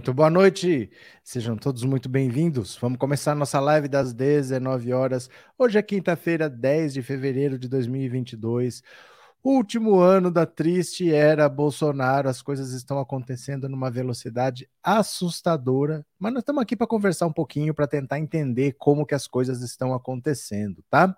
Muito 0.00 0.14
boa 0.14 0.30
noite, 0.30 0.90
sejam 1.22 1.58
todos 1.58 1.84
muito 1.84 2.08
bem-vindos. 2.08 2.74
Vamos 2.80 2.98
começar 2.98 3.34
nossa 3.34 3.60
live 3.60 3.86
das 3.86 4.14
19 4.14 4.94
horas. 4.94 5.28
Hoje 5.58 5.76
é 5.76 5.82
quinta-feira, 5.82 6.48
10 6.48 6.94
de 6.94 7.02
fevereiro 7.02 7.58
de 7.58 7.68
2022. 7.68 8.82
Último 9.44 9.98
ano 9.98 10.30
da 10.30 10.46
triste 10.46 11.12
era 11.12 11.46
Bolsonaro, 11.50 12.30
as 12.30 12.40
coisas 12.40 12.72
estão 12.72 12.98
acontecendo 12.98 13.68
numa 13.68 13.90
velocidade 13.90 14.66
assustadora, 14.82 16.02
mas 16.18 16.32
nós 16.32 16.40
estamos 16.40 16.62
aqui 16.62 16.74
para 16.74 16.86
conversar 16.86 17.26
um 17.26 17.32
pouquinho, 17.32 17.74
para 17.74 17.86
tentar 17.86 18.18
entender 18.18 18.76
como 18.78 19.04
que 19.04 19.14
as 19.14 19.26
coisas 19.26 19.60
estão 19.60 19.92
acontecendo, 19.92 20.82
tá? 20.88 21.14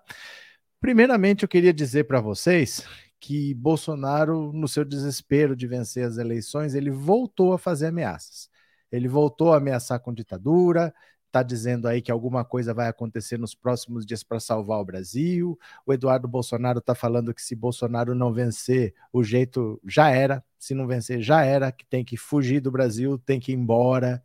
Primeiramente, 0.81 1.43
eu 1.43 1.47
queria 1.47 1.73
dizer 1.73 2.03
para 2.03 2.19
vocês 2.19 2.85
que 3.17 3.53
Bolsonaro, 3.53 4.51
no 4.51 4.67
seu 4.67 4.83
desespero 4.83 5.55
de 5.55 5.67
vencer 5.67 6.05
as 6.05 6.17
eleições, 6.17 6.75
ele 6.75 6.91
voltou 6.91 7.53
a 7.53 7.57
fazer 7.57 7.87
ameaças. 7.87 8.51
Ele 8.93 9.07
voltou 9.07 9.53
a 9.53 9.57
ameaçar 9.57 9.99
com 9.99 10.13
ditadura, 10.13 10.93
está 11.25 11.41
dizendo 11.41 11.87
aí 11.87 12.01
que 12.01 12.11
alguma 12.11 12.45
coisa 12.45 12.73
vai 12.73 12.87
acontecer 12.87 13.39
nos 13.39 13.55
próximos 13.55 14.05
dias 14.05 14.23
para 14.23 14.39
salvar 14.39 14.79
o 14.79 14.85
Brasil. 14.85 15.59
O 15.85 15.91
Eduardo 15.91 16.27
Bolsonaro 16.27 16.79
está 16.79 16.93
falando 16.93 17.33
que 17.33 17.41
se 17.41 17.55
Bolsonaro 17.55 18.13
não 18.13 18.31
vencer, 18.31 18.93
o 19.11 19.23
jeito 19.23 19.81
já 19.83 20.09
era. 20.09 20.43
Se 20.59 20.75
não 20.75 20.87
vencer, 20.87 21.21
já 21.21 21.43
era, 21.43 21.71
que 21.71 21.85
tem 21.85 22.05
que 22.05 22.15
fugir 22.15 22.61
do 22.61 22.71
Brasil, 22.71 23.17
tem 23.17 23.39
que 23.39 23.51
ir 23.51 23.55
embora. 23.55 24.23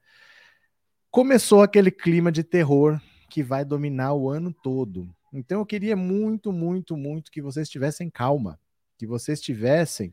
Começou 1.11 1.63
aquele 1.63 1.91
clima 1.91 2.31
de 2.31 2.45
terror 2.45 3.01
que 3.31 3.43
vai 3.43 3.65
dominar 3.65 4.13
o 4.13 4.29
ano 4.29 4.53
todo. 4.53 5.09
Então 5.33 5.61
eu 5.61 5.67
queria 5.67 5.97
muito, 5.97 6.53
muito, 6.53 6.97
muito 6.97 7.31
que 7.31 7.41
vocês 7.43 7.69
tivessem 7.69 8.11
calma 8.11 8.61
que 8.99 9.07
vocês 9.07 9.41
tivessem 9.41 10.13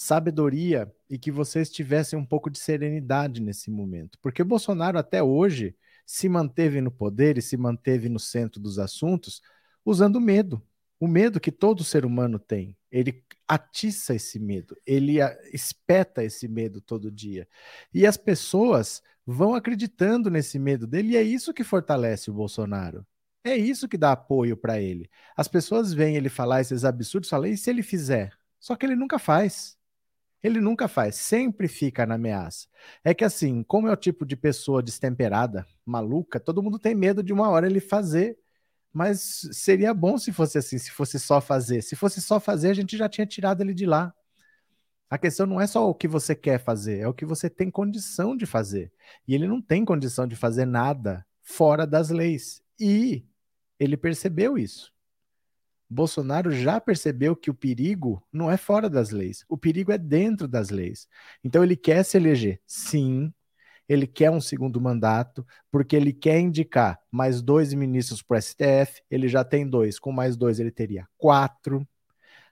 sabedoria 0.00 0.90
e 1.10 1.18
que 1.18 1.30
vocês 1.30 1.70
tivessem 1.70 2.18
um 2.18 2.24
pouco 2.24 2.48
de 2.48 2.58
serenidade 2.58 3.42
nesse 3.42 3.70
momento. 3.70 4.18
Porque 4.22 4.42
Bolsonaro 4.42 4.98
até 4.98 5.22
hoje 5.22 5.76
se 6.06 6.26
manteve 6.26 6.80
no 6.80 6.90
poder 6.90 7.36
e 7.36 7.42
se 7.42 7.54
manteve 7.54 8.08
no 8.08 8.18
centro 8.18 8.58
dos 8.58 8.78
assuntos 8.78 9.42
usando 9.84 10.18
medo. 10.18 10.62
O 10.98 11.06
medo 11.06 11.38
que 11.38 11.52
todo 11.52 11.84
ser 11.84 12.06
humano 12.06 12.38
tem. 12.38 12.74
Ele 12.90 13.22
atiça 13.46 14.14
esse 14.14 14.38
medo, 14.38 14.74
ele 14.86 15.18
espeta 15.52 16.24
esse 16.24 16.48
medo 16.48 16.80
todo 16.80 17.10
dia. 17.10 17.46
E 17.92 18.06
as 18.06 18.16
pessoas 18.16 19.02
vão 19.26 19.54
acreditando 19.54 20.30
nesse 20.30 20.58
medo 20.58 20.86
dele, 20.86 21.10
e 21.10 21.16
é 21.16 21.22
isso 21.22 21.52
que 21.52 21.62
fortalece 21.62 22.30
o 22.30 22.34
Bolsonaro. 22.34 23.06
É 23.44 23.54
isso 23.54 23.86
que 23.86 23.98
dá 23.98 24.12
apoio 24.12 24.56
para 24.56 24.80
ele. 24.80 25.10
As 25.36 25.46
pessoas 25.46 25.92
veem 25.92 26.16
ele 26.16 26.30
falar 26.30 26.62
esses 26.62 26.86
absurdos, 26.86 27.28
falam, 27.28 27.50
e 27.50 27.56
se 27.56 27.68
ele 27.68 27.82
fizer? 27.82 28.32
Só 28.58 28.74
que 28.74 28.86
ele 28.86 28.96
nunca 28.96 29.18
faz. 29.18 29.78
Ele 30.42 30.60
nunca 30.60 30.88
faz, 30.88 31.16
sempre 31.16 31.68
fica 31.68 32.06
na 32.06 32.14
ameaça. 32.14 32.66
É 33.04 33.12
que 33.12 33.24
assim, 33.24 33.62
como 33.62 33.88
é 33.88 33.92
o 33.92 33.96
tipo 33.96 34.24
de 34.24 34.36
pessoa 34.36 34.82
destemperada, 34.82 35.66
maluca, 35.84 36.40
todo 36.40 36.62
mundo 36.62 36.78
tem 36.78 36.94
medo 36.94 37.22
de 37.22 37.32
uma 37.32 37.48
hora 37.50 37.66
ele 37.66 37.80
fazer. 37.80 38.38
Mas 38.92 39.48
seria 39.52 39.94
bom 39.94 40.18
se 40.18 40.32
fosse 40.32 40.58
assim, 40.58 40.78
se 40.78 40.90
fosse 40.90 41.18
só 41.18 41.40
fazer. 41.40 41.82
Se 41.82 41.94
fosse 41.94 42.20
só 42.20 42.40
fazer, 42.40 42.70
a 42.70 42.74
gente 42.74 42.96
já 42.96 43.08
tinha 43.08 43.26
tirado 43.26 43.60
ele 43.62 43.74
de 43.74 43.86
lá. 43.86 44.12
A 45.08 45.18
questão 45.18 45.44
não 45.44 45.60
é 45.60 45.66
só 45.66 45.88
o 45.88 45.94
que 45.94 46.06
você 46.06 46.36
quer 46.36 46.58
fazer, 46.58 47.00
é 47.00 47.08
o 47.08 47.14
que 47.14 47.24
você 47.24 47.50
tem 47.50 47.70
condição 47.70 48.36
de 48.36 48.46
fazer. 48.46 48.92
E 49.26 49.34
ele 49.34 49.46
não 49.46 49.60
tem 49.60 49.84
condição 49.84 50.26
de 50.26 50.36
fazer 50.36 50.64
nada 50.64 51.26
fora 51.42 51.86
das 51.86 52.10
leis. 52.10 52.62
E 52.78 53.24
ele 53.78 53.96
percebeu 53.96 54.56
isso. 54.56 54.92
Bolsonaro 55.90 56.52
já 56.52 56.80
percebeu 56.80 57.34
que 57.34 57.50
o 57.50 57.54
perigo 57.54 58.22
não 58.32 58.48
é 58.48 58.56
fora 58.56 58.88
das 58.88 59.10
leis, 59.10 59.44
o 59.48 59.58
perigo 59.58 59.90
é 59.90 59.98
dentro 59.98 60.46
das 60.46 60.70
leis. 60.70 61.08
Então 61.42 61.64
ele 61.64 61.76
quer 61.76 62.04
se 62.04 62.16
eleger, 62.16 62.60
sim, 62.64 63.32
ele 63.88 64.06
quer 64.06 64.30
um 64.30 64.40
segundo 64.40 64.80
mandato, 64.80 65.44
porque 65.70 65.96
ele 65.96 66.12
quer 66.12 66.38
indicar 66.38 67.00
mais 67.10 67.42
dois 67.42 67.74
ministros 67.74 68.22
para 68.22 68.38
o 68.38 68.40
STF, 68.40 69.02
ele 69.10 69.26
já 69.28 69.42
tem 69.42 69.68
dois, 69.68 69.98
com 69.98 70.12
mais 70.12 70.36
dois 70.36 70.60
ele 70.60 70.70
teria 70.70 71.08
quatro. 71.18 71.86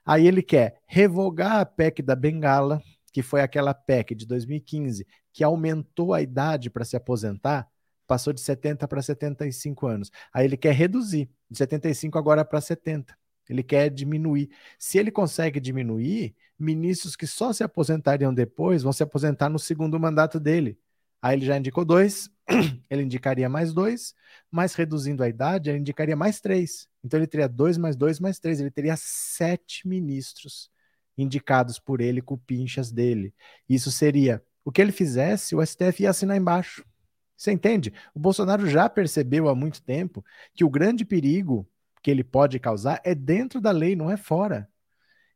Aí 0.05 0.27
ele 0.27 0.41
quer 0.43 0.81
revogar 0.85 1.59
a 1.59 1.65
PEC 1.65 2.01
da 2.01 2.15
Bengala, 2.15 2.81
que 3.13 3.21
foi 3.21 3.41
aquela 3.41 3.73
PEC 3.73 4.15
de 4.15 4.25
2015 4.25 5.07
que 5.31 5.43
aumentou 5.43 6.13
a 6.13 6.21
idade 6.21 6.69
para 6.69 6.83
se 6.83 6.97
aposentar 6.97 7.69
passou 8.09 8.33
de 8.33 8.41
70 8.41 8.87
para 8.87 9.03
75 9.03 9.85
anos. 9.85 10.09
Aí 10.33 10.43
ele 10.43 10.57
quer 10.57 10.73
reduzir, 10.73 11.29
de 11.47 11.59
75 11.59 12.17
agora 12.17 12.43
para 12.43 12.59
70. 12.59 13.15
Ele 13.49 13.63
quer 13.63 13.89
diminuir. 13.89 14.49
Se 14.77 14.97
ele 14.97 15.11
consegue 15.11 15.59
diminuir, 15.59 16.35
ministros 16.57 17.15
que 17.15 17.25
só 17.25 17.51
se 17.51 17.63
aposentariam 17.63 18.33
depois 18.33 18.83
vão 18.83 18.93
se 18.93 19.03
aposentar 19.03 19.49
no 19.49 19.59
segundo 19.59 19.99
mandato 19.99 20.39
dele. 20.39 20.77
Aí 21.21 21.35
ele 21.37 21.45
já 21.45 21.57
indicou 21.57 21.83
dois, 21.83 22.29
ele 22.89 23.03
indicaria 23.03 23.49
mais 23.49 23.73
dois, 23.73 24.13
mas 24.49 24.73
reduzindo 24.73 25.23
a 25.23 25.27
idade, 25.27 25.69
ele 25.69 25.79
indicaria 25.79 26.15
mais 26.15 26.39
três. 26.39 26.87
Então 27.03 27.19
ele 27.19 27.27
teria 27.27 27.49
dois 27.49 27.77
mais 27.77 27.95
dois 27.95 28.19
mais 28.19 28.39
três. 28.39 28.59
Ele 28.59 28.71
teria 28.71 28.95
sete 28.97 29.87
ministros 29.87 30.69
indicados 31.17 31.79
por 31.79 31.99
ele 31.99 32.21
com 32.21 32.37
pinchas 32.37 32.91
dele. 32.91 33.33
Isso 33.67 33.91
seria 33.91 34.41
o 34.63 34.71
que 34.71 34.81
ele 34.81 34.91
fizesse, 34.91 35.55
o 35.55 35.65
STF 35.65 36.03
ia 36.03 36.11
assinar 36.11 36.37
embaixo. 36.37 36.85
Você 37.35 37.51
entende? 37.51 37.93
O 38.13 38.19
Bolsonaro 38.19 38.67
já 38.67 38.89
percebeu 38.89 39.47
há 39.47 39.55
muito 39.55 39.81
tempo 39.81 40.23
que 40.53 40.63
o 40.63 40.69
grande 40.69 41.05
perigo 41.05 41.67
que 42.01 42.09
ele 42.09 42.23
pode 42.23 42.59
causar 42.59 43.01
é 43.03 43.13
dentro 43.13 43.59
da 43.61 43.71
lei, 43.71 43.95
não 43.95 44.09
é 44.09 44.17
fora. 44.17 44.69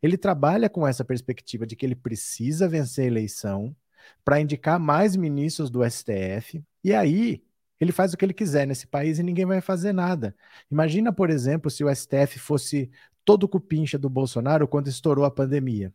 Ele 0.01 0.18
trabalha 0.18 0.69
com 0.69 0.88
essa 0.88 1.03
perspectiva 1.03 1.66
de 1.66 1.75
que 1.75 1.85
ele 1.85 1.96
precisa 1.96 2.68
vencer 2.68 3.06
a 3.06 3.07
eleição 3.07 3.75
para 4.24 4.40
indicar 4.40 4.79
mais 4.79 5.16
ministros 5.16 5.69
do 5.69 5.84
STF, 5.84 6.63
e 6.84 6.94
aí 6.94 7.44
ele 7.79 7.91
faz 7.91 8.13
o 8.13 8.18
que 8.18 8.25
ele 8.25 8.34
quiser 8.34 8.68
nesse 8.68 8.88
país 8.88 9.19
e 9.19 9.23
ninguém 9.23 9.46
vai 9.46 9.62
fazer 9.62 9.94
nada. 9.94 10.35
Imagina, 10.69 11.12
por 11.12 11.29
exemplo, 11.29 11.72
se 11.72 11.84
o 11.84 11.94
STF 11.94 12.40
fosse 12.40 12.91
todo 13.26 13.47
cupincha 13.47 13.97
do 13.97 14.09
Bolsonaro 14.09 14.67
quando 14.67 14.87
estourou 14.87 15.26
a 15.26 15.32
pandemia. 15.32 15.93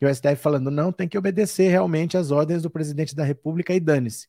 E 0.00 0.06
o 0.06 0.14
STF 0.14 0.36
falando, 0.36 0.70
não, 0.70 0.92
tem 0.92 1.08
que 1.08 1.18
obedecer 1.18 1.68
realmente 1.70 2.16
às 2.16 2.30
ordens 2.30 2.62
do 2.62 2.70
presidente 2.70 3.14
da 3.14 3.24
República 3.24 3.74
e 3.74 3.80
dane-se 3.80 4.28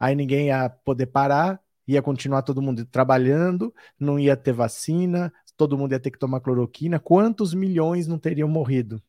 aí 0.00 0.14
ninguém 0.16 0.46
ia 0.46 0.70
poder 0.70 1.06
parar, 1.06 1.60
ia 1.86 2.02
continuar 2.02 2.42
todo 2.42 2.62
mundo 2.62 2.84
trabalhando, 2.84 3.74
não 3.98 4.18
ia 4.18 4.36
ter 4.36 4.52
vacina, 4.52 5.32
todo 5.56 5.76
mundo 5.76 5.92
ia 5.92 6.00
ter 6.00 6.10
que 6.10 6.18
tomar 6.18 6.40
cloroquina. 6.40 6.98
Quantos 6.98 7.52
milhões 7.54 8.06
não 8.06 8.18
teriam 8.18 8.48
morrido? 8.48 9.02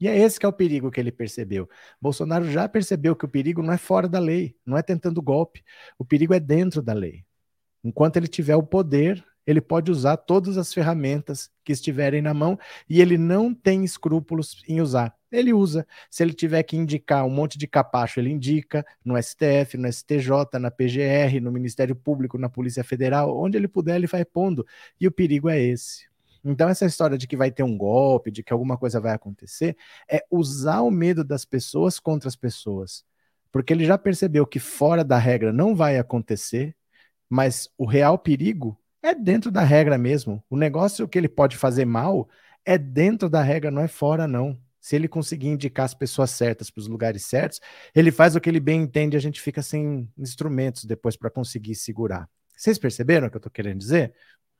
E 0.00 0.08
é 0.08 0.18
esse 0.18 0.38
que 0.38 0.44
é 0.44 0.48
o 0.48 0.52
perigo 0.52 0.90
que 0.90 1.00
ele 1.00 1.12
percebeu. 1.12 1.68
Bolsonaro 2.00 2.50
já 2.50 2.68
percebeu 2.68 3.14
que 3.14 3.24
o 3.24 3.28
perigo 3.28 3.62
não 3.62 3.72
é 3.72 3.78
fora 3.78 4.08
da 4.08 4.18
lei, 4.18 4.56
não 4.66 4.76
é 4.76 4.82
tentando 4.82 5.22
golpe. 5.22 5.62
O 5.98 6.04
perigo 6.04 6.34
é 6.34 6.40
dentro 6.40 6.82
da 6.82 6.92
lei. 6.92 7.24
Enquanto 7.82 8.16
ele 8.16 8.26
tiver 8.26 8.56
o 8.56 8.62
poder, 8.62 9.24
ele 9.46 9.60
pode 9.60 9.90
usar 9.90 10.16
todas 10.16 10.56
as 10.56 10.72
ferramentas 10.72 11.50
que 11.64 11.72
estiverem 11.72 12.22
na 12.22 12.34
mão 12.34 12.58
e 12.88 13.00
ele 13.00 13.16
não 13.16 13.54
tem 13.54 13.84
escrúpulos 13.84 14.62
em 14.66 14.80
usar. 14.80 15.14
Ele 15.34 15.52
usa. 15.52 15.86
Se 16.10 16.22
ele 16.22 16.32
tiver 16.32 16.62
que 16.62 16.76
indicar 16.76 17.24
um 17.26 17.30
monte 17.30 17.58
de 17.58 17.66
capacho, 17.66 18.20
ele 18.20 18.30
indica 18.30 18.84
no 19.04 19.20
STF, 19.20 19.76
no 19.76 19.88
STJ, 19.88 20.58
na 20.60 20.70
PGR, 20.70 21.40
no 21.40 21.50
Ministério 21.50 21.96
Público, 21.96 22.38
na 22.38 22.48
Polícia 22.48 22.84
Federal, 22.84 23.36
onde 23.36 23.56
ele 23.56 23.68
puder, 23.68 23.96
ele 23.96 24.06
vai 24.06 24.24
pondo. 24.24 24.66
E 25.00 25.06
o 25.06 25.12
perigo 25.12 25.48
é 25.48 25.60
esse. 25.60 26.06
Então, 26.44 26.68
essa 26.68 26.84
história 26.84 27.16
de 27.16 27.26
que 27.26 27.36
vai 27.36 27.50
ter 27.50 27.62
um 27.62 27.76
golpe, 27.76 28.30
de 28.30 28.42
que 28.42 28.52
alguma 28.52 28.76
coisa 28.76 29.00
vai 29.00 29.12
acontecer, 29.12 29.76
é 30.08 30.24
usar 30.30 30.82
o 30.82 30.90
medo 30.90 31.24
das 31.24 31.44
pessoas 31.44 31.98
contra 31.98 32.28
as 32.28 32.36
pessoas. 32.36 33.04
Porque 33.50 33.72
ele 33.72 33.84
já 33.86 33.96
percebeu 33.96 34.46
que 34.46 34.58
fora 34.58 35.02
da 35.02 35.16
regra 35.16 35.52
não 35.52 35.74
vai 35.74 35.98
acontecer, 35.98 36.76
mas 37.28 37.70
o 37.78 37.86
real 37.86 38.18
perigo 38.18 38.78
é 39.02 39.14
dentro 39.14 39.50
da 39.50 39.62
regra 39.62 39.96
mesmo. 39.96 40.42
O 40.50 40.56
negócio 40.56 41.08
que 41.08 41.18
ele 41.18 41.28
pode 41.28 41.56
fazer 41.56 41.84
mal 41.84 42.28
é 42.64 42.76
dentro 42.78 43.28
da 43.28 43.42
regra, 43.42 43.70
não 43.70 43.82
é 43.82 43.88
fora, 43.88 44.26
não. 44.26 44.58
Se 44.84 44.94
ele 44.96 45.08
conseguir 45.08 45.48
indicar 45.48 45.86
as 45.86 45.94
pessoas 45.94 46.28
certas 46.32 46.68
para 46.68 46.78
os 46.78 46.88
lugares 46.88 47.24
certos, 47.24 47.58
ele 47.94 48.12
faz 48.12 48.36
o 48.36 48.40
que 48.40 48.50
ele 48.50 48.60
bem 48.60 48.82
entende 48.82 49.16
e 49.16 49.18
a 49.18 49.20
gente 49.20 49.40
fica 49.40 49.62
sem 49.62 50.06
instrumentos 50.18 50.84
depois 50.84 51.16
para 51.16 51.30
conseguir 51.30 51.74
segurar. 51.74 52.28
Vocês 52.54 52.76
perceberam 52.76 53.26
o 53.26 53.30
que 53.30 53.36
eu 53.36 53.38
estou 53.38 53.50
querendo 53.50 53.78
dizer? 53.78 54.12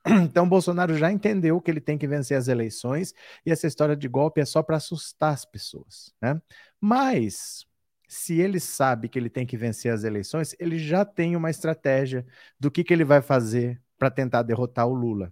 Então, 0.23 0.49
Bolsonaro 0.49 0.97
já 0.97 1.12
entendeu 1.12 1.61
que 1.61 1.71
ele 1.71 1.81
tem 1.81 1.99
que 1.99 2.06
vencer 2.06 2.38
as 2.38 2.49
eleições 2.49 3.12
e 3.44 3.53
essa 3.53 3.67
história 3.67 3.94
de 3.94 4.09
golpe 4.09 4.41
é 4.41 4.47
só 4.47 4.62
para 4.62 4.79
assustar 4.79 5.35
as 5.35 5.44
pessoas, 5.44 6.15
né? 6.23 6.41
Mas 6.81 7.67
se 8.09 8.41
ele 8.41 8.61
sabe 8.61 9.11
que 9.11 9.19
ele 9.19 9.29
tem 9.29 9.44
que 9.44 9.59
vencer 9.59 9.93
as 9.93 10.05
eleições, 10.05 10.56
ele 10.59 10.79
já 10.79 11.05
tem 11.05 11.37
uma 11.37 11.50
estratégia 11.50 12.25
do 12.59 12.70
que, 12.70 12.82
que 12.82 12.94
ele 12.94 13.05
vai 13.05 13.20
fazer 13.20 13.79
para 13.99 14.11
tentar 14.11 14.43
derrotar 14.43 14.87
o 14.87 14.94
Lula. 14.94 15.31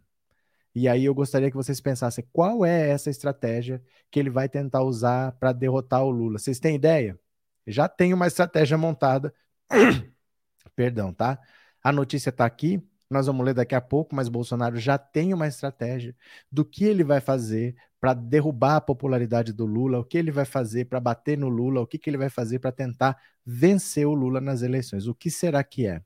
E 0.74 0.88
aí 0.88 1.04
eu 1.04 1.14
gostaria 1.14 1.50
que 1.50 1.56
vocês 1.56 1.80
pensassem 1.80 2.24
qual 2.32 2.64
é 2.64 2.88
essa 2.90 3.10
estratégia 3.10 3.82
que 4.10 4.18
ele 4.18 4.30
vai 4.30 4.48
tentar 4.48 4.82
usar 4.82 5.32
para 5.32 5.52
derrotar 5.52 6.02
o 6.04 6.10
Lula. 6.10 6.38
Vocês 6.38 6.58
têm 6.58 6.76
ideia? 6.76 7.18
Já 7.66 7.88
tem 7.88 8.14
uma 8.14 8.26
estratégia 8.26 8.78
montada. 8.78 9.34
Perdão, 10.76 11.12
tá? 11.12 11.38
A 11.82 11.92
notícia 11.92 12.30
está 12.30 12.44
aqui 12.46 12.82
Nós 13.10 13.26
vamos 13.26 13.44
ler 13.44 13.54
daqui 13.54 13.74
a 13.74 13.80
pouco, 13.80 14.14
mas 14.14 14.28
Bolsonaro 14.28 14.78
já 14.78 14.96
tem 14.98 15.34
uma 15.34 15.46
estratégia 15.46 16.16
do 16.50 16.64
que 16.64 16.84
ele 16.84 17.04
vai 17.04 17.20
fazer 17.20 17.76
para 18.00 18.14
derrubar 18.14 18.76
a 18.76 18.80
popularidade 18.80 19.52
do 19.52 19.66
Lula, 19.66 19.98
o 20.00 20.04
que 20.04 20.18
ele 20.18 20.30
vai 20.32 20.44
fazer 20.44 20.86
para 20.86 20.98
bater 21.00 21.38
no 21.38 21.48
Lula, 21.48 21.80
o 21.82 21.86
que, 21.86 21.98
que 21.98 22.10
ele 22.10 22.16
vai 22.18 22.30
fazer 22.30 22.58
para 22.58 22.72
tentar 22.72 23.16
vencer 23.44 24.06
o 24.06 24.14
Lula 24.14 24.40
nas 24.40 24.62
eleições. 24.62 25.06
O 25.06 25.14
que 25.14 25.30
será 25.30 25.62
que 25.62 25.86
é? 25.86 26.02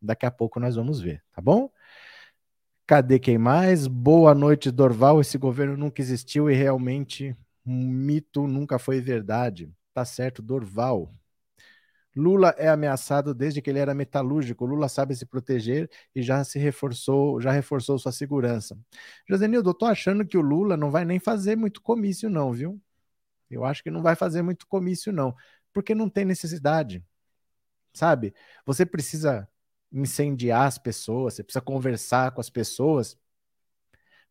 Daqui 0.00 0.26
a 0.26 0.30
pouco 0.30 0.58
nós 0.60 0.76
vamos 0.76 1.00
ver, 1.00 1.22
tá 1.32 1.40
bom? 1.42 1.70
Cadê 2.86 3.18
quem 3.18 3.36
mais? 3.36 3.88
Boa 3.88 4.32
noite, 4.34 4.70
Dorval. 4.70 5.20
Esse 5.20 5.36
governo 5.36 5.76
nunca 5.76 6.00
existiu 6.00 6.48
e 6.48 6.54
realmente 6.54 7.36
um 7.66 7.88
mito 7.88 8.46
nunca 8.46 8.78
foi 8.78 9.00
verdade. 9.00 9.68
Tá 9.92 10.04
certo, 10.04 10.40
Dorval. 10.40 11.10
Lula 12.14 12.54
é 12.56 12.68
ameaçado 12.68 13.34
desde 13.34 13.60
que 13.60 13.68
ele 13.68 13.80
era 13.80 13.92
metalúrgico. 13.94 14.64
Lula 14.64 14.88
sabe 14.88 15.14
se 15.16 15.26
proteger 15.26 15.90
e 16.14 16.22
já 16.22 16.42
se 16.44 16.58
reforçou, 16.58 17.40
já 17.40 17.50
reforçou 17.50 17.98
sua 17.98 18.12
segurança. 18.12 18.78
Josenildo, 19.28 19.70
eu 19.70 19.74
tô 19.74 19.84
achando 19.84 20.24
que 20.24 20.38
o 20.38 20.40
Lula 20.40 20.76
não 20.76 20.90
vai 20.90 21.04
nem 21.04 21.18
fazer 21.18 21.56
muito 21.56 21.82
comício, 21.82 22.30
não, 22.30 22.52
viu? 22.52 22.80
Eu 23.50 23.64
acho 23.64 23.82
que 23.82 23.90
não 23.90 24.02
vai 24.02 24.16
fazer 24.16 24.42
muito 24.42 24.66
comício, 24.68 25.12
não, 25.12 25.34
porque 25.72 25.94
não 25.94 26.08
tem 26.08 26.24
necessidade. 26.24 27.04
Sabe? 27.92 28.34
Você 28.66 28.86
precisa 28.86 29.48
incendiar 29.92 30.66
as 30.66 30.78
pessoas, 30.78 31.34
você 31.34 31.42
precisa 31.42 31.60
conversar 31.60 32.32
com 32.32 32.40
as 32.40 32.50
pessoas 32.50 33.16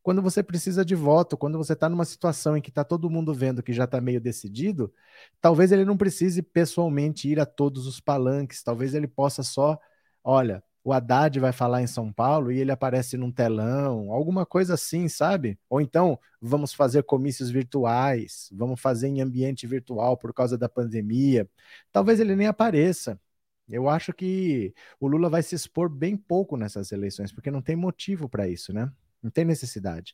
quando 0.06 0.22
você 0.22 0.44
precisa 0.44 0.86
de 0.86 0.94
voto, 0.94 1.36
quando 1.36 1.58
você 1.58 1.74
está 1.74 1.90
numa 1.90 2.06
situação 2.06 2.56
em 2.56 2.62
que 2.62 2.70
está 2.70 2.84
todo 2.84 3.10
mundo 3.10 3.34
vendo 3.34 3.64
que 3.64 3.74
já 3.74 3.86
está 3.86 4.00
meio 4.00 4.22
decidido, 4.22 4.94
talvez 5.42 5.72
ele 5.72 5.84
não 5.84 5.98
precise 5.98 6.44
pessoalmente 6.44 7.28
ir 7.28 7.40
a 7.40 7.46
todos 7.46 7.88
os 7.88 8.00
palanques, 8.00 8.62
talvez 8.62 8.94
ele 8.94 9.08
possa 9.08 9.42
só, 9.42 9.80
olha, 10.24 10.64
o 10.84 10.94
Haddad 10.94 11.40
vai 11.40 11.52
falar 11.52 11.82
em 11.82 11.88
São 11.88 12.14
Paulo 12.14 12.52
e 12.52 12.60
ele 12.60 12.72
aparece 12.72 13.18
num 13.18 13.32
telão, 13.32 14.12
alguma 14.12 14.46
coisa 14.46 14.76
assim, 14.76 15.10
sabe? 15.10 15.58
Ou 15.68 15.82
então, 15.82 16.20
vamos 16.40 16.72
fazer 16.72 17.02
comícios 17.02 17.50
virtuais, 17.50 18.48
vamos 18.54 18.80
fazer 18.80 19.08
em 19.08 19.22
ambiente 19.22 19.66
virtual 19.66 20.16
por 20.16 20.32
causa 20.36 20.56
da 20.56 20.70
pandemia. 20.70 21.50
Talvez 21.92 22.20
ele 22.20 22.36
nem 22.36 22.46
apareça. 22.46 23.20
Eu 23.68 23.90
acho 23.90 24.14
que 24.14 24.74
o 25.00 25.08
Lula 25.08 25.30
vai 25.30 25.42
se 25.42 25.56
expor 25.56 25.90
bem 25.90 26.16
pouco 26.16 26.56
nessas 26.56 26.92
eleições, 26.92 27.32
porque 27.32 27.50
não 27.50 27.62
tem 27.62 27.76
motivo 27.76 28.30
para 28.30 28.48
isso, 28.48 28.72
né? 28.72 28.92
Não 29.22 29.32
tem 29.32 29.44
necessidade. 29.44 30.14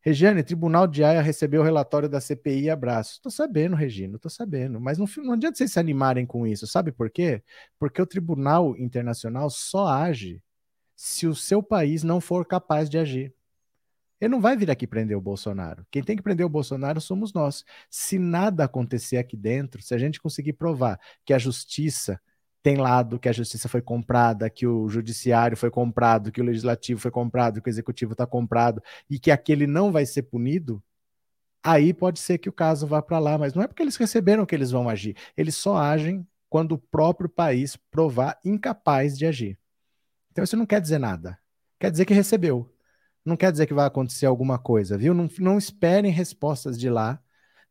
Regiane, 0.00 0.42
Tribunal 0.42 0.86
de 0.86 1.02
Haia 1.02 1.22
recebeu 1.22 1.62
o 1.62 1.64
relatório 1.64 2.08
da 2.08 2.20
CPI 2.20 2.70
abraço. 2.70 3.20
Tô 3.22 3.30
sabendo, 3.30 3.74
Regina, 3.74 4.18
tô 4.18 4.28
sabendo. 4.28 4.78
Mas 4.80 4.98
não, 4.98 5.06
não 5.24 5.32
adianta 5.32 5.56
vocês 5.56 5.72
se 5.72 5.80
animarem 5.80 6.26
com 6.26 6.46
isso. 6.46 6.66
Sabe 6.66 6.92
por 6.92 7.10
quê? 7.10 7.42
Porque 7.78 8.00
o 8.00 8.06
Tribunal 8.06 8.76
Internacional 8.76 9.48
só 9.50 9.86
age 9.88 10.42
se 10.94 11.26
o 11.26 11.34
seu 11.34 11.62
país 11.62 12.02
não 12.02 12.20
for 12.20 12.46
capaz 12.46 12.88
de 12.88 12.98
agir. 12.98 13.34
Ele 14.20 14.30
não 14.30 14.40
vai 14.40 14.56
vir 14.56 14.70
aqui 14.70 14.86
prender 14.86 15.16
o 15.16 15.20
Bolsonaro. 15.20 15.86
Quem 15.90 16.02
tem 16.02 16.16
que 16.16 16.22
prender 16.22 16.46
o 16.46 16.50
Bolsonaro 16.50 17.00
somos 17.00 17.32
nós. 17.32 17.64
Se 17.90 18.18
nada 18.18 18.64
acontecer 18.64 19.16
aqui 19.16 19.36
dentro, 19.36 19.82
se 19.82 19.94
a 19.94 19.98
gente 19.98 20.20
conseguir 20.20 20.52
provar 20.52 21.00
que 21.24 21.32
a 21.32 21.38
justiça 21.38 22.20
tem 22.64 22.76
lado 22.78 23.18
que 23.18 23.28
a 23.28 23.32
justiça 23.32 23.68
foi 23.68 23.82
comprada, 23.82 24.48
que 24.48 24.66
o 24.66 24.88
judiciário 24.88 25.54
foi 25.54 25.70
comprado, 25.70 26.32
que 26.32 26.40
o 26.40 26.44
legislativo 26.44 26.98
foi 26.98 27.10
comprado, 27.10 27.60
que 27.60 27.68
o 27.68 27.70
executivo 27.70 28.12
está 28.12 28.26
comprado 28.26 28.82
e 29.08 29.18
que 29.18 29.30
aquele 29.30 29.66
não 29.66 29.92
vai 29.92 30.06
ser 30.06 30.22
punido, 30.22 30.82
aí 31.62 31.92
pode 31.92 32.18
ser 32.18 32.38
que 32.38 32.48
o 32.48 32.52
caso 32.52 32.86
vá 32.86 33.02
para 33.02 33.18
lá, 33.18 33.36
mas 33.36 33.52
não 33.52 33.62
é 33.62 33.66
porque 33.66 33.82
eles 33.82 33.96
receberam 33.96 34.46
que 34.46 34.54
eles 34.54 34.70
vão 34.70 34.88
agir. 34.88 35.14
Eles 35.36 35.54
só 35.54 35.76
agem 35.76 36.26
quando 36.48 36.72
o 36.72 36.78
próprio 36.78 37.28
país 37.28 37.76
provar 37.90 38.40
incapaz 38.42 39.18
de 39.18 39.26
agir. 39.26 39.58
Então 40.32 40.42
isso 40.42 40.56
não 40.56 40.64
quer 40.64 40.80
dizer 40.80 40.98
nada. 40.98 41.38
Quer 41.78 41.90
dizer 41.90 42.06
que 42.06 42.14
recebeu. 42.14 42.74
Não 43.22 43.36
quer 43.36 43.52
dizer 43.52 43.66
que 43.66 43.74
vai 43.74 43.86
acontecer 43.86 44.24
alguma 44.24 44.58
coisa, 44.58 44.96
viu? 44.96 45.12
Não, 45.12 45.28
não 45.38 45.58
esperem 45.58 46.10
respostas 46.10 46.78
de 46.78 46.88
lá 46.88 47.22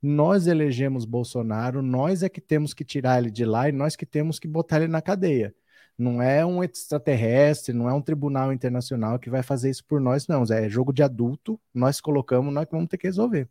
nós 0.04 0.48
elegemos 0.48 1.06
Bolsonaro, 1.06 1.82
nós 1.82 2.24
é 2.24 2.30
que 2.30 2.42
temos 2.42 2.74
que 2.74 2.84
tirar 2.84 3.20
ele 3.20 3.32
de 3.32 3.46
lá 3.46 3.70
e 3.70 3.72
nós 3.72 3.96
que 3.96 4.06
temos 4.06 4.38
que 4.38 4.48
botar 4.50 4.82
ele 4.82 4.92
na 4.92 5.02
cadeia. 5.02 5.56
Não 5.98 6.22
é 6.22 6.46
um 6.46 6.64
extraterrestre, 6.64 7.74
não 7.74 7.88
é 7.90 7.94
um 7.94 8.02
tribunal 8.02 8.52
internacional 8.52 9.18
que 9.18 9.30
vai 9.30 9.42
fazer 9.44 9.70
isso 9.70 9.86
por 9.86 10.02
nós, 10.02 10.28
não. 10.28 10.44
É 10.52 10.68
jogo 10.68 10.92
de 10.92 11.04
adulto, 11.04 11.60
nós 11.74 12.02
colocamos, 12.02 12.54
nós 12.54 12.66
que 12.66 12.72
vamos 12.72 12.90
ter 12.90 12.98
que 12.98 13.08
resolver. 13.08 13.50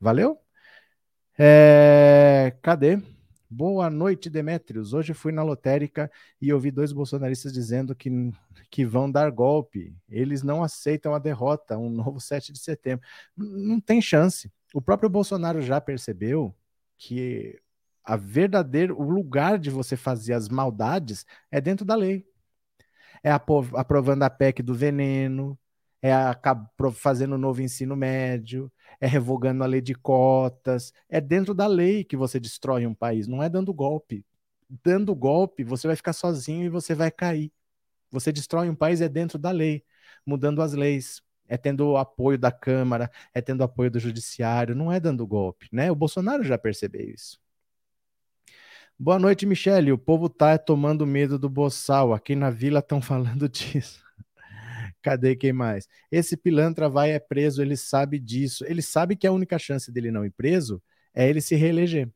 Valeu? 0.00 0.38
É... 1.38 2.54
Cadê? 2.62 3.00
Boa 3.50 3.88
noite, 3.88 4.28
Demetrios. 4.28 4.92
Hoje 4.92 5.14
fui 5.14 5.32
na 5.32 5.42
lotérica 5.42 6.10
e 6.40 6.52
ouvi 6.52 6.70
dois 6.70 6.92
bolsonaristas 6.92 7.52
dizendo 7.52 7.94
que, 7.94 8.10
que 8.70 8.84
vão 8.84 9.10
dar 9.10 9.30
golpe. 9.30 9.96
Eles 10.08 10.42
não 10.42 10.62
aceitam 10.62 11.14
a 11.14 11.18
derrota, 11.18 11.78
um 11.78 11.88
novo 11.88 12.20
7 12.20 12.52
de 12.52 12.58
setembro. 12.58 13.06
Não 13.34 13.80
tem 13.80 14.02
chance. 14.02 14.52
O 14.74 14.82
próprio 14.82 15.08
Bolsonaro 15.08 15.62
já 15.62 15.80
percebeu 15.80 16.54
que 16.96 17.58
a 18.04 18.16
verdadeiro 18.16 18.98
o 18.98 19.08
lugar 19.08 19.58
de 19.58 19.70
você 19.70 19.96
fazer 19.96 20.32
as 20.32 20.48
maldades 20.48 21.26
é 21.50 21.60
dentro 21.60 21.84
da 21.84 21.94
lei. 21.94 22.26
É 23.22 23.30
aprovando 23.30 24.22
a 24.22 24.30
PEC 24.30 24.62
do 24.62 24.74
veneno, 24.74 25.58
é 26.00 26.12
fazendo 26.94 27.34
o 27.34 27.38
novo 27.38 27.60
ensino 27.60 27.96
médio, 27.96 28.72
é 29.00 29.06
revogando 29.06 29.64
a 29.64 29.66
lei 29.66 29.80
de 29.80 29.94
cotas. 29.94 30.92
É 31.08 31.20
dentro 31.20 31.54
da 31.54 31.66
lei 31.66 32.04
que 32.04 32.16
você 32.16 32.38
destrói 32.38 32.86
um 32.86 32.94
país, 32.94 33.26
não 33.26 33.42
é 33.42 33.48
dando 33.48 33.72
golpe. 33.74 34.24
Dando 34.84 35.14
golpe, 35.14 35.64
você 35.64 35.86
vai 35.86 35.96
ficar 35.96 36.12
sozinho 36.12 36.66
e 36.66 36.68
você 36.68 36.94
vai 36.94 37.10
cair. 37.10 37.52
Você 38.10 38.32
destrói 38.32 38.68
um 38.70 38.74
país 38.74 39.00
é 39.00 39.08
dentro 39.08 39.38
da 39.38 39.50
lei, 39.50 39.84
mudando 40.24 40.62
as 40.62 40.72
leis, 40.72 41.22
é 41.48 41.56
tendo 41.56 41.96
apoio 41.96 42.38
da 42.38 42.52
Câmara, 42.52 43.10
é 43.34 43.40
tendo 43.40 43.62
apoio 43.64 43.90
do 43.90 43.98
Judiciário, 43.98 44.74
não 44.74 44.92
é 44.92 45.00
dando 45.00 45.26
golpe, 45.26 45.68
né? 45.72 45.90
O 45.90 45.94
Bolsonaro 45.94 46.44
já 46.44 46.58
percebeu 46.58 47.08
isso. 47.10 47.38
Boa 49.00 49.18
noite, 49.18 49.46
Michele. 49.46 49.92
O 49.92 49.98
povo 49.98 50.28
tá 50.28 50.58
tomando 50.58 51.06
medo 51.06 51.38
do 51.38 51.48
boçal. 51.48 52.12
Aqui 52.12 52.34
na 52.34 52.50
vila 52.50 52.80
estão 52.80 53.00
falando 53.00 53.48
disso. 53.48 54.02
Cadê 55.02 55.36
quem 55.36 55.52
mais? 55.52 55.88
Esse 56.10 56.36
pilantra 56.36 56.88
vai 56.88 57.12
é 57.12 57.18
preso, 57.20 57.62
ele 57.62 57.76
sabe 57.76 58.18
disso. 58.18 58.64
Ele 58.66 58.82
sabe 58.82 59.16
que 59.16 59.26
a 59.26 59.32
única 59.32 59.58
chance 59.58 59.92
dele 59.92 60.10
não 60.10 60.24
ir 60.24 60.30
preso 60.32 60.82
é 61.14 61.28
ele 61.28 61.40
se 61.40 61.54
reeleger. 61.54 62.10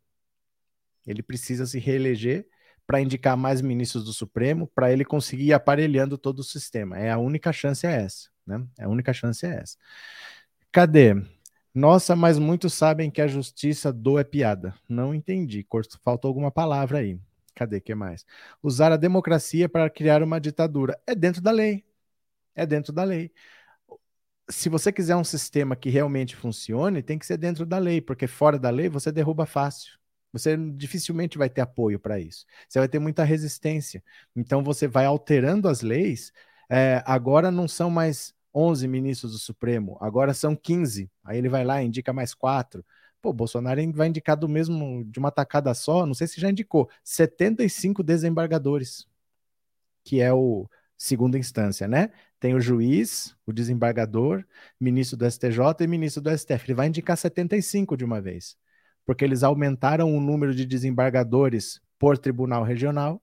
Ele 1.06 1.22
precisa 1.22 1.66
se 1.66 1.78
reeleger 1.78 2.46
para 2.86 3.00
indicar 3.00 3.36
mais 3.36 3.60
ministros 3.62 4.04
do 4.04 4.12
Supremo, 4.12 4.66
para 4.66 4.92
ele 4.92 5.04
conseguir 5.04 5.46
ir 5.46 5.52
aparelhando 5.52 6.18
todo 6.18 6.40
o 6.40 6.44
sistema. 6.44 6.98
É 6.98 7.10
a 7.10 7.18
única 7.18 7.52
chance 7.52 7.86
é 7.86 7.92
essa. 7.92 8.31
Né? 8.46 8.64
A 8.80 8.88
única 8.88 9.12
chance 9.12 9.44
é 9.46 9.56
essa. 9.60 9.76
Cadê? 10.70 11.14
Nossa, 11.74 12.14
mas 12.14 12.38
muitos 12.38 12.74
sabem 12.74 13.10
que 13.10 13.22
a 13.22 13.26
justiça 13.26 13.92
do 13.92 14.18
é 14.18 14.24
piada. 14.24 14.74
Não 14.88 15.14
entendi. 15.14 15.66
Faltou 16.04 16.28
alguma 16.28 16.50
palavra 16.50 16.98
aí. 16.98 17.18
Cadê 17.54 17.80
que 17.80 17.94
mais? 17.94 18.26
Usar 18.62 18.92
a 18.92 18.96
democracia 18.96 19.68
para 19.68 19.88
criar 19.90 20.22
uma 20.22 20.40
ditadura. 20.40 20.98
É 21.06 21.14
dentro 21.14 21.40
da 21.42 21.50
lei. 21.50 21.84
É 22.54 22.66
dentro 22.66 22.92
da 22.92 23.04
lei. 23.04 23.32
Se 24.48 24.68
você 24.68 24.92
quiser 24.92 25.16
um 25.16 25.24
sistema 25.24 25.76
que 25.76 25.88
realmente 25.88 26.36
funcione, 26.36 27.02
tem 27.02 27.18
que 27.18 27.26
ser 27.26 27.36
dentro 27.38 27.64
da 27.64 27.78
lei, 27.78 28.00
porque 28.00 28.26
fora 28.26 28.58
da 28.58 28.70
lei 28.70 28.88
você 28.88 29.10
derruba 29.12 29.46
fácil. 29.46 29.98
Você 30.32 30.56
dificilmente 30.56 31.38
vai 31.38 31.48
ter 31.48 31.60
apoio 31.60 31.98
para 32.00 32.18
isso. 32.18 32.46
Você 32.68 32.78
vai 32.78 32.88
ter 32.88 32.98
muita 32.98 33.24
resistência. 33.24 34.02
Então 34.34 34.62
você 34.62 34.88
vai 34.88 35.04
alterando 35.06 35.68
as 35.68 35.82
leis 35.82 36.32
é, 36.68 37.02
agora 37.06 37.50
não 37.50 37.68
são 37.68 37.90
mais 37.90 38.34
11 38.54 38.86
ministros 38.88 39.32
do 39.32 39.38
Supremo, 39.38 39.96
agora 40.00 40.34
são 40.34 40.54
15. 40.54 41.10
Aí 41.24 41.38
ele 41.38 41.48
vai 41.48 41.64
lá 41.64 41.82
e 41.82 41.86
indica 41.86 42.12
mais 42.12 42.34
quatro. 42.34 42.84
Pô, 43.20 43.32
Bolsonaro 43.32 43.80
vai 43.92 44.08
indicar 44.08 44.36
do 44.36 44.48
mesmo, 44.48 45.04
de 45.04 45.18
uma 45.18 45.30
tacada 45.30 45.72
só, 45.74 46.04
não 46.04 46.14
sei 46.14 46.26
se 46.26 46.40
já 46.40 46.50
indicou, 46.50 46.90
75 47.04 48.02
desembargadores, 48.02 49.06
que 50.04 50.20
é 50.20 50.32
o 50.32 50.68
segunda 50.96 51.38
instância, 51.38 51.88
né? 51.88 52.10
Tem 52.38 52.54
o 52.54 52.60
juiz, 52.60 53.36
o 53.46 53.52
desembargador, 53.52 54.44
ministro 54.80 55.16
do 55.16 55.28
STJ 55.30 55.58
e 55.80 55.86
ministro 55.86 56.22
do 56.22 56.30
STF. 56.36 56.66
Ele 56.66 56.74
vai 56.74 56.88
indicar 56.88 57.16
75 57.16 57.96
de 57.96 58.04
uma 58.04 58.20
vez, 58.20 58.56
porque 59.04 59.24
eles 59.24 59.42
aumentaram 59.42 60.14
o 60.16 60.20
número 60.20 60.54
de 60.54 60.66
desembargadores 60.66 61.80
por 61.98 62.18
tribunal 62.18 62.62
regional 62.64 63.22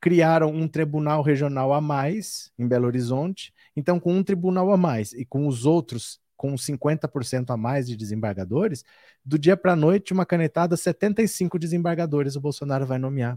criaram 0.00 0.50
um 0.50 0.68
tribunal 0.68 1.22
regional 1.22 1.72
a 1.72 1.80
mais 1.80 2.52
em 2.58 2.66
Belo 2.66 2.86
Horizonte. 2.86 3.52
Então, 3.76 3.98
com 3.98 4.14
um 4.14 4.22
tribunal 4.22 4.72
a 4.72 4.76
mais 4.76 5.12
e 5.12 5.24
com 5.24 5.46
os 5.46 5.66
outros 5.66 6.20
com 6.36 6.54
50% 6.54 7.50
a 7.50 7.56
mais 7.56 7.88
de 7.88 7.96
desembargadores, 7.96 8.84
do 9.24 9.36
dia 9.36 9.56
para 9.56 9.72
a 9.72 9.76
noite, 9.76 10.12
uma 10.12 10.24
canetada, 10.24 10.76
75 10.76 11.58
desembargadores 11.58 12.36
o 12.36 12.40
Bolsonaro 12.40 12.86
vai 12.86 12.96
nomear. 12.96 13.36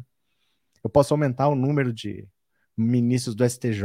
Eu 0.83 0.89
posso 0.89 1.11
aumentar 1.13 1.47
o 1.47 1.55
número 1.55 1.91
de 1.91 2.27
ministros 2.77 3.35
do 3.35 3.43
STJ, 3.47 3.83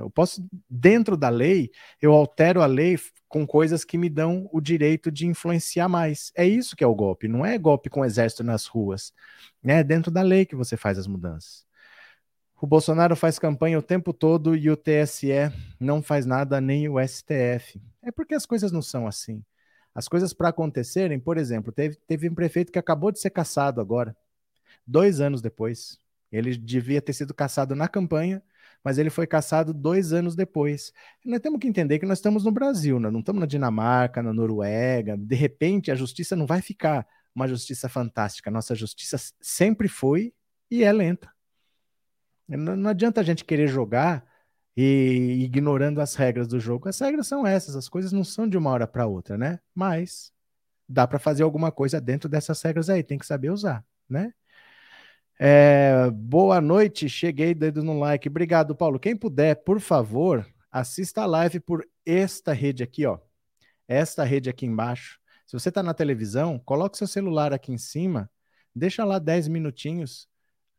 eu 0.00 0.10
posso, 0.10 0.46
dentro 0.68 1.16
da 1.16 1.28
lei, 1.28 1.70
eu 2.00 2.12
altero 2.12 2.62
a 2.62 2.66
lei 2.66 2.98
com 3.28 3.46
coisas 3.46 3.84
que 3.84 3.98
me 3.98 4.08
dão 4.08 4.48
o 4.52 4.60
direito 4.60 5.10
de 5.10 5.26
influenciar 5.26 5.88
mais. 5.88 6.32
É 6.34 6.46
isso 6.46 6.74
que 6.74 6.84
é 6.84 6.86
o 6.86 6.94
golpe, 6.94 7.28
não 7.28 7.44
é 7.44 7.56
golpe 7.58 7.90
com 7.90 8.00
o 8.00 8.04
exército 8.04 8.42
nas 8.42 8.66
ruas. 8.66 9.12
É 9.62 9.84
dentro 9.84 10.10
da 10.10 10.22
lei 10.22 10.44
que 10.44 10.56
você 10.56 10.76
faz 10.76 10.98
as 10.98 11.06
mudanças. 11.06 11.63
O 12.60 12.66
Bolsonaro 12.66 13.16
faz 13.16 13.38
campanha 13.38 13.78
o 13.78 13.82
tempo 13.82 14.12
todo 14.12 14.56
e 14.56 14.70
o 14.70 14.76
TSE 14.76 15.28
não 15.78 16.02
faz 16.02 16.24
nada, 16.24 16.60
nem 16.60 16.88
o 16.88 16.98
STF. 17.00 17.80
É 18.02 18.10
porque 18.10 18.34
as 18.34 18.46
coisas 18.46 18.72
não 18.72 18.80
são 18.80 19.06
assim. 19.06 19.44
As 19.94 20.08
coisas 20.08 20.32
para 20.32 20.48
acontecerem, 20.48 21.20
por 21.20 21.36
exemplo, 21.36 21.72
teve, 21.72 21.96
teve 22.06 22.28
um 22.28 22.34
prefeito 22.34 22.72
que 22.72 22.78
acabou 22.78 23.12
de 23.12 23.20
ser 23.20 23.30
caçado 23.30 23.80
agora, 23.80 24.16
dois 24.86 25.20
anos 25.20 25.42
depois. 25.42 25.98
Ele 26.32 26.56
devia 26.56 27.00
ter 27.00 27.12
sido 27.12 27.32
caçado 27.32 27.74
na 27.76 27.86
campanha, 27.86 28.42
mas 28.82 28.98
ele 28.98 29.10
foi 29.10 29.26
caçado 29.26 29.72
dois 29.72 30.12
anos 30.12 30.34
depois. 30.34 30.92
Nós 31.24 31.40
temos 31.40 31.60
que 31.60 31.68
entender 31.68 31.98
que 31.98 32.06
nós 32.06 32.18
estamos 32.18 32.44
no 32.44 32.50
Brasil, 32.50 32.98
não 32.98 33.20
estamos 33.20 33.40
na 33.40 33.46
Dinamarca, 33.46 34.22
na 34.22 34.32
Noruega. 34.32 35.16
De 35.16 35.34
repente, 35.34 35.90
a 35.90 35.94
justiça 35.94 36.34
não 36.34 36.46
vai 36.46 36.60
ficar 36.60 37.06
uma 37.34 37.48
justiça 37.48 37.88
fantástica. 37.88 38.50
Nossa 38.50 38.74
justiça 38.74 39.16
sempre 39.40 39.88
foi 39.88 40.32
e 40.70 40.84
é 40.84 40.92
lenta. 40.92 41.33
Não, 42.48 42.76
não 42.76 42.90
adianta 42.90 43.20
a 43.20 43.24
gente 43.24 43.44
querer 43.44 43.68
jogar 43.68 44.24
e 44.76 45.44
ignorando 45.44 46.00
as 46.00 46.14
regras 46.14 46.48
do 46.48 46.58
jogo. 46.60 46.88
As 46.88 46.98
regras 46.98 47.26
são 47.26 47.46
essas, 47.46 47.76
as 47.76 47.88
coisas 47.88 48.12
não 48.12 48.24
são 48.24 48.48
de 48.48 48.56
uma 48.58 48.70
hora 48.70 48.86
para 48.86 49.06
outra, 49.06 49.38
né? 49.38 49.60
Mas 49.74 50.32
dá 50.88 51.06
para 51.06 51.18
fazer 51.18 51.42
alguma 51.42 51.72
coisa 51.72 52.00
dentro 52.00 52.28
dessas 52.28 52.60
regras 52.62 52.90
aí, 52.90 53.02
tem 53.02 53.18
que 53.18 53.26
saber 53.26 53.50
usar, 53.50 53.84
né? 54.08 54.32
É, 55.38 56.10
boa 56.12 56.60
noite, 56.60 57.08
cheguei 57.08 57.54
dedo 57.54 57.82
no 57.82 57.98
like. 57.98 58.28
Obrigado, 58.28 58.74
Paulo. 58.74 59.00
Quem 59.00 59.16
puder, 59.16 59.56
por 59.64 59.80
favor, 59.80 60.46
assista 60.70 61.22
a 61.22 61.26
live 61.26 61.60
por 61.60 61.86
esta 62.06 62.52
rede 62.52 62.82
aqui, 62.82 63.06
ó. 63.06 63.18
Esta 63.88 64.24
rede 64.24 64.48
aqui 64.48 64.66
embaixo. 64.66 65.18
Se 65.46 65.52
você 65.52 65.68
está 65.68 65.82
na 65.82 65.94
televisão, 65.94 66.58
coloque 66.58 66.96
seu 66.96 67.06
celular 67.06 67.52
aqui 67.52 67.72
em 67.72 67.78
cima, 67.78 68.30
deixa 68.74 69.04
lá 69.04 69.18
10 69.18 69.48
minutinhos 69.48 70.28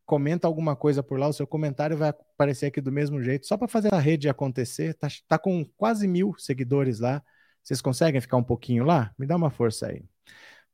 comenta 0.06 0.46
alguma 0.46 0.76
coisa 0.76 1.02
por 1.02 1.18
lá, 1.18 1.28
o 1.28 1.32
seu 1.32 1.46
comentário 1.46 1.96
vai 1.96 2.10
aparecer 2.10 2.66
aqui 2.66 2.80
do 2.80 2.92
mesmo 2.92 3.20
jeito, 3.20 3.46
só 3.46 3.56
para 3.56 3.68
fazer 3.68 3.92
a 3.92 3.98
rede 3.98 4.28
acontecer. 4.28 4.94
Tá, 4.94 5.08
tá 5.28 5.38
com 5.38 5.64
quase 5.76 6.06
mil 6.08 6.34
seguidores 6.38 7.00
lá. 7.00 7.22
Vocês 7.62 7.82
conseguem 7.82 8.20
ficar 8.20 8.36
um 8.36 8.44
pouquinho 8.44 8.84
lá? 8.84 9.12
Me 9.18 9.26
dá 9.26 9.36
uma 9.36 9.50
força 9.50 9.88
aí. 9.88 10.04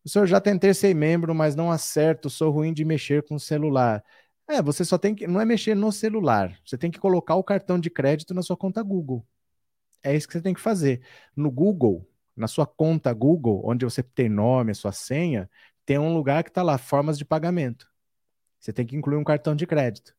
O 0.05 0.09
senhor 0.09 0.27
já 0.27 0.41
tentei 0.41 0.75
ser 0.75 0.95
membro, 0.95 1.35
mas 1.35 1.57
não 1.57 1.71
acerto, 1.71 2.29
sou 2.29 2.51
ruim 2.51 2.73
de 2.73 2.85
mexer 2.85 3.23
com 3.23 3.37
o 3.37 3.41
celular. 3.41 4.05
É, 4.49 4.61
você 4.61 4.85
só 4.85 4.99
tem 4.99 5.15
que. 5.15 5.27
Não 5.27 5.41
é 5.41 5.45
mexer 5.45 5.75
no 5.75 5.93
celular. 5.93 6.59
Você 6.67 6.77
tem 6.77 6.91
que 6.91 6.99
colocar 6.99 7.37
o 7.37 7.45
cartão 7.45 7.79
de 7.79 7.89
crédito 7.89 8.35
na 8.35 8.43
sua 8.43 8.57
conta 8.57 8.83
Google. 8.83 9.27
É 10.03 10.15
isso 10.15 10.27
que 10.27 10.35
você 10.35 10.43
tem 10.43 10.55
que 10.55 10.61
fazer. 10.61 11.03
No 11.37 11.51
Google, 11.51 12.07
na 12.37 12.49
sua 12.49 12.67
conta 12.67 13.13
Google, 13.13 13.63
onde 13.65 13.85
você 13.85 14.03
tem 14.03 14.29
nome, 14.29 14.73
a 14.73 14.75
sua 14.75 14.93
senha, 14.93 15.49
tem 15.87 15.99
um 15.99 16.15
lugar 16.15 16.43
que 16.45 16.51
está 16.51 16.63
lá, 16.63 16.79
formas 16.79 17.19
de 17.19 17.25
pagamento. 17.25 17.92
Você 18.63 18.73
tem 18.73 18.87
que 18.87 18.95
incluir 18.97 19.17
um 19.17 19.25
cartão 19.25 19.57
de 19.57 19.67
crédito. 19.67 20.15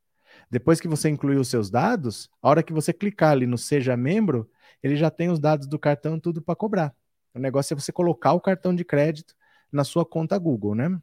Depois 0.52 0.82
que 0.82 0.88
você 0.88 1.08
incluir 1.08 1.38
os 1.38 1.48
seus 1.48 1.70
dados, 1.70 2.30
a 2.42 2.50
hora 2.50 2.62
que 2.62 2.74
você 2.74 2.92
clicar 2.92 3.32
ali 3.32 3.48
no 3.48 3.58
Seja 3.58 3.96
Membro, 3.96 4.50
ele 4.82 4.98
já 4.98 5.10
tem 5.10 5.30
os 5.30 5.40
dados 5.40 5.66
do 5.66 5.80
cartão 5.80 6.20
tudo 6.20 6.42
para 6.42 6.54
cobrar. 6.54 6.94
O 7.34 7.40
negócio 7.40 7.74
é 7.74 7.80
você 7.80 7.92
colocar 7.94 8.34
o 8.34 8.42
cartão 8.42 8.76
de 8.76 8.84
crédito 8.84 9.34
na 9.72 9.86
sua 9.86 10.06
conta 10.06 10.38
Google, 10.38 10.76
né? 10.76 11.02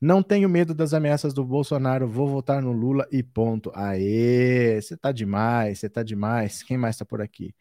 Não 0.00 0.22
tenho 0.22 0.48
medo 0.48 0.74
das 0.74 0.94
ameaças 0.94 1.34
do 1.34 1.44
Bolsonaro, 1.44 2.08
vou 2.08 2.26
votar 2.26 2.62
no 2.62 2.72
Lula 2.72 3.06
e 3.12 3.22
ponto. 3.22 3.70
Aê, 3.74 4.80
você 4.80 4.96
tá 4.96 5.12
demais, 5.12 5.80
você 5.80 5.90
tá 5.90 6.02
demais. 6.02 6.62
Quem 6.62 6.78
mais 6.78 6.96
tá 6.96 7.04
por 7.04 7.20
aqui? 7.20 7.54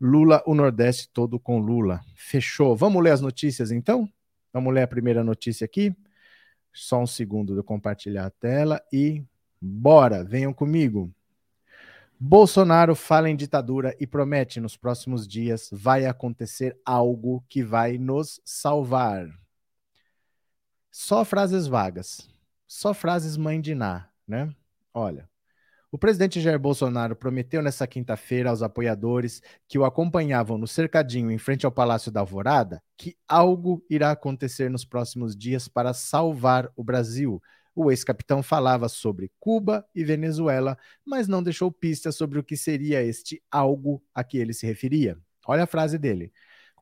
Lula, 0.00 0.42
o 0.46 0.54
Nordeste 0.54 1.08
todo 1.12 1.38
com 1.38 1.60
Lula. 1.60 2.00
Fechou. 2.16 2.74
Vamos 2.74 3.00
ler 3.02 3.12
as 3.12 3.20
notícias 3.20 3.70
então? 3.70 4.08
Vamos 4.52 4.74
ler 4.74 4.82
a 4.82 4.88
primeira 4.88 5.22
notícia 5.22 5.64
aqui. 5.64 5.94
Só 6.74 7.00
um 7.00 7.06
segundo 7.06 7.52
de 7.52 7.60
eu 7.60 7.64
compartilhar 7.64 8.26
a 8.26 8.30
tela 8.30 8.82
e 8.92 9.24
bora, 9.60 10.24
venham 10.24 10.52
comigo. 10.52 11.14
Bolsonaro 12.18 12.96
fala 12.96 13.30
em 13.30 13.36
ditadura 13.36 13.96
e 14.00 14.06
promete 14.06 14.60
nos 14.60 14.76
próximos 14.76 15.26
dias 15.26 15.68
vai 15.72 16.04
acontecer 16.04 16.76
algo 16.84 17.44
que 17.48 17.62
vai 17.62 17.96
nos 17.96 18.40
salvar. 18.44 19.28
Só 20.90 21.24
frases 21.24 21.66
vagas, 21.66 22.28
só 22.66 22.92
frases 22.92 23.36
mãe 23.36 23.60
de 23.60 23.74
Ná, 23.74 24.08
né? 24.26 24.52
Olha, 24.92 25.28
o 25.94 25.98
presidente 25.98 26.40
Jair 26.40 26.58
Bolsonaro 26.58 27.14
prometeu 27.14 27.62
nesta 27.62 27.86
quinta-feira 27.86 28.50
aos 28.50 28.62
apoiadores 28.62 29.40
que 29.68 29.78
o 29.78 29.84
acompanhavam 29.84 30.58
no 30.58 30.66
cercadinho 30.66 31.30
em 31.30 31.38
frente 31.38 31.64
ao 31.64 31.70
Palácio 31.70 32.10
da 32.10 32.18
Alvorada 32.18 32.82
que 32.98 33.16
algo 33.28 33.80
irá 33.88 34.10
acontecer 34.10 34.68
nos 34.68 34.84
próximos 34.84 35.36
dias 35.36 35.68
para 35.68 35.94
salvar 35.94 36.68
o 36.74 36.82
Brasil. 36.82 37.40
O 37.76 37.92
ex-capitão 37.92 38.42
falava 38.42 38.88
sobre 38.88 39.30
Cuba 39.38 39.86
e 39.94 40.02
Venezuela, 40.02 40.76
mas 41.06 41.28
não 41.28 41.40
deixou 41.40 41.70
pistas 41.70 42.16
sobre 42.16 42.40
o 42.40 42.42
que 42.42 42.56
seria 42.56 43.00
este 43.00 43.40
algo 43.48 44.02
a 44.12 44.24
que 44.24 44.36
ele 44.36 44.52
se 44.52 44.66
referia. 44.66 45.16
Olha 45.46 45.62
a 45.62 45.68
frase 45.68 45.96
dele. 45.96 46.32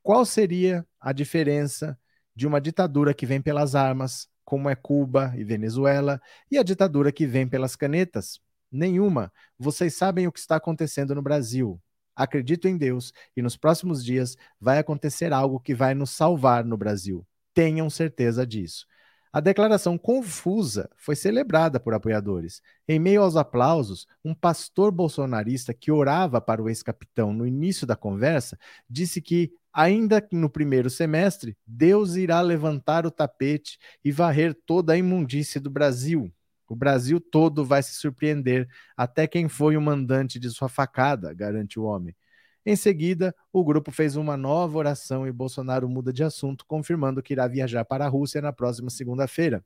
Qual 0.03 0.25
seria 0.25 0.87
a 0.99 1.13
diferença 1.13 1.99
de 2.35 2.47
uma 2.47 2.63
ditadura 2.63 3.13
que 3.13 3.27
vem 3.27 3.43
pelas 3.43 3.75
armas, 3.75 4.27
como 4.43 4.71
é 4.71 4.75
Cuba 4.75 5.35
e 5.37 5.45
Venezuela, 5.45 6.19
e 6.51 6.57
a 6.57 6.63
ditadura 6.63 7.13
que 7.13 7.27
vem 7.27 7.47
pelas 7.47 7.77
canetas, 7.77 8.41
Nenhuma. 8.73 9.31
Vocês 9.59 9.95
sabem 9.95 10.27
o 10.27 10.33
que 10.33 10.39
está 10.39 10.57
acontecendo 10.57 11.15
no 11.15 11.21
Brasil. 11.21 11.79
Acredito 12.17 12.67
em 12.67 12.77
Deus 12.79 13.13
e 13.37 13.43
nos 13.43 13.57
próximos 13.57 14.03
dias 14.03 14.37
vai 14.59 14.79
acontecer 14.79 15.33
algo 15.33 15.61
que 15.61 15.75
vai 15.75 15.95
nos 15.95 16.11
salvar 16.11 16.65
no 16.65 16.77
Brasil. 16.77 17.27
Tenham 17.53 17.91
certeza 17.91 18.47
disso. 18.47 18.87
A 19.31 19.41
declaração 19.41 19.97
confusa 19.97 20.91
foi 20.97 21.17
celebrada 21.17 21.81
por 21.81 21.95
apoiadores. 21.95 22.61
Em 22.87 22.99
meio 22.99 23.23
aos 23.23 23.35
aplausos, 23.35 24.07
um 24.23 24.35
pastor 24.35 24.91
bolsonarista 24.91 25.73
que 25.73 25.91
orava 25.91 26.39
para 26.41 26.63
o 26.63 26.69
ex-capitão 26.69 27.33
no 27.33 27.47
início 27.47 27.87
da 27.87 27.97
conversa 27.97 28.59
disse 28.89 29.23
que, 29.23 29.51
ainda 29.73 30.27
no 30.31 30.51
primeiro 30.51 30.91
semestre, 30.91 31.57
Deus 31.67 32.15
irá 32.15 32.43
levantar 32.43 33.07
o 33.07 33.11
tapete 33.11 33.79
e 34.05 34.13
varrer 34.13 34.55
toda 34.67 34.93
a 34.93 34.99
imundície 34.99 35.59
do 35.59 35.71
Brasil. 35.71 36.31
O 36.73 36.75
Brasil 36.75 37.21
todo 37.21 37.67
vai 37.67 37.83
se 37.83 37.93
surpreender, 37.97 38.67
até 38.97 39.27
quem 39.27 39.47
foi 39.47 39.77
o 39.77 39.81
mandante 39.83 40.41
de 40.41 40.49
sua 40.49 40.71
facada, 40.71 41.35
garante 41.35 41.79
o 41.79 41.83
homem. 41.83 42.17
Em 42.65 42.75
seguida, 42.75 43.35
o 43.53 43.63
grupo 43.63 43.91
fez 43.91 44.17
uma 44.17 44.39
nova 44.39 44.79
oração 44.79 45.27
e 45.27 45.31
Bolsonaro 45.31 45.87
muda 45.87 46.11
de 46.11 46.25
assunto, 46.25 46.65
confirmando 46.65 47.23
que 47.23 47.35
irá 47.35 47.47
viajar 47.47 47.85
para 47.85 48.07
a 48.07 48.09
Rússia 48.09 48.41
na 48.41 48.55
próxima 48.55 48.89
segunda-feira. 48.89 49.63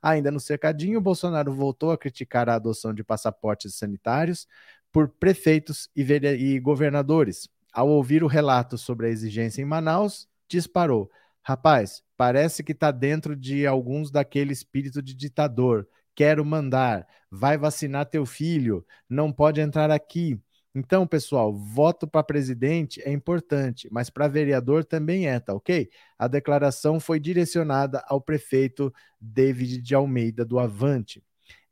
Ainda 0.00 0.30
no 0.30 0.40
cercadinho, 0.40 0.98
Bolsonaro 0.98 1.52
voltou 1.52 1.90
a 1.90 1.98
criticar 1.98 2.48
a 2.48 2.54
adoção 2.54 2.94
de 2.94 3.04
passaportes 3.04 3.74
sanitários 3.74 4.48
por 4.90 5.10
prefeitos 5.10 5.90
e, 5.94 6.58
governadores. 6.58 7.50
Ao 7.70 7.86
ouvir 7.86 8.24
o 8.24 8.26
relato 8.26 8.78
sobre 8.78 9.08
a 9.08 9.10
exigência 9.10 9.60
em 9.60 9.66
Manaus, 9.66 10.26
disparou: 10.48 11.10
Rapaz, 11.42 12.02
parece 12.16 12.64
que 12.64 12.72
está 12.72 12.90
dentro 12.90 13.36
de 13.36 13.66
alguns 13.66 14.10
daquele 14.10 14.54
espírito 14.54 15.02
de 15.02 15.14
ditador 15.14 15.86
quero 16.16 16.44
mandar, 16.44 17.06
vai 17.30 17.56
vacinar 17.58 18.06
teu 18.06 18.26
filho, 18.26 18.84
não 19.08 19.30
pode 19.30 19.60
entrar 19.60 19.90
aqui. 19.90 20.40
Então, 20.74 21.06
pessoal, 21.06 21.54
voto 21.54 22.06
para 22.06 22.22
presidente 22.22 23.00
é 23.02 23.12
importante, 23.12 23.88
mas 23.90 24.10
para 24.10 24.28
vereador 24.28 24.84
também 24.84 25.28
é, 25.28 25.38
tá 25.38 25.54
ok? 25.54 25.88
A 26.18 26.26
declaração 26.26 26.98
foi 26.98 27.20
direcionada 27.20 28.02
ao 28.08 28.20
prefeito 28.20 28.92
David 29.20 29.80
de 29.80 29.94
Almeida 29.94 30.44
do 30.44 30.58
Avante. 30.58 31.22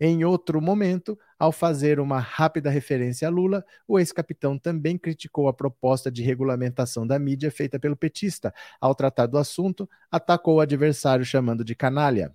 Em 0.00 0.24
outro 0.24 0.60
momento, 0.60 1.18
ao 1.38 1.52
fazer 1.52 2.00
uma 2.00 2.18
rápida 2.18 2.70
referência 2.70 3.28
a 3.28 3.30
Lula, 3.30 3.64
o 3.86 3.98
ex-capitão 3.98 4.58
também 4.58 4.96
criticou 4.96 5.48
a 5.48 5.52
proposta 5.52 6.10
de 6.10 6.22
regulamentação 6.22 7.06
da 7.06 7.18
mídia 7.18 7.50
feita 7.50 7.78
pelo 7.78 7.96
petista. 7.96 8.54
Ao 8.80 8.94
tratar 8.94 9.26
do 9.26 9.36
assunto, 9.36 9.88
atacou 10.10 10.56
o 10.56 10.60
adversário 10.60 11.24
chamando 11.24 11.64
de 11.64 11.74
canalha. 11.74 12.34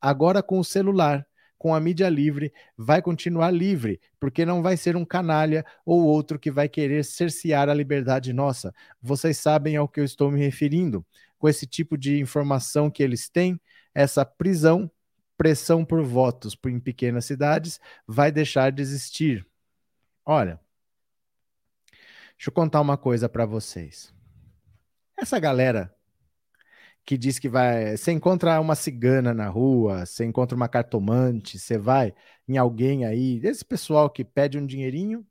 Agora 0.00 0.42
com 0.42 0.58
o 0.58 0.64
celular, 0.64 1.26
com 1.58 1.74
a 1.74 1.80
mídia 1.80 2.08
livre, 2.08 2.52
vai 2.76 3.02
continuar 3.02 3.50
livre, 3.50 4.00
porque 4.20 4.46
não 4.46 4.62
vai 4.62 4.76
ser 4.76 4.96
um 4.96 5.04
canalha 5.04 5.66
ou 5.84 6.04
outro 6.04 6.38
que 6.38 6.50
vai 6.50 6.68
querer 6.68 7.04
cercear 7.04 7.68
a 7.68 7.74
liberdade 7.74 8.32
nossa. 8.32 8.72
Vocês 9.02 9.38
sabem 9.38 9.76
ao 9.76 9.88
que 9.88 9.98
eu 9.98 10.04
estou 10.04 10.30
me 10.30 10.38
referindo. 10.38 11.04
Com 11.38 11.48
esse 11.48 11.66
tipo 11.66 11.96
de 11.96 12.18
informação 12.18 12.90
que 12.90 13.02
eles 13.02 13.28
têm, 13.28 13.60
essa 13.94 14.24
prisão, 14.24 14.90
pressão 15.36 15.84
por 15.84 16.02
votos 16.02 16.56
em 16.66 16.80
pequenas 16.80 17.24
cidades, 17.24 17.80
vai 18.06 18.32
deixar 18.32 18.72
de 18.72 18.82
existir. 18.82 19.46
Olha, 20.24 20.60
deixa 22.36 22.48
eu 22.48 22.52
contar 22.52 22.80
uma 22.80 22.96
coisa 22.96 23.28
para 23.28 23.46
vocês. 23.46 24.12
Essa 25.16 25.38
galera 25.38 25.94
que 27.08 27.16
diz 27.16 27.38
que 27.38 27.48
vai. 27.48 27.96
Você 27.96 28.12
encontra 28.12 28.60
uma 28.60 28.74
cigana 28.74 29.32
na 29.32 29.48
rua, 29.48 30.04
você 30.04 30.26
encontra 30.26 30.54
uma 30.54 30.68
cartomante, 30.68 31.58
você 31.58 31.78
vai 31.78 32.14
em 32.46 32.58
alguém 32.58 33.06
aí, 33.06 33.40
esse 33.44 33.64
pessoal 33.64 34.10
que 34.10 34.22
pede 34.22 34.58
um 34.58 34.66
dinheirinho 34.66 35.26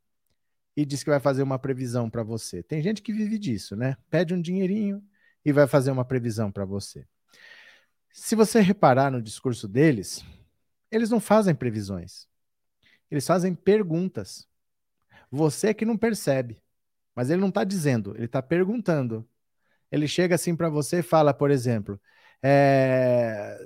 e 0.76 0.84
diz 0.84 1.04
que 1.04 1.12
vai 1.12 1.20
fazer 1.20 1.44
uma 1.44 1.60
previsão 1.60 2.10
para 2.10 2.24
você. 2.24 2.64
Tem 2.64 2.82
gente 2.82 3.00
que 3.00 3.14
vive 3.14 3.38
disso, 3.38 3.76
né? 3.76 3.96
Pede 4.10 4.34
um 4.34 4.42
dinheirinho 4.42 5.04
e 5.46 5.52
vai 5.52 5.68
fazer 5.68 5.92
uma 5.92 6.04
previsão 6.04 6.52
para 6.52 6.66
você. 6.66 7.06
Se 8.12 8.36
você 8.36 8.60
reparar 8.60 9.12
no 9.12 9.22
discurso 9.22 9.68
deles, 9.68 10.26
eles 10.90 11.12
não 11.12 11.20
fazem 11.20 11.54
previsões. 11.54 12.28
Eles 13.12 13.28
fazem 13.28 13.54
perguntas. 13.54 14.48
Você 15.30 15.76
que 15.76 15.86
não 15.86 15.96
percebe. 15.96 16.60
Mas 17.14 17.30
ele 17.30 17.42
não 17.42 17.50
está 17.50 17.64
dizendo, 17.64 18.16
ele 18.16 18.26
está 18.26 18.42
perguntando. 18.42 19.30
Ele 19.92 20.08
chega 20.08 20.36
assim 20.36 20.56
para 20.56 20.70
você 20.70 21.00
e 21.00 21.04
fala, 21.04 21.34
por 21.34 21.52
exemplo, 21.52 22.00
é, 22.44 23.58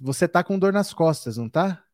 você 0.00 0.28
tá 0.28 0.44
com 0.44 0.58
dor 0.58 0.72
nas 0.72 0.92
costas, 0.92 1.36
não 1.36 1.48
tá? 1.48 1.84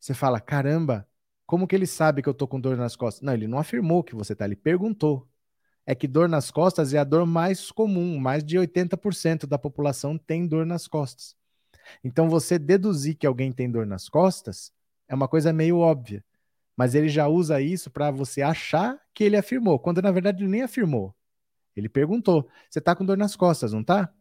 Você 0.00 0.14
fala, 0.14 0.40
caramba, 0.40 1.08
como 1.46 1.66
que 1.66 1.74
ele 1.74 1.86
sabe 1.86 2.22
que 2.22 2.28
eu 2.28 2.34
tô 2.34 2.48
com 2.48 2.60
dor 2.60 2.76
nas 2.76 2.96
costas? 2.96 3.22
Não, 3.22 3.34
ele 3.34 3.48
não 3.48 3.58
afirmou 3.58 4.04
que 4.04 4.14
você 4.14 4.34
tá, 4.34 4.44
ele 4.44 4.56
perguntou. 4.56 5.28
É 5.86 5.94
que 5.94 6.08
dor 6.08 6.28
nas 6.28 6.50
costas 6.50 6.94
é 6.94 6.98
a 6.98 7.04
dor 7.04 7.26
mais 7.26 7.70
comum, 7.70 8.18
mais 8.18 8.44
de 8.44 8.58
80% 8.58 9.46
da 9.46 9.58
população 9.58 10.18
tem 10.18 10.46
dor 10.46 10.66
nas 10.66 10.88
costas. 10.88 11.36
Então 12.02 12.28
você 12.28 12.58
deduzir 12.58 13.16
que 13.16 13.26
alguém 13.26 13.52
tem 13.52 13.70
dor 13.70 13.86
nas 13.86 14.08
costas 14.08 14.72
é 15.08 15.14
uma 15.14 15.28
coisa 15.28 15.52
meio 15.52 15.78
óbvia. 15.78 16.24
Mas 16.76 16.94
ele 16.94 17.08
já 17.08 17.28
usa 17.28 17.60
isso 17.60 17.90
para 17.90 18.10
você 18.10 18.42
achar 18.42 19.00
que 19.14 19.24
ele 19.24 19.36
afirmou, 19.36 19.78
quando 19.78 20.02
na 20.02 20.10
verdade 20.10 20.42
ele 20.42 20.50
nem 20.50 20.62
afirmou. 20.62 21.14
Ele 21.76 21.88
perguntou: 21.88 22.48
"Você 22.70 22.80
tá 22.80 22.94
com 22.94 23.04
dor 23.04 23.16
nas 23.16 23.36
costas, 23.36 23.72
não 23.72 23.82
tá?" 23.84 24.12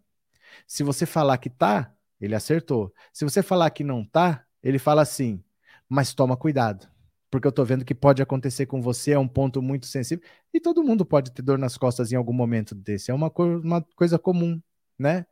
Se 0.68 0.84
você 0.84 1.06
falar 1.06 1.38
que 1.38 1.50
tá, 1.50 1.94
ele 2.22 2.36
acertou. 2.36 2.94
Se 3.14 3.26
você 3.26 3.44
falar 3.44 3.70
que 3.72 3.84
não 3.84 4.06
tá, 4.06 4.46
ele 4.64 4.80
fala 4.80 5.02
assim: 5.02 5.44
"Mas 5.90 6.14
toma 6.14 6.38
cuidado, 6.38 6.88
porque 7.32 7.48
eu 7.48 7.52
tô 7.52 7.66
vendo 7.66 7.86
que 7.86 7.96
pode 7.96 8.22
acontecer 8.22 8.66
com 8.68 8.82
você, 8.82 9.12
é 9.14 9.20
um 9.20 9.28
ponto 9.28 9.62
muito 9.62 9.88
sensível, 9.88 10.24
e 10.54 10.60
todo 10.60 10.84
mundo 10.84 11.06
pode 11.06 11.32
ter 11.32 11.42
dor 11.42 11.58
nas 11.60 11.78
costas 11.78 12.12
em 12.12 12.16
algum 12.16 12.34
momento 12.34 12.76
desse, 12.76 13.12
é 13.12 13.14
uma, 13.14 13.30
co 13.30 13.44
uma 13.46 13.82
coisa 13.96 14.20
comum, 14.20 14.62
né? 15.00 15.26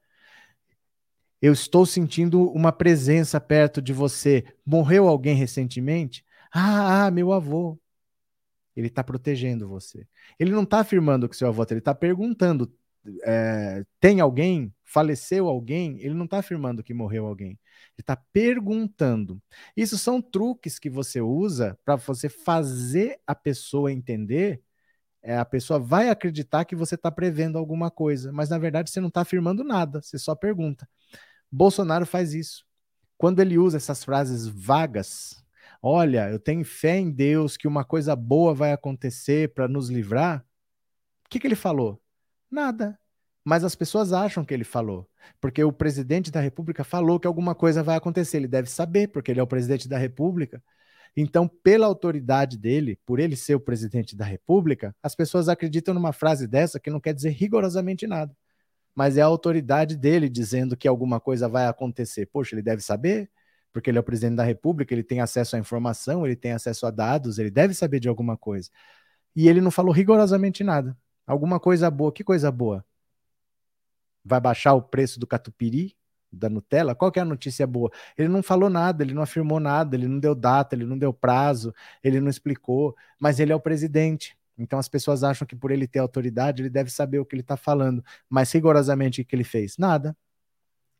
Eu 1.41 1.53
estou 1.53 1.85
sentindo 1.87 2.51
uma 2.51 2.71
presença 2.71 3.41
perto 3.41 3.81
de 3.81 3.91
você. 3.93 4.45
Morreu 4.65 5.07
alguém 5.07 5.35
recentemente? 5.35 6.23
Ah, 6.53 7.07
ah 7.07 7.11
meu 7.11 7.31
avô. 7.33 7.79
Ele 8.75 8.87
está 8.87 9.03
protegendo 9.03 9.67
você. 9.67 10.07
Ele 10.39 10.51
não 10.51 10.63
está 10.63 10.79
afirmando 10.79 11.27
que 11.27 11.35
seu 11.35 11.47
avô, 11.47 11.65
ele 11.69 11.79
está 11.79 11.93
perguntando: 11.93 12.73
é, 13.23 13.83
tem 13.99 14.19
alguém? 14.19 14.73
Faleceu 14.83 15.47
alguém? 15.47 15.99
Ele 16.01 16.13
não 16.13 16.25
está 16.25 16.39
afirmando 16.39 16.83
que 16.83 16.93
morreu 16.93 17.25
alguém. 17.25 17.51
Ele 17.51 17.59
está 17.99 18.15
perguntando. 18.15 19.41
Isso 19.75 19.97
são 19.97 20.21
truques 20.21 20.77
que 20.77 20.89
você 20.89 21.21
usa 21.21 21.77
para 21.83 21.95
você 21.95 22.29
fazer 22.29 23.19
a 23.25 23.33
pessoa 23.33 23.91
entender. 23.91 24.61
É, 25.23 25.37
a 25.37 25.45
pessoa 25.45 25.79
vai 25.79 26.09
acreditar 26.09 26.65
que 26.65 26.75
você 26.75 26.95
está 26.95 27.11
prevendo 27.11 27.57
alguma 27.57 27.91
coisa, 27.91 28.31
mas 28.31 28.49
na 28.49 28.57
verdade 28.57 28.89
você 28.89 28.99
não 28.99 29.07
está 29.09 29.21
afirmando 29.21 29.63
nada, 29.63 30.01
você 30.01 30.17
só 30.17 30.33
pergunta. 30.35 30.89
Bolsonaro 31.51 32.05
faz 32.05 32.33
isso. 32.33 32.65
Quando 33.17 33.39
ele 33.39 33.57
usa 33.57 33.77
essas 33.77 34.03
frases 34.03 34.47
vagas, 34.47 35.43
olha, 35.81 36.29
eu 36.29 36.39
tenho 36.39 36.63
fé 36.63 36.97
em 36.97 37.11
Deus 37.11 37.57
que 37.57 37.67
uma 37.67 37.83
coisa 37.83 38.15
boa 38.15 38.53
vai 38.53 38.71
acontecer 38.71 39.53
para 39.53 39.67
nos 39.67 39.89
livrar. 39.89 40.45
O 41.25 41.29
que, 41.29 41.39
que 41.39 41.47
ele 41.47 41.55
falou? 41.55 42.01
Nada. 42.49 42.99
Mas 43.43 43.63
as 43.63 43.73
pessoas 43.75 44.13
acham 44.13 44.45
que 44.45 44.53
ele 44.53 44.63
falou, 44.63 45.09
porque 45.39 45.63
o 45.63 45.71
presidente 45.73 46.29
da 46.29 46.39
República 46.39 46.83
falou 46.83 47.19
que 47.19 47.27
alguma 47.27 47.55
coisa 47.55 47.81
vai 47.81 47.95
acontecer. 47.95 48.37
Ele 48.37 48.47
deve 48.47 48.69
saber, 48.69 49.07
porque 49.07 49.31
ele 49.31 49.39
é 49.39 49.43
o 49.43 49.47
presidente 49.47 49.89
da 49.89 49.97
República. 49.97 50.63
Então, 51.15 51.47
pela 51.47 51.87
autoridade 51.87 52.57
dele, 52.57 52.99
por 53.05 53.19
ele 53.19 53.35
ser 53.35 53.55
o 53.55 53.59
presidente 53.59 54.15
da 54.15 54.23
República, 54.23 54.95
as 55.03 55.15
pessoas 55.15 55.49
acreditam 55.49 55.93
numa 55.93 56.13
frase 56.13 56.47
dessa 56.47 56.79
que 56.79 56.89
não 56.89 56.99
quer 56.99 57.13
dizer 57.13 57.31
rigorosamente 57.31 58.07
nada. 58.07 58.35
Mas 58.95 59.17
é 59.17 59.21
a 59.21 59.25
autoridade 59.25 59.97
dele 59.97 60.29
dizendo 60.29 60.77
que 60.77 60.87
alguma 60.87 61.19
coisa 61.19 61.49
vai 61.49 61.67
acontecer. 61.67 62.27
Poxa, 62.27 62.55
ele 62.55 62.61
deve 62.61 62.81
saber, 62.81 63.29
porque 63.71 63.89
ele 63.89 63.97
é 63.97 64.01
o 64.01 64.03
presidente 64.03 64.35
da 64.35 64.43
República, 64.43 64.93
ele 64.93 65.03
tem 65.03 65.21
acesso 65.21 65.55
à 65.55 65.59
informação, 65.59 66.25
ele 66.25 66.35
tem 66.35 66.51
acesso 66.51 66.85
a 66.85 66.91
dados, 66.91 67.39
ele 67.39 67.49
deve 67.49 67.73
saber 67.73 67.99
de 67.99 68.09
alguma 68.09 68.37
coisa. 68.37 68.69
E 69.35 69.47
ele 69.47 69.61
não 69.61 69.71
falou 69.71 69.93
rigorosamente 69.93 70.63
nada. 70.63 70.97
Alguma 71.25 71.59
coisa 71.59 71.89
boa. 71.89 72.11
Que 72.11 72.23
coisa 72.23 72.51
boa? 72.51 72.85
Vai 74.23 74.39
baixar 74.39 74.73
o 74.73 74.81
preço 74.81 75.19
do 75.19 75.25
catupiry, 75.25 75.95
da 76.31 76.49
Nutella? 76.49 76.95
Qual 76.95 77.11
que 77.11 77.19
é 77.19 77.21
a 77.21 77.25
notícia 77.25 77.65
boa? 77.65 77.89
Ele 78.17 78.27
não 78.27 78.43
falou 78.43 78.69
nada, 78.69 79.03
ele 79.03 79.13
não 79.13 79.21
afirmou 79.21 79.59
nada, 79.59 79.95
ele 79.95 80.07
não 80.07 80.19
deu 80.19 80.35
data, 80.35 80.75
ele 80.75 80.85
não 80.85 80.97
deu 80.97 81.13
prazo, 81.13 81.73
ele 82.03 82.19
não 82.19 82.29
explicou, 82.29 82.95
mas 83.19 83.39
ele 83.39 83.51
é 83.51 83.55
o 83.55 83.59
presidente. 83.59 84.37
Então 84.57 84.77
as 84.77 84.87
pessoas 84.87 85.23
acham 85.23 85.47
que 85.47 85.55
por 85.55 85.71
ele 85.71 85.87
ter 85.87 85.99
autoridade, 85.99 86.61
ele 86.61 86.69
deve 86.69 86.91
saber 86.91 87.19
o 87.19 87.25
que 87.25 87.35
ele 87.35 87.41
está 87.41 87.57
falando. 87.57 88.03
Mas 88.29 88.51
rigorosamente 88.51 89.21
o 89.21 89.25
que 89.25 89.35
ele 89.35 89.43
fez? 89.43 89.77
Nada. 89.77 90.15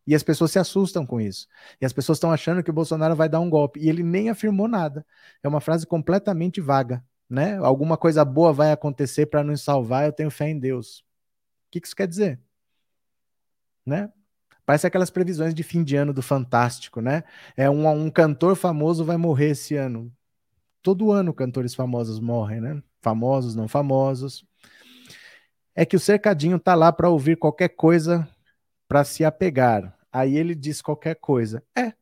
E 0.06 0.16
as 0.16 0.24
pessoas 0.24 0.52
se 0.52 0.60
assustam 0.60 1.06
com 1.06 1.22
isso. 1.22 1.48
E 1.80 1.86
as 1.86 1.94
pessoas 1.94 2.18
estão 2.18 2.32
achando 2.32 2.64
que 2.64 2.70
o 2.70 2.74
Bolsonaro 2.74 3.16
vai 3.16 3.30
dar 3.30 3.40
um 3.40 3.50
golpe. 3.50 3.80
E 3.80 3.88
ele 3.88 4.04
nem 4.04 4.30
afirmou 4.30 4.68
nada. 4.68 5.06
É 5.44 5.48
uma 5.48 5.62
frase 5.62 5.86
completamente 5.86 6.60
vaga 6.60 7.04
né? 7.32 7.56
Alguma 7.60 7.96
coisa 7.98 8.26
boa 8.26 8.52
vai 8.52 8.74
acontecer 8.74 9.28
para 9.28 9.42
nos 9.42 9.62
salvar, 9.64 10.06
eu 10.06 10.12
tenho 10.12 10.30
fé 10.30 10.50
em 10.50 10.60
Deus. 10.60 11.00
O 11.00 11.72
que, 11.72 11.80
isso 11.82 11.96
quer 11.96 12.08
dizer? 12.08 12.42
Né? 13.86 14.12
Parece 14.66 14.86
aquelas 14.86 15.10
previsões 15.10 15.54
de 15.54 15.64
fim 15.64 15.82
de 15.82 15.96
ano 15.96 16.14
do 16.14 16.22
Fantástico, 16.22 17.00
né? 17.00 17.24
É 17.56 17.70
um, 17.70 17.88
um 17.88 18.12
cantor 18.12 18.56
famoso 18.58 19.06
vai 19.06 19.16
morrer 19.16 19.52
esse 19.52 19.76
ano. 19.76 20.12
Todo 20.82 21.12
ano 21.12 21.34
cantores 21.34 21.74
famosos 21.74 22.20
morrem, 22.20 22.60
né? 22.60 22.84
Famosos, 23.02 23.56
não 23.56 23.68
famosos. 23.68 24.46
É 25.74 25.86
que 25.86 25.96
o 25.96 26.00
cercadinho 26.00 26.60
tá 26.60 26.76
lá 26.76 26.92
para 26.92 27.10
ouvir 27.10 27.38
qualquer 27.38 27.70
coisa 27.70 28.28
para 28.92 29.06
se 29.06 29.24
apegar. 29.24 29.98
Aí 30.12 30.36
ele 30.36 30.54
diz 30.54 30.82
qualquer 30.82 31.16
coisa. 31.16 31.64
É. 31.74 31.94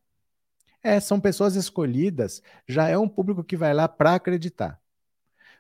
É, 0.82 1.00
são 1.00 1.20
pessoas 1.20 1.56
escolhidas, 1.56 2.42
já 2.68 2.88
é 2.88 2.98
um 2.98 3.08
público 3.08 3.44
que 3.44 3.56
vai 3.56 3.76
lá 3.76 3.88
para 3.88 4.16
acreditar. 4.16 4.82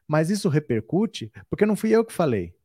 Mas 0.08 0.32
isso 0.32 0.50
repercute 0.50 1.32
porque 1.48 1.68
não 1.68 1.76
fui 1.76 1.92
eu 1.92 2.04
que 2.04 2.12
falei. 2.12 2.56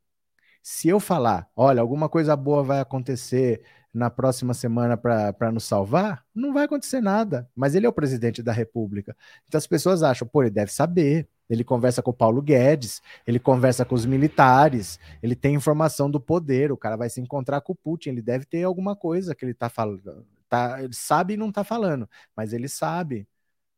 Se 0.63 0.89
eu 0.89 0.99
falar, 0.99 1.47
olha, 1.55 1.83
alguma 1.83 2.09
coisa 2.09 2.35
boa 2.35 2.63
vai 2.63 2.81
acontecer 2.81 3.63
na 3.93 4.09
próxima 4.09 4.55
semana 4.55 4.97
para 4.97 5.53
nos 5.53 5.65
salvar, 5.65 6.25
não 6.35 6.55
vai 6.55 6.65
acontecer 6.65 7.03
nada. 7.03 7.47
Mas 7.55 7.75
ele 7.75 7.85
é 7.85 7.89
o 7.91 7.93
presidente 7.93 8.43
da 8.43 8.53
República. 8.53 9.15
Então 9.47 9.59
as 9.59 9.67
pessoas 9.67 10.03
acham, 10.03 10.27
pô, 10.27 10.43
ele 10.43 10.51
deve 10.51 10.73
saber. 10.73 11.29
Ele 11.49 11.63
conversa 11.63 12.03
com 12.03 12.11
o 12.11 12.15
Paulo 12.15 12.41
Guedes, 12.41 13.03
ele 13.27 13.39
conversa 13.39 13.85
com 13.85 13.95
os 13.95 14.07
militares, 14.07 14.99
ele 15.23 15.37
tem 15.37 15.55
informação 15.55 16.11
do 16.11 16.21
poder. 16.21 16.73
O 16.73 16.77
cara 16.77 16.97
vai 16.97 17.11
se 17.11 17.21
encontrar 17.21 17.61
com 17.61 17.73
o 17.73 17.77
Putin, 17.77 18.11
ele 18.11 18.23
deve 18.23 18.45
ter 18.47 18.63
alguma 18.65 18.97
coisa 18.97 19.35
que 19.35 19.45
ele 19.45 19.53
está 19.53 19.69
falando. 19.69 20.27
Tá, 20.49 20.83
ele 20.83 20.95
sabe 20.95 21.35
e 21.35 21.37
não 21.37 21.49
está 21.49 21.65
falando, 21.65 22.09
mas 22.37 22.53
ele 22.53 22.69
sabe. 22.69 23.29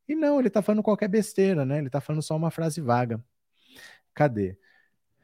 E 0.09 0.15
não, 0.15 0.39
ele 0.39 0.49
está 0.49 0.63
falando 0.63 0.83
qualquer 0.83 1.09
besteira, 1.09 1.65
né? 1.65 1.79
Ele 1.79 1.89
está 1.89 2.01
falando 2.01 2.23
só 2.23 2.37
uma 2.37 2.51
frase 2.51 2.81
vaga. 2.81 3.23
Cadê? 4.15 4.57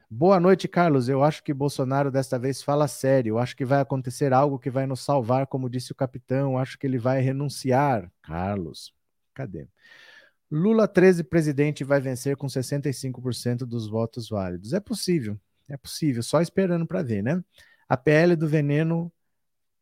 Boa 0.09 0.39
noite, 0.39 0.67
Carlos. 0.67 1.09
Eu 1.09 1.23
acho 1.23 1.43
que 1.43 1.53
Bolsonaro 1.53 2.11
desta 2.11 2.37
vez 2.37 2.61
fala 2.61 2.87
sério. 2.87 3.31
Eu 3.31 3.39
acho 3.39 3.55
que 3.55 3.65
vai 3.65 3.81
acontecer 3.81 4.31
algo 4.33 4.59
que 4.59 4.69
vai 4.69 4.85
nos 4.85 4.99
salvar, 5.01 5.47
como 5.47 5.69
disse 5.69 5.91
o 5.91 5.95
capitão. 5.95 6.53
Eu 6.53 6.57
acho 6.59 6.77
que 6.77 6.85
ele 6.85 6.99
vai 6.99 7.19
renunciar. 7.21 8.11
Carlos, 8.21 8.93
cadê? 9.33 9.67
Lula 10.55 10.87
13 10.87 11.23
presidente 11.23 11.83
vai 11.83 11.99
vencer 11.99 12.37
com 12.37 12.45
65% 12.45 13.65
dos 13.65 13.89
votos 13.89 14.29
válidos. 14.29 14.71
É 14.71 14.79
possível, 14.79 15.35
é 15.67 15.75
possível, 15.75 16.21
só 16.21 16.41
esperando 16.41 16.85
para 16.85 17.01
ver, 17.01 17.23
né? 17.23 17.43
A 17.89 17.97
PL 17.97 18.35
do 18.35 18.47
veneno, 18.47 19.11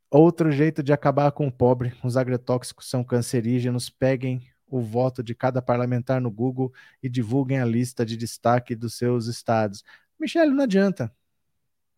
outro 0.10 0.50
jeito 0.50 0.82
de 0.82 0.94
acabar 0.94 1.30
com 1.34 1.46
o 1.46 1.52
pobre. 1.52 1.94
Os 2.02 2.16
agrotóxicos 2.16 2.90
são 2.90 3.04
cancerígenos. 3.04 3.90
Peguem 3.90 4.50
o 4.66 4.80
voto 4.80 5.22
de 5.22 5.36
cada 5.36 5.62
parlamentar 5.62 6.22
no 6.22 6.32
Google 6.32 6.72
e 7.04 7.10
divulguem 7.10 7.60
a 7.60 7.66
lista 7.66 8.06
de 8.06 8.16
destaque 8.16 8.74
dos 8.74 8.94
seus 8.94 9.28
estados. 9.28 9.84
Michele, 10.18 10.52
não 10.52 10.64
adianta. 10.64 11.14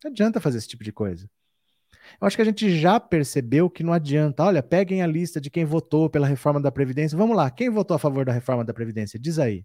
Não 0.02 0.10
adianta 0.10 0.40
fazer 0.40 0.58
esse 0.58 0.66
tipo 0.66 0.82
de 0.82 0.90
coisa. 0.90 1.30
Eu 2.20 2.26
acho 2.26 2.36
que 2.36 2.42
a 2.42 2.44
gente 2.44 2.78
já 2.78 2.98
percebeu 3.00 3.68
que 3.70 3.82
não 3.82 3.92
adianta. 3.92 4.44
Olha, 4.44 4.62
peguem 4.62 5.02
a 5.02 5.06
lista 5.06 5.40
de 5.40 5.50
quem 5.50 5.64
votou 5.64 6.08
pela 6.08 6.26
reforma 6.26 6.60
da 6.60 6.70
Previdência. 6.72 7.16
Vamos 7.16 7.36
lá, 7.36 7.50
quem 7.50 7.70
votou 7.70 7.94
a 7.94 7.98
favor 7.98 8.24
da 8.24 8.32
reforma 8.32 8.64
da 8.64 8.74
Previdência? 8.74 9.18
Diz 9.18 9.38
aí. 9.38 9.64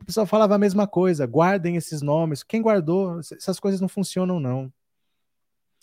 O 0.00 0.04
pessoal 0.04 0.26
falava 0.26 0.54
a 0.54 0.58
mesma 0.58 0.86
coisa, 0.86 1.26
guardem 1.26 1.76
esses 1.76 2.00
nomes. 2.00 2.42
Quem 2.42 2.62
guardou? 2.62 3.20
Essas 3.20 3.60
coisas 3.60 3.80
não 3.80 3.88
funcionam, 3.88 4.40
não. 4.40 4.72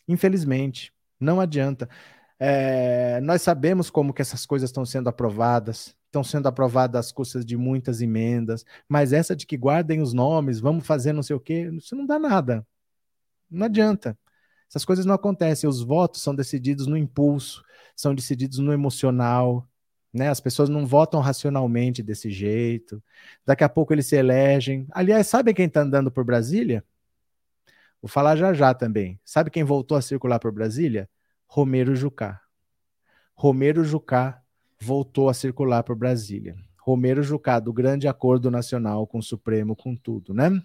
Infelizmente, 0.07 0.91
não 1.19 1.39
adianta. 1.39 1.87
É, 2.39 3.19
nós 3.21 3.41
sabemos 3.41 3.89
como 3.89 4.13
que 4.13 4.21
essas 4.21 4.45
coisas 4.45 4.69
estão 4.69 4.85
sendo 4.85 5.09
aprovadas, 5.09 5.95
estão 6.05 6.23
sendo 6.23 6.47
aprovadas 6.47 7.07
às 7.07 7.11
custas 7.11 7.45
de 7.45 7.57
muitas 7.57 8.01
emendas, 8.01 8.65
mas 8.87 9.11
essa 9.13 9.35
de 9.35 9.45
que 9.45 9.57
guardem 9.57 10.01
os 10.01 10.13
nomes, 10.13 10.59
vamos 10.59 10.85
fazer 10.85 11.13
não 11.13 11.23
sei 11.23 11.35
o 11.35 11.39
quê, 11.39 11.69
isso 11.73 11.95
não 11.95 12.05
dá 12.05 12.19
nada. 12.19 12.65
Não 13.49 13.65
adianta. 13.65 14.17
Essas 14.69 14.85
coisas 14.85 15.05
não 15.05 15.15
acontecem. 15.15 15.69
Os 15.69 15.81
votos 15.81 16.21
são 16.21 16.35
decididos 16.35 16.87
no 16.87 16.97
impulso, 16.97 17.63
são 17.95 18.13
decididos 18.13 18.59
no 18.59 18.73
emocional. 18.73 19.67
Né? 20.13 20.29
As 20.29 20.39
pessoas 20.39 20.69
não 20.69 20.85
votam 20.85 21.19
racionalmente 21.19 22.01
desse 22.01 22.29
jeito. 22.29 23.01
Daqui 23.45 23.63
a 23.63 23.69
pouco 23.69 23.93
eles 23.93 24.05
se 24.07 24.15
elegem. 24.15 24.87
Aliás, 24.91 25.27
sabe 25.27 25.53
quem 25.53 25.67
está 25.67 25.81
andando 25.81 26.11
por 26.11 26.23
Brasília? 26.23 26.83
Vou 28.01 28.09
falar 28.09 28.35
já 28.35 28.53
já 28.53 28.73
também. 28.73 29.19
Sabe 29.23 29.49
quem 29.49 29.63
voltou 29.63 29.97
a 29.97 30.01
circular 30.01 30.39
por 30.39 30.51
Brasília? 30.51 31.09
Romero 31.47 31.95
Jucá. 31.95 32.41
Romero 33.33 33.83
Jucá 33.83 34.41
voltou 34.79 35.29
a 35.29 35.33
circular 35.33 35.83
por 35.83 35.95
Brasília. 35.95 36.55
Romero 36.79 37.21
Jucá, 37.21 37.59
do 37.59 37.73
grande 37.73 38.07
acordo 38.07 38.49
nacional 38.49 39.05
com 39.05 39.19
o 39.19 39.23
Supremo, 39.23 39.75
com 39.75 39.95
tudo, 39.95 40.33
né? 40.33 40.61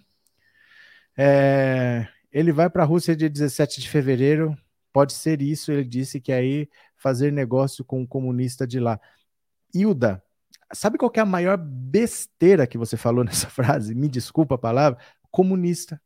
É, 1.17 2.07
ele 2.33 2.51
vai 2.51 2.69
para 2.69 2.81
a 2.81 2.85
Rússia 2.85 3.15
dia 3.15 3.29
17 3.29 3.79
de 3.79 3.87
fevereiro, 3.87 4.57
pode 4.91 5.13
ser 5.13 5.41
isso, 5.41 5.71
ele 5.71 5.85
disse 5.85 6.19
que 6.19 6.33
aí 6.33 6.67
fazer 6.95 7.31
negócio 7.31 7.85
com 7.85 7.99
o 7.99 8.01
um 8.01 8.07
comunista 8.07 8.65
de 8.65 8.79
lá. 8.79 8.99
Hilda, 9.73 10.21
sabe 10.73 10.97
qual 10.97 11.11
é 11.15 11.19
a 11.19 11.25
maior 11.25 11.57
besteira 11.57 12.65
que 12.65 12.77
você 12.77 12.97
falou 12.97 13.23
nessa 13.25 13.49
frase? 13.49 13.93
Me 13.93 14.09
desculpa 14.09 14.55
a 14.55 14.57
palavra, 14.57 14.99
comunista. 15.29 16.01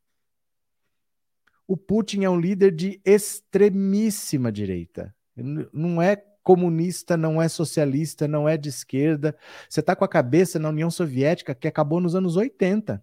O 1.66 1.76
Putin 1.76 2.24
é 2.24 2.30
um 2.30 2.40
líder 2.40 2.72
de 2.72 3.00
extremíssima 3.04 4.52
direita. 4.52 5.14
Não 5.34 6.00
é 6.00 6.16
comunista, 6.42 7.16
não 7.16 7.40
é 7.40 7.48
socialista, 7.48 8.26
não 8.26 8.48
é 8.48 8.56
de 8.56 8.70
esquerda. 8.70 9.36
Você 9.68 9.80
está 9.80 9.94
com 9.94 10.04
a 10.04 10.08
cabeça 10.08 10.58
na 10.58 10.70
União 10.70 10.90
Soviética 10.90 11.54
que 11.54 11.68
acabou 11.68 12.00
nos 12.00 12.14
anos 12.14 12.36
80. 12.36 13.02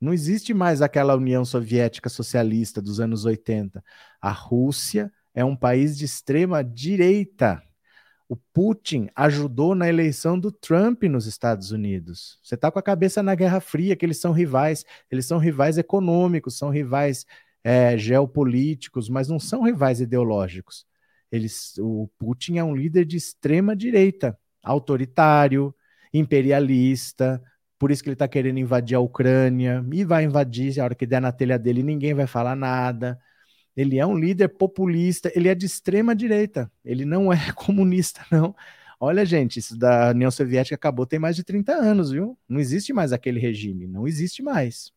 Não 0.00 0.14
existe 0.14 0.54
mais 0.54 0.80
aquela 0.80 1.14
União 1.14 1.44
Soviética 1.44 2.08
socialista 2.08 2.80
dos 2.80 3.00
anos 3.00 3.24
80. 3.24 3.84
A 4.20 4.30
Rússia 4.30 5.12
é 5.34 5.44
um 5.44 5.54
país 5.54 5.98
de 5.98 6.06
extrema 6.06 6.64
direita. 6.64 7.62
O 8.26 8.36
Putin 8.36 9.08
ajudou 9.14 9.74
na 9.74 9.88
eleição 9.88 10.38
do 10.38 10.50
Trump 10.50 11.02
nos 11.02 11.26
Estados 11.26 11.70
Unidos. 11.70 12.38
Você 12.42 12.54
está 12.54 12.70
com 12.70 12.78
a 12.78 12.82
cabeça 12.82 13.22
na 13.22 13.34
Guerra 13.34 13.60
Fria, 13.60 13.94
que 13.94 14.06
eles 14.06 14.20
são 14.20 14.32
rivais. 14.32 14.84
Eles 15.10 15.26
são 15.26 15.36
rivais 15.36 15.76
econômicos, 15.76 16.56
são 16.56 16.70
rivais 16.70 17.26
é, 17.62 17.98
geopolíticos, 17.98 19.08
mas 19.08 19.28
não 19.28 19.38
são 19.38 19.62
rivais 19.64 20.00
ideológicos. 20.00 20.86
Eles, 21.30 21.76
o 21.78 22.08
Putin 22.18 22.56
é 22.58 22.64
um 22.64 22.74
líder 22.74 23.04
de 23.04 23.16
extrema 23.16 23.76
direita, 23.76 24.38
autoritário, 24.62 25.74
imperialista, 26.12 27.42
por 27.80 27.90
isso 27.90 28.02
que 28.02 28.10
ele 28.10 28.14
está 28.14 28.28
querendo 28.28 28.58
invadir 28.58 28.94
a 28.94 29.00
Ucrânia, 29.00 29.82
e 29.90 30.04
vai 30.04 30.24
invadir, 30.24 30.78
a 30.78 30.84
hora 30.84 30.94
que 30.94 31.06
der 31.06 31.20
na 31.20 31.32
telha 31.32 31.58
dele, 31.58 31.82
ninguém 31.82 32.12
vai 32.12 32.26
falar 32.26 32.54
nada. 32.54 33.18
Ele 33.74 33.98
é 33.98 34.04
um 34.06 34.14
líder 34.18 34.48
populista, 34.50 35.32
ele 35.34 35.48
é 35.48 35.54
de 35.54 35.64
extrema 35.64 36.14
direita, 36.14 36.70
ele 36.84 37.06
não 37.06 37.32
é 37.32 37.38
comunista, 37.56 38.20
não. 38.30 38.54
Olha, 39.00 39.24
gente, 39.24 39.58
isso 39.58 39.78
da 39.78 40.10
União 40.10 40.30
Soviética 40.30 40.74
acabou 40.74 41.06
tem 41.06 41.18
mais 41.18 41.36
de 41.36 41.42
30 41.42 41.72
anos, 41.72 42.10
viu? 42.10 42.38
Não 42.46 42.60
existe 42.60 42.92
mais 42.92 43.14
aquele 43.14 43.40
regime, 43.40 43.86
não 43.86 44.06
existe 44.06 44.42
mais. 44.42 44.92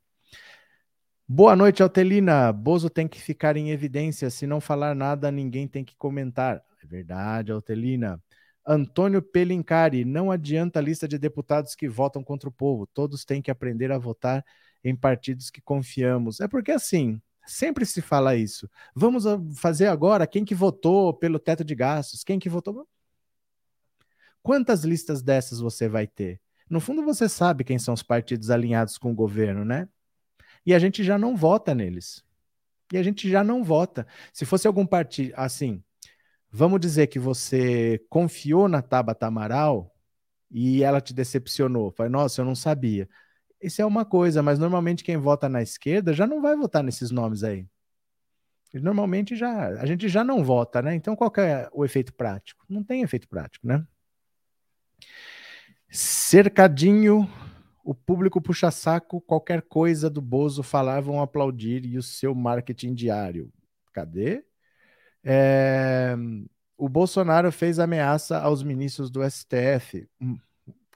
Boa 1.26 1.56
noite, 1.56 1.82
Altelina. 1.82 2.52
Bozo 2.52 2.90
tem 2.90 3.08
que 3.08 3.22
ficar 3.22 3.56
em 3.56 3.72
evidência. 3.72 4.30
Se 4.30 4.46
não 4.46 4.60
falar 4.60 4.94
nada, 4.94 5.32
ninguém 5.32 5.70
tem 5.70 5.86
que 5.86 5.96
comentar. 5.96 6.62
É 6.84 6.86
verdade, 6.86 7.50
Altelina. 7.54 8.22
Antônio 8.66 9.22
Pelincari, 9.22 10.06
não 10.06 10.32
adianta 10.32 10.80
a 10.80 10.82
lista 10.82 11.08
de 11.08 11.18
deputados 11.18 11.76
que 11.76 11.88
votam 11.90 12.24
contra 12.24 12.48
o 12.48 12.52
povo. 12.52 12.88
Todos 12.88 13.26
têm 13.26 13.42
que 13.42 13.52
aprender 13.52 13.92
a 13.92 13.98
votar 13.98 14.46
em 14.84 14.96
partidos 14.96 15.50
que 15.50 15.62
confiamos. 15.62 16.40
É 16.40 16.48
porque 16.48 16.72
assim, 16.72 17.22
sempre 17.46 17.86
se 17.86 18.02
fala 18.02 18.36
isso. 18.36 18.70
Vamos 18.96 19.26
fazer 19.58 19.88
agora 19.88 20.28
quem 20.28 20.46
que 20.46 20.56
votou 20.56 21.14
pelo 21.14 21.40
teto 21.40 21.64
de 21.64 21.76
gastos, 21.76 22.24
quem 22.24 22.40
que 22.40 22.50
votou. 22.50 22.88
Quantas 24.42 24.84
listas 24.84 25.22
dessas 25.22 25.60
você 25.60 25.88
vai 25.88 26.08
ter? 26.08 26.40
No 26.70 26.80
fundo, 26.80 27.04
você 27.04 27.30
sabe 27.30 27.64
quem 27.64 27.78
são 27.78 27.94
os 27.94 28.04
partidos 28.04 28.50
alinhados 28.50 28.98
com 28.98 29.12
o 29.12 29.16
governo, 29.16 29.64
né? 29.64 29.88
E 30.66 30.74
a 30.74 30.80
gente 30.80 31.04
já 31.04 31.18
não 31.18 31.36
vota 31.36 31.76
neles. 31.76 32.24
E 32.92 32.98
a 32.98 33.04
gente 33.04 33.30
já 33.30 33.44
não 33.44 33.64
vota. 33.64 34.08
Se 34.32 34.46
fosse 34.46 34.68
algum 34.68 34.86
partido, 34.86 35.34
assim, 35.36 35.84
Vamos 36.56 36.80
dizer 36.80 37.08
que 37.08 37.18
você 37.18 38.00
confiou 38.08 38.68
na 38.68 38.80
Tabata 38.80 39.26
Amaral 39.26 39.92
e 40.52 40.84
ela 40.84 41.02
te 41.02 41.12
decepcionou. 41.12 41.90
Falei, 41.90 42.12
nossa, 42.12 42.42
eu 42.42 42.46
não 42.46 42.54
sabia. 42.54 43.10
Isso 43.60 43.82
é 43.82 43.86
uma 43.86 44.06
coisa, 44.06 44.44
mas 44.44 44.60
normalmente 44.60 45.04
quem 45.04 45.18
vota 45.18 45.50
na 45.50 45.64
esquerda 45.64 46.14
já 46.14 46.28
não 46.28 46.44
vai 46.44 46.56
votar 46.56 46.84
nesses 46.84 47.10
nomes 47.10 47.44
aí. 47.44 47.68
Normalmente 48.72 49.36
já 49.36 49.70
a 49.80 49.86
gente 49.88 50.08
já 50.08 50.24
não 50.24 50.44
vota, 50.44 50.80
né? 50.80 50.94
Então 50.94 51.16
qual 51.16 51.32
é 51.38 51.68
o 51.74 51.84
efeito 51.84 52.14
prático? 52.14 52.64
Não 52.70 52.84
tem 52.84 53.02
efeito 53.02 53.28
prático, 53.28 53.66
né? 53.66 53.84
Cercadinho, 55.90 57.28
o 57.84 57.96
público 57.96 58.40
puxa 58.40 58.70
saco, 58.70 59.20
qualquer 59.22 59.64
coisa 59.64 60.08
do 60.08 60.22
Bozo 60.22 60.62
falar 60.62 61.02
vão 61.02 61.20
aplaudir 61.20 61.84
e 61.84 61.98
o 61.98 62.04
seu 62.04 62.36
marketing 62.36 62.94
diário. 62.94 63.52
Cadê? 63.92 64.46
É, 65.24 66.16
o 66.78 66.90
Bolsonaro 66.90 67.52
fez 67.52 67.80
ameaça 67.80 68.40
aos 68.40 68.62
ministros 68.64 69.10
do 69.10 69.24
STF. 69.24 70.08
Hum, 70.20 70.38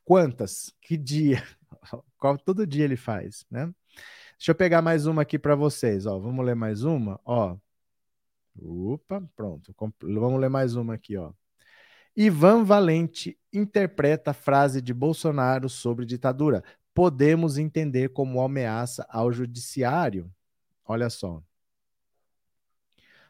quantas? 0.04 0.74
Que 0.82 0.98
dia? 0.98 1.44
Qual 2.18 2.38
todo 2.38 2.68
dia 2.68 2.84
ele 2.84 2.98
faz, 2.98 3.46
né? 3.50 3.72
Deixa 4.38 4.52
eu 4.52 4.56
pegar 4.56 4.82
mais 4.82 5.06
uma 5.06 5.24
aqui 5.24 5.40
para 5.40 5.56
vocês, 5.56 6.06
ó. 6.06 6.20
Vamos 6.20 6.46
ler 6.46 6.56
mais 6.56 6.84
uma, 6.84 7.20
ó. 7.26 7.58
Opa, 8.60 9.24
pronto. 9.36 9.74
Vamos 10.02 10.40
ler 10.40 10.50
mais 10.50 10.76
uma 10.76 10.96
aqui, 10.96 11.18
ó. 11.18 11.32
Ivan 12.16 12.63
Valente 12.63 13.38
interpreta 13.54 14.32
a 14.32 14.34
frase 14.34 14.82
de 14.82 14.94
Bolsonaro 14.94 15.70
sobre 15.70 16.06
ditadura. 16.06 16.63
Podemos 16.94 17.58
entender 17.58 18.10
como 18.10 18.42
ameaça 18.42 19.06
ao 19.10 19.32
judiciário. 19.32 20.32
Olha 20.86 21.10
só. 21.10 21.44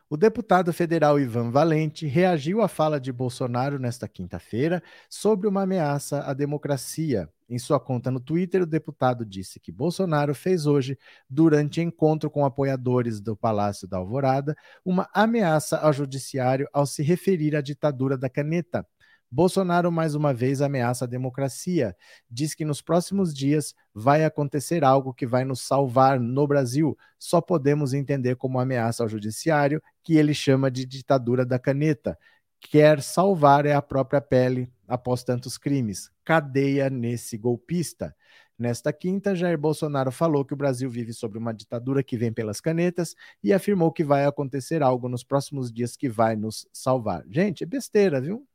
O 0.09 0.15
deputado 0.15 0.71
federal 0.71 1.19
Ivan 1.19 1.51
Valente 1.51 2.07
reagiu 2.07 2.61
à 2.61 2.69
fala 2.69 2.97
de 2.97 3.11
Bolsonaro 3.11 3.77
nesta 3.77 4.07
quinta-feira 4.07 4.81
sobre 5.09 5.49
uma 5.49 5.63
ameaça 5.63 6.21
à 6.21 6.33
democracia. 6.33 7.29
Em 7.49 7.59
sua 7.59 7.77
conta 7.77 8.09
no 8.09 8.21
Twitter, 8.21 8.61
o 8.61 8.65
deputado 8.65 9.25
disse 9.25 9.59
que 9.59 9.69
Bolsonaro 9.69 10.33
fez 10.33 10.65
hoje, 10.65 10.97
durante 11.29 11.81
encontro 11.81 12.29
com 12.29 12.45
apoiadores 12.45 13.19
do 13.19 13.35
Palácio 13.35 13.85
da 13.85 13.97
Alvorada, 13.97 14.55
uma 14.85 15.09
ameaça 15.13 15.77
ao 15.77 15.91
judiciário 15.91 16.69
ao 16.71 16.85
se 16.85 17.03
referir 17.03 17.53
à 17.53 17.59
ditadura 17.59 18.17
da 18.17 18.29
caneta. 18.29 18.87
Bolsonaro 19.29 19.91
mais 19.91 20.15
uma 20.15 20.33
vez 20.33 20.61
ameaça 20.61 21.05
a 21.05 21.07
democracia. 21.07 21.95
Diz 22.29 22.55
que 22.55 22.63
nos 22.63 22.81
próximos 22.81 23.33
dias 23.33 23.75
vai 23.93 24.23
acontecer 24.23 24.83
algo 24.83 25.13
que 25.13 25.27
vai 25.27 25.43
nos 25.43 25.61
salvar 25.61 26.19
no 26.19 26.47
Brasil. 26.47 26.97
Só 27.19 27.41
podemos 27.41 27.93
entender 27.93 28.37
como 28.37 28.59
ameaça 28.59 29.03
ao 29.03 29.09
judiciário, 29.09 29.81
que 30.01 30.15
ele 30.15 30.33
chama 30.33 30.71
de 30.71 30.85
ditadura 30.85 31.45
da 31.45 31.59
caneta. 31.59 32.17
Quer 32.59 33.01
salvar 33.01 33.65
é 33.65 33.73
a 33.73 33.81
própria 33.81 34.21
pele 34.21 34.71
após 34.87 35.23
tantos 35.23 35.57
crimes. 35.57 36.09
Cadeia 36.23 36.89
nesse 36.89 37.37
golpista. 37.37 38.15
Nesta 38.57 38.91
quinta, 38.91 39.35
Jair 39.35 39.57
Bolsonaro 39.57 40.11
falou 40.11 40.43
que 40.43 40.53
o 40.53 40.57
Brasil 40.57 40.89
vive 40.89 41.13
sob 41.13 41.37
uma 41.37 41.53
ditadura 41.53 42.01
que 42.01 42.17
vem 42.17 42.33
pelas 42.33 42.59
canetas 42.59 43.13
e 43.43 43.53
afirmou 43.53 43.91
que 43.91 44.03
vai 44.03 44.25
acontecer 44.25 44.81
algo 44.81 45.07
nos 45.07 45.23
próximos 45.23 45.71
dias 45.71 45.95
que 45.95 46.09
vai 46.09 46.35
nos 46.35 46.65
salvar. 46.73 47.23
Gente, 47.29 47.63
é 47.63 47.67
besteira, 47.67 48.19
viu? 48.19 48.47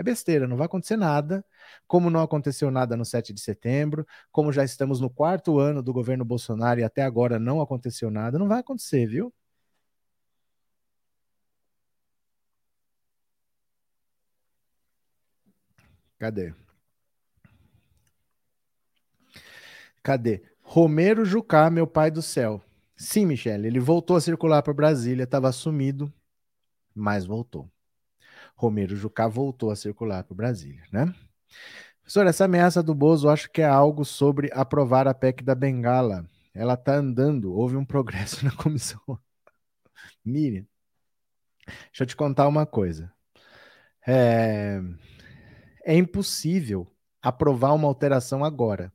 É 0.00 0.02
besteira, 0.02 0.48
não 0.48 0.56
vai 0.56 0.64
acontecer 0.64 0.96
nada, 0.96 1.44
como 1.86 2.08
não 2.08 2.22
aconteceu 2.22 2.70
nada 2.70 2.96
no 2.96 3.04
7 3.04 3.34
de 3.34 3.40
setembro, 3.40 4.06
como 4.32 4.50
já 4.50 4.64
estamos 4.64 4.98
no 4.98 5.10
quarto 5.10 5.58
ano 5.58 5.82
do 5.82 5.92
governo 5.92 6.24
Bolsonaro 6.24 6.80
e 6.80 6.84
até 6.84 7.02
agora 7.02 7.38
não 7.38 7.60
aconteceu 7.60 8.10
nada, 8.10 8.38
não 8.38 8.48
vai 8.48 8.60
acontecer, 8.60 9.06
viu? 9.06 9.30
Cadê? 16.18 16.54
Cadê? 20.02 20.42
Romero 20.62 21.26
Jucá, 21.26 21.68
meu 21.68 21.86
pai 21.86 22.10
do 22.10 22.22
céu. 22.22 22.62
Sim, 22.96 23.26
Michele, 23.26 23.66
ele 23.66 23.80
voltou 23.80 24.16
a 24.16 24.20
circular 24.20 24.62
para 24.62 24.72
Brasília, 24.72 25.24
estava 25.24 25.52
sumido, 25.52 26.10
mas 26.94 27.26
voltou. 27.26 27.70
Romero 28.60 28.94
Jucá 28.94 29.26
voltou 29.26 29.70
a 29.70 29.76
circular 29.76 30.22
para 30.22 30.36
Brasília, 30.36 30.82
né? 30.92 31.14
Professor, 32.02 32.26
essa 32.26 32.44
ameaça 32.44 32.82
do 32.82 32.94
Bozo 32.94 33.30
acho 33.30 33.50
que 33.50 33.62
é 33.62 33.66
algo 33.66 34.04
sobre 34.04 34.50
aprovar 34.52 35.08
a 35.08 35.14
PEC 35.14 35.42
da 35.42 35.54
Bengala. 35.54 36.26
Ela 36.52 36.74
está 36.74 36.94
andando, 36.94 37.54
houve 37.54 37.76
um 37.76 37.84
progresso 37.84 38.44
na 38.44 38.54
comissão. 38.54 39.00
Miriam, 40.22 40.66
deixa 41.66 42.02
eu 42.02 42.06
te 42.06 42.14
contar 42.14 42.48
uma 42.48 42.66
coisa. 42.66 43.10
É, 44.06 44.80
é 45.82 45.96
impossível 45.96 46.86
aprovar 47.22 47.72
uma 47.72 47.88
alteração 47.88 48.44
agora. 48.44 48.92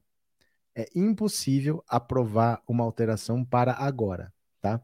É 0.75 0.87
impossível 0.93 1.83
aprovar 1.87 2.61
uma 2.67 2.83
alteração 2.83 3.43
para 3.43 3.73
agora, 3.73 4.31
tá? 4.61 4.79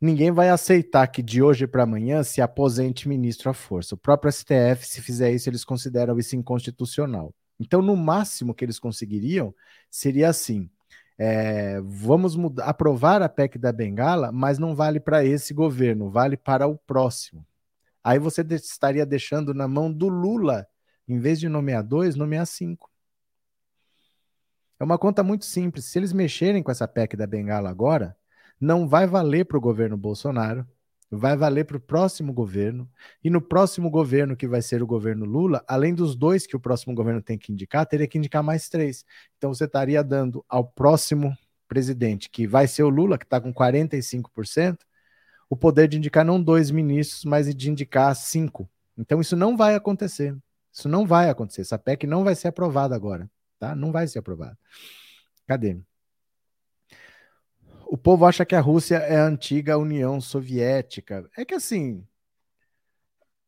Ninguém 0.00 0.30
vai 0.30 0.48
aceitar 0.48 1.06
que 1.06 1.22
de 1.22 1.42
hoje 1.42 1.66
para 1.66 1.82
amanhã 1.82 2.22
se 2.22 2.40
aposente 2.40 3.08
ministro 3.08 3.50
à 3.50 3.54
força. 3.54 3.94
O 3.94 3.98
próprio 3.98 4.30
STF, 4.32 4.86
se 4.86 5.00
fizer 5.00 5.32
isso, 5.32 5.48
eles 5.48 5.64
consideram 5.64 6.18
isso 6.18 6.36
inconstitucional. 6.36 7.34
Então, 7.58 7.80
no 7.80 7.96
máximo 7.96 8.54
que 8.54 8.64
eles 8.64 8.78
conseguiriam 8.78 9.54
seria 9.90 10.28
assim: 10.28 10.70
é, 11.18 11.80
vamos 11.80 12.36
mudar, 12.36 12.64
aprovar 12.64 13.22
a 13.22 13.28
PEC 13.28 13.58
da 13.58 13.72
Bengala, 13.72 14.30
mas 14.30 14.58
não 14.58 14.74
vale 14.74 15.00
para 15.00 15.24
esse 15.24 15.54
governo, 15.54 16.10
vale 16.10 16.36
para 16.36 16.66
o 16.66 16.76
próximo. 16.76 17.46
Aí 18.04 18.18
você 18.18 18.42
estaria 18.42 19.04
deixando 19.04 19.52
na 19.54 19.66
mão 19.66 19.92
do 19.92 20.08
Lula, 20.08 20.66
em 21.08 21.18
vez 21.18 21.40
de 21.40 21.48
nomear 21.48 21.82
dois, 21.82 22.14
nomear 22.14 22.46
cinco. 22.46 22.90
É 24.78 24.84
uma 24.84 24.98
conta 24.98 25.22
muito 25.22 25.46
simples. 25.46 25.86
Se 25.86 25.98
eles 25.98 26.12
mexerem 26.12 26.62
com 26.62 26.70
essa 26.70 26.86
PEC 26.86 27.16
da 27.16 27.26
Bengala 27.26 27.70
agora, 27.70 28.16
não 28.60 28.88
vai 28.88 29.06
valer 29.06 29.44
para 29.44 29.58
o 29.58 29.60
governo 29.60 29.96
Bolsonaro, 29.96 30.66
vai 31.10 31.36
valer 31.36 31.64
para 31.64 31.76
o 31.76 31.80
próximo 31.80 32.32
governo. 32.32 32.88
E 33.22 33.30
no 33.30 33.40
próximo 33.40 33.90
governo, 33.90 34.36
que 34.36 34.46
vai 34.46 34.62
ser 34.62 34.82
o 34.82 34.86
governo 34.86 35.24
Lula, 35.24 35.64
além 35.68 35.94
dos 35.94 36.16
dois 36.16 36.46
que 36.46 36.56
o 36.56 36.60
próximo 36.60 36.94
governo 36.94 37.22
tem 37.22 37.38
que 37.38 37.52
indicar, 37.52 37.86
teria 37.86 38.06
que 38.06 38.18
indicar 38.18 38.42
mais 38.42 38.68
três. 38.68 39.04
Então 39.36 39.52
você 39.52 39.64
estaria 39.64 40.02
dando 40.02 40.44
ao 40.48 40.64
próximo 40.64 41.36
presidente, 41.68 42.30
que 42.30 42.46
vai 42.46 42.66
ser 42.66 42.82
o 42.82 42.88
Lula, 42.88 43.18
que 43.18 43.24
está 43.24 43.40
com 43.40 43.52
45%, 43.52 44.78
o 45.48 45.56
poder 45.56 45.88
de 45.88 45.96
indicar 45.96 46.24
não 46.24 46.42
dois 46.42 46.70
ministros, 46.70 47.24
mas 47.24 47.52
de 47.54 47.70
indicar 47.70 48.14
cinco. 48.16 48.68
Então 48.96 49.20
isso 49.20 49.36
não 49.36 49.56
vai 49.56 49.74
acontecer. 49.74 50.36
Isso 50.72 50.88
não 50.88 51.06
vai 51.06 51.30
acontecer. 51.30 51.62
Essa 51.62 51.78
PEC 51.78 52.06
não 52.06 52.24
vai 52.24 52.34
ser 52.34 52.48
aprovada 52.48 52.94
agora, 52.94 53.30
tá? 53.58 53.74
Não 53.74 53.92
vai 53.92 54.06
ser 54.06 54.18
aprovada. 54.18 54.58
Cadê? 55.46 55.78
O 57.88 57.96
povo 57.96 58.26
acha 58.26 58.44
que 58.44 58.56
a 58.56 58.60
Rússia 58.60 58.96
é 58.96 59.16
a 59.16 59.26
antiga 59.26 59.78
União 59.78 60.20
Soviética. 60.20 61.30
É 61.36 61.44
que 61.44 61.54
assim, 61.54 62.04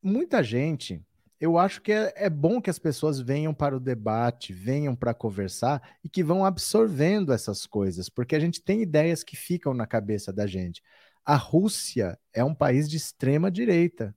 muita 0.01 0.45
gente, 0.45 1.05
eu 1.41 1.59
acho 1.59 1.83
que 1.83 1.91
é, 1.91 2.13
é 2.17 2.31
bom 2.31 2.61
que 2.61 2.71
as 2.71 2.79
pessoas 2.79 3.19
venham 3.19 3.53
para 3.53 3.77
o 3.77 3.81
debate, 3.81 4.53
venham 4.53 4.95
para 4.95 5.13
conversar 5.13 5.97
e 6.05 6.09
que 6.09 6.23
vão 6.23 6.45
absorvendo 6.45 7.33
essas 7.33 7.67
coisas, 7.67 8.09
porque 8.09 8.37
a 8.37 8.41
gente 8.41 8.63
tem 8.63 8.81
ideias 8.81 9.25
que 9.25 9.37
ficam 9.37 9.75
na 9.75 9.89
cabeça 9.89 10.33
da 10.33 10.47
gente. 10.47 10.83
A 11.25 11.35
Rússia 11.35 12.17
é 12.33 12.45
um 12.45 12.55
país 12.55 12.89
de 12.89 12.97
extrema 12.97 13.51
direita. 13.51 14.15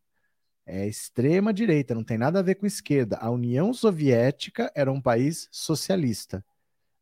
É 0.67 0.88
extrema 0.88 1.51
direita, 1.51 1.95
não 1.95 2.03
tem 2.03 2.17
nada 2.17 2.39
a 2.39 2.43
ver 2.43 2.55
com 2.55 2.67
esquerda. 2.67 3.17
A 3.17 3.31
União 3.31 3.73
Soviética 3.73 4.71
era 4.75 4.91
um 4.91 5.01
país 5.01 5.47
socialista. 5.51 6.45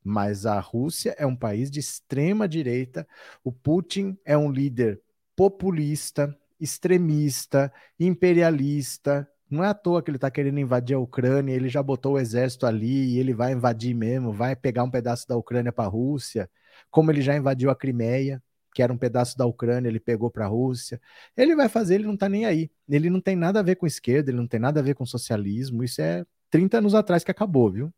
Mas 0.04 0.46
a 0.46 0.60
Rússia 0.60 1.16
é 1.18 1.26
um 1.26 1.36
país 1.36 1.70
de 1.70 1.80
extrema 1.80 2.48
direita. 2.48 3.08
O 3.44 3.52
Putin 3.52 4.18
é 4.26 4.38
um 4.38 4.52
líder 4.52 5.02
populista, 5.36 6.36
extremista, 6.60 7.72
imperialista. 8.00 9.28
Não 9.50 9.64
é 9.64 9.68
à 9.68 9.74
toa 9.74 10.04
que 10.04 10.10
ele 10.10 10.18
está 10.18 10.30
querendo 10.30 10.60
invadir 10.60 10.96
a 10.96 11.00
Ucrânia, 11.00 11.54
ele 11.54 11.70
já 11.70 11.82
botou 11.82 12.14
o 12.14 12.20
exército 12.20 12.66
ali 12.66 13.16
e 13.16 13.20
ele 13.20 13.34
vai 13.34 13.54
invadir 13.54 13.96
mesmo, 13.96 14.32
vai 14.32 14.56
pegar 14.56 14.84
um 14.84 14.92
pedaço 14.92 15.28
da 15.28 15.36
Ucrânia 15.36 15.72
para 15.72 15.86
a 15.86 15.88
Rússia, 15.88 16.50
como 16.92 17.12
ele 17.12 17.22
já 17.22 17.36
invadiu 17.36 17.72
a 17.72 17.76
Crimeia, 17.76 18.42
que 18.74 18.84
era 18.84 18.94
um 18.94 18.98
pedaço 18.98 19.38
da 19.38 19.46
Ucrânia, 19.46 19.90
ele 19.90 20.00
pegou 20.00 20.30
para 20.30 20.46
a 20.46 20.48
Rússia. 20.48 21.02
Ele 21.36 21.56
vai 21.56 21.68
fazer, 21.68 21.96
ele 21.96 22.06
não 22.06 22.14
está 22.14 22.30
nem 22.30 22.46
aí. 22.46 22.70
Ele 22.88 23.10
não 23.10 23.20
tem 23.20 23.36
nada 23.36 23.60
a 23.60 23.64
ver 23.64 23.76
com 23.76 23.88
esquerda, 23.88 24.30
ele 24.30 24.38
não 24.38 24.48
tem 24.48 24.60
nada 24.60 24.80
a 24.80 24.84
ver 24.84 24.94
com 24.94 25.06
socialismo. 25.06 25.84
Isso 25.84 26.02
é 26.02 26.26
30 26.50 26.78
anos 26.78 26.96
atrás 26.96 27.24
que 27.24 27.32
acabou, 27.32 27.72
viu? 27.72 27.94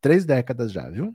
Três 0.00 0.24
décadas 0.24 0.72
já, 0.72 0.88
viu? 0.88 1.14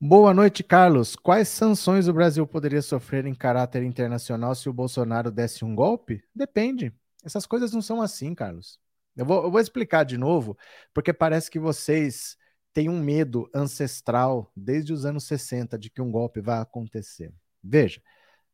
Boa 0.00 0.32
noite, 0.32 0.62
Carlos. 0.62 1.16
Quais 1.16 1.48
sanções 1.48 2.06
o 2.06 2.12
Brasil 2.12 2.46
poderia 2.46 2.80
sofrer 2.80 3.26
em 3.26 3.34
caráter 3.34 3.82
internacional 3.82 4.54
se 4.54 4.68
o 4.68 4.72
Bolsonaro 4.72 5.28
desse 5.28 5.64
um 5.64 5.74
golpe? 5.74 6.22
Depende. 6.32 6.94
Essas 7.24 7.44
coisas 7.46 7.72
não 7.72 7.82
são 7.82 8.00
assim, 8.00 8.32
Carlos. 8.32 8.78
Eu 9.16 9.26
vou, 9.26 9.42
eu 9.42 9.50
vou 9.50 9.60
explicar 9.60 10.04
de 10.04 10.16
novo, 10.16 10.56
porque 10.94 11.12
parece 11.12 11.50
que 11.50 11.58
vocês 11.58 12.36
têm 12.72 12.88
um 12.88 13.00
medo 13.00 13.50
ancestral 13.52 14.52
desde 14.54 14.92
os 14.92 15.04
anos 15.04 15.24
60 15.24 15.76
de 15.76 15.90
que 15.90 16.00
um 16.00 16.12
golpe 16.12 16.40
vai 16.40 16.60
acontecer. 16.60 17.34
Veja, 17.60 18.00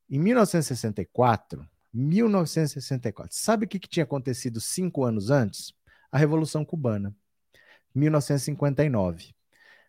em 0.09 0.19
1964, 0.19 1.69
1964, 1.93 3.37
sabe 3.37 3.67
o 3.67 3.69
que, 3.69 3.79
que 3.79 3.89
tinha 3.89 4.05
acontecido 4.05 4.63
cinco 4.63 5.05
anos 5.05 5.29
antes? 5.29 5.75
A 6.11 6.17
Revolução 6.17 6.65
Cubana, 6.65 7.15
1959. 7.95 9.34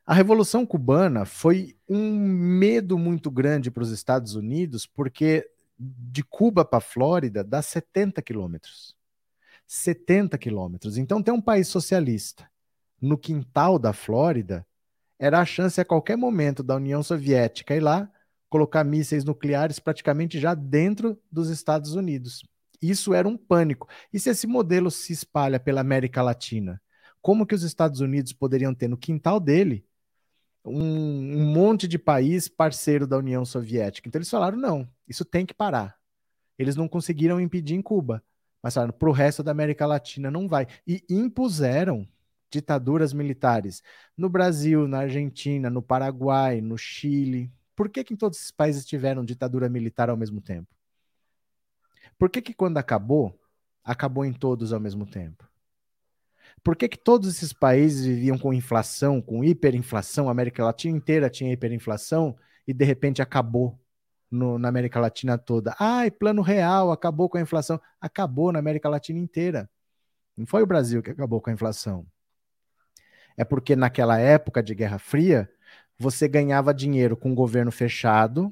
A 0.05 0.13
Revolução 0.13 0.67
Cubana 0.67 1.25
foi 1.25 1.75
um 1.89 2.15
medo 2.15 2.95
muito 2.95 3.31
grande 3.31 3.71
para 3.71 3.81
os 3.81 3.89
Estados 3.89 4.35
Unidos, 4.35 4.85
porque 4.85 5.49
de 5.79 6.23
Cuba 6.23 6.63
para 6.63 6.77
a 6.77 6.81
Flórida 6.81 7.43
dá 7.43 7.59
70 7.59 8.21
quilômetros. 8.21 8.95
70 9.65 10.37
quilômetros. 10.37 10.97
Então, 10.97 11.23
tem 11.23 11.33
um 11.33 11.41
país 11.41 11.67
socialista 11.67 12.47
no 13.01 13.17
quintal 13.17 13.79
da 13.79 13.93
Flórida, 13.93 14.65
era 15.17 15.39
a 15.39 15.45
chance 15.45 15.81
a 15.81 15.85
qualquer 15.85 16.15
momento 16.15 16.61
da 16.61 16.75
União 16.75 17.01
Soviética 17.01 17.75
ir 17.75 17.79
lá 17.79 18.07
colocar 18.47 18.83
mísseis 18.83 19.25
nucleares 19.25 19.79
praticamente 19.79 20.39
já 20.39 20.53
dentro 20.53 21.19
dos 21.31 21.49
Estados 21.49 21.95
Unidos. 21.95 22.43
Isso 22.79 23.11
era 23.13 23.27
um 23.27 23.35
pânico. 23.35 23.89
E 24.13 24.19
se 24.19 24.29
esse 24.29 24.45
modelo 24.45 24.91
se 24.91 25.13
espalha 25.13 25.59
pela 25.59 25.81
América 25.81 26.21
Latina, 26.21 26.79
como 27.21 27.45
que 27.45 27.55
os 27.55 27.63
Estados 27.63 28.01
Unidos 28.01 28.33
poderiam 28.33 28.73
ter 28.73 28.87
no 28.87 28.97
quintal 28.97 29.39
dele 29.39 29.83
um, 30.65 31.37
um, 31.37 31.45
monte 31.45 31.87
de 31.87 31.99
país 31.99 32.47
parceiro 32.47 33.05
da 33.05 33.17
União 33.17 33.45
Soviética. 33.45 34.07
Então 34.07 34.19
eles 34.19 34.29
falaram: 34.29 34.57
não, 34.57 34.87
isso 35.07 35.23
tem 35.23 35.45
que 35.45 35.53
parar. 35.53 35.95
Eles 36.57 36.75
não 36.75 36.87
conseguiram 36.87 37.39
impedir 37.39 37.75
em 37.75 37.81
Cuba, 37.81 38.23
mas 38.61 38.73
falaram: 38.73 38.93
para 38.93 39.09
o 39.09 39.13
resto 39.13 39.43
da 39.43 39.51
América 39.51 39.85
Latina 39.85 40.31
não 40.31 40.47
vai. 40.47 40.67
E 40.87 41.03
impuseram 41.09 42.07
ditaduras 42.49 43.13
militares 43.13 43.83
no 44.17 44.29
Brasil, 44.29 44.87
na 44.87 44.99
Argentina, 44.99 45.69
no 45.69 45.81
Paraguai, 45.81 46.61
no 46.61 46.77
Chile. 46.77 47.51
Por 47.75 47.89
que, 47.89 48.03
que 48.03 48.13
em 48.13 48.17
todos 48.17 48.39
esses 48.39 48.51
países 48.51 48.85
tiveram 48.85 49.25
ditadura 49.25 49.67
militar 49.67 50.09
ao 50.09 50.17
mesmo 50.17 50.41
tempo? 50.41 50.73
Por 52.17 52.29
que, 52.29 52.41
que 52.41 52.53
quando 52.53 52.77
acabou, 52.77 53.37
acabou 53.83 54.23
em 54.23 54.31
todos 54.31 54.71
ao 54.71 54.79
mesmo 54.79 55.05
tempo? 55.05 55.45
Por 56.65 56.75
que, 56.75 56.89
que 56.89 56.97
todos 56.97 57.29
esses 57.29 57.53
países 57.53 58.07
viviam 58.07 58.39
com 58.39 58.51
inflação, 58.51 59.21
com 59.21 59.43
hiperinflação? 59.43 60.27
A 60.27 60.31
América 60.31 60.65
Latina 60.65 60.97
inteira 60.97 61.29
tinha 61.29 61.53
hiperinflação 61.53 62.35
e 62.67 62.73
de 62.73 62.83
repente 62.83 63.21
acabou 63.21 63.79
no, 64.31 64.57
na 64.57 64.67
América 64.67 64.99
Latina 64.99 65.37
toda. 65.37 65.75
Ai, 65.79 66.09
plano 66.09 66.41
real, 66.41 66.91
acabou 66.91 67.29
com 67.29 67.37
a 67.37 67.41
inflação. 67.41 67.79
Acabou 68.01 68.51
na 68.51 68.57
América 68.57 68.89
Latina 68.89 69.19
inteira. 69.19 69.69
Não 70.35 70.47
foi 70.47 70.63
o 70.63 70.65
Brasil 70.65 71.03
que 71.03 71.11
acabou 71.11 71.39
com 71.39 71.51
a 71.51 71.53
inflação. 71.53 72.03
É 73.37 73.45
porque 73.45 73.75
naquela 73.75 74.17
época 74.17 74.63
de 74.63 74.73
Guerra 74.73 74.97
Fria, 74.97 75.47
você 75.99 76.27
ganhava 76.27 76.73
dinheiro 76.73 77.15
com 77.15 77.31
o 77.31 77.35
governo 77.35 77.71
fechado, 77.71 78.51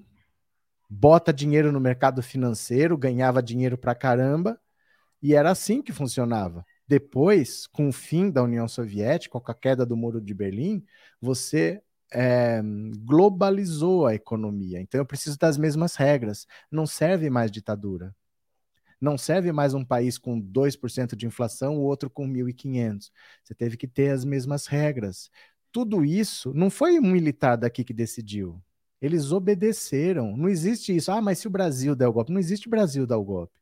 bota 0.87 1.33
dinheiro 1.33 1.71
no 1.71 1.79
mercado 1.79 2.21
financeiro, 2.21 2.95
ganhava 2.95 3.41
dinheiro 3.41 3.75
pra 3.75 3.95
caramba, 3.95 4.61
e 5.19 5.33
era 5.33 5.49
assim 5.49 5.81
que 5.81 5.91
funcionava. 5.91 6.63
Depois, 6.87 7.67
com 7.67 7.89
o 7.89 7.93
fim 7.93 8.29
da 8.29 8.43
União 8.43 8.67
Soviética, 8.67 9.39
com 9.39 9.51
a 9.51 9.55
queda 9.55 9.85
do 9.85 9.95
Muro 9.95 10.19
de 10.19 10.33
Berlim, 10.33 10.83
você 11.21 11.81
é, 12.13 12.61
globalizou 12.99 14.05
a 14.05 14.13
economia. 14.13 14.79
Então, 14.79 14.99
eu 14.99 15.05
preciso 15.05 15.37
das 15.37 15.57
mesmas 15.57 15.95
regras. 15.95 16.45
Não 16.71 16.85
serve 16.85 17.29
mais 17.29 17.49
ditadura. 17.49 18.15
Não 19.01 19.17
serve 19.17 19.51
mais 19.51 19.73
um 19.73 19.83
país 19.83 20.17
com 20.17 20.39
2% 20.39 21.15
de 21.15 21.25
inflação, 21.25 21.77
o 21.77 21.81
outro 21.81 22.09
com 22.09 22.25
1.500. 22.25 23.11
Você 23.43 23.53
teve 23.53 23.75
que 23.75 23.87
ter 23.87 24.09
as 24.11 24.23
mesmas 24.23 24.65
regras. 24.67 25.29
Tudo 25.73 26.05
isso 26.05 26.53
não 26.53 26.69
foi 26.69 26.99
um 26.99 27.11
militar 27.11 27.57
daqui 27.57 27.83
que 27.83 27.93
decidiu. 27.93 28.61
Eles 29.01 29.33
obedeceram. 29.33 30.37
Não 30.37 30.47
existe 30.47 30.95
isso. 30.95 31.11
Ah, 31.11 31.21
mas 31.21 31.39
se 31.39 31.47
o 31.47 31.49
Brasil 31.49 31.95
der 31.95 32.07
o 32.07 32.13
golpe. 32.13 32.31
Não 32.31 32.39
existe 32.39 32.69
Brasil 32.69 33.05
dar 33.05 33.17
o 33.17 33.25
golpe. 33.25 33.59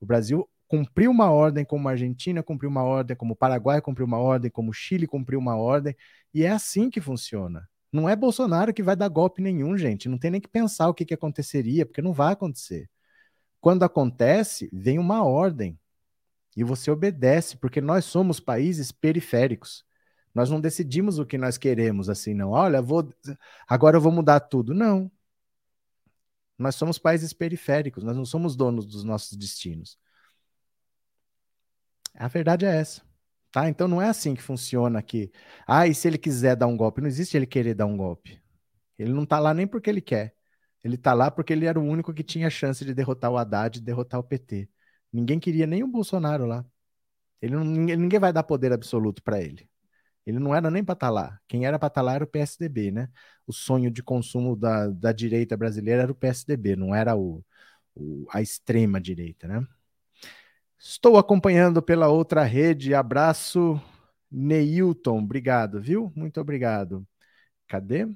O 0.00 0.06
Brasil 0.06 0.48
cumpriu 0.68 1.10
uma 1.10 1.30
ordem 1.30 1.64
como 1.64 1.88
a 1.88 1.92
Argentina 1.92 2.42
cumpriu 2.42 2.70
uma 2.70 2.82
ordem, 2.82 3.16
como 3.16 3.34
o 3.34 3.36
Paraguai 3.36 3.80
cumpriu 3.80 4.06
uma 4.06 4.18
ordem, 4.18 4.50
como 4.50 4.70
o 4.70 4.74
Chile 4.74 5.06
cumpriu 5.06 5.38
uma 5.38 5.56
ordem, 5.56 5.96
e 6.32 6.44
é 6.44 6.50
assim 6.50 6.90
que 6.90 7.00
funciona. 7.00 7.68
Não 7.92 8.08
é 8.08 8.16
Bolsonaro 8.16 8.74
que 8.74 8.82
vai 8.82 8.96
dar 8.96 9.08
golpe 9.08 9.40
nenhum, 9.40 9.78
gente. 9.78 10.08
Não 10.08 10.18
tem 10.18 10.30
nem 10.30 10.40
que 10.40 10.48
pensar 10.48 10.88
o 10.88 10.94
que, 10.94 11.04
que 11.04 11.14
aconteceria, 11.14 11.86
porque 11.86 12.02
não 12.02 12.12
vai 12.12 12.32
acontecer. 12.32 12.90
Quando 13.60 13.84
acontece, 13.84 14.68
vem 14.72 14.98
uma 14.98 15.24
ordem 15.24 15.78
e 16.56 16.64
você 16.64 16.90
obedece, 16.90 17.56
porque 17.56 17.80
nós 17.80 18.04
somos 18.04 18.40
países 18.40 18.92
periféricos. 18.92 19.84
Nós 20.34 20.50
não 20.50 20.60
decidimos 20.60 21.18
o 21.18 21.26
que 21.26 21.38
nós 21.38 21.56
queremos 21.56 22.10
assim, 22.10 22.34
não. 22.34 22.50
Olha, 22.50 22.82
vou 22.82 23.08
agora 23.68 23.96
eu 23.96 24.00
vou 24.00 24.12
mudar 24.12 24.40
tudo. 24.40 24.74
Não. 24.74 25.10
Nós 26.58 26.74
somos 26.74 26.98
países 26.98 27.32
periféricos, 27.32 28.04
nós 28.04 28.16
não 28.16 28.24
somos 28.24 28.56
donos 28.56 28.86
dos 28.86 29.04
nossos 29.04 29.36
destinos. 29.36 29.98
A 32.14 32.28
verdade 32.28 32.64
é 32.64 32.76
essa. 32.76 33.02
Tá? 33.52 33.68
Então 33.68 33.86
não 33.88 34.02
é 34.02 34.08
assim 34.08 34.34
que 34.34 34.42
funciona 34.42 34.98
aqui. 34.98 35.30
Ah, 35.66 35.86
e 35.86 35.94
se 35.94 36.08
ele 36.08 36.18
quiser 36.18 36.56
dar 36.56 36.66
um 36.66 36.76
golpe? 36.76 37.00
Não 37.00 37.08
existe 37.08 37.36
ele 37.36 37.46
querer 37.46 37.74
dar 37.74 37.86
um 37.86 37.96
golpe. 37.96 38.42
Ele 38.98 39.12
não 39.12 39.24
está 39.24 39.38
lá 39.38 39.54
nem 39.54 39.66
porque 39.66 39.90
ele 39.90 40.00
quer. 40.00 40.34
Ele 40.82 40.96
está 40.96 41.14
lá 41.14 41.30
porque 41.30 41.52
ele 41.52 41.66
era 41.66 41.78
o 41.80 41.84
único 41.84 42.12
que 42.12 42.22
tinha 42.22 42.50
chance 42.50 42.84
de 42.84 42.94
derrotar 42.94 43.30
o 43.30 43.38
Haddad 43.38 43.78
e 43.78 43.82
derrotar 43.82 44.20
o 44.20 44.24
PT. 44.24 44.68
Ninguém 45.12 45.38
queria 45.40 45.66
nem 45.66 45.82
o 45.84 45.88
Bolsonaro 45.88 46.46
lá. 46.46 46.64
Ele 47.40 47.54
não, 47.56 47.64
ninguém 47.64 48.18
vai 48.20 48.32
dar 48.32 48.42
poder 48.42 48.72
absoluto 48.72 49.22
para 49.22 49.40
ele. 49.40 49.68
Ele 50.26 50.38
não 50.38 50.54
era 50.54 50.70
nem 50.70 50.84
para 50.84 50.94
estar 50.94 51.08
tá 51.08 51.12
lá. 51.12 51.40
Quem 51.48 51.66
era 51.66 51.78
para 51.78 51.88
estar 51.88 52.00
tá 52.00 52.04
lá 52.04 52.14
era 52.14 52.24
o 52.24 52.26
PSDB, 52.26 52.90
né? 52.90 53.08
O 53.46 53.52
sonho 53.52 53.90
de 53.90 54.02
consumo 54.02 54.56
da, 54.56 54.88
da 54.88 55.12
direita 55.12 55.56
brasileira 55.56 56.02
era 56.02 56.12
o 56.12 56.14
PSDB, 56.14 56.76
não 56.76 56.94
era 56.94 57.16
o, 57.16 57.44
o 57.94 58.26
a 58.32 58.42
extrema 58.42 59.00
direita, 59.00 59.46
né? 59.48 59.66
Estou 60.86 61.16
acompanhando 61.16 61.82
pela 61.82 62.08
outra 62.08 62.42
rede. 62.44 62.94
Abraço 62.94 63.80
Neilton, 64.30 65.18
obrigado, 65.20 65.80
viu? 65.80 66.12
Muito 66.14 66.40
obrigado. 66.40 67.06
Cadê? 67.66 68.06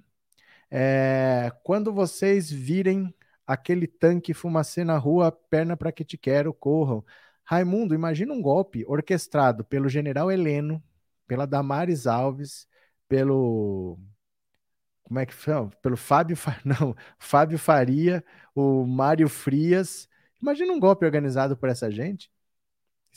É, 0.71 1.51
quando 1.65 1.93
vocês 1.95 2.51
virem 2.51 3.15
aquele 3.47 3.87
tanque 3.87 4.35
fumacê 4.35 4.85
na 4.85 4.99
rua, 4.99 5.33
perna 5.33 5.77
para 5.79 5.91
que 5.93 6.05
te 6.05 6.19
quero, 6.19 6.53
corram. 6.55 7.05
Raimundo, 7.45 7.95
imagina 7.95 8.35
um 8.35 8.43
golpe 8.43 8.85
orquestrado 8.87 9.65
pelo 9.65 9.89
general 9.89 10.31
Heleno, 10.31 10.83
pela 11.27 11.47
Damares 11.47 12.07
Alves, 12.07 12.69
pelo 13.09 13.99
como 15.05 15.21
é 15.21 15.27
que 15.27 15.35
foi? 15.35 15.71
Pelo 15.83 15.97
Fábio, 15.97 16.37
não, 16.65 16.95
Fábio 17.19 17.59
Faria, 17.59 18.23
o 18.55 18.85
Mário 18.87 19.29
Frias. 19.29 20.09
Imagina 20.41 20.73
um 20.73 20.81
golpe 20.81 21.07
organizado 21.07 21.57
por 21.57 21.71
essa 21.71 21.91
gente. 21.91 22.31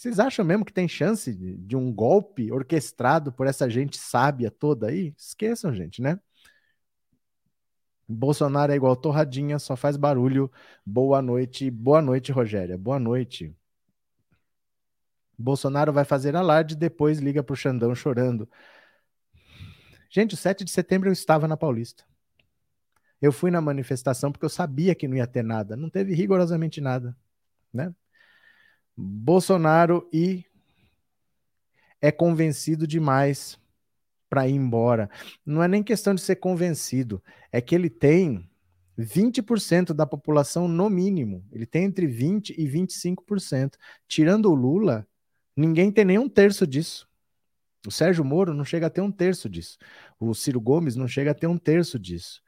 Vocês 0.01 0.17
acham 0.17 0.43
mesmo 0.43 0.65
que 0.65 0.73
tem 0.73 0.87
chance 0.87 1.31
de, 1.31 1.55
de 1.57 1.75
um 1.75 1.93
golpe 1.93 2.51
orquestrado 2.51 3.31
por 3.31 3.45
essa 3.45 3.69
gente 3.69 3.99
sábia 3.99 4.49
toda 4.49 4.87
aí? 4.87 5.13
Esqueçam, 5.15 5.71
gente, 5.75 6.01
né? 6.01 6.19
Bolsonaro 8.07 8.71
é 8.71 8.75
igual 8.75 8.95
torradinha, 8.95 9.59
só 9.59 9.75
faz 9.75 9.97
barulho. 9.97 10.51
Boa 10.83 11.21
noite, 11.21 11.69
boa 11.69 12.01
noite, 12.01 12.31
Rogéria. 12.31 12.79
Boa 12.79 12.97
noite. 12.97 13.55
Bolsonaro 15.37 15.93
vai 15.93 16.03
fazer 16.03 16.35
alarde, 16.35 16.75
depois 16.75 17.19
liga 17.19 17.43
pro 17.43 17.55
Xandão 17.55 17.93
chorando. 17.93 18.49
Gente, 20.09 20.33
o 20.33 20.37
7 20.37 20.65
de 20.65 20.71
setembro 20.71 21.09
eu 21.09 21.13
estava 21.13 21.47
na 21.47 21.55
Paulista. 21.55 22.03
Eu 23.21 23.31
fui 23.31 23.51
na 23.51 23.61
manifestação 23.61 24.31
porque 24.31 24.45
eu 24.45 24.49
sabia 24.49 24.95
que 24.95 25.07
não 25.07 25.17
ia 25.17 25.27
ter 25.27 25.43
nada. 25.43 25.75
Não 25.75 25.91
teve 25.91 26.15
rigorosamente 26.15 26.81
nada, 26.81 27.15
né? 27.71 27.93
Bolsonaro 29.01 30.07
e 30.13 30.45
é 31.99 32.11
convencido 32.11 32.85
demais 32.85 33.59
para 34.29 34.47
ir 34.47 34.53
embora. 34.53 35.09
Não 35.45 35.61
é 35.61 35.67
nem 35.67 35.83
questão 35.83 36.15
de 36.15 36.21
ser 36.21 36.37
convencido, 36.37 37.21
é 37.51 37.59
que 37.59 37.75
ele 37.75 37.89
tem 37.89 38.49
20% 38.97 39.93
da 39.93 40.05
população 40.05 40.67
no 40.67 40.89
mínimo. 40.89 41.43
Ele 41.51 41.65
tem 41.65 41.85
entre 41.85 42.07
20 42.07 42.51
e 42.57 42.67
25%. 42.67 43.73
Tirando 44.07 44.51
o 44.51 44.55
Lula, 44.55 45.07
ninguém 45.55 45.91
tem 45.91 46.05
nem 46.05 46.17
um 46.19 46.29
terço 46.29 46.65
disso. 46.67 47.09
O 47.85 47.91
Sérgio 47.91 48.23
Moro 48.23 48.53
não 48.53 48.63
chega 48.63 48.87
a 48.87 48.89
ter 48.89 49.01
um 49.01 49.11
terço 49.11 49.49
disso. 49.49 49.77
O 50.19 50.33
Ciro 50.35 50.61
Gomes 50.61 50.95
não 50.95 51.07
chega 51.07 51.31
a 51.31 51.35
ter 51.35 51.47
um 51.47 51.57
terço 51.57 51.97
disso. 51.97 52.41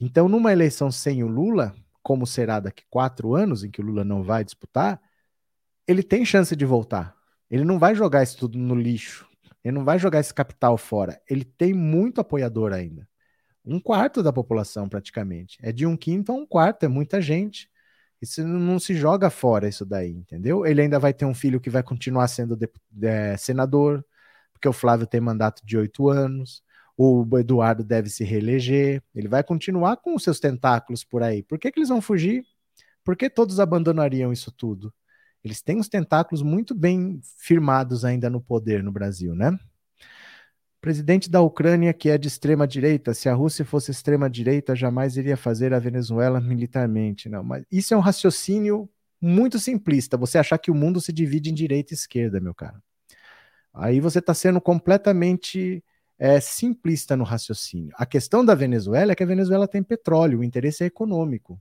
Então, 0.00 0.28
numa 0.28 0.52
eleição 0.52 0.90
sem 0.90 1.22
o 1.22 1.28
Lula, 1.28 1.74
como 2.02 2.26
será 2.26 2.58
daqui 2.58 2.84
quatro 2.88 3.34
anos, 3.34 3.64
em 3.64 3.70
que 3.70 3.80
o 3.80 3.84
Lula 3.84 4.04
não 4.04 4.22
vai 4.22 4.44
disputar, 4.44 5.00
ele 5.88 6.02
tem 6.02 6.24
chance 6.24 6.54
de 6.54 6.66
voltar. 6.66 7.16
Ele 7.50 7.64
não 7.64 7.78
vai 7.78 7.94
jogar 7.94 8.22
isso 8.22 8.36
tudo 8.36 8.58
no 8.58 8.74
lixo. 8.74 9.26
Ele 9.64 9.74
não 9.74 9.84
vai 9.84 9.98
jogar 9.98 10.20
esse 10.20 10.34
capital 10.34 10.76
fora. 10.76 11.18
Ele 11.28 11.44
tem 11.44 11.72
muito 11.72 12.20
apoiador 12.20 12.72
ainda. 12.74 13.08
Um 13.64 13.80
quarto 13.80 14.22
da 14.22 14.32
população, 14.32 14.88
praticamente. 14.88 15.58
É 15.62 15.72
de 15.72 15.86
um 15.86 15.96
quinto 15.96 16.30
a 16.30 16.34
um 16.34 16.46
quarto, 16.46 16.84
é 16.84 16.88
muita 16.88 17.20
gente. 17.22 17.70
Isso 18.20 18.46
não 18.46 18.78
se 18.78 18.94
joga 18.94 19.30
fora, 19.30 19.68
isso 19.68 19.84
daí, 19.86 20.10
entendeu? 20.10 20.66
Ele 20.66 20.82
ainda 20.82 20.98
vai 20.98 21.14
ter 21.14 21.24
um 21.24 21.34
filho 21.34 21.60
que 21.60 21.70
vai 21.70 21.82
continuar 21.82 22.28
sendo 22.28 22.58
é, 23.02 23.36
senador, 23.36 24.04
porque 24.52 24.68
o 24.68 24.72
Flávio 24.72 25.06
tem 25.06 25.20
mandato 25.20 25.64
de 25.64 25.76
oito 25.78 26.08
anos. 26.08 26.62
O 26.96 27.24
Eduardo 27.38 27.84
deve 27.84 28.10
se 28.10 28.24
reeleger. 28.24 29.02
Ele 29.14 29.28
vai 29.28 29.42
continuar 29.42 29.96
com 29.98 30.14
os 30.14 30.22
seus 30.22 30.40
tentáculos 30.40 31.04
por 31.04 31.22
aí. 31.22 31.42
Por 31.42 31.58
que, 31.58 31.70
que 31.70 31.78
eles 31.78 31.88
vão 31.88 32.02
fugir? 32.02 32.44
Por 33.04 33.16
que 33.16 33.30
todos 33.30 33.60
abandonariam 33.60 34.32
isso 34.32 34.50
tudo? 34.50 34.92
Eles 35.44 35.62
têm 35.62 35.78
os 35.78 35.88
tentáculos 35.88 36.42
muito 36.42 36.74
bem 36.74 37.20
firmados 37.38 38.04
ainda 38.04 38.28
no 38.28 38.40
poder 38.40 38.82
no 38.82 38.92
Brasil, 38.92 39.34
né? 39.34 39.58
Presidente 40.80 41.28
da 41.28 41.40
Ucrânia, 41.40 41.92
que 41.92 42.08
é 42.08 42.16
de 42.16 42.28
extrema 42.28 42.66
direita, 42.66 43.12
se 43.12 43.28
a 43.28 43.34
Rússia 43.34 43.64
fosse 43.64 43.90
extrema 43.90 44.30
direita, 44.30 44.76
jamais 44.76 45.16
iria 45.16 45.36
fazer 45.36 45.74
a 45.74 45.78
Venezuela 45.78 46.40
militarmente. 46.40 47.28
Não, 47.28 47.42
mas 47.42 47.64
isso 47.70 47.94
é 47.94 47.96
um 47.96 48.00
raciocínio 48.00 48.88
muito 49.20 49.58
simplista. 49.58 50.16
Você 50.16 50.38
achar 50.38 50.58
que 50.58 50.70
o 50.70 50.74
mundo 50.74 51.00
se 51.00 51.12
divide 51.12 51.50
em 51.50 51.54
direita 51.54 51.92
e 51.92 51.96
esquerda, 51.96 52.40
meu 52.40 52.54
caro. 52.54 52.80
Aí 53.74 54.00
você 54.00 54.20
está 54.20 54.32
sendo 54.32 54.60
completamente 54.60 55.82
é, 56.18 56.40
simplista 56.40 57.16
no 57.16 57.24
raciocínio. 57.24 57.92
A 57.96 58.06
questão 58.06 58.44
da 58.44 58.54
Venezuela 58.54 59.12
é 59.12 59.14
que 59.14 59.22
a 59.22 59.26
Venezuela 59.26 59.68
tem 59.68 59.82
petróleo, 59.82 60.40
o 60.40 60.44
interesse 60.44 60.84
é 60.84 60.86
econômico. 60.86 61.60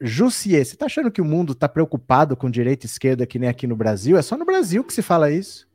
Jussier, 0.00 0.64
você 0.64 0.74
está 0.74 0.86
achando 0.86 1.10
que 1.10 1.20
o 1.20 1.24
mundo 1.24 1.52
está 1.52 1.68
preocupado 1.68 2.36
com 2.36 2.50
direita 2.50 2.84
e 2.84 2.88
esquerda 2.88 3.26
que 3.26 3.38
nem 3.38 3.48
aqui 3.48 3.66
no 3.66 3.76
Brasil? 3.76 4.16
É 4.16 4.22
só 4.22 4.36
no 4.36 4.44
Brasil 4.44 4.82
que 4.84 4.92
se 4.92 5.02
fala 5.02 5.30
isso. 5.30 5.68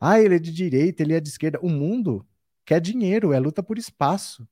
Ah, 0.00 0.20
ele 0.20 0.36
é 0.36 0.38
de 0.38 0.52
direita, 0.52 1.02
ele 1.02 1.14
é 1.14 1.20
de 1.20 1.28
esquerda. 1.28 1.60
O 1.62 1.68
mundo 1.68 2.26
quer 2.64 2.80
dinheiro, 2.80 3.32
é 3.32 3.38
luta 3.38 3.62
por 3.62 3.78
espaço. 3.78 4.48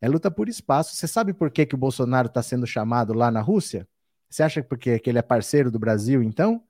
É 0.00 0.08
luta 0.08 0.30
por 0.30 0.48
espaço. 0.48 0.94
Você 0.94 1.08
sabe 1.08 1.32
por 1.32 1.50
que, 1.50 1.66
que 1.66 1.74
o 1.74 1.78
Bolsonaro 1.78 2.28
está 2.28 2.42
sendo 2.42 2.66
chamado 2.66 3.12
lá 3.12 3.30
na 3.30 3.40
Rússia? 3.40 3.88
Você 4.28 4.42
acha 4.42 4.62
porque 4.62 4.98
que 4.98 5.10
ele 5.10 5.18
é 5.18 5.22
parceiro 5.22 5.70
do 5.70 5.78
Brasil, 5.78 6.22
então? 6.22 6.62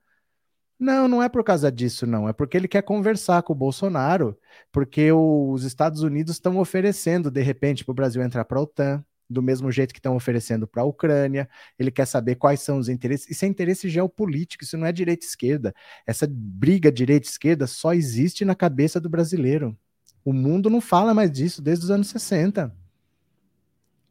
Não, 0.79 1.07
não 1.07 1.23
é 1.23 1.29
por 1.29 1.45
causa 1.45 1.71
disso, 1.71 2.07
não. 2.07 2.29
É 2.29 2.33
porque 2.33 2.57
ele 2.57 2.67
quer 2.69 2.83
conversar 2.83 3.43
com 3.43 3.53
o 3.53 3.57
Bolsonaro, 3.57 4.39
porque 4.73 5.13
os 5.13 5.63
Estados 5.65 6.03
Unidos 6.03 6.37
estão 6.37 6.59
oferecendo, 6.59 7.31
de 7.31 7.43
repente, 7.43 7.85
para 7.85 7.93
o 7.93 7.95
Brasil 7.95 8.23
entrar 8.23 8.47
para 8.47 8.59
a 8.59 8.63
OTAN 8.63 9.05
do 9.31 9.41
mesmo 9.41 9.71
jeito 9.71 9.95
que 9.95 10.01
estão 10.01 10.17
oferecendo 10.17 10.67
para 10.67 10.83
a 10.83 10.85
Ucrânia. 10.85 11.49
Ele 11.79 11.91
quer 11.91 12.07
saber 12.07 12.35
quais 12.35 12.61
são 12.61 12.79
os 12.79 12.89
interesses. 12.89 13.31
Isso 13.31 13.45
é 13.45 13.49
interesse 13.49 13.89
geopolítico, 13.89 14.65
isso 14.65 14.77
não 14.77 14.87
é 14.87 14.93
direita 14.93 15.25
esquerda. 15.25 15.73
Essa 16.05 16.27
briga 16.29 16.91
direita 16.91 17.29
esquerda 17.29 17.67
só 17.67 17.95
existe 17.95 18.45
na 18.45 18.57
cabeça 18.57 19.01
do 19.01 19.09
brasileiro. 19.09 19.79
O 20.25 20.33
mundo 20.33 20.69
não 20.69 20.81
fala 20.81 21.15
mais 21.15 21.31
disso 21.31 21.63
desde 21.63 21.85
os 21.85 21.91
anos 21.91 22.09
60. 22.09 22.75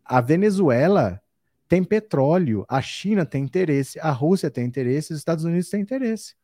A 0.06 0.22
Venezuela 0.22 1.22
tem 1.68 1.84
petróleo, 1.84 2.66
a 2.68 2.82
China 2.82 3.26
tem 3.26 3.44
interesse, 3.44 4.00
a 4.00 4.10
Rússia 4.10 4.50
tem 4.50 4.66
interesse, 4.66 5.14
os 5.14 5.20
Estados 5.20 5.44
Unidos 5.44 5.70
têm 5.70 5.82
interesse. 5.82 6.39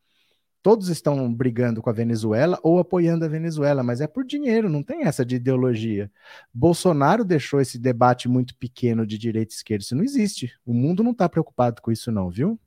Todos 0.66 0.90
estão 0.90 1.32
brigando 1.32 1.80
com 1.80 1.92
a 1.92 1.94
Venezuela 1.94 2.60
ou 2.64 2.80
apoiando 2.80 3.24
a 3.24 3.28
Venezuela, 3.28 3.84
mas 3.84 4.02
é 4.02 4.08
por 4.08 4.26
dinheiro, 4.26 4.68
não 4.68 4.82
tem 4.82 5.04
essa 5.04 5.24
de 5.24 5.36
ideologia. 5.36 6.12
Bolsonaro 6.52 7.24
deixou 7.24 7.62
esse 7.62 7.78
debate 7.78 8.28
muito 8.28 8.58
pequeno 8.58 9.06
de 9.06 9.16
direita 9.16 9.54
e 9.54 9.58
esquerda. 9.58 9.84
Isso 9.84 9.96
não 9.96 10.04
existe. 10.04 10.60
O 10.66 10.74
mundo 10.74 11.04
não 11.04 11.12
está 11.12 11.30
preocupado 11.30 11.84
com 11.84 11.92
isso, 11.92 12.12
não, 12.12 12.32
viu? 12.32 12.60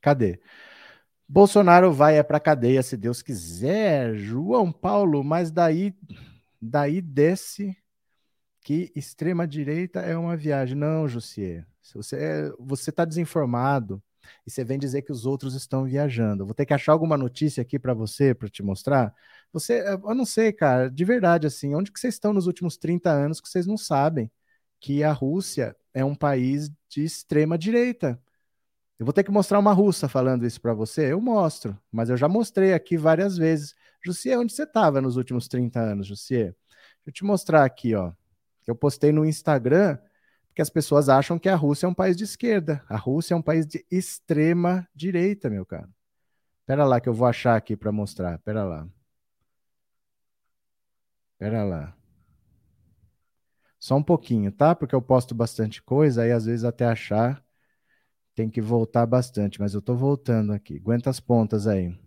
Cadê? 0.00 0.40
Bolsonaro 1.28 1.92
vai 1.92 2.18
é 2.18 2.22
para 2.24 2.40
cadeia, 2.40 2.82
se 2.82 2.96
Deus 2.96 3.22
quiser. 3.22 4.16
João 4.16 4.72
Paulo, 4.72 5.22
mas 5.22 5.52
daí, 5.52 5.94
daí 6.60 7.00
desce 7.00 7.76
que 8.60 8.90
extrema 8.96 9.46
direita 9.46 10.00
é 10.00 10.16
uma 10.16 10.36
viagem. 10.36 10.76
Não, 10.76 11.06
Jussier. 11.06 11.64
Você 11.94 12.16
é, 12.16 12.52
você 12.58 12.90
está 12.90 13.04
desinformado 13.04 14.02
e 14.46 14.50
você 14.50 14.64
vem 14.64 14.78
dizer 14.78 15.02
que 15.02 15.12
os 15.12 15.26
outros 15.26 15.54
estão 15.54 15.84
viajando. 15.84 16.44
Vou 16.44 16.54
ter 16.54 16.66
que 16.66 16.74
achar 16.74 16.92
alguma 16.92 17.16
notícia 17.16 17.60
aqui 17.62 17.78
para 17.78 17.94
você, 17.94 18.34
para 18.34 18.48
te 18.48 18.62
mostrar. 18.62 19.14
Você, 19.52 19.84
eu 19.86 20.14
não 20.14 20.24
sei, 20.24 20.52
cara, 20.52 20.90
de 20.90 21.04
verdade, 21.04 21.46
assim, 21.46 21.74
onde 21.74 21.92
que 21.92 22.00
vocês 22.00 22.14
estão 22.14 22.32
nos 22.32 22.46
últimos 22.46 22.76
30 22.76 23.10
anos 23.10 23.40
que 23.40 23.48
vocês 23.48 23.66
não 23.66 23.76
sabem 23.76 24.30
que 24.80 25.04
a 25.04 25.12
Rússia 25.12 25.76
é 25.94 26.04
um 26.04 26.14
país 26.14 26.70
de 26.88 27.04
extrema 27.04 27.58
direita? 27.58 28.20
Eu 28.98 29.04
vou 29.04 29.12
ter 29.12 29.24
que 29.24 29.30
mostrar 29.30 29.58
uma 29.58 29.72
russa 29.72 30.08
falando 30.08 30.46
isso 30.46 30.60
para 30.60 30.72
você? 30.74 31.12
Eu 31.12 31.20
mostro, 31.20 31.76
mas 31.90 32.08
eu 32.08 32.16
já 32.16 32.28
mostrei 32.28 32.72
aqui 32.72 32.96
várias 32.96 33.36
vezes. 33.36 33.74
Jussier, 34.04 34.38
onde 34.38 34.52
você 34.52 34.62
estava 34.62 35.00
nos 35.00 35.16
últimos 35.16 35.48
30 35.48 35.80
anos, 35.80 36.06
Jussier? 36.06 36.54
Deixa 37.04 37.08
eu 37.08 37.12
te 37.12 37.24
mostrar 37.24 37.64
aqui, 37.64 37.94
ó. 37.94 38.12
Eu 38.66 38.76
postei 38.76 39.10
no 39.10 39.24
Instagram 39.24 39.98
porque 40.52 40.60
as 40.60 40.68
pessoas 40.68 41.08
acham 41.08 41.38
que 41.38 41.48
a 41.48 41.56
Rússia 41.56 41.86
é 41.86 41.88
um 41.88 41.94
país 41.94 42.14
de 42.14 42.24
esquerda. 42.24 42.84
A 42.86 42.96
Rússia 42.98 43.32
é 43.32 43.36
um 43.36 43.40
país 43.40 43.66
de 43.66 43.86
extrema 43.90 44.86
direita, 44.94 45.48
meu 45.48 45.64
caro. 45.64 45.88
Pera 46.66 46.84
lá 46.84 47.00
que 47.00 47.08
eu 47.08 47.14
vou 47.14 47.26
achar 47.26 47.56
aqui 47.56 47.74
para 47.74 47.90
mostrar. 47.90 48.38
Pera 48.40 48.62
lá. 48.62 48.86
Pera 51.38 51.64
lá. 51.64 51.96
Só 53.80 53.96
um 53.96 54.02
pouquinho, 54.02 54.52
tá? 54.52 54.74
Porque 54.74 54.94
eu 54.94 55.00
posto 55.00 55.34
bastante 55.34 55.82
coisa, 55.82 56.22
aí 56.22 56.30
às 56.30 56.44
vezes 56.44 56.64
até 56.64 56.84
achar 56.84 57.42
tem 58.34 58.50
que 58.50 58.60
voltar 58.60 59.06
bastante, 59.06 59.58
mas 59.58 59.72
eu 59.72 59.80
tô 59.80 59.94
voltando 59.94 60.52
aqui. 60.52 60.76
Aguenta 60.76 61.08
as 61.08 61.18
pontas 61.18 61.66
aí. 61.66 61.98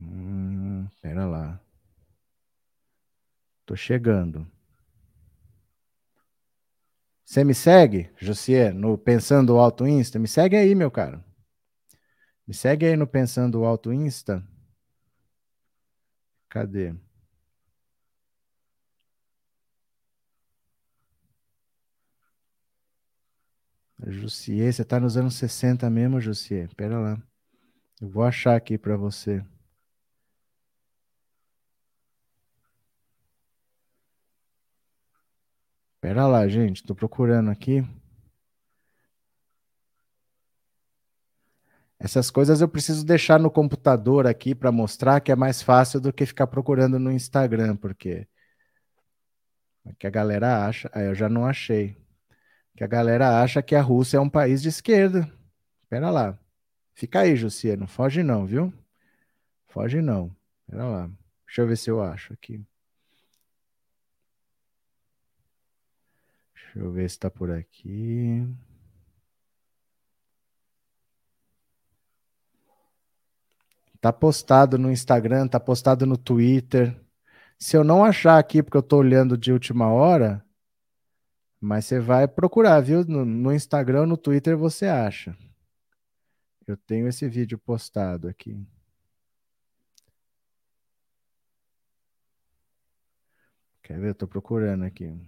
Hum, 0.00 0.88
pera 1.00 1.26
lá. 1.26 1.60
Tô 3.64 3.76
chegando. 3.76 4.44
Você 7.28 7.44
me 7.44 7.52
segue, 7.52 8.10
Josier, 8.16 8.72
no 8.72 8.96
Pensando 8.96 9.58
Alto 9.58 9.86
Insta? 9.86 10.18
Me 10.18 10.26
segue 10.26 10.56
aí, 10.56 10.74
meu 10.74 10.90
cara. 10.90 11.22
Me 12.46 12.54
segue 12.54 12.86
aí 12.86 12.96
no 12.96 13.06
Pensando 13.06 13.66
Alto 13.66 13.92
Insta. 13.92 14.42
Cadê? 16.48 16.94
Jussier, 24.06 24.72
você 24.72 24.82
tá 24.82 24.98
nos 24.98 25.18
anos 25.18 25.34
60 25.34 25.90
mesmo, 25.90 26.18
Jussier? 26.22 26.74
Pera 26.74 26.98
lá. 26.98 27.22
Eu 28.00 28.08
vou 28.08 28.24
achar 28.24 28.56
aqui 28.56 28.78
para 28.78 28.96
você. 28.96 29.44
Pera 36.00 36.26
lá, 36.26 36.46
gente, 36.48 36.84
tô 36.84 36.94
procurando 36.94 37.50
aqui. 37.50 37.84
Essas 41.98 42.30
coisas 42.30 42.60
eu 42.60 42.68
preciso 42.68 43.04
deixar 43.04 43.40
no 43.40 43.50
computador 43.50 44.26
aqui 44.26 44.54
para 44.54 44.70
mostrar 44.70 45.20
que 45.20 45.32
é 45.32 45.36
mais 45.36 45.60
fácil 45.62 46.00
do 46.00 46.12
que 46.12 46.24
ficar 46.24 46.46
procurando 46.46 46.98
no 46.98 47.10
Instagram, 47.10 47.76
porque 47.76 48.28
que 49.98 50.06
a 50.06 50.10
galera 50.10 50.66
acha, 50.66 50.90
ah, 50.92 51.02
eu 51.02 51.14
já 51.14 51.28
não 51.28 51.44
achei. 51.46 51.96
Que 52.76 52.84
a 52.84 52.86
galera 52.86 53.42
acha 53.42 53.62
que 53.62 53.74
a 53.74 53.82
Rússia 53.82 54.18
é 54.18 54.20
um 54.20 54.30
país 54.30 54.62
de 54.62 54.68
esquerda. 54.68 55.28
Pera 55.88 56.10
lá. 56.10 56.38
Fica 56.94 57.20
aí, 57.20 57.34
Jussier, 57.34 57.78
não 57.78 57.86
foge 57.86 58.22
não, 58.22 58.46
viu? 58.46 58.72
Foge 59.68 60.00
não. 60.00 60.34
Pera 60.66 60.84
lá. 60.84 61.10
Deixa 61.46 61.62
eu 61.62 61.66
ver 61.66 61.76
se 61.76 61.90
eu 61.90 62.02
acho 62.02 62.32
aqui. 62.34 62.64
Deixa 66.74 66.78
eu 66.80 66.92
ver 66.92 67.08
se 67.08 67.16
está 67.16 67.30
por 67.30 67.50
aqui. 67.50 68.46
Tá 74.00 74.12
postado 74.12 74.78
no 74.78 74.90
Instagram, 74.92 75.48
tá 75.48 75.58
postado 75.58 76.06
no 76.06 76.16
Twitter. 76.16 76.98
Se 77.58 77.76
eu 77.76 77.82
não 77.82 78.04
achar 78.04 78.38
aqui, 78.38 78.62
porque 78.62 78.76
eu 78.76 78.82
tô 78.82 78.98
olhando 78.98 79.36
de 79.36 79.52
última 79.52 79.88
hora, 79.90 80.44
mas 81.60 81.86
você 81.86 81.98
vai 82.00 82.28
procurar, 82.28 82.80
viu? 82.80 83.04
No, 83.04 83.24
no 83.24 83.52
Instagram, 83.52 84.06
no 84.06 84.16
Twitter 84.16 84.56
você 84.56 84.86
acha. 84.86 85.36
Eu 86.66 86.76
tenho 86.76 87.08
esse 87.08 87.28
vídeo 87.28 87.58
postado 87.58 88.28
aqui. 88.28 88.64
Quer 93.82 93.98
ver? 93.98 94.10
Eu 94.10 94.14
tô 94.14 94.28
procurando 94.28 94.84
aqui. 94.84 95.18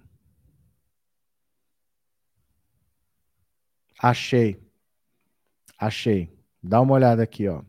Achei. 4.03 4.59
Achei. 5.79 6.33
Dá 6.63 6.81
uma 6.81 6.95
olhada 6.95 7.23
aqui, 7.23 7.49
ó. 7.49 7.63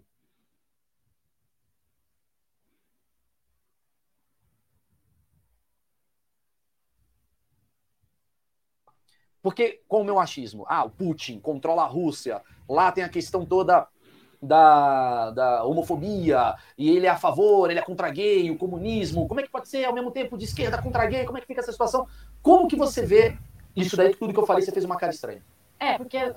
Porque 9.42 9.82
com 9.88 10.02
o 10.02 10.04
meu 10.04 10.20
achismo, 10.20 10.66
ah, 10.70 10.84
o 10.86 10.90
Putin 10.90 11.40
controla 11.40 11.84
a 11.84 11.88
Rússia, 11.88 12.42
lá 12.70 12.92
tem 12.92 13.04
a 13.04 13.10
questão 13.10 13.46
toda 13.46 13.88
da, 14.42 15.32
da 15.32 15.64
homofobia, 15.64 16.56
e 16.78 16.90
ele 16.90 17.08
é 17.08 17.10
a 17.10 17.18
favor, 17.18 17.70
ele 17.70 17.80
é 17.80 17.84
contra 17.84 18.10
gay, 18.12 18.52
o 18.52 18.58
comunismo, 18.58 19.28
como 19.28 19.40
é 19.40 19.44
que 19.44 19.50
pode 19.50 19.68
ser 19.68 19.86
ao 19.86 19.94
mesmo 19.94 20.12
tempo 20.12 20.38
de 20.38 20.46
esquerda 20.46 20.82
contra 20.82 21.06
gay, 21.08 21.26
como 21.26 21.38
é 21.38 21.42
que 21.42 21.48
fica 21.48 21.62
essa 21.62 21.72
situação? 21.72 22.08
Como 22.42 22.68
que 22.68 22.76
você 22.76 23.04
vê 23.06 23.38
isso 23.76 23.98
daí, 23.98 24.16
tudo 24.16 24.34
que 24.34 24.40
eu 24.40 24.46
falei, 24.46 24.64
você 24.64 24.72
fez 24.72 24.86
uma 24.86 24.98
cara 24.98 25.12
estranha? 25.12 25.44
É, 25.82 25.98
porque 25.98 26.32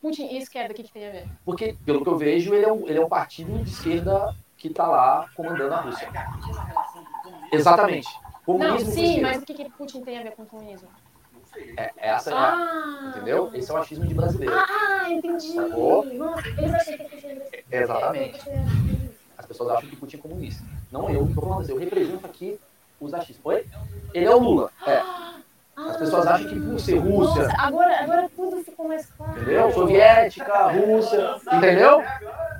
Putin 0.00 0.28
e 0.28 0.38
esquerda, 0.38 0.72
o 0.72 0.74
que, 0.74 0.82
que 0.82 0.92
tem 0.92 1.06
a 1.06 1.12
ver? 1.12 1.28
Porque, 1.44 1.76
pelo 1.84 2.02
que 2.02 2.08
eu 2.08 2.16
vejo, 2.16 2.54
ele 2.54 2.64
é 2.64 2.72
um, 2.72 2.88
ele 2.88 2.98
é 2.98 3.04
um 3.04 3.08
partido 3.08 3.62
de 3.62 3.68
esquerda 3.68 4.34
que 4.56 4.68
está 4.68 4.86
lá 4.86 5.28
comandando 5.34 5.74
a 5.74 5.80
Rússia. 5.82 6.08
Exatamente. 7.52 8.08
Comunismo 8.46 8.78
Não, 8.78 8.94
sim, 8.94 9.20
mas 9.20 9.42
o 9.42 9.44
que, 9.44 9.52
que 9.52 9.70
Putin 9.70 10.02
tem 10.02 10.18
a 10.18 10.22
ver 10.22 10.32
com 10.32 10.42
o 10.42 10.46
comunismo? 10.46 10.88
É, 11.76 11.92
essa 11.98 12.30
é 12.30 12.34
a, 12.34 12.54
ah. 12.54 13.12
entendeu? 13.14 13.50
Esse 13.52 13.70
é 13.70 13.74
o 13.74 13.76
achismo 13.76 14.06
de 14.06 14.14
brasileiro. 14.14 14.54
Ah, 14.54 15.10
entendi. 15.10 15.52
Sacou? 15.52 16.04
Nossa, 16.14 16.48
eles 16.48 16.74
acham 16.74 16.96
que 16.96 17.04
Putin 17.04 17.26
é 17.70 17.82
Exatamente. 17.82 18.40
As 19.36 19.46
pessoas 19.46 19.70
acham 19.70 19.90
que 19.90 19.96
Putin 19.96 20.16
é 20.16 20.20
comunista. 20.20 20.64
Não 20.90 21.10
eu, 21.10 21.26
falando 21.34 21.60
assim, 21.60 21.72
eu 21.72 21.78
represento 21.78 22.24
aqui 22.24 22.58
os 22.98 23.12
achismos. 23.12 23.44
Oi? 23.44 23.66
Ele 24.14 24.24
é 24.24 24.34
o 24.34 24.38
Lula. 24.38 24.70
É. 24.86 25.27
As 25.78 25.96
pessoas 25.96 26.26
acham 26.26 26.48
que 26.48 26.60
por 26.60 26.80
ser 26.80 26.98
Rússia. 26.98 27.44
Nossa, 27.44 27.62
agora, 27.62 28.02
agora 28.02 28.30
tudo 28.34 28.64
ficou 28.64 28.88
mais 28.88 29.06
claro. 29.06 29.40
Entendeu? 29.40 29.72
Soviética, 29.72 30.66
Rússia. 30.68 31.36
Entendeu? 31.52 32.02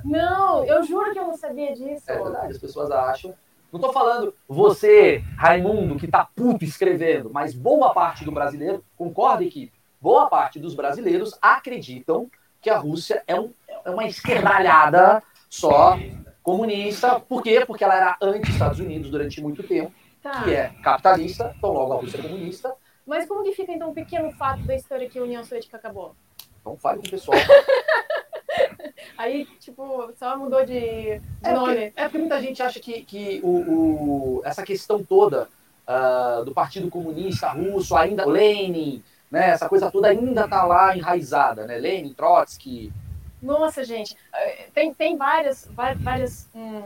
Não, 0.05 0.63
eu 0.63 0.83
juro 0.83 1.11
que 1.11 1.19
eu 1.19 1.25
não 1.25 1.37
sabia 1.37 1.73
disso. 1.73 2.03
É 2.07 2.17
verdade, 2.17 2.53
as 2.53 2.57
pessoas 2.57 2.89
acham 2.91 3.33
não 3.71 3.79
estou 3.79 3.93
falando 3.93 4.33
você, 4.47 5.23
Raimundo, 5.37 5.95
que 5.95 6.05
está 6.05 6.27
puto 6.35 6.65
escrevendo, 6.65 7.29
mas 7.31 7.53
boa 7.53 7.93
parte 7.93 8.25
do 8.25 8.31
brasileiro, 8.31 8.83
concorda, 8.97 9.43
equipe? 9.43 9.71
Boa 10.01 10.27
parte 10.27 10.59
dos 10.59 10.73
brasileiros 10.73 11.37
acreditam 11.39 12.27
que 12.61 12.69
a 12.69 12.77
Rússia 12.77 13.23
é, 13.27 13.39
um, 13.39 13.51
é 13.85 13.89
uma 13.91 14.07
esquerdalhada 14.07 15.21
só 15.47 15.99
comunista. 16.41 17.19
Por 17.19 17.43
quê? 17.43 17.63
Porque 17.65 17.83
ela 17.83 17.95
era 17.95 18.17
anti-Estados 18.19 18.79
Unidos 18.79 19.11
durante 19.11 19.39
muito 19.39 19.61
tempo, 19.61 19.91
tá. 20.23 20.43
que 20.43 20.53
é 20.55 20.71
capitalista, 20.81 21.53
então 21.55 21.71
logo 21.71 21.93
a 21.93 21.97
Rússia 21.97 22.17
é 22.17 22.23
comunista. 22.23 22.73
Mas 23.09 23.27
como 23.27 23.43
que 23.43 23.53
fica 23.53 23.71
então 23.71 23.89
um 23.89 23.93
pequeno 23.93 24.31
fato 24.33 24.61
da 24.61 24.75
história 24.75 25.09
que 25.09 25.17
a 25.17 25.23
União 25.23 25.43
Soviética 25.43 25.77
acabou? 25.77 26.15
Então 26.61 26.77
fale 26.77 27.01
com 27.01 27.07
o 27.07 27.09
pessoal. 27.09 27.39
Aí, 29.17 29.45
tipo, 29.59 30.13
só 30.15 30.37
mudou 30.37 30.63
de, 30.63 31.17
de 31.19 31.21
é 31.43 31.51
nome. 31.51 31.73
Porque, 31.73 31.93
é 31.95 32.03
porque 32.03 32.17
muita 32.19 32.39
gente 32.39 32.61
acha 32.61 32.79
que, 32.79 33.01
que 33.01 33.41
o, 33.43 33.49
o 33.49 34.41
essa 34.45 34.61
questão 34.61 35.03
toda 35.03 35.49
uh, 35.87 36.45
do 36.45 36.53
Partido 36.53 36.87
Comunista 36.87 37.49
Russo, 37.49 37.95
ainda 37.95 38.27
Lenin, 38.27 39.03
né, 39.31 39.49
essa 39.49 39.67
coisa 39.67 39.89
toda 39.89 40.09
ainda 40.09 40.47
tá 40.47 40.63
lá 40.63 40.95
enraizada, 40.95 41.65
né? 41.65 41.79
Lenin, 41.79 42.13
Trotsky. 42.13 42.93
Nossa, 43.41 43.83
gente, 43.83 44.15
eh, 44.35 44.67
tem, 44.73 44.93
tem 44.93 45.17
várias, 45.17 45.67
várias 45.97 46.47
hum, 46.53 46.83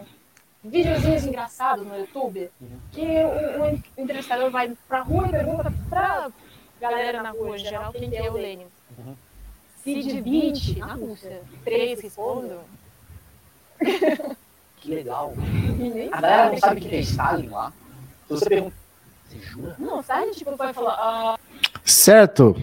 videozinhos 0.64 1.26
engraçados 1.26 1.86
no 1.86 1.98
YouTube 1.98 2.50
que 2.92 3.02
o, 3.02 3.64
o, 3.64 3.84
entrevistador 4.02 4.50
vai 4.50 4.76
pra 4.88 5.02
rua 5.02 5.28
e 5.28 5.32
pergunta 5.32 5.74
pra 5.90 6.32
galera 6.80 7.22
na 7.22 7.32
rua 7.32 7.58
em 7.58 7.60
geral 7.60 7.92
quem 7.92 8.16
é 8.16 8.30
o 8.30 8.34
Lenin. 8.34 8.68
Uhum 8.98 9.16
se 9.84 10.02
de 10.02 10.22
20 10.22 10.80
na 10.80 10.94
Rússia, 10.94 11.42
3 11.66 12.00
respondam. 12.00 12.62
Que 14.78 14.96
legal. 14.96 15.34
A 16.12 16.22
galera 16.22 16.52
não 16.52 16.58
sabe 16.58 16.80
o 16.80 16.90
que 16.90 16.96
é 16.96 17.00
Stalin 17.02 17.50
lá. 17.50 17.74
Se 18.28 18.34
você 18.34 18.50
pergunta. 18.50 18.76
Você 19.28 19.40
jura? 19.40 19.76
Não, 19.78 20.00
Stalin 20.00 20.32
tipo, 20.32 20.56
vai 20.56 20.74
falar. 20.74 21.36
Uh... 21.36 21.40
Certo. 21.84 22.56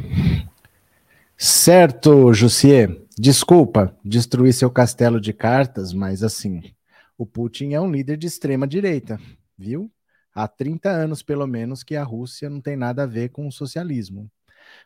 Certo, 1.37 2.33
Jussier. 2.33 3.03
Desculpa 3.19 3.95
destruir 4.03 4.55
seu 4.55 4.71
castelo 4.71 5.21
de 5.21 5.35
cartas, 5.35 5.93
mas 5.93 6.23
assim, 6.23 6.73
o 7.21 7.27
Putin 7.27 7.75
é 7.75 7.81
um 7.81 7.91
líder 7.93 8.17
de 8.17 8.27
extrema 8.27 8.67
direita, 8.67 9.21
viu? 9.59 9.93
Há 10.35 10.49
30 10.49 10.89
anos, 10.89 11.23
pelo 11.23 11.47
menos, 11.47 11.83
que 11.83 11.95
a 11.95 12.03
Rússia 12.03 12.49
não 12.49 12.63
tem 12.63 12.77
nada 12.77 13.03
a 13.03 13.07
ver 13.07 13.29
com 13.29 13.47
o 13.47 13.53
socialismo. 13.53 14.31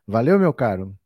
Valeu, 0.04 0.36
meu 0.36 0.52
caro. 0.52 0.98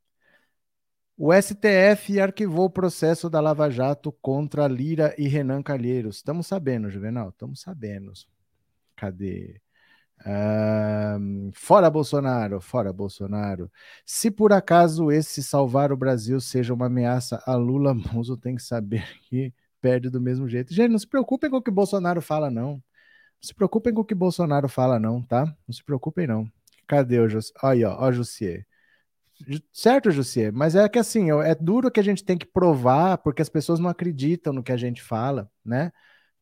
O 1.19 1.31
STF 1.35 2.19
arquivou 2.19 2.65
o 2.65 2.71
processo 2.71 3.29
da 3.29 3.41
Lava 3.41 3.69
Jato 3.69 4.11
contra 4.23 4.67
Lira 4.67 5.15
e 5.19 5.29
Renan 5.29 5.63
Calheiros. 5.63 6.17
Estamos 6.17 6.47
sabendo, 6.47 6.91
Juvenal, 6.91 7.29
estamos 7.29 7.61
sabendo. 7.61 8.11
Cadê? 8.97 9.61
Uh, 10.21 11.51
fora 11.53 11.91
Bolsonaro, 11.91 12.59
fora 12.59 12.91
Bolsonaro. 12.91 13.71
Se 14.07 14.31
por 14.31 14.51
acaso 14.51 15.13
esse 15.13 15.43
salvar 15.43 15.93
o 15.93 15.97
Brasil 15.97 16.41
seja 16.41 16.73
uma 16.73 16.87
ameaça 16.87 17.43
a 17.45 17.55
Lula, 17.55 17.93
Monzo 18.15 18.35
tem 18.35 18.57
que 18.57 18.63
saber 18.63 19.07
que 19.29 19.53
perde 19.81 20.11
do 20.11 20.21
mesmo 20.21 20.49
jeito. 20.49 20.73
Gente, 20.73 20.91
não 20.91 20.99
se 20.99 21.07
preocupem 21.07 21.51
com 21.51 21.57
o 21.57 21.63
que 21.63 21.71
Bolsonaro 21.71 22.21
fala, 22.21 22.51
não. 22.51 22.73
Não 22.73 22.83
se 23.43 23.55
preocupem 23.55 23.95
com 23.95 24.01
o 24.01 24.05
que 24.05 24.15
Bolsonaro 24.15 24.69
fala, 24.69 24.99
não, 24.99 25.23
tá? 25.23 25.45
Não 25.67 25.73
se 25.73 25.85
preocupem, 25.85 26.27
não. 26.27 26.51
Cadê 26.87 27.21
o 27.21 27.29
Jussier? 27.29 27.55
Olha, 27.63 27.91
ó, 27.91 28.07
ó, 28.07 28.13
Jussier. 28.13 28.67
Certo, 29.73 30.11
Jussier, 30.11 30.53
mas 30.53 30.75
é 30.75 30.89
que 30.89 30.99
assim, 30.99 31.31
é 31.31 31.55
duro 31.55 31.91
que 31.93 32.01
a 32.01 32.03
gente 32.03 32.25
tem 32.25 32.37
que 32.37 32.47
provar, 32.47 33.19
porque 33.19 33.41
as 33.41 33.49
pessoas 33.49 33.79
não 33.79 33.89
acreditam 33.89 34.53
no 34.53 34.65
que 34.65 34.73
a 34.73 34.77
gente 34.77 35.01
fala, 35.01 35.49
né? 35.65 35.93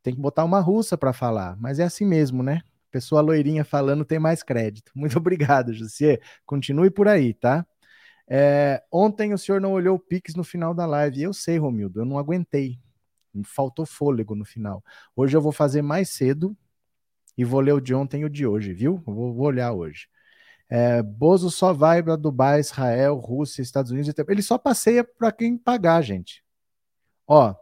Tem 0.03 0.15
que 0.15 0.21
botar 0.21 0.45
uma 0.45 0.61
russa 0.61 0.97
para 0.97 1.13
falar, 1.13 1.57
mas 1.59 1.79
é 1.79 1.85
assim 1.85 2.07
mesmo, 2.07 2.43
né? 2.43 2.63
Pessoa 2.91 3.21
loirinha 3.21 3.65
falando 3.65 4.05
tem 4.05 4.19
mais 4.19 4.43
crédito. 4.43 4.93
Muito 4.97 5.19
obrigado, 5.19 5.75
Jussier. 5.75 6.23
Continue 6.47 6.91
por 6.91 7.07
aí, 7.09 7.35
tá? 7.35 7.67
É, 8.29 8.83
ontem 8.91 9.33
o 9.35 9.39
senhor 9.39 9.61
não 9.61 9.73
olhou 9.73 9.97
o 9.97 10.01
Pix 10.01 10.35
no 10.35 10.43
final 10.43 10.73
da 10.75 10.87
live. 10.87 11.23
Eu 11.23 11.33
sei, 11.35 11.59
Romildo, 11.59 12.01
eu 12.01 12.05
não 12.07 12.19
aguentei. 12.19 12.79
Faltou 13.45 13.87
fôlego 13.87 14.35
no 14.35 14.45
final. 14.45 14.83
Hoje 15.15 15.37
eu 15.37 15.41
vou 15.41 15.53
fazer 15.53 15.83
mais 15.83 16.11
cedo 16.11 16.57
e 17.37 17.45
vou 17.45 17.61
ler 17.61 17.73
o 17.73 17.81
de 17.81 17.95
ontem 17.95 18.23
e 18.23 18.25
o 18.25 18.31
de 18.31 18.47
hoje, 18.47 18.73
viu? 18.73 19.03
vou, 19.07 19.35
vou 19.35 19.47
olhar 19.47 19.73
hoje. 19.73 20.09
É, 20.69 21.03
Bozo 21.03 21.51
só 21.51 21.73
vai 21.73 22.03
para 22.03 22.17
Dubai, 22.17 22.61
Israel, 22.61 23.17
Rússia, 23.17 23.63
Estados 23.63 23.93
Unidos. 23.93 24.13
Ele 24.29 24.43
só 24.43 24.59
passeia 24.59 25.05
para 25.05 25.33
quem 25.33 25.57
pagar, 25.59 26.03
gente. 26.03 26.45
Ó, 27.27 27.55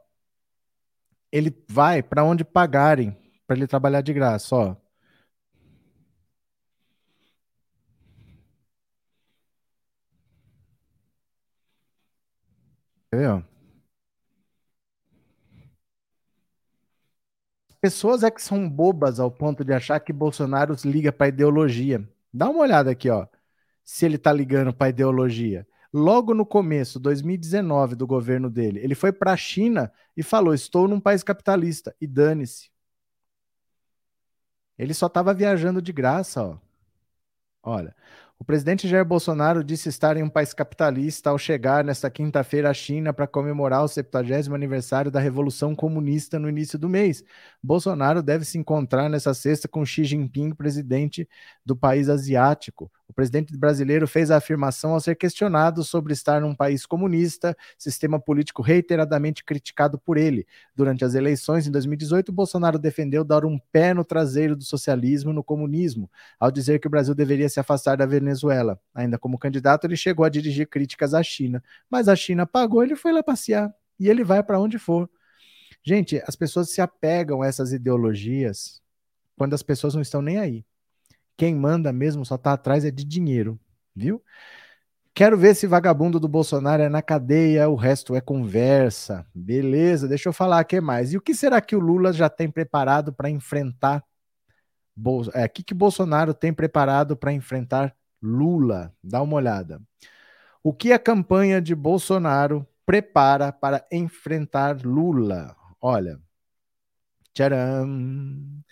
ele 1.32 1.54
vai 1.68 2.02
para 2.02 2.24
onde 2.24 2.44
pagarem 2.44 3.16
para 3.46 3.56
ele 3.56 3.66
trabalhar 3.66 4.00
de 4.02 4.12
graça, 4.12 4.54
ó. 4.56 4.76
Entendeu? 13.12 13.44
Pessoas 17.84 18.22
é 18.22 18.30
que 18.30 18.42
são 18.42 18.66
bobas 18.66 19.20
ao 19.20 19.30
ponto 19.30 19.62
de 19.62 19.70
achar 19.70 20.00
que 20.00 20.10
Bolsonaro 20.10 20.74
liga 20.86 21.12
para 21.12 21.28
ideologia. 21.28 22.02
Dá 22.32 22.48
uma 22.48 22.60
olhada 22.60 22.90
aqui, 22.90 23.10
ó. 23.10 23.26
se 23.84 24.06
ele 24.06 24.16
está 24.16 24.32
ligando 24.32 24.72
para 24.72 24.88
ideologia. 24.88 25.68
Logo 25.92 26.32
no 26.32 26.46
começo, 26.46 26.98
2019, 26.98 27.94
do 27.94 28.06
governo 28.06 28.48
dele, 28.48 28.80
ele 28.80 28.94
foi 28.94 29.12
para 29.12 29.32
a 29.32 29.36
China 29.36 29.92
e 30.16 30.22
falou: 30.22 30.54
Estou 30.54 30.88
num 30.88 30.98
país 30.98 31.22
capitalista, 31.22 31.94
e 32.00 32.06
dane-se. 32.06 32.70
Ele 34.78 34.94
só 34.94 35.06
estava 35.06 35.34
viajando 35.34 35.82
de 35.82 35.92
graça, 35.92 36.42
ó. 36.42 36.58
Olha, 37.62 37.94
o 38.38 38.44
presidente 38.44 38.88
Jair 38.88 39.04
Bolsonaro 39.04 39.62
disse 39.62 39.88
estar 39.88 40.16
em 40.16 40.22
um 40.22 40.28
país 40.28 40.52
capitalista 40.52 41.30
ao 41.30 41.38
chegar 41.38 41.84
nesta 41.84 42.10
quinta-feira 42.10 42.68
à 42.68 42.74
China 42.74 43.12
para 43.12 43.26
comemorar 43.26 43.84
o 43.84 43.88
70 43.88 44.54
aniversário 44.54 45.10
da 45.10 45.20
Revolução 45.20 45.74
Comunista 45.74 46.38
no 46.38 46.48
início 46.48 46.78
do 46.78 46.88
mês. 46.88 47.24
Bolsonaro 47.62 48.22
deve 48.22 48.44
se 48.44 48.58
encontrar 48.58 49.08
nessa 49.08 49.32
sexta 49.32 49.68
com 49.68 49.84
Xi 49.84 50.04
Jinping, 50.04 50.52
presidente 50.54 51.28
do 51.64 51.76
país 51.76 52.08
asiático. 52.08 52.90
O 53.08 53.12
presidente 53.12 53.56
brasileiro 53.56 54.08
fez 54.08 54.30
a 54.30 54.38
afirmação 54.38 54.92
ao 54.92 55.00
ser 55.00 55.14
questionado 55.14 55.84
sobre 55.84 56.12
estar 56.12 56.40
num 56.40 56.54
país 56.54 56.86
comunista, 56.86 57.56
sistema 57.78 58.18
político 58.18 58.62
reiteradamente 58.62 59.44
criticado 59.44 59.98
por 59.98 60.16
ele. 60.16 60.46
Durante 60.74 61.04
as 61.04 61.14
eleições 61.14 61.66
em 61.66 61.70
2018, 61.70 62.32
Bolsonaro 62.32 62.78
defendeu 62.78 63.22
dar 63.22 63.44
um 63.44 63.58
pé 63.70 63.92
no 63.92 64.04
traseiro 64.04 64.56
do 64.56 64.64
socialismo 64.64 65.32
no 65.32 65.44
comunismo, 65.44 66.10
ao 66.40 66.50
dizer 66.50 66.80
que 66.80 66.86
o 66.86 66.90
Brasil 66.90 67.14
deveria 67.14 67.48
se 67.48 67.60
afastar 67.60 67.96
da 67.96 68.06
Venezuela. 68.06 68.80
Ainda 68.94 69.18
como 69.18 69.38
candidato, 69.38 69.86
ele 69.86 69.96
chegou 69.96 70.24
a 70.24 70.30
dirigir 70.30 70.66
críticas 70.68 71.12
à 71.12 71.22
China, 71.22 71.62
mas 71.90 72.08
a 72.08 72.16
China 72.16 72.46
pagou, 72.46 72.82
ele 72.82 72.96
foi 72.96 73.12
lá 73.12 73.22
passear 73.22 73.72
e 74.00 74.08
ele 74.08 74.24
vai 74.24 74.42
para 74.42 74.58
onde 74.58 74.78
for. 74.78 75.08
Gente, 75.82 76.22
as 76.26 76.34
pessoas 76.34 76.70
se 76.70 76.80
apegam 76.80 77.42
a 77.42 77.46
essas 77.46 77.72
ideologias 77.72 78.82
quando 79.36 79.52
as 79.52 79.62
pessoas 79.62 79.94
não 79.94 80.00
estão 80.00 80.22
nem 80.22 80.38
aí. 80.38 80.64
Quem 81.36 81.54
manda 81.54 81.92
mesmo 81.92 82.24
só 82.24 82.36
tá 82.38 82.52
atrás 82.52 82.84
é 82.84 82.90
de 82.90 83.04
dinheiro, 83.04 83.58
viu? 83.94 84.22
Quero 85.14 85.38
ver 85.38 85.54
se 85.54 85.66
vagabundo 85.66 86.18
do 86.18 86.26
Bolsonaro 86.26 86.82
é 86.82 86.88
na 86.88 87.00
cadeia, 87.00 87.68
o 87.68 87.76
resto 87.76 88.16
é 88.16 88.20
conversa. 88.20 89.24
Beleza, 89.32 90.08
deixa 90.08 90.28
eu 90.28 90.32
falar 90.32 90.58
aqui 90.58 90.80
mais. 90.80 91.12
E 91.12 91.16
o 91.16 91.20
que 91.20 91.34
será 91.34 91.60
que 91.60 91.76
o 91.76 91.80
Lula 91.80 92.12
já 92.12 92.28
tem 92.28 92.50
preparado 92.50 93.12
para 93.12 93.30
enfrentar? 93.30 94.02
O 94.96 95.22
é, 95.32 95.46
que, 95.48 95.62
que 95.62 95.72
Bolsonaro 95.72 96.34
tem 96.34 96.52
preparado 96.52 97.16
para 97.16 97.32
enfrentar 97.32 97.94
Lula? 98.20 98.92
Dá 99.02 99.22
uma 99.22 99.36
olhada. 99.36 99.80
O 100.64 100.72
que 100.72 100.92
a 100.92 100.98
campanha 100.98 101.60
de 101.60 101.76
Bolsonaro 101.76 102.66
prepara 102.84 103.52
para 103.52 103.86
enfrentar 103.92 104.84
Lula? 104.84 105.54
Olha. 105.80 106.18
Tcharam! 107.32 108.64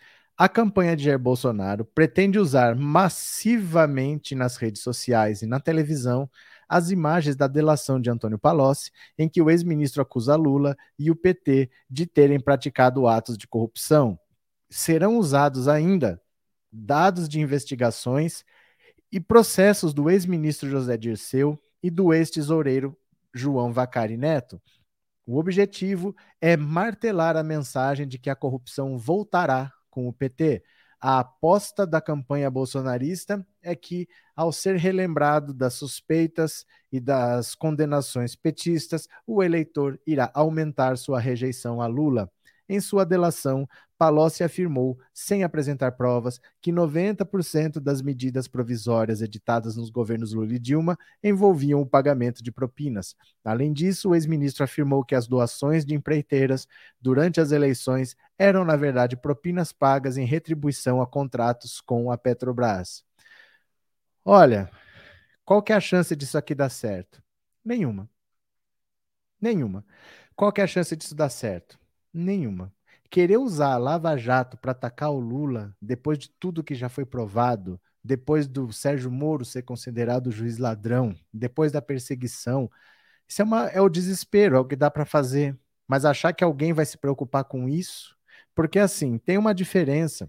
A 0.42 0.48
campanha 0.48 0.96
de 0.96 1.04
Jair 1.04 1.20
Bolsonaro 1.20 1.84
pretende 1.84 2.36
usar 2.36 2.74
massivamente 2.74 4.34
nas 4.34 4.56
redes 4.56 4.82
sociais 4.82 5.40
e 5.40 5.46
na 5.46 5.60
televisão 5.60 6.28
as 6.68 6.90
imagens 6.90 7.36
da 7.36 7.46
delação 7.46 8.00
de 8.00 8.10
Antônio 8.10 8.36
Palocci, 8.36 8.90
em 9.16 9.28
que 9.28 9.40
o 9.40 9.48
ex-ministro 9.48 10.02
acusa 10.02 10.34
Lula 10.34 10.76
e 10.98 11.12
o 11.12 11.14
PT 11.14 11.70
de 11.88 12.06
terem 12.06 12.40
praticado 12.40 13.06
atos 13.06 13.38
de 13.38 13.46
corrupção. 13.46 14.18
Serão 14.68 15.16
usados 15.16 15.68
ainda 15.68 16.20
dados 16.72 17.28
de 17.28 17.38
investigações 17.38 18.44
e 19.12 19.20
processos 19.20 19.94
do 19.94 20.10
ex-ministro 20.10 20.68
José 20.68 20.96
Dirceu 20.96 21.56
e 21.80 21.88
do 21.88 22.12
ex-tesoureiro 22.12 22.98
João 23.32 23.72
Vacari 23.72 24.16
Neto. 24.16 24.60
O 25.24 25.38
objetivo 25.38 26.16
é 26.40 26.56
martelar 26.56 27.36
a 27.36 27.44
mensagem 27.44 28.08
de 28.08 28.18
que 28.18 28.28
a 28.28 28.34
corrupção 28.34 28.98
voltará 28.98 29.72
com 29.92 30.08
o 30.08 30.12
PT. 30.12 30.64
A 30.98 31.18
aposta 31.18 31.86
da 31.86 32.00
campanha 32.00 32.50
bolsonarista 32.50 33.44
é 33.60 33.76
que, 33.76 34.08
ao 34.34 34.52
ser 34.52 34.76
relembrado 34.76 35.52
das 35.52 35.74
suspeitas 35.74 36.64
e 36.90 36.98
das 36.98 37.54
condenações 37.54 38.34
petistas, 38.34 39.08
o 39.26 39.42
eleitor 39.42 40.00
irá 40.06 40.30
aumentar 40.32 40.96
sua 40.96 41.20
rejeição 41.20 41.82
a 41.82 41.86
Lula. 41.86 42.30
Em 42.68 42.80
sua 42.80 43.04
delação, 43.04 43.68
Palocci 44.02 44.42
afirmou, 44.42 44.98
sem 45.14 45.44
apresentar 45.44 45.92
provas, 45.92 46.40
que 46.60 46.72
90% 46.72 47.78
das 47.78 48.02
medidas 48.02 48.48
provisórias 48.48 49.22
editadas 49.22 49.76
nos 49.76 49.90
governos 49.90 50.32
Lula 50.32 50.54
e 50.54 50.58
Dilma 50.58 50.98
envolviam 51.22 51.80
o 51.80 51.86
pagamento 51.86 52.42
de 52.42 52.50
propinas. 52.50 53.14
Além 53.44 53.72
disso, 53.72 54.10
o 54.10 54.14
ex-ministro 54.16 54.64
afirmou 54.64 55.04
que 55.04 55.14
as 55.14 55.28
doações 55.28 55.84
de 55.84 55.94
empreiteiras 55.94 56.66
durante 57.00 57.40
as 57.40 57.52
eleições 57.52 58.16
eram, 58.36 58.64
na 58.64 58.74
verdade, 58.74 59.16
propinas 59.16 59.72
pagas 59.72 60.16
em 60.16 60.24
retribuição 60.24 61.00
a 61.00 61.06
contratos 61.06 61.80
com 61.80 62.10
a 62.10 62.18
Petrobras. 62.18 63.04
Olha, 64.24 64.68
qual 65.44 65.62
que 65.62 65.72
é 65.72 65.76
a 65.76 65.80
chance 65.80 66.16
disso 66.16 66.36
aqui 66.36 66.56
dar 66.56 66.70
certo? 66.70 67.22
Nenhuma. 67.64 68.10
Nenhuma. 69.40 69.84
Qual 70.34 70.52
que 70.52 70.60
é 70.60 70.64
a 70.64 70.66
chance 70.66 70.96
disso 70.96 71.14
dar 71.14 71.28
certo? 71.28 71.81
Nenhuma. 72.12 72.72
Querer 73.10 73.38
usar 73.38 73.76
Lava 73.78 74.16
Jato 74.16 74.56
para 74.56 74.72
atacar 74.72 75.10
o 75.10 75.18
Lula, 75.18 75.76
depois 75.80 76.18
de 76.18 76.30
tudo 76.30 76.64
que 76.64 76.74
já 76.74 76.88
foi 76.88 77.04
provado, 77.04 77.80
depois 78.02 78.48
do 78.48 78.72
Sérgio 78.72 79.10
Moro 79.10 79.44
ser 79.44 79.62
considerado 79.62 80.30
juiz 80.30 80.58
ladrão, 80.58 81.14
depois 81.32 81.70
da 81.70 81.80
perseguição, 81.80 82.70
isso 83.28 83.40
é, 83.40 83.44
uma, 83.44 83.66
é 83.68 83.80
o 83.80 83.88
desespero, 83.88 84.56
é 84.56 84.58
o 84.60 84.64
que 84.64 84.76
dá 84.76 84.90
para 84.90 85.04
fazer. 85.06 85.58
Mas 85.86 86.04
achar 86.04 86.32
que 86.32 86.44
alguém 86.44 86.72
vai 86.72 86.84
se 86.84 86.98
preocupar 86.98 87.44
com 87.44 87.68
isso, 87.68 88.16
porque 88.54 88.78
assim, 88.78 89.18
tem 89.18 89.38
uma 89.38 89.54
diferença. 89.54 90.28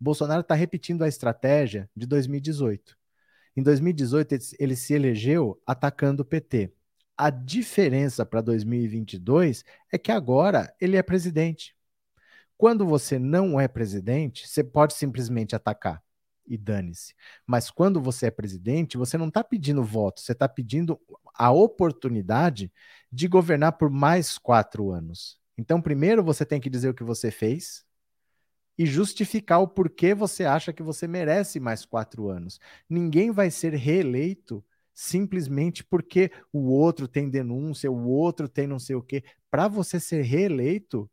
Bolsonaro 0.00 0.40
está 0.40 0.54
repetindo 0.54 1.02
a 1.02 1.08
estratégia 1.08 1.88
de 1.94 2.06
2018. 2.06 2.96
Em 3.56 3.62
2018, 3.62 4.34
ele 4.58 4.76
se 4.76 4.94
elegeu 4.94 5.60
atacando 5.66 6.22
o 6.22 6.24
PT. 6.24 6.72
A 7.16 7.30
diferença 7.30 8.26
para 8.26 8.40
2022 8.40 9.64
é 9.92 9.98
que 9.98 10.10
agora 10.10 10.74
ele 10.80 10.96
é 10.96 11.02
presidente. 11.02 11.76
Quando 12.56 12.86
você 12.86 13.18
não 13.18 13.60
é 13.60 13.68
presidente, 13.68 14.48
você 14.48 14.64
pode 14.64 14.94
simplesmente 14.94 15.54
atacar 15.54 16.02
e 16.46 16.56
dane-se. 16.56 17.14
Mas 17.46 17.70
quando 17.70 18.00
você 18.00 18.26
é 18.26 18.30
presidente, 18.30 18.96
você 18.96 19.16
não 19.16 19.28
está 19.28 19.42
pedindo 19.42 19.82
voto, 19.82 20.20
você 20.20 20.32
está 20.32 20.48
pedindo 20.48 21.00
a 21.34 21.50
oportunidade 21.50 22.72
de 23.10 23.28
governar 23.28 23.72
por 23.72 23.90
mais 23.90 24.38
quatro 24.38 24.90
anos. 24.90 25.38
Então, 25.56 25.80
primeiro 25.80 26.22
você 26.22 26.44
tem 26.44 26.60
que 26.60 26.70
dizer 26.70 26.88
o 26.88 26.94
que 26.94 27.04
você 27.04 27.30
fez 27.30 27.84
e 28.76 28.86
justificar 28.86 29.60
o 29.60 29.68
porquê 29.68 30.14
você 30.14 30.44
acha 30.44 30.72
que 30.72 30.82
você 30.82 31.06
merece 31.06 31.60
mais 31.60 31.84
quatro 31.84 32.28
anos. 32.28 32.58
Ninguém 32.88 33.30
vai 33.30 33.50
ser 33.50 33.74
reeleito 33.74 34.64
simplesmente 34.94 35.84
porque 35.84 36.30
o 36.52 36.70
outro 36.70 37.08
tem 37.08 37.28
denúncia, 37.28 37.90
o 37.90 38.08
outro 38.08 38.48
tem 38.48 38.66
não 38.66 38.78
sei 38.78 38.94
o 38.94 39.02
quê. 39.02 39.24
Para 39.50 39.66
você 39.68 39.98
ser 39.98 40.22
reeleito, 40.22 41.10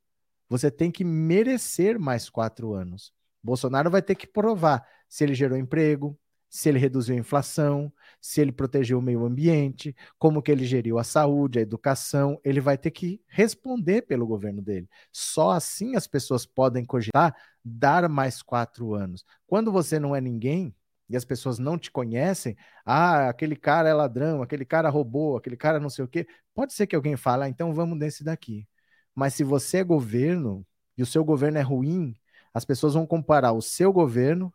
você 0.47 0.69
tem 0.69 0.91
que 0.91 1.03
merecer 1.03 1.99
mais 1.99 2.29
quatro 2.29 2.73
anos. 2.73 3.11
Bolsonaro 3.43 3.89
vai 3.89 4.01
ter 4.01 4.15
que 4.15 4.27
provar 4.27 4.85
se 5.09 5.23
ele 5.23 5.33
gerou 5.33 5.57
emprego, 5.57 6.17
se 6.49 6.67
ele 6.67 6.77
reduziu 6.77 7.15
a 7.15 7.19
inflação, 7.19 7.91
se 8.19 8.41
ele 8.41 8.51
protegeu 8.51 8.99
o 8.99 9.01
meio 9.01 9.25
ambiente, 9.25 9.95
como 10.19 10.41
que 10.41 10.51
ele 10.51 10.65
geriu 10.65 10.99
a 10.99 11.03
saúde, 11.03 11.57
a 11.57 11.61
educação, 11.61 12.39
ele 12.43 12.59
vai 12.59 12.77
ter 12.77 12.91
que 12.91 13.21
responder 13.27 14.01
pelo 14.01 14.27
governo 14.27 14.61
dele. 14.61 14.89
Só 15.13 15.51
assim 15.51 15.95
as 15.95 16.07
pessoas 16.07 16.45
podem 16.45 16.83
cogitar 16.83 17.33
dar 17.63 18.09
mais 18.09 18.43
quatro 18.43 18.93
anos. 18.93 19.23
Quando 19.47 19.71
você 19.71 19.97
não 19.97 20.13
é 20.13 20.19
ninguém, 20.19 20.75
e 21.11 21.17
as 21.17 21.25
pessoas 21.25 21.59
não 21.59 21.77
te 21.77 21.91
conhecem, 21.91 22.55
ah, 22.85 23.29
aquele 23.29 23.55
cara 23.55 23.89
é 23.89 23.93
ladrão, 23.93 24.41
aquele 24.41 24.65
cara 24.65 24.89
roubou, 24.89 25.37
aquele 25.37 25.57
cara 25.57 25.79
não 25.79 25.89
sei 25.89 26.05
o 26.05 26.07
quê, 26.07 26.27
pode 26.53 26.73
ser 26.73 26.87
que 26.87 26.95
alguém 26.95 27.17
fale, 27.17 27.43
ah, 27.43 27.49
então 27.49 27.73
vamos 27.73 27.97
nesse 27.97 28.23
daqui. 28.23 28.67
Mas 29.15 29.33
se 29.33 29.43
você 29.43 29.77
é 29.79 29.83
governo 29.83 30.65
e 30.97 31.03
o 31.03 31.05
seu 31.05 31.23
governo 31.23 31.57
é 31.57 31.61
ruim, 31.61 32.15
as 32.53 32.65
pessoas 32.65 32.93
vão 32.93 33.05
comparar 33.05 33.53
o 33.53 33.61
seu 33.61 33.91
governo 33.93 34.53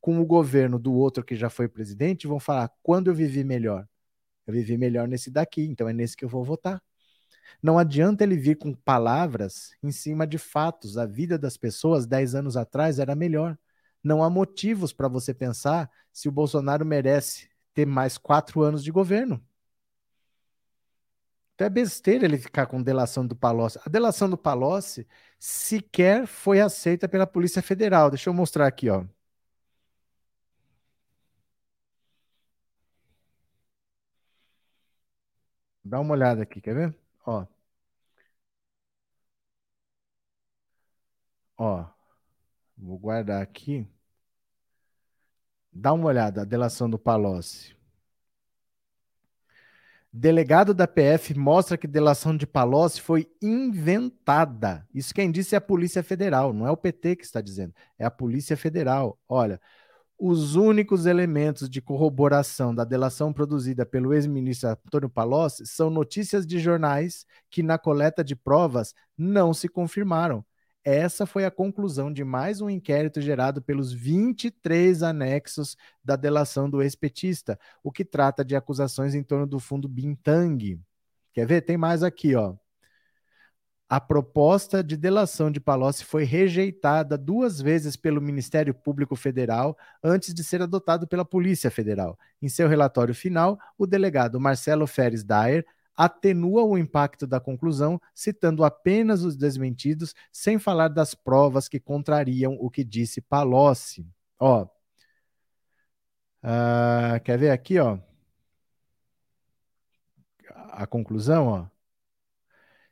com 0.00 0.20
o 0.20 0.26
governo 0.26 0.78
do 0.78 0.92
outro 0.94 1.24
que 1.24 1.36
já 1.36 1.50
foi 1.50 1.68
presidente 1.68 2.24
e 2.24 2.28
vão 2.28 2.40
falar: 2.40 2.70
quando 2.82 3.08
eu 3.08 3.14
vivi 3.14 3.44
melhor? 3.44 3.86
Eu 4.46 4.54
vivi 4.54 4.78
melhor 4.78 5.08
nesse 5.08 5.30
daqui, 5.30 5.62
então 5.62 5.88
é 5.88 5.92
nesse 5.92 6.16
que 6.16 6.24
eu 6.24 6.28
vou 6.28 6.44
votar. 6.44 6.82
Não 7.62 7.78
adianta 7.78 8.24
ele 8.24 8.36
vir 8.36 8.56
com 8.56 8.74
palavras 8.74 9.72
em 9.82 9.90
cima 9.92 10.26
de 10.26 10.38
fatos. 10.38 10.96
A 10.98 11.06
vida 11.06 11.38
das 11.38 11.56
pessoas 11.56 12.06
10 12.06 12.34
anos 12.34 12.56
atrás 12.56 12.98
era 12.98 13.14
melhor. 13.14 13.58
Não 14.08 14.22
há 14.24 14.30
motivos 14.30 14.90
para 14.90 15.06
você 15.06 15.34
pensar 15.34 15.90
se 16.10 16.30
o 16.30 16.32
Bolsonaro 16.32 16.82
merece 16.86 17.50
ter 17.74 17.84
mais 17.86 18.16
quatro 18.16 18.62
anos 18.62 18.82
de 18.82 18.90
governo. 18.90 19.38
Então 21.54 21.66
é 21.66 21.70
besteira 21.70 22.24
ele 22.24 22.38
ficar 22.38 22.66
com 22.66 22.82
delação 22.82 23.26
do 23.26 23.36
Palocci. 23.36 23.78
A 23.84 23.88
delação 23.90 24.30
do 24.30 24.38
Palocci 24.38 25.06
sequer 25.38 26.26
foi 26.26 26.60
aceita 26.60 27.06
pela 27.08 27.26
Polícia 27.26 27.60
Federal. 27.60 28.08
Deixa 28.10 28.30
eu 28.30 28.34
mostrar 28.34 28.66
aqui, 28.66 28.88
ó. 28.88 29.04
Dá 35.84 35.98
uma 36.00 36.14
olhada 36.14 36.42
aqui, 36.42 36.60
quer 36.60 36.74
ver? 36.74 36.96
Ó. 37.26 37.44
Ó. 41.56 41.84
Vou 42.78 42.98
guardar 42.98 43.42
aqui. 43.42 43.86
Dá 45.80 45.92
uma 45.92 46.08
olhada, 46.08 46.42
a 46.42 46.44
delação 46.44 46.90
do 46.90 46.98
Palocci. 46.98 47.76
Delegado 50.12 50.74
da 50.74 50.88
PF 50.88 51.38
mostra 51.38 51.78
que 51.78 51.86
delação 51.86 52.36
de 52.36 52.48
Palocci 52.48 53.00
foi 53.00 53.30
inventada. 53.40 54.84
Isso 54.92 55.14
quem 55.14 55.30
disse 55.30 55.54
é 55.54 55.58
a 55.58 55.60
Polícia 55.60 56.02
Federal, 56.02 56.52
não 56.52 56.66
é 56.66 56.70
o 56.72 56.76
PT 56.76 57.14
que 57.14 57.24
está 57.24 57.40
dizendo, 57.40 57.72
é 57.96 58.04
a 58.04 58.10
Polícia 58.10 58.56
Federal. 58.56 59.20
Olha, 59.28 59.60
os 60.18 60.56
únicos 60.56 61.06
elementos 61.06 61.70
de 61.70 61.80
corroboração 61.80 62.74
da 62.74 62.82
delação 62.82 63.32
produzida 63.32 63.86
pelo 63.86 64.12
ex-ministro 64.12 64.70
Antônio 64.70 65.08
Palocci 65.08 65.64
são 65.64 65.90
notícias 65.90 66.44
de 66.44 66.58
jornais 66.58 67.24
que, 67.48 67.62
na 67.62 67.78
coleta 67.78 68.24
de 68.24 68.34
provas, 68.34 68.94
não 69.16 69.54
se 69.54 69.68
confirmaram. 69.68 70.44
Essa 70.90 71.26
foi 71.26 71.44
a 71.44 71.50
conclusão 71.50 72.10
de 72.10 72.24
mais 72.24 72.62
um 72.62 72.70
inquérito 72.70 73.20
gerado 73.20 73.60
pelos 73.60 73.92
23 73.92 75.02
anexos 75.02 75.76
da 76.02 76.16
delação 76.16 76.70
do 76.70 76.80
ex-petista, 76.80 77.60
o 77.84 77.92
que 77.92 78.06
trata 78.06 78.42
de 78.42 78.56
acusações 78.56 79.14
em 79.14 79.22
torno 79.22 79.46
do 79.46 79.60
fundo 79.60 79.86
Bintang. 79.86 80.80
Quer 81.34 81.46
ver? 81.46 81.60
Tem 81.60 81.76
mais 81.76 82.02
aqui, 82.02 82.34
ó. 82.34 82.54
A 83.86 84.00
proposta 84.00 84.82
de 84.82 84.96
delação 84.96 85.50
de 85.50 85.60
Palocci 85.60 86.06
foi 86.06 86.24
rejeitada 86.24 87.18
duas 87.18 87.60
vezes 87.60 87.94
pelo 87.94 88.22
Ministério 88.22 88.72
Público 88.72 89.14
Federal 89.14 89.76
antes 90.02 90.32
de 90.32 90.42
ser 90.42 90.62
adotado 90.62 91.06
pela 91.06 91.24
Polícia 91.24 91.70
Federal. 91.70 92.18
Em 92.40 92.48
seu 92.48 92.66
relatório 92.66 93.14
final, 93.14 93.58
o 93.76 93.86
delegado 93.86 94.40
Marcelo 94.40 94.86
Feres 94.86 95.22
Dayer 95.22 95.66
atenua 95.98 96.62
o 96.62 96.78
impacto 96.78 97.26
da 97.26 97.40
conclusão, 97.40 98.00
citando 98.14 98.62
apenas 98.62 99.24
os 99.24 99.36
desmentidos, 99.36 100.14
sem 100.30 100.56
falar 100.56 100.86
das 100.86 101.12
provas 101.12 101.68
que 101.68 101.80
contrariam 101.80 102.56
o 102.60 102.70
que 102.70 102.84
disse 102.84 103.20
Palocci. 103.20 104.06
Ó, 104.38 104.62
uh, 106.44 107.20
quer 107.24 107.36
ver 107.36 107.50
aqui, 107.50 107.80
ó? 107.80 107.98
A 110.70 110.86
conclusão, 110.86 111.48
ó. 111.48 111.66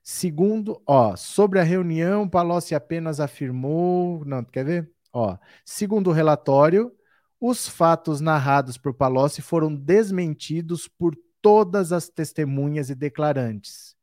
Segundo, 0.03 0.83
ó, 0.87 1.15
sobre 1.17 1.61
a 1.61 1.63
reunião, 1.63 2.29
Palocci 2.29 2.75
apenas 2.75 3.21
afirmou. 3.21 4.25
Não, 4.25 4.43
quer 4.45 4.65
ver? 4.65 4.91
Ó, 5.13 5.37
segundo 5.65 6.11
o 6.11 6.13
relatório, 6.13 6.93
os 7.41 7.69
fatos 7.69 8.21
narrados 8.21 8.77
por 8.77 8.95
Palocci 8.95 9.43
foram 9.43 9.75
desmentidos 9.75 10.89
por 10.89 11.17
todas 11.47 11.93
as 11.93 12.09
testemunhas 12.09 12.91
e 12.91 12.95
declarantes, 12.97 13.95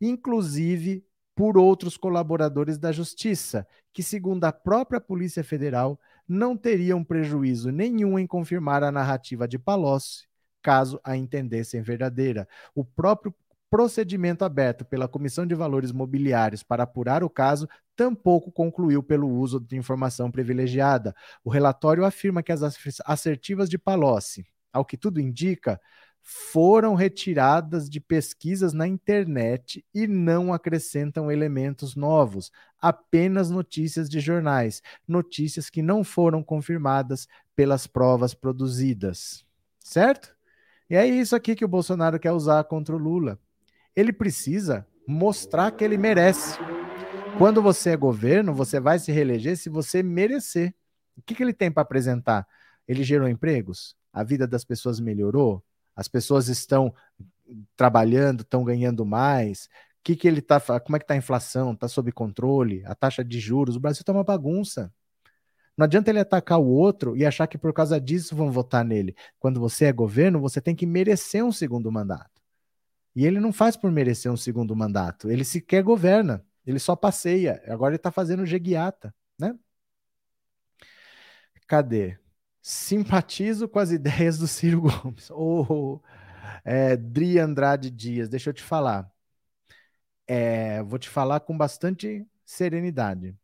inclusive 0.00 1.06
por 1.32 1.56
outros 1.56 1.96
colaboradores 1.96 2.76
da 2.76 2.90
Justiça, 2.90 3.64
que, 3.92 4.02
segundo 4.02 4.42
a 4.42 4.50
própria 4.52 5.00
Polícia 5.00 5.44
Federal, 5.44 5.96
não 6.26 6.56
teriam 6.56 7.04
prejuízo 7.04 7.70
nenhum 7.70 8.18
em 8.18 8.26
confirmar 8.26 8.82
a 8.82 8.90
narrativa 8.90 9.46
de 9.46 9.60
Palocci, 9.60 10.26
caso 10.60 11.00
a 11.04 11.16
entendessem 11.16 11.82
verdadeira. 11.82 12.48
O 12.74 12.84
próprio 12.84 13.32
procedimento 13.70 14.44
aberto 14.44 14.84
pela 14.84 15.06
Comissão 15.06 15.46
de 15.46 15.54
Valores 15.54 15.92
Mobiliários 15.92 16.64
para 16.64 16.82
apurar 16.82 17.22
o 17.22 17.30
caso 17.30 17.68
tampouco 17.94 18.50
concluiu 18.50 19.04
pelo 19.04 19.28
uso 19.28 19.60
de 19.60 19.76
informação 19.76 20.32
privilegiada. 20.32 21.14
O 21.44 21.48
relatório 21.48 22.04
afirma 22.04 22.42
que 22.42 22.50
as 22.50 22.60
assertivas 23.06 23.70
de 23.70 23.78
Palocci, 23.78 24.44
ao 24.72 24.84
que 24.84 24.96
tudo 24.96 25.20
indica, 25.20 25.80
foram 26.30 26.94
retiradas 26.94 27.88
de 27.88 27.98
pesquisas 27.98 28.74
na 28.74 28.86
internet 28.86 29.82
e 29.94 30.06
não 30.06 30.52
acrescentam 30.52 31.32
elementos 31.32 31.96
novos, 31.96 32.52
apenas 32.78 33.48
notícias 33.48 34.10
de 34.10 34.20
jornais, 34.20 34.82
notícias 35.08 35.70
que 35.70 35.80
não 35.80 36.04
foram 36.04 36.42
confirmadas 36.42 37.26
pelas 37.56 37.86
provas 37.86 38.34
produzidas. 38.34 39.42
Certo? 39.80 40.36
E 40.90 40.96
é 40.96 41.06
isso 41.06 41.34
aqui 41.34 41.54
que 41.54 41.64
o 41.64 41.68
Bolsonaro 41.68 42.20
quer 42.20 42.32
usar 42.32 42.62
contra 42.64 42.94
o 42.94 42.98
Lula. 42.98 43.38
Ele 43.96 44.12
precisa 44.12 44.86
mostrar 45.06 45.70
que 45.70 45.82
ele 45.82 45.96
merece. 45.96 46.58
Quando 47.38 47.62
você 47.62 47.92
é 47.92 47.96
governo, 47.96 48.52
você 48.52 48.78
vai 48.78 48.98
se 48.98 49.10
reeleger 49.10 49.56
se 49.56 49.70
você 49.70 50.02
merecer. 50.02 50.74
O 51.16 51.22
que, 51.22 51.34
que 51.34 51.42
ele 51.42 51.54
tem 51.54 51.72
para 51.72 51.84
apresentar? 51.84 52.46
Ele 52.86 53.02
gerou 53.02 53.26
empregos? 53.26 53.96
A 54.12 54.22
vida 54.22 54.46
das 54.46 54.62
pessoas 54.62 55.00
melhorou? 55.00 55.64
As 55.98 56.06
pessoas 56.06 56.46
estão 56.46 56.94
trabalhando, 57.76 58.42
estão 58.42 58.62
ganhando 58.62 59.04
mais. 59.04 59.68
Que 60.00 60.14
que 60.14 60.28
ele 60.28 60.40
tá, 60.40 60.60
como 60.78 60.94
é 60.94 61.00
que 61.00 61.04
está 61.04 61.14
a 61.14 61.16
inflação? 61.16 61.72
Está 61.72 61.88
sob 61.88 62.12
controle? 62.12 62.84
A 62.86 62.94
taxa 62.94 63.24
de 63.24 63.40
juros? 63.40 63.74
O 63.74 63.80
Brasil 63.80 64.02
está 64.02 64.12
uma 64.12 64.22
bagunça. 64.22 64.94
Não 65.76 65.84
adianta 65.84 66.08
ele 66.08 66.20
atacar 66.20 66.60
o 66.60 66.68
outro 66.68 67.16
e 67.16 67.26
achar 67.26 67.48
que 67.48 67.58
por 67.58 67.72
causa 67.72 68.00
disso 68.00 68.36
vão 68.36 68.52
votar 68.52 68.84
nele. 68.84 69.16
Quando 69.40 69.58
você 69.58 69.86
é 69.86 69.92
governo, 69.92 70.40
você 70.40 70.60
tem 70.60 70.74
que 70.74 70.86
merecer 70.86 71.44
um 71.44 71.50
segundo 71.50 71.90
mandato. 71.90 72.40
E 73.14 73.26
ele 73.26 73.40
não 73.40 73.52
faz 73.52 73.76
por 73.76 73.90
merecer 73.90 74.30
um 74.30 74.36
segundo 74.36 74.76
mandato. 74.76 75.28
Ele 75.28 75.44
sequer 75.44 75.82
governa. 75.82 76.44
Ele 76.64 76.78
só 76.78 76.94
passeia. 76.94 77.60
Agora 77.66 77.90
ele 77.90 77.96
está 77.96 78.12
fazendo 78.12 78.46
jeguiata, 78.46 79.12
né? 79.36 79.52
Cadê? 81.66 82.18
Simpatizo 82.70 83.66
com 83.66 83.78
as 83.78 83.90
ideias 83.92 84.36
do 84.38 84.46
Ciro 84.46 84.82
Gomes. 84.82 85.30
Ô, 85.32 85.64
oh, 85.96 86.00
é, 86.64 86.96
Dri 86.98 87.38
Andrade 87.38 87.90
Dias, 87.90 88.28
deixa 88.28 88.50
eu 88.50 88.54
te 88.54 88.62
falar. 88.62 89.10
É, 90.26 90.82
vou 90.82 90.98
te 90.98 91.08
falar 91.08 91.40
com 91.40 91.56
bastante 91.56 92.26
serenidade. 92.44 93.34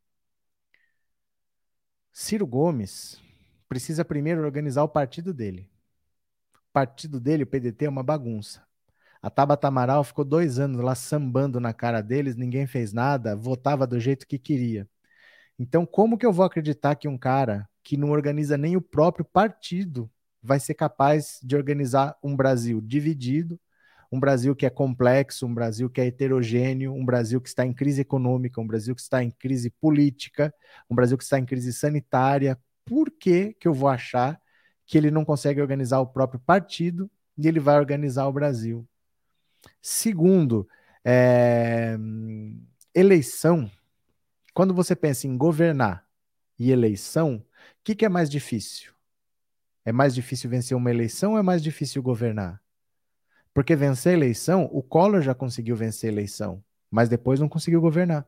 Ciro 2.12 2.47
Gomes 2.47 3.20
precisa 3.68 4.05
primeiro 4.05 4.43
organizar 4.43 4.83
o 4.83 4.89
partido 4.89 5.33
dele. 5.33 5.70
O 6.55 6.72
partido 6.72 7.18
dele, 7.18 7.45
o 7.45 7.47
PDT, 7.47 7.87
é 7.87 7.89
uma 7.89 8.03
bagunça. 8.03 8.62
A 9.22 9.31
Tabata 9.31 9.68
Amaral 9.68 10.05
ficou 10.05 10.25
dois 10.25 10.59
anos 10.59 10.83
lá 10.83 10.95
sambando 10.95 11.59
na 11.61 11.72
cara 11.72 12.03
deles, 12.03 12.37
ninguém 12.37 12.66
fez 12.66 12.93
nada, 12.93 13.35
votava 13.35 13.87
do 13.87 13.99
jeito 13.99 14.27
que 14.27 14.39
queria. 14.39 14.89
Então, 15.59 15.87
como 15.87 16.18
que 16.18 16.27
eu 16.27 16.33
vou 16.33 16.45
acreditar 16.45 16.97
que 16.97 17.09
um 17.09 17.18
cara 17.18 17.68
que 17.85 17.97
não 17.97 18.11
organiza 18.11 18.57
nem 18.57 18.76
o 18.76 18.80
próprio 18.80 19.24
partido 19.24 20.11
vai 20.43 20.59
ser 20.59 20.74
capaz 20.74 21.39
de 21.43 21.55
organizar 21.55 22.16
um 22.22 22.35
Brasil 22.35 22.80
dividido, 22.80 23.61
um 24.11 24.18
Brasil 24.18 24.57
que 24.57 24.66
é 24.66 24.70
complexo, 24.70 25.47
um 25.47 25.55
Brasil 25.55 25.89
que 25.89 26.01
é 26.01 26.07
heterogêneo, 26.07 26.93
um 26.93 27.05
Brasil 27.05 27.41
que 27.41 27.49
está 27.49 27.64
em 27.64 27.72
crise 27.72 28.01
econômica, 28.01 28.61
um 28.61 28.66
Brasil 28.66 28.95
que 28.95 29.01
está 29.01 29.22
em 29.22 29.30
crise 29.30 29.70
política, 29.70 30.53
um 30.91 30.95
Brasil 30.95 31.16
que 31.16 31.24
está 31.24 31.39
em 31.39 31.45
crise 31.45 31.72
sanitária. 31.72 32.59
Por 32.85 33.11
que, 33.11 33.55
que 33.55 33.68
eu 33.68 33.74
vou 33.74 33.89
achar 33.89 34.41
que 34.87 34.99
ele 34.99 35.11
não 35.11 35.24
consegue 35.24 35.61
organizar 35.61 36.01
o 36.01 36.07
próprio 36.07 36.41
partido 36.41 37.11
e 37.37 37.47
ele 37.47 37.61
vai 37.61 37.78
organizar 37.78 38.26
o 38.26 38.32
Brasil? 38.32 38.87
Segundo, 39.80 40.68
é... 41.05 41.97
eleição 42.95 43.70
quando 44.55 44.72
você 44.72 44.95
pensa 44.95 45.26
em 45.26 45.37
governar 45.37 46.07
e 46.57 46.70
eleição, 46.70 47.45
o 47.81 47.85
que, 47.85 47.95
que 47.95 48.05
é 48.05 48.09
mais 48.09 48.31
difícil? 48.31 48.93
É 49.85 49.93
mais 49.93 50.15
difícil 50.15 50.49
vencer 50.49 50.77
uma 50.77 50.91
eleição 50.91 51.33
ou 51.33 51.39
é 51.39 51.43
mais 51.43 51.62
difícil 51.62 52.03
governar? 52.03 52.62
Porque 53.53 53.77
vencer 53.77 54.12
a 54.12 54.17
eleição, 54.17 54.69
o 54.73 54.83
Collor 54.83 55.21
já 55.21 55.35
conseguiu 55.35 55.77
vencer 55.77 56.11
a 56.11 56.12
eleição, 56.12 56.65
mas 56.91 57.09
depois 57.09 57.39
não 57.39 57.49
conseguiu 57.49 57.81
governar. 57.81 58.27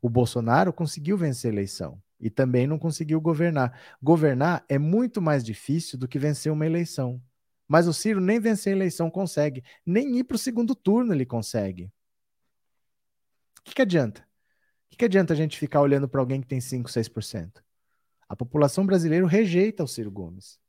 O 0.00 0.08
Bolsonaro 0.08 0.72
conseguiu 0.72 1.16
vencer 1.16 1.50
a 1.50 1.54
eleição 1.54 2.02
e 2.20 2.30
também 2.30 2.66
não 2.66 2.78
conseguiu 2.78 3.20
governar. 3.20 3.78
Governar 4.02 4.64
é 4.68 4.78
muito 4.78 5.20
mais 5.20 5.44
difícil 5.44 5.98
do 5.98 6.08
que 6.08 6.18
vencer 6.18 6.50
uma 6.50 6.66
eleição. 6.66 7.22
Mas 7.68 7.86
o 7.86 7.92
Ciro 7.92 8.20
nem 8.20 8.40
vencer 8.40 8.72
a 8.72 8.76
eleição 8.76 9.10
consegue, 9.10 9.62
nem 9.84 10.18
ir 10.18 10.24
para 10.24 10.36
o 10.36 10.38
segundo 10.38 10.74
turno 10.74 11.12
ele 11.12 11.26
consegue. 11.26 11.92
O 13.60 13.62
que, 13.62 13.74
que 13.74 13.82
adianta? 13.82 14.22
O 14.22 14.90
que, 14.90 14.96
que 14.96 15.04
adianta 15.04 15.34
a 15.34 15.36
gente 15.36 15.58
ficar 15.58 15.82
olhando 15.82 16.08
para 16.08 16.20
alguém 16.20 16.40
que 16.40 16.46
tem 16.46 16.60
5, 16.60 16.88
6%? 16.90 17.62
A 18.28 18.36
população 18.36 18.84
brasileira 18.84 19.26
rejeita 19.26 19.82
o 19.82 19.88
Ciro 19.88 20.10
Gomes. 20.10 20.60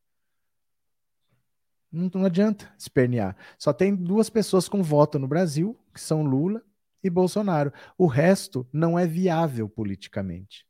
Não, 1.92 2.10
não 2.14 2.26
adianta 2.26 2.72
espernear. 2.78 3.36
Só 3.58 3.74
tem 3.74 3.96
duas 3.96 4.30
pessoas 4.30 4.70
com 4.70 4.82
voto 4.82 5.20
no 5.20 5.28
Brasil, 5.28 5.78
que 5.94 6.00
são 6.00 6.24
Lula 6.24 6.64
e 7.04 7.10
Bolsonaro. 7.10 7.74
O 7.98 8.06
resto 8.06 8.68
não 8.72 8.98
é 8.98 9.06
viável 9.06 9.68
politicamente. 9.68 10.66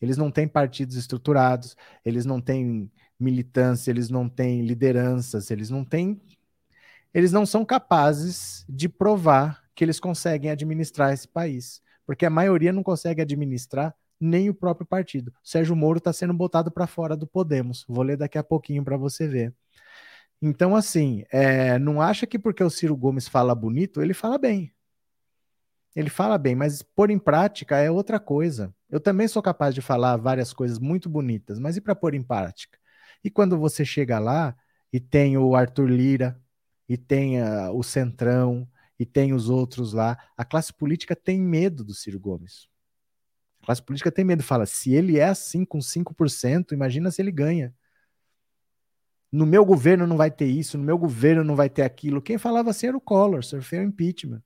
Eles 0.00 0.16
não 0.16 0.30
têm 0.30 0.48
partidos 0.48 0.96
estruturados, 0.96 1.76
eles 2.04 2.24
não 2.24 2.40
têm 2.40 2.90
militância, 3.18 3.90
eles 3.90 4.08
não 4.08 4.28
têm 4.28 4.62
lideranças, 4.62 5.50
eles 5.50 5.70
não 5.70 5.84
têm. 5.84 6.20
Eles 7.14 7.30
não 7.30 7.44
são 7.44 7.64
capazes 7.64 8.64
de 8.68 8.88
provar 8.88 9.62
que 9.74 9.84
eles 9.84 10.00
conseguem 10.00 10.50
administrar 10.50 11.12
esse 11.12 11.28
país 11.28 11.82
porque 12.06 12.26
a 12.26 12.30
maioria 12.30 12.72
não 12.72 12.82
consegue 12.82 13.22
administrar 13.22 13.94
nem 14.22 14.48
o 14.48 14.54
próprio 14.54 14.86
partido. 14.86 15.32
Sérgio 15.42 15.76
Moro 15.76 15.98
está 15.98 16.12
sendo 16.12 16.32
botado 16.34 16.70
para 16.70 16.86
fora 16.86 17.16
do 17.16 17.26
Podemos. 17.26 17.84
Vou 17.88 18.02
ler 18.02 18.16
daqui 18.16 18.38
a 18.38 18.44
pouquinho 18.44 18.84
para 18.84 18.96
você 18.96 19.26
ver. 19.28 19.54
Então, 20.40 20.74
assim, 20.74 21.24
é, 21.30 21.78
não 21.78 22.00
acha 22.00 22.26
que 22.26 22.38
porque 22.38 22.64
o 22.64 22.70
Ciro 22.70 22.96
Gomes 22.96 23.28
fala 23.28 23.54
bonito, 23.54 24.02
ele 24.02 24.14
fala 24.14 24.38
bem. 24.38 24.72
Ele 25.94 26.10
fala 26.10 26.38
bem, 26.38 26.54
mas 26.54 26.82
pôr 26.82 27.10
em 27.10 27.18
prática 27.18 27.76
é 27.76 27.90
outra 27.90 28.18
coisa. 28.18 28.74
Eu 28.90 28.98
também 29.00 29.28
sou 29.28 29.42
capaz 29.42 29.74
de 29.74 29.82
falar 29.82 30.16
várias 30.16 30.52
coisas 30.52 30.78
muito 30.78 31.08
bonitas, 31.08 31.58
mas 31.58 31.76
e 31.76 31.80
para 31.80 31.94
pôr 31.94 32.14
em 32.14 32.22
prática? 32.22 32.78
E 33.22 33.30
quando 33.30 33.58
você 33.58 33.84
chega 33.84 34.18
lá 34.18 34.56
e 34.92 34.98
tem 34.98 35.36
o 35.36 35.54
Arthur 35.54 35.88
Lira, 35.88 36.40
e 36.88 36.96
tem 36.96 37.40
uh, 37.40 37.72
o 37.72 37.82
Centrão, 37.82 38.68
e 38.98 39.06
tem 39.06 39.32
os 39.32 39.48
outros 39.48 39.92
lá, 39.92 40.18
a 40.36 40.44
classe 40.44 40.72
política 40.72 41.16
tem 41.16 41.40
medo 41.40 41.84
do 41.84 41.94
Ciro 41.94 42.20
Gomes. 42.20 42.68
A 43.62 43.66
classe 43.66 43.82
política 43.82 44.10
tem 44.10 44.24
medo, 44.24 44.42
fala, 44.42 44.66
se 44.66 44.92
ele 44.92 45.18
é 45.18 45.24
assim 45.24 45.64
com 45.64 45.78
5%, 45.78 46.72
imagina 46.72 47.10
se 47.10 47.22
ele 47.22 47.30
ganha. 47.30 47.72
No 49.30 49.46
meu 49.46 49.64
governo 49.64 50.06
não 50.06 50.16
vai 50.16 50.30
ter 50.30 50.46
isso, 50.46 50.76
no 50.76 50.84
meu 50.84 50.98
governo 50.98 51.44
não 51.44 51.56
vai 51.56 51.70
ter 51.70 51.82
aquilo. 51.82 52.20
Quem 52.20 52.38
falava 52.38 52.70
assim 52.70 52.88
era 52.88 52.96
o 52.96 53.00
Collor, 53.00 53.42
sofreu 53.42 53.82
impeachment. 53.82 54.42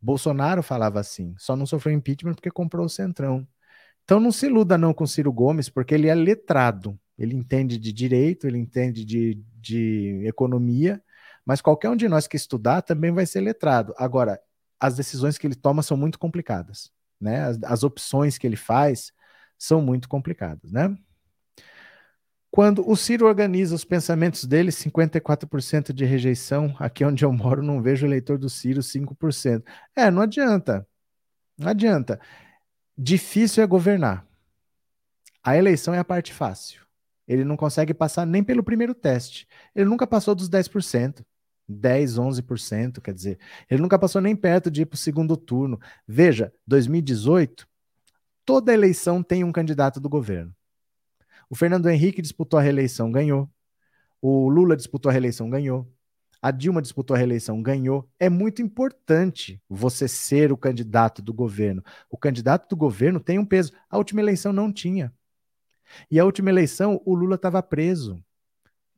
Bolsonaro 0.00 0.62
falava 0.62 1.00
assim, 1.00 1.34
só 1.38 1.56
não 1.56 1.66
sofreu 1.66 1.92
impeachment 1.92 2.34
porque 2.34 2.50
comprou 2.50 2.86
o 2.86 2.90
Centrão. 2.90 3.46
Então 4.04 4.20
não 4.20 4.30
se 4.30 4.46
iluda 4.46 4.78
não 4.78 4.94
com 4.94 5.06
Ciro 5.06 5.32
Gomes, 5.32 5.68
porque 5.68 5.94
ele 5.94 6.08
é 6.08 6.14
letrado. 6.14 6.98
Ele 7.18 7.34
entende 7.34 7.78
de 7.78 7.92
direito, 7.92 8.46
ele 8.46 8.58
entende 8.58 9.04
de, 9.04 9.42
de 9.56 10.22
economia, 10.24 11.02
mas 11.44 11.60
qualquer 11.60 11.90
um 11.90 11.96
de 11.96 12.08
nós 12.08 12.26
que 12.28 12.36
estudar 12.36 12.82
também 12.82 13.10
vai 13.10 13.26
ser 13.26 13.40
letrado. 13.40 13.92
Agora, 13.98 14.40
as 14.78 14.94
decisões 14.94 15.36
que 15.36 15.46
ele 15.46 15.56
toma 15.56 15.82
são 15.82 15.96
muito 15.96 16.18
complicadas, 16.18 16.92
né? 17.20 17.42
As, 17.42 17.58
as 17.62 17.82
opções 17.82 18.38
que 18.38 18.46
ele 18.46 18.56
faz 18.56 19.12
são 19.58 19.82
muito 19.82 20.08
complicadas, 20.08 20.72
né? 20.72 20.96
Quando 22.50 22.88
o 22.88 22.96
Ciro 22.96 23.26
organiza 23.26 23.74
os 23.74 23.84
pensamentos 23.84 24.44
dele, 24.44 24.70
54% 24.70 25.92
de 25.92 26.04
rejeição. 26.04 26.74
Aqui 26.78 27.04
onde 27.04 27.24
eu 27.24 27.32
moro, 27.32 27.62
não 27.62 27.82
vejo 27.82 28.06
eleitor 28.06 28.38
do 28.38 28.48
Ciro 28.48 28.82
5%. 28.82 29.62
É, 29.94 30.10
não 30.10 30.22
adianta. 30.22 30.86
Não 31.58 31.68
adianta. 31.68 32.18
Difícil 32.96 33.62
é 33.62 33.66
governar. 33.66 34.26
A 35.44 35.56
eleição 35.56 35.94
é 35.94 35.98
a 35.98 36.04
parte 36.04 36.32
fácil. 36.32 36.82
Ele 37.26 37.44
não 37.44 37.56
consegue 37.56 37.92
passar 37.92 38.26
nem 38.26 38.42
pelo 38.42 38.62
primeiro 38.62 38.94
teste. 38.94 39.46
Ele 39.74 39.88
nunca 39.88 40.06
passou 40.06 40.34
dos 40.34 40.48
10%. 40.48 41.24
10, 41.68 42.18
11%, 42.18 43.00
quer 43.00 43.12
dizer, 43.12 43.38
ele 43.70 43.82
nunca 43.82 43.98
passou 43.98 44.20
nem 44.20 44.34
perto 44.34 44.70
de 44.70 44.82
ir 44.82 44.86
para 44.86 44.94
o 44.94 44.98
segundo 44.98 45.36
turno. 45.36 45.78
Veja, 46.06 46.52
2018, 46.66 47.68
toda 48.44 48.72
eleição 48.72 49.22
tem 49.22 49.44
um 49.44 49.52
candidato 49.52 50.00
do 50.00 50.08
governo. 50.08 50.54
O 51.50 51.54
Fernando 51.54 51.88
Henrique 51.88 52.22
disputou 52.22 52.58
a 52.58 52.62
reeleição, 52.62 53.10
ganhou. 53.10 53.50
O 54.20 54.48
Lula 54.48 54.76
disputou 54.76 55.10
a 55.10 55.12
reeleição, 55.12 55.48
ganhou. 55.48 55.90
A 56.40 56.50
Dilma 56.50 56.80
disputou 56.80 57.14
a 57.14 57.18
reeleição, 57.18 57.60
ganhou. 57.62 58.08
É 58.18 58.28
muito 58.28 58.62
importante 58.62 59.60
você 59.68 60.06
ser 60.06 60.52
o 60.52 60.56
candidato 60.56 61.20
do 61.20 61.32
governo. 61.32 61.82
O 62.08 62.16
candidato 62.16 62.68
do 62.68 62.76
governo 62.76 63.18
tem 63.18 63.38
um 63.38 63.44
peso. 63.44 63.72
A 63.90 63.98
última 63.98 64.20
eleição 64.20 64.52
não 64.52 64.72
tinha. 64.72 65.12
E 66.10 66.18
a 66.20 66.24
última 66.24 66.50
eleição, 66.50 67.00
o 67.04 67.14
Lula 67.14 67.34
estava 67.34 67.62
preso. 67.62 68.22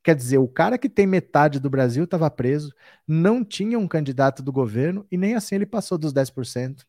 Quer 0.02 0.14
dizer, 0.14 0.38
o 0.38 0.48
cara 0.48 0.78
que 0.78 0.88
tem 0.88 1.06
metade 1.06 1.60
do 1.60 1.68
Brasil 1.68 2.04
estava 2.04 2.30
preso, 2.30 2.74
não 3.06 3.44
tinha 3.44 3.78
um 3.78 3.86
candidato 3.86 4.42
do 4.42 4.52
governo 4.52 5.06
e 5.10 5.16
nem 5.16 5.34
assim 5.34 5.56
ele 5.56 5.66
passou 5.66 5.98
dos 5.98 6.12
10% 6.12 6.86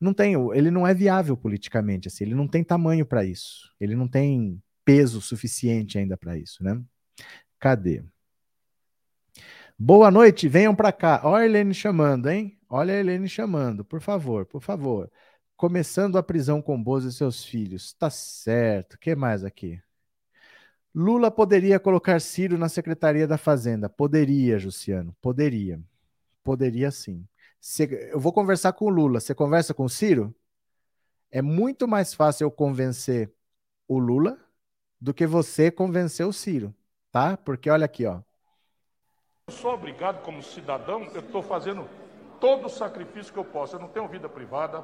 não 0.00 0.12
tem, 0.12 0.34
ele 0.54 0.70
não 0.70 0.86
é 0.86 0.94
viável 0.94 1.36
politicamente, 1.36 2.08
assim, 2.08 2.24
ele 2.24 2.34
não 2.34 2.46
tem 2.46 2.62
tamanho 2.62 3.06
para 3.06 3.24
isso, 3.24 3.72
ele 3.80 3.94
não 3.94 4.06
tem 4.06 4.62
peso 4.84 5.20
suficiente 5.20 5.98
ainda 5.98 6.16
para 6.16 6.36
isso, 6.36 6.62
né? 6.62 6.80
Cadê? 7.58 8.04
Boa 9.78 10.10
noite, 10.10 10.48
venham 10.48 10.74
para 10.74 10.92
cá. 10.92 11.20
Olha 11.24 11.42
a 11.42 11.46
Helene 11.46 11.74
chamando, 11.74 12.30
hein? 12.30 12.58
Olha 12.68 12.94
a 12.94 12.96
Helene 12.96 13.28
chamando, 13.28 13.84
por 13.84 14.00
favor, 14.00 14.46
por 14.46 14.62
favor. 14.62 15.10
Começando 15.56 16.16
a 16.16 16.22
prisão 16.22 16.62
com 16.62 16.82
Bozo 16.82 17.08
e 17.08 17.12
seus 17.12 17.44
filhos. 17.44 17.92
Tá 17.94 18.10
certo. 18.10 18.94
O 18.94 18.98
que 18.98 19.14
mais 19.14 19.44
aqui? 19.44 19.80
Lula 20.98 21.30
poderia 21.30 21.78
colocar 21.78 22.18
Ciro 22.22 22.56
na 22.56 22.70
Secretaria 22.70 23.28
da 23.28 23.36
Fazenda. 23.36 23.86
Poderia, 23.86 24.56
Luciano. 24.56 25.14
Poderia. 25.20 25.78
Poderia 26.42 26.90
sim. 26.90 27.28
Eu 28.10 28.18
vou 28.18 28.32
conversar 28.32 28.72
com 28.72 28.86
o 28.86 28.88
Lula. 28.88 29.20
Você 29.20 29.34
conversa 29.34 29.74
com 29.74 29.84
o 29.84 29.90
Ciro? 29.90 30.34
É 31.30 31.42
muito 31.42 31.86
mais 31.86 32.14
fácil 32.14 32.46
eu 32.46 32.50
convencer 32.50 33.30
o 33.86 33.98
Lula 33.98 34.38
do 34.98 35.12
que 35.12 35.26
você 35.26 35.70
convencer 35.70 36.24
o 36.26 36.32
Ciro, 36.32 36.74
tá? 37.12 37.36
Porque 37.36 37.68
olha 37.68 37.84
aqui, 37.84 38.06
ó. 38.06 38.22
Eu 39.48 39.52
sou 39.52 39.74
obrigado 39.74 40.22
como 40.22 40.42
cidadão, 40.42 41.04
eu 41.12 41.20
estou 41.20 41.42
fazendo 41.42 41.86
todo 42.40 42.68
o 42.68 42.70
sacrifício 42.70 43.34
que 43.34 43.38
eu 43.38 43.44
posso. 43.44 43.76
Eu 43.76 43.80
não 43.80 43.88
tenho 43.88 44.08
vida 44.08 44.30
privada, 44.30 44.82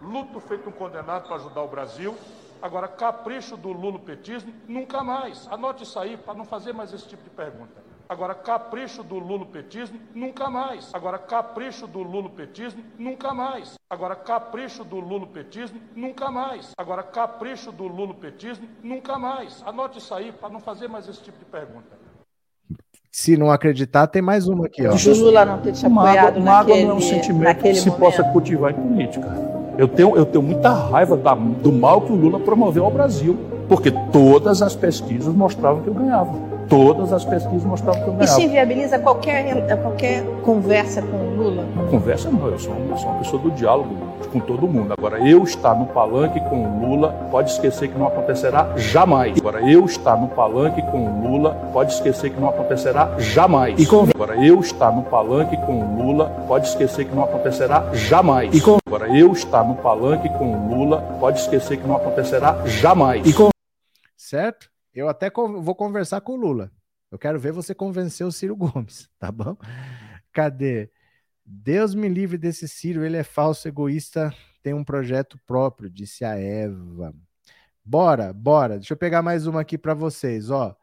luto 0.00 0.40
feito 0.40 0.70
um 0.70 0.72
condenado 0.72 1.26
para 1.26 1.36
ajudar 1.36 1.60
o 1.60 1.68
Brasil. 1.68 2.16
Agora, 2.60 2.88
capricho 2.88 3.56
do 3.56 3.72
lulopetismo, 3.72 4.52
nunca 4.66 5.02
mais. 5.02 5.46
Anote 5.50 5.84
isso 5.84 5.98
aí 5.98 6.16
para 6.16 6.34
não 6.34 6.44
fazer 6.44 6.72
mais 6.72 6.92
esse 6.92 7.06
tipo 7.08 7.22
de 7.22 7.30
pergunta. 7.30 7.84
Agora, 8.08 8.34
capricho 8.34 9.02
do 9.02 9.18
lulopetismo, 9.18 9.98
nunca 10.14 10.48
mais. 10.48 10.94
Agora, 10.94 11.18
capricho 11.18 11.88
do 11.88 12.02
lulopetismo, 12.02 12.84
nunca 12.96 13.34
mais. 13.34 13.74
Agora, 13.90 14.14
capricho 14.14 14.84
do 14.84 14.96
lulopetismo, 15.00 15.80
nunca 15.94 16.30
mais. 16.30 16.70
Agora, 16.78 17.02
capricho 17.02 17.72
do 17.72 17.88
lulopetismo, 17.88 18.68
nunca 18.82 19.18
mais. 19.18 19.62
Anote 19.66 19.98
isso 19.98 20.14
aí 20.14 20.30
para 20.30 20.48
não 20.48 20.60
fazer 20.60 20.88
mais 20.88 21.08
esse 21.08 21.20
tipo 21.20 21.38
de 21.38 21.44
pergunta. 21.46 21.98
Se 23.10 23.36
não 23.36 23.50
acreditar, 23.50 24.06
tem 24.06 24.22
mais 24.22 24.46
uma 24.46 24.66
aqui. 24.66 24.86
Ó. 24.86 24.92
O 24.94 25.18
Lula 25.18 25.44
não 25.44 25.60
ter 25.60 25.72
te 25.72 25.86
apoiado 25.86 26.40
mágoa, 26.40 26.66
naquele, 26.68 26.84
não 26.84 26.92
é 26.92 26.94
um 26.94 27.00
sentimento 27.00 27.62
que 27.62 27.74
se 27.74 27.86
momento. 27.88 28.00
possa 28.00 28.22
cultivar 28.24 28.72
em 28.72 28.74
política. 28.74 29.55
Eu 29.78 29.88
tenho, 29.88 30.16
eu 30.16 30.24
tenho 30.24 30.42
muita 30.42 30.70
raiva 30.72 31.16
da, 31.16 31.34
do 31.34 31.70
mal 31.70 32.00
que 32.00 32.12
o 32.12 32.16
Lula 32.16 32.40
promoveu 32.40 32.84
ao 32.84 32.90
Brasil, 32.90 33.36
porque 33.68 33.90
todas 34.10 34.62
as 34.62 34.74
pesquisas 34.74 35.34
mostravam 35.34 35.82
que 35.82 35.88
eu 35.88 35.94
ganhava. 35.94 36.32
Todas 36.68 37.12
as 37.12 37.24
pesquisas 37.24 37.64
mostravam 37.64 38.02
que 38.02 38.08
eu 38.08 38.14
ganhava. 38.14 38.24
Isso 38.24 38.40
inviabiliza 38.40 38.98
qualquer, 38.98 39.66
qualquer 39.82 40.24
conversa 40.42 41.02
com 41.02 41.16
o 41.16 41.36
Lula? 41.36 41.64
Conversa 41.90 42.30
não, 42.30 42.46
eu 42.46 42.58
sou, 42.58 42.74
eu 42.90 42.96
sou 42.96 43.10
uma 43.10 43.18
pessoa 43.18 43.42
do 43.42 43.50
diálogo 43.50 44.05
com 44.32 44.40
todo 44.40 44.66
mundo. 44.66 44.92
Agora, 44.92 45.18
eu 45.26 45.42
estar 45.44 45.74
no 45.74 45.86
palanque 45.86 46.40
com 46.40 46.64
o 46.64 46.80
Lula, 46.80 47.12
pode 47.30 47.50
esquecer 47.50 47.88
que 47.88 47.98
não 47.98 48.06
acontecerá 48.06 48.76
jamais. 48.76 49.36
Agora, 49.38 49.60
eu 49.70 49.84
estar 49.84 50.16
no 50.16 50.28
palanque 50.28 50.82
com 50.82 51.06
o 51.06 51.28
Lula, 51.28 51.54
pode 51.72 51.92
esquecer 51.92 52.30
que 52.30 52.40
não 52.40 52.48
acontecerá 52.48 53.18
jamais. 53.18 53.78
E 53.78 53.86
com... 53.86 54.08
Agora, 54.14 54.44
eu 54.44 54.60
estar 54.60 54.92
no 54.92 55.02
palanque 55.02 55.56
com 55.58 55.80
o 55.80 56.02
Lula, 56.02 56.30
pode 56.46 56.68
esquecer 56.68 57.04
que 57.04 57.14
não 57.14 57.24
acontecerá 57.24 57.94
jamais. 57.94 58.54
E 58.54 58.60
com... 58.60 58.78
Agora, 58.86 59.08
eu 59.16 59.32
estar 59.32 59.64
no 59.64 59.76
palanque 59.76 60.28
com 60.30 60.52
o 60.52 60.74
Lula, 60.74 61.02
pode 61.20 61.40
esquecer 61.40 61.76
que 61.76 61.86
não 61.86 61.96
acontecerá 61.96 62.66
jamais. 62.66 63.26
E 63.26 63.32
com... 63.32 63.50
Certo? 64.16 64.70
Eu 64.94 65.08
até 65.08 65.30
vou 65.30 65.74
conversar 65.74 66.20
com 66.22 66.32
o 66.32 66.36
Lula. 66.36 66.70
Eu 67.10 67.18
quero 67.18 67.38
ver 67.38 67.52
você 67.52 67.74
convencer 67.74 68.26
o 68.26 68.32
Ciro 68.32 68.56
Gomes, 68.56 69.08
tá 69.18 69.30
bom? 69.30 69.56
Cadê? 70.32 70.90
Deus 71.46 71.94
me 71.94 72.08
livre 72.08 72.36
desse 72.36 72.68
Ciro, 72.68 73.04
ele 73.04 73.16
é 73.16 73.22
falso, 73.22 73.68
egoísta, 73.68 74.34
tem 74.62 74.74
um 74.74 74.82
projeto 74.82 75.38
próprio, 75.46 75.88
disse 75.88 76.24
a 76.24 76.34
Eva. 76.36 77.14
Bora, 77.84 78.32
bora. 78.32 78.78
Deixa 78.78 78.94
eu 78.94 78.98
pegar 78.98 79.22
mais 79.22 79.46
uma 79.46 79.60
aqui 79.60 79.78
para 79.78 79.94
vocês, 79.94 80.50
ó. 80.50 80.76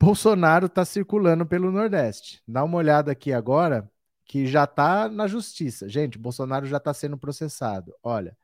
Bolsonaro 0.00 0.68
tá 0.68 0.84
circulando 0.84 1.46
pelo 1.46 1.70
Nordeste. 1.70 2.42
Dá 2.48 2.64
uma 2.64 2.78
olhada 2.78 3.12
aqui 3.12 3.32
agora, 3.32 3.88
que 4.24 4.46
já 4.46 4.66
tá 4.66 5.08
na 5.08 5.28
justiça. 5.28 5.88
Gente, 5.88 6.18
Bolsonaro 6.18 6.66
já 6.66 6.80
tá 6.80 6.92
sendo 6.92 7.16
processado. 7.16 7.94
Olha, 8.02 8.36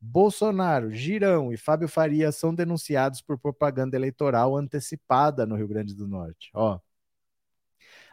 Bolsonaro, 0.00 0.90
Girão 0.90 1.52
e 1.52 1.56
Fábio 1.58 1.88
Faria 1.88 2.32
são 2.32 2.54
denunciados 2.54 3.20
por 3.20 3.38
propaganda 3.38 3.96
eleitoral 3.96 4.56
antecipada 4.56 5.44
no 5.44 5.56
Rio 5.56 5.68
Grande 5.68 5.94
do 5.94 6.08
Norte. 6.08 6.50
Ó. 6.54 6.80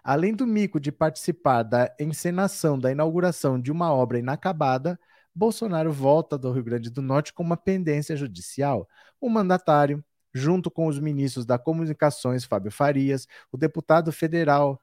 Além 0.06 0.36
do 0.36 0.45
mico 0.45 0.80
de 0.80 0.91
participar 0.91 1.64
da 1.64 1.91
encenação 1.99 2.78
da 2.78 2.91
inauguração 2.91 3.60
de 3.60 3.72
uma 3.72 3.91
obra 3.91 4.20
inacabada, 4.20 4.99
Bolsonaro 5.34 5.91
volta 5.91 6.38
do 6.38 6.51
Rio 6.51 6.64
Grande 6.64 6.91
do 6.91 7.01
Norte 7.01 7.34
com 7.34 7.41
uma 7.41 7.58
pendência 7.58 8.16
judicial. 8.16 8.88
O 9.20 9.28
mandatário, 9.28 10.06
junto 10.32 10.70
com 10.70 10.86
os 10.86 10.99
ministros 10.99 11.43
da 11.43 11.58
Comunicações, 11.58 12.45
Fábio 12.45 12.72
Farias, 12.72 13.28
o 13.51 13.58
deputado 13.58 14.12
federal 14.12 14.80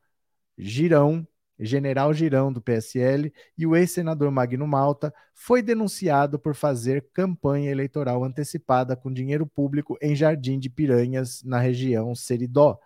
Girão 0.59 1.25
general 1.65 2.13
Girão, 2.13 2.53
do 2.53 2.61
PSL, 2.61 3.33
e 3.57 3.67
o 3.67 3.77
ex-senador 3.77 4.31
Magno 4.31 4.67
Malta, 4.67 5.15
foi 5.35 5.63
denunciado 5.63 6.39
por 6.39 6.55
fazer 6.55 7.07
campanha 7.13 7.71
eleitoral 7.71 8.25
antecipada 8.25 8.97
com 8.97 9.13
dinheiro 9.13 9.47
público 9.47 9.97
em 10.03 10.15
Jardim 10.15 10.59
de 10.59 10.69
Piranhas, 10.69 11.43
na 11.45 11.59
região 11.59 12.15
Seridó. 12.15 12.79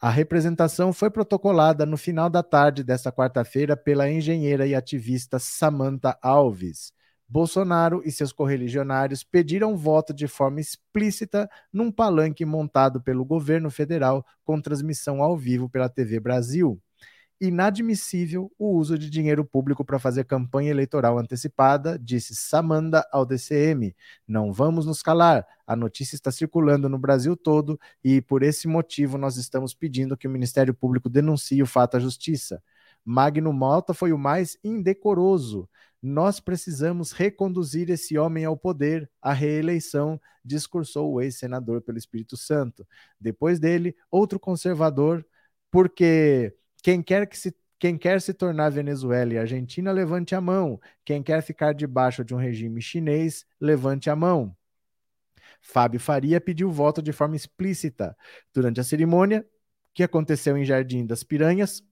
A 0.00 0.10
representação 0.10 0.92
foi 0.92 1.10
protocolada 1.10 1.84
no 1.84 1.96
final 1.96 2.30
da 2.30 2.40
tarde 2.40 2.84
desta 2.84 3.10
quarta-feira 3.10 3.76
pela 3.76 4.08
engenheira 4.08 4.64
e 4.64 4.72
ativista 4.72 5.40
Samantha 5.40 6.16
Alves. 6.22 6.92
Bolsonaro 7.28 8.00
e 8.04 8.12
seus 8.12 8.32
correligionários 8.32 9.24
pediram 9.24 9.76
voto 9.76 10.14
de 10.14 10.28
forma 10.28 10.60
explícita 10.60 11.50
num 11.72 11.90
palanque 11.90 12.44
montado 12.44 13.02
pelo 13.02 13.24
governo 13.24 13.70
federal 13.70 14.24
com 14.44 14.60
transmissão 14.60 15.20
ao 15.20 15.36
vivo 15.36 15.68
pela 15.68 15.88
TV 15.88 16.20
Brasil. 16.20 16.80
Inadmissível 17.40 18.50
o 18.58 18.76
uso 18.76 18.98
de 18.98 19.08
dinheiro 19.08 19.44
público 19.44 19.84
para 19.84 19.98
fazer 19.98 20.24
campanha 20.24 20.70
eleitoral 20.70 21.18
antecipada, 21.18 21.98
disse 21.98 22.34
Samanda 22.34 23.06
ao 23.12 23.24
DCM. 23.24 23.94
Não 24.26 24.52
vamos 24.52 24.86
nos 24.86 25.02
calar. 25.02 25.46
A 25.66 25.76
notícia 25.76 26.14
está 26.16 26.30
circulando 26.30 26.88
no 26.88 26.98
Brasil 26.98 27.36
todo 27.36 27.78
e, 28.02 28.20
por 28.20 28.42
esse 28.42 28.66
motivo, 28.66 29.16
nós 29.18 29.36
estamos 29.36 29.74
pedindo 29.74 30.16
que 30.16 30.26
o 30.26 30.30
Ministério 30.30 30.74
Público 30.74 31.08
denuncie 31.08 31.62
o 31.62 31.66
fato 31.66 31.96
à 31.96 32.00
Justiça. 32.00 32.62
Magno 33.04 33.52
Malta 33.52 33.94
foi 33.94 34.12
o 34.12 34.18
mais 34.18 34.58
indecoroso. 34.62 35.68
Nós 36.02 36.40
precisamos 36.40 37.10
reconduzir 37.10 37.90
esse 37.90 38.16
homem 38.18 38.44
ao 38.44 38.56
poder, 38.56 39.10
à 39.20 39.32
reeleição, 39.32 40.20
discursou 40.44 41.12
o 41.12 41.20
ex-senador 41.20 41.80
pelo 41.82 41.98
Espírito 41.98 42.36
Santo. 42.36 42.86
Depois 43.20 43.58
dele, 43.58 43.96
outro 44.10 44.38
conservador, 44.38 45.24
porque 45.70 46.54
quem 46.82 47.02
quer 47.02 47.26
que 47.26 47.36
se 47.36 47.54
quem 47.78 47.96
quer 47.96 48.20
se 48.20 48.34
tornar 48.34 48.70
Venezuela 48.70 49.34
e 49.34 49.38
Argentina, 49.38 49.92
levante 49.92 50.34
a 50.34 50.40
mão. 50.40 50.80
Quem 51.04 51.22
quer 51.22 51.42
ficar 51.42 51.72
debaixo 51.72 52.24
de 52.24 52.34
um 52.34 52.36
regime 52.36 52.82
chinês, 52.82 53.46
levante 53.60 54.10
a 54.10 54.16
mão. 54.16 54.56
Fábio 55.60 56.00
Faria 56.00 56.40
pediu 56.40 56.72
voto 56.72 57.00
de 57.00 57.12
forma 57.12 57.36
explícita. 57.36 58.16
Durante 58.52 58.80
a 58.80 58.84
cerimônia, 58.84 59.46
que 59.94 60.02
aconteceu 60.02 60.56
em 60.56 60.64
Jardim 60.64 61.06
das 61.06 61.22
Piranhas, 61.22 61.82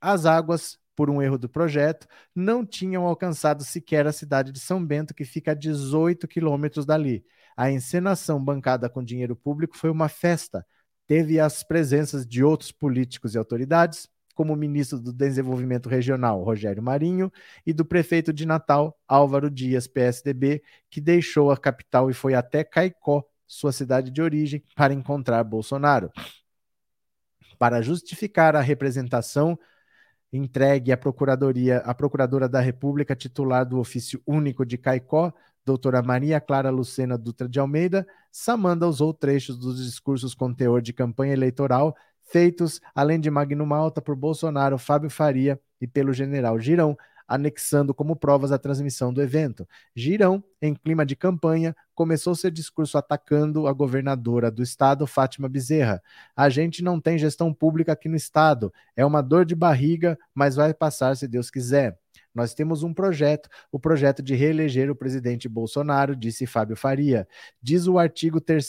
as 0.00 0.26
águas, 0.26 0.78
por 0.96 1.08
um 1.08 1.22
erro 1.22 1.38
do 1.38 1.48
projeto, 1.48 2.06
não 2.34 2.66
tinham 2.66 3.06
alcançado 3.06 3.64
sequer 3.64 4.06
a 4.06 4.12
cidade 4.12 4.52
de 4.52 4.60
São 4.60 4.84
Bento, 4.84 5.14
que 5.14 5.24
fica 5.24 5.52
a 5.52 5.54
18 5.54 6.26
quilômetros 6.26 6.84
dali. 6.84 7.24
A 7.56 7.70
encenação 7.70 8.42
bancada 8.42 8.88
com 8.88 9.02
dinheiro 9.02 9.36
público 9.36 9.76
foi 9.76 9.90
uma 9.90 10.08
festa. 10.08 10.66
Teve 11.06 11.40
as 11.40 11.62
presenças 11.62 12.26
de 12.26 12.42
outros 12.44 12.72
políticos 12.72 13.34
e 13.34 13.38
autoridades, 13.38 14.08
como 14.40 14.56
ministro 14.56 14.98
do 14.98 15.12
Desenvolvimento 15.12 15.86
Regional, 15.86 16.42
Rogério 16.42 16.82
Marinho, 16.82 17.30
e 17.66 17.74
do 17.74 17.84
prefeito 17.84 18.32
de 18.32 18.46
Natal, 18.46 18.98
Álvaro 19.06 19.50
Dias, 19.50 19.86
PSDB, 19.86 20.62
que 20.88 20.98
deixou 20.98 21.50
a 21.50 21.58
capital 21.58 22.08
e 22.08 22.14
foi 22.14 22.32
até 22.32 22.64
Caicó, 22.64 23.22
sua 23.46 23.70
cidade 23.70 24.10
de 24.10 24.22
origem, 24.22 24.64
para 24.74 24.94
encontrar 24.94 25.44
Bolsonaro. 25.44 26.10
Para 27.58 27.82
justificar 27.82 28.56
a 28.56 28.62
representação 28.62 29.58
entregue 30.32 30.90
à 30.90 30.96
Procuradoria, 30.96 31.80
à 31.80 31.92
Procuradora 31.92 32.48
da 32.48 32.60
República 32.60 33.14
titular 33.14 33.66
do 33.66 33.78
ofício 33.78 34.22
único 34.26 34.64
de 34.64 34.78
Caicó, 34.78 35.34
doutora 35.66 36.00
Maria 36.00 36.40
Clara 36.40 36.70
Lucena 36.70 37.18
Dutra 37.18 37.46
de 37.46 37.60
Almeida, 37.60 38.06
Samanda 38.32 38.88
usou 38.88 39.12
trechos 39.12 39.58
dos 39.58 39.84
discursos 39.84 40.34
com 40.34 40.50
teor 40.54 40.80
de 40.80 40.94
campanha 40.94 41.34
eleitoral 41.34 41.94
feitos, 42.30 42.80
além 42.94 43.18
de 43.20 43.30
Magno 43.30 43.66
Malta, 43.66 44.00
por 44.00 44.14
Bolsonaro, 44.16 44.78
Fábio 44.78 45.10
Faria 45.10 45.60
e 45.80 45.86
pelo 45.86 46.12
general 46.12 46.58
Girão, 46.58 46.96
anexando 47.26 47.94
como 47.94 48.16
provas 48.16 48.50
a 48.50 48.58
transmissão 48.58 49.12
do 49.12 49.22
evento. 49.22 49.66
Girão, 49.94 50.42
em 50.60 50.74
clima 50.74 51.06
de 51.06 51.14
campanha, 51.14 51.76
começou 51.94 52.34
seu 52.34 52.50
discurso 52.50 52.98
atacando 52.98 53.68
a 53.68 53.72
governadora 53.72 54.50
do 54.50 54.64
estado, 54.64 55.06
Fátima 55.06 55.48
Bezerra. 55.48 56.02
A 56.34 56.48
gente 56.48 56.82
não 56.82 57.00
tem 57.00 57.16
gestão 57.16 57.54
pública 57.54 57.92
aqui 57.92 58.08
no 58.08 58.16
estado, 58.16 58.72
é 58.96 59.06
uma 59.06 59.22
dor 59.22 59.44
de 59.44 59.54
barriga, 59.54 60.18
mas 60.34 60.56
vai 60.56 60.74
passar 60.74 61.16
se 61.16 61.28
Deus 61.28 61.50
quiser. 61.50 61.96
Nós 62.34 62.52
temos 62.52 62.82
um 62.82 62.92
projeto, 62.92 63.48
o 63.70 63.78
projeto 63.78 64.22
de 64.22 64.34
reeleger 64.34 64.90
o 64.90 64.96
presidente 64.96 65.48
Bolsonaro, 65.48 66.16
disse 66.16 66.46
Fábio 66.46 66.76
Faria. 66.76 67.28
Diz 67.62 67.86
o 67.86 67.98
artigo 67.98 68.40
3 68.40 68.66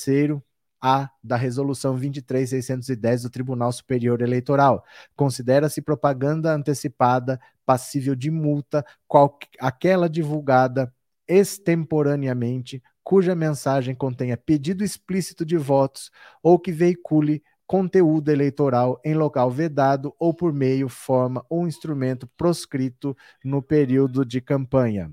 a 0.82 1.10
da 1.24 1.36
Resolução 1.36 1.96
23610 1.96 3.24
do 3.24 3.30
Tribunal 3.30 3.72
Superior 3.72 4.22
Eleitoral. 4.22 4.84
Considera-se 5.16 5.82
propaganda 5.82 6.54
antecipada 6.54 7.40
passível 7.66 8.16
de 8.16 8.32
multa 8.32 8.86
qual, 9.08 9.38
aquela 9.60 10.10
divulgada 10.10 10.94
extemporaneamente 11.28 12.82
cuja 13.04 13.36
mensagem 13.36 13.96
contenha 13.96 14.38
pedido 14.38 14.84
explícito 14.84 15.46
de 15.46 15.58
votos 15.58 16.12
ou 16.42 16.60
que 16.60 16.72
veicule 16.72 17.44
conteúdo 17.66 18.30
eleitoral 18.30 19.00
em 19.04 19.14
local 19.14 19.50
vedado 19.50 20.14
ou 20.20 20.34
por 20.34 20.52
meio, 20.52 20.90
forma 20.90 21.46
ou 21.50 21.68
instrumento 21.68 22.28
proscrito 22.36 23.16
no 23.44 23.62
período 23.62 24.26
de 24.26 24.42
campanha. 24.42 25.10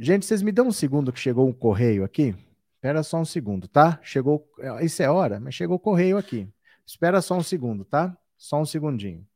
Gente, 0.00 0.24
vocês 0.24 0.42
me 0.42 0.52
dão 0.52 0.68
um 0.68 0.72
segundo 0.72 1.12
que 1.12 1.18
chegou 1.18 1.48
um 1.48 1.52
correio 1.52 2.04
aqui? 2.04 2.32
Espera 2.76 3.02
só 3.02 3.18
um 3.18 3.24
segundo, 3.24 3.66
tá? 3.66 3.98
Chegou. 4.00 4.48
Isso 4.80 5.02
é 5.02 5.10
hora, 5.10 5.40
mas 5.40 5.56
chegou 5.56 5.74
o 5.74 5.80
correio 5.80 6.16
aqui. 6.16 6.48
Espera 6.86 7.20
só 7.20 7.36
um 7.36 7.42
segundo, 7.42 7.84
tá? 7.84 8.16
Só 8.36 8.60
um 8.60 8.64
segundinho. 8.64 9.26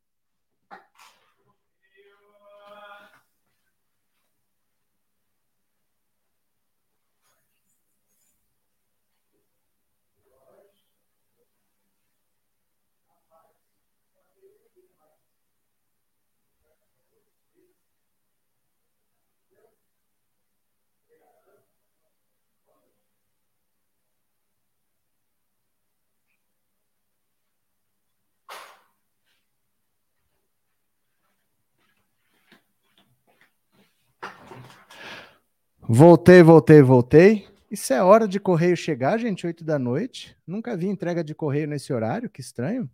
Voltei, 35.95 36.43
voltei, 36.43 36.81
voltei. 36.81 37.47
Isso 37.71 37.93
é 37.93 38.03
hora 38.03 38.27
de 38.27 38.41
correio 38.41 38.75
chegar, 38.75 39.19
gente, 39.19 39.47
8 39.47 39.63
da 39.63 39.79
noite. 39.79 40.35
Nunca 40.47 40.75
vi 40.75 40.87
entrega 40.89 41.23
de 41.23 41.35
correio 41.35 41.69
nesse 41.69 41.93
horário, 41.93 42.31
que 42.31 42.41
estranho. 42.41 42.91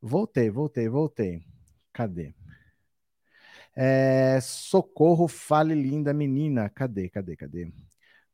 Voltei, 0.00 0.48
voltei, 0.48 0.88
voltei. 0.88 1.42
Cadê? 1.92 2.32
É, 3.74 4.38
socorro, 4.40 5.26
fale 5.26 5.74
linda 5.74 6.14
menina. 6.14 6.68
Cadê, 6.68 7.08
cadê, 7.08 7.34
cadê? 7.34 7.72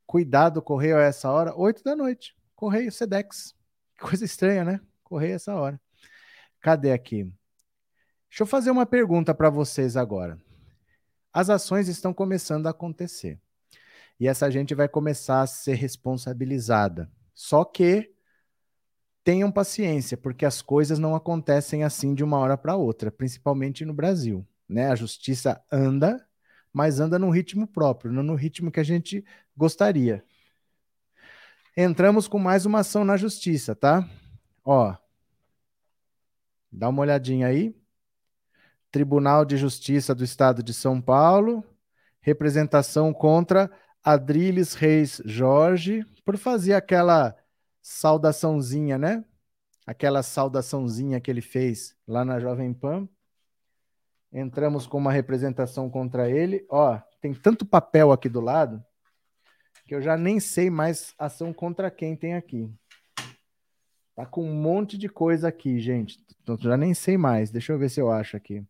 Cuidado, 0.04 0.60
correio 0.60 0.98
a 0.98 1.02
essa 1.04 1.30
hora, 1.30 1.56
8 1.56 1.82
da 1.82 1.96
noite. 1.96 2.36
Correio 2.54 2.92
Sedex. 2.92 3.54
Coisa 3.98 4.26
estranha, 4.26 4.62
né? 4.62 4.80
Correio 5.02 5.32
a 5.32 5.36
essa 5.36 5.54
hora. 5.54 5.80
Cadê 6.60 6.92
aqui? 6.92 7.22
Deixa 8.28 8.42
eu 8.42 8.46
fazer 8.46 8.70
uma 8.70 8.84
pergunta 8.84 9.34
para 9.34 9.48
vocês 9.48 9.96
agora. 9.96 10.38
As 11.32 11.48
ações 11.48 11.88
estão 11.88 12.12
começando 12.12 12.66
a 12.66 12.70
acontecer 12.72 13.40
e 14.18 14.26
essa 14.26 14.50
gente 14.50 14.74
vai 14.74 14.88
começar 14.88 15.42
a 15.42 15.46
ser 15.46 15.74
responsabilizada. 15.74 17.10
Só 17.34 17.64
que 17.64 18.12
tenham 19.22 19.50
paciência, 19.50 20.16
porque 20.16 20.46
as 20.46 20.62
coisas 20.62 20.98
não 20.98 21.14
acontecem 21.14 21.84
assim 21.84 22.14
de 22.14 22.24
uma 22.24 22.38
hora 22.38 22.56
para 22.56 22.76
outra, 22.76 23.10
principalmente 23.10 23.84
no 23.84 23.92
Brasil. 23.92 24.46
Né? 24.68 24.88
A 24.88 24.94
justiça 24.94 25.62
anda, 25.70 26.24
mas 26.72 27.00
anda 27.00 27.18
num 27.18 27.30
ritmo 27.30 27.66
próprio, 27.66 28.12
não 28.12 28.22
no 28.22 28.34
ritmo 28.34 28.70
que 28.70 28.80
a 28.80 28.84
gente 28.84 29.24
gostaria. 29.56 30.24
Entramos 31.76 32.26
com 32.26 32.38
mais 32.38 32.64
uma 32.64 32.80
ação 32.80 33.04
na 33.04 33.16
justiça, 33.16 33.74
tá? 33.74 34.08
Ó, 34.64 34.96
dá 36.72 36.88
uma 36.88 37.02
olhadinha 37.02 37.48
aí. 37.48 37.76
Tribunal 38.90 39.44
de 39.44 39.58
Justiça 39.58 40.14
do 40.14 40.24
Estado 40.24 40.62
de 40.62 40.72
São 40.72 41.02
Paulo, 41.02 41.62
representação 42.20 43.12
contra 43.12 43.70
Adriles 44.06 44.74
Reis 44.74 45.20
Jorge, 45.24 46.06
por 46.24 46.36
fazer 46.36 46.74
aquela 46.74 47.36
saudaçãozinha, 47.82 48.96
né? 48.96 49.24
Aquela 49.84 50.22
saudaçãozinha 50.22 51.20
que 51.20 51.28
ele 51.28 51.40
fez 51.40 51.96
lá 52.06 52.24
na 52.24 52.38
Jovem 52.38 52.72
Pan. 52.72 53.08
Entramos 54.32 54.86
com 54.86 54.98
uma 54.98 55.10
representação 55.10 55.90
contra 55.90 56.30
ele. 56.30 56.64
Ó, 56.70 56.96
tem 57.20 57.34
tanto 57.34 57.66
papel 57.66 58.12
aqui 58.12 58.28
do 58.28 58.40
lado 58.40 58.80
que 59.88 59.94
eu 59.96 60.00
já 60.00 60.16
nem 60.16 60.38
sei 60.38 60.70
mais 60.70 61.12
ação 61.18 61.52
contra 61.52 61.90
quem 61.90 62.14
tem 62.14 62.34
aqui. 62.34 62.72
Tá 64.14 64.24
com 64.24 64.48
um 64.48 64.54
monte 64.54 64.96
de 64.96 65.08
coisa 65.08 65.48
aqui, 65.48 65.80
gente. 65.80 66.24
Então, 66.42 66.56
já 66.56 66.76
nem 66.76 66.94
sei 66.94 67.18
mais. 67.18 67.50
Deixa 67.50 67.72
eu 67.72 67.78
ver 67.78 67.88
se 67.88 68.00
eu 68.00 68.08
acho 68.10 68.36
aqui. 68.36 68.64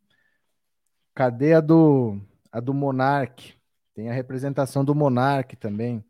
Cadê 1.15 1.53
a 1.53 1.61
do 1.61 2.19
a 2.51 2.59
do 2.59 2.73
Monark? 2.73 3.55
Tem 3.97 4.11
a 4.11 4.13
representação 4.13 4.85
do 4.85 4.95
Monarque 4.95 5.57
também. 5.57 6.05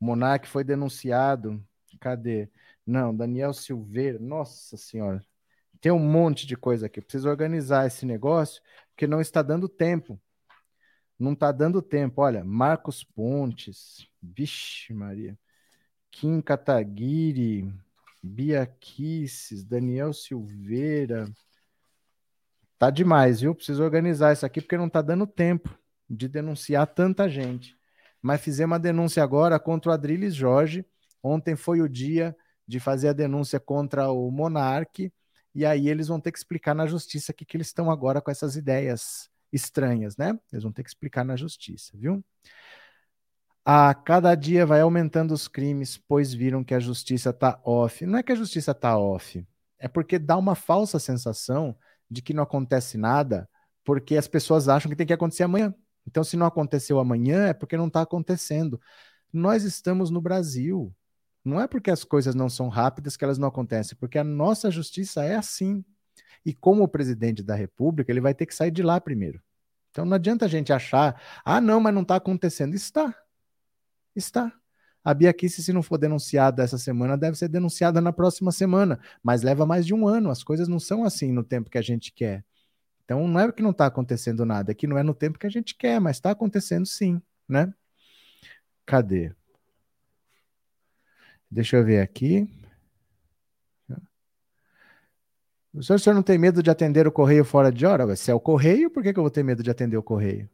O 0.00 0.04
Monarque 0.04 0.48
foi 0.48 0.64
denunciado. 0.64 1.64
Cadê? 2.00 2.50
Não, 2.84 3.16
Daniel 3.16 3.52
Silveira. 3.52 4.18
Nossa 4.18 4.76
Senhora. 4.76 5.24
Tem 5.80 5.92
um 5.92 6.00
monte 6.00 6.44
de 6.48 6.56
coisa 6.56 6.86
aqui. 6.86 7.00
Preciso 7.00 7.28
organizar 7.28 7.86
esse 7.86 8.04
negócio, 8.04 8.60
porque 8.88 9.06
não 9.06 9.20
está 9.20 9.40
dando 9.40 9.68
tempo. 9.68 10.20
Não 11.16 11.32
está 11.32 11.52
dando 11.52 11.80
tempo. 11.80 12.22
Olha, 12.22 12.44
Marcos 12.44 13.04
Pontes. 13.04 14.04
Vixe, 14.20 14.92
Maria. 14.92 15.38
Kim 16.10 16.40
Kataguiri. 16.40 17.72
Bia 18.20 18.66
Kisses, 18.66 19.64
Daniel 19.64 20.12
Silveira. 20.12 21.30
Tá 22.80 22.90
demais, 22.90 23.42
viu? 23.42 23.54
Preciso 23.54 23.84
organizar 23.84 24.32
isso 24.32 24.44
aqui 24.44 24.60
porque 24.60 24.76
não 24.76 24.88
tá 24.88 25.00
dando 25.00 25.24
tempo 25.24 25.72
de 26.12 26.28
denunciar 26.28 26.86
tanta 26.86 27.28
gente. 27.28 27.76
Mas 28.20 28.40
fizemos 28.40 28.72
uma 28.72 28.78
denúncia 28.78 29.22
agora 29.22 29.58
contra 29.58 29.90
o 29.90 29.94
Adriles 29.94 30.34
Jorge. 30.34 30.84
Ontem 31.22 31.56
foi 31.56 31.80
o 31.80 31.88
dia 31.88 32.36
de 32.68 32.78
fazer 32.78 33.08
a 33.08 33.12
denúncia 33.12 33.58
contra 33.58 34.10
o 34.10 34.30
Monarque. 34.30 35.12
E 35.54 35.64
aí 35.66 35.88
eles 35.88 36.08
vão 36.08 36.20
ter 36.20 36.30
que 36.30 36.38
explicar 36.38 36.74
na 36.74 36.86
justiça 36.86 37.32
que, 37.32 37.44
que 37.44 37.56
eles 37.56 37.68
estão 37.68 37.90
agora 37.90 38.20
com 38.20 38.30
essas 38.30 38.56
ideias 38.56 39.28
estranhas, 39.52 40.16
né? 40.16 40.38
Eles 40.52 40.62
vão 40.62 40.72
ter 40.72 40.82
que 40.82 40.88
explicar 40.88 41.24
na 41.24 41.36
justiça, 41.36 41.92
viu? 41.94 42.24
A 43.64 43.94
cada 43.94 44.34
dia 44.34 44.66
vai 44.66 44.80
aumentando 44.80 45.32
os 45.32 45.46
crimes, 45.46 45.96
pois 45.96 46.32
viram 46.32 46.64
que 46.64 46.74
a 46.74 46.80
justiça 46.80 47.30
está 47.30 47.60
off. 47.64 48.04
Não 48.06 48.18
é 48.18 48.22
que 48.22 48.32
a 48.32 48.36
justiça 48.36 48.72
está 48.72 48.98
off, 48.98 49.46
é 49.78 49.88
porque 49.88 50.18
dá 50.18 50.36
uma 50.36 50.54
falsa 50.54 50.98
sensação 50.98 51.76
de 52.10 52.22
que 52.22 52.34
não 52.34 52.42
acontece 52.42 52.96
nada, 52.98 53.48
porque 53.84 54.16
as 54.16 54.28
pessoas 54.28 54.68
acham 54.68 54.90
que 54.90 54.96
tem 54.96 55.06
que 55.06 55.12
acontecer 55.12 55.42
amanhã. 55.42 55.74
Então, 56.06 56.24
se 56.24 56.36
não 56.36 56.46
aconteceu 56.46 56.98
amanhã, 56.98 57.46
é 57.46 57.52
porque 57.52 57.76
não 57.76 57.86
está 57.86 58.02
acontecendo. 58.02 58.80
Nós 59.32 59.64
estamos 59.64 60.10
no 60.10 60.20
Brasil. 60.20 60.94
Não 61.44 61.60
é 61.60 61.66
porque 61.66 61.90
as 61.90 62.04
coisas 62.04 62.34
não 62.34 62.48
são 62.48 62.68
rápidas 62.68 63.16
que 63.16 63.24
elas 63.24 63.38
não 63.38 63.48
acontecem, 63.48 63.96
porque 63.98 64.18
a 64.18 64.24
nossa 64.24 64.70
justiça 64.70 65.24
é 65.24 65.36
assim. 65.36 65.84
E 66.44 66.52
como 66.52 66.82
o 66.82 66.88
presidente 66.88 67.42
da 67.42 67.54
República, 67.54 68.12
ele 68.12 68.20
vai 68.20 68.34
ter 68.34 68.46
que 68.46 68.54
sair 68.54 68.70
de 68.70 68.82
lá 68.82 69.00
primeiro. 69.00 69.40
Então 69.90 70.04
não 70.04 70.14
adianta 70.14 70.46
a 70.46 70.48
gente 70.48 70.72
achar, 70.72 71.20
ah, 71.44 71.60
não, 71.60 71.80
mas 71.80 71.94
não 71.94 72.02
está 72.02 72.16
acontecendo. 72.16 72.74
Está. 72.74 73.14
Está. 74.14 74.52
A 75.04 75.12
Bia 75.12 75.32
Kicis, 75.32 75.64
se 75.64 75.72
não 75.72 75.82
for 75.82 75.98
denunciada 75.98 76.62
essa 76.62 76.78
semana, 76.78 77.16
deve 77.16 77.36
ser 77.36 77.48
denunciada 77.48 78.00
na 78.00 78.12
próxima 78.12 78.52
semana. 78.52 79.00
Mas 79.22 79.42
leva 79.42 79.66
mais 79.66 79.84
de 79.84 79.92
um 79.92 80.06
ano. 80.06 80.30
As 80.30 80.44
coisas 80.44 80.68
não 80.68 80.78
são 80.78 81.04
assim 81.04 81.32
no 81.32 81.42
tempo 81.42 81.70
que 81.70 81.78
a 81.78 81.82
gente 81.82 82.12
quer. 82.12 82.44
Então 83.12 83.28
não 83.28 83.40
é 83.40 83.52
que 83.52 83.62
não 83.62 83.70
está 83.70 83.86
acontecendo 83.86 84.44
nada, 84.46 84.72
é 84.72 84.74
que 84.74 84.86
não 84.86 84.96
é 84.96 85.02
no 85.02 85.14
tempo 85.14 85.38
que 85.38 85.46
a 85.46 85.50
gente 85.50 85.74
quer, 85.76 86.00
mas 86.00 86.16
está 86.16 86.30
acontecendo 86.30 86.86
sim, 86.86 87.20
né? 87.46 87.72
Cadê? 88.86 89.32
Deixa 91.50 91.76
eu 91.76 91.84
ver 91.84 92.00
aqui. 92.00 92.48
O 95.74 95.82
senhor, 95.82 95.96
o 95.96 95.98
senhor 95.98 96.14
não 96.14 96.22
tem 96.22 96.38
medo 96.38 96.62
de 96.62 96.70
atender 96.70 97.06
o 97.06 97.12
correio 97.12 97.44
fora 97.44 97.70
de 97.70 97.84
hora? 97.84 98.16
Se 98.16 98.30
é 98.30 98.34
o 98.34 98.40
correio, 98.40 98.90
por 98.90 99.02
que, 99.02 99.12
que 99.12 99.18
eu 99.18 99.22
vou 99.22 99.30
ter 99.30 99.42
medo 99.42 99.62
de 99.62 99.70
atender 99.70 99.96
o 99.96 100.02
correio? 100.02 100.48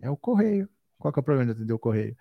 É 0.00 0.10
o 0.10 0.16
correio. 0.16 0.68
Qual 0.98 1.12
que 1.12 1.18
é 1.18 1.22
o 1.22 1.24
problema 1.24 1.52
de 1.52 1.58
atender 1.58 1.72
o 1.74 1.78
correio? 1.78 2.16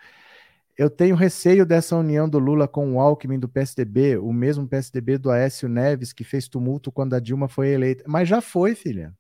Eu 0.78 0.90
tenho 0.90 1.16
receio 1.16 1.66
dessa 1.66 1.96
união 1.96 2.28
do 2.28 2.40
Lula 2.40 2.68
com 2.68 2.96
o 2.96 3.00
Alckmin 3.00 3.40
do 3.40 3.50
PSDB, 3.50 4.18
o 4.18 4.34
mesmo 4.34 4.68
PSDB 4.68 5.18
do 5.18 5.32
Aécio 5.32 5.70
Neves, 5.70 6.14
que 6.14 6.24
fez 6.24 6.48
tumulto 6.48 6.92
quando 6.92 7.14
a 7.14 7.20
Dilma 7.20 7.48
foi 7.48 7.70
eleita. 7.70 8.04
Mas 8.08 8.28
já 8.28 8.42
foi, 8.42 8.76
filha. 8.76 9.16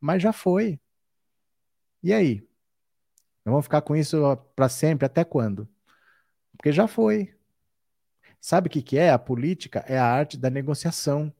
Mas 0.00 0.22
já 0.22 0.32
foi. 0.32 0.80
E 2.02 2.12
aí? 2.12 2.40
Nós 3.44 3.52
vamos 3.52 3.64
ficar 3.64 3.82
com 3.82 3.94
isso 3.94 4.36
para 4.56 4.68
sempre? 4.68 5.06
Até 5.06 5.24
quando? 5.24 5.68
Porque 6.56 6.72
já 6.72 6.86
foi. 6.86 7.34
Sabe 8.40 8.68
o 8.68 8.70
que, 8.70 8.82
que 8.82 8.98
é? 8.98 9.10
A 9.10 9.18
política 9.18 9.84
é 9.86 9.98
a 9.98 10.06
arte 10.06 10.36
da 10.38 10.48
negociação. 10.48 11.32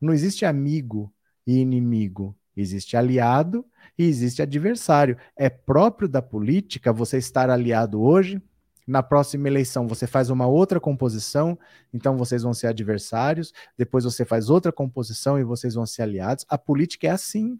Não 0.00 0.12
existe 0.12 0.44
amigo 0.44 1.12
e 1.46 1.58
inimigo. 1.58 2.36
Existe 2.56 2.96
aliado 2.96 3.64
e 3.98 4.04
existe 4.04 4.42
adversário. 4.42 5.16
É 5.36 5.48
próprio 5.48 6.08
da 6.08 6.22
política 6.22 6.92
você 6.92 7.18
estar 7.18 7.50
aliado 7.50 8.00
hoje, 8.00 8.40
na 8.86 9.02
próxima 9.02 9.48
eleição 9.48 9.86
você 9.86 10.06
faz 10.06 10.28
uma 10.28 10.46
outra 10.46 10.80
composição, 10.80 11.58
então 11.94 12.16
vocês 12.16 12.42
vão 12.42 12.52
ser 12.52 12.66
adversários, 12.66 13.52
depois 13.78 14.04
você 14.04 14.24
faz 14.24 14.50
outra 14.50 14.72
composição 14.72 15.38
e 15.38 15.44
vocês 15.44 15.74
vão 15.74 15.86
ser 15.86 16.02
aliados. 16.02 16.44
A 16.48 16.58
política 16.58 17.06
é 17.06 17.10
assim. 17.10 17.58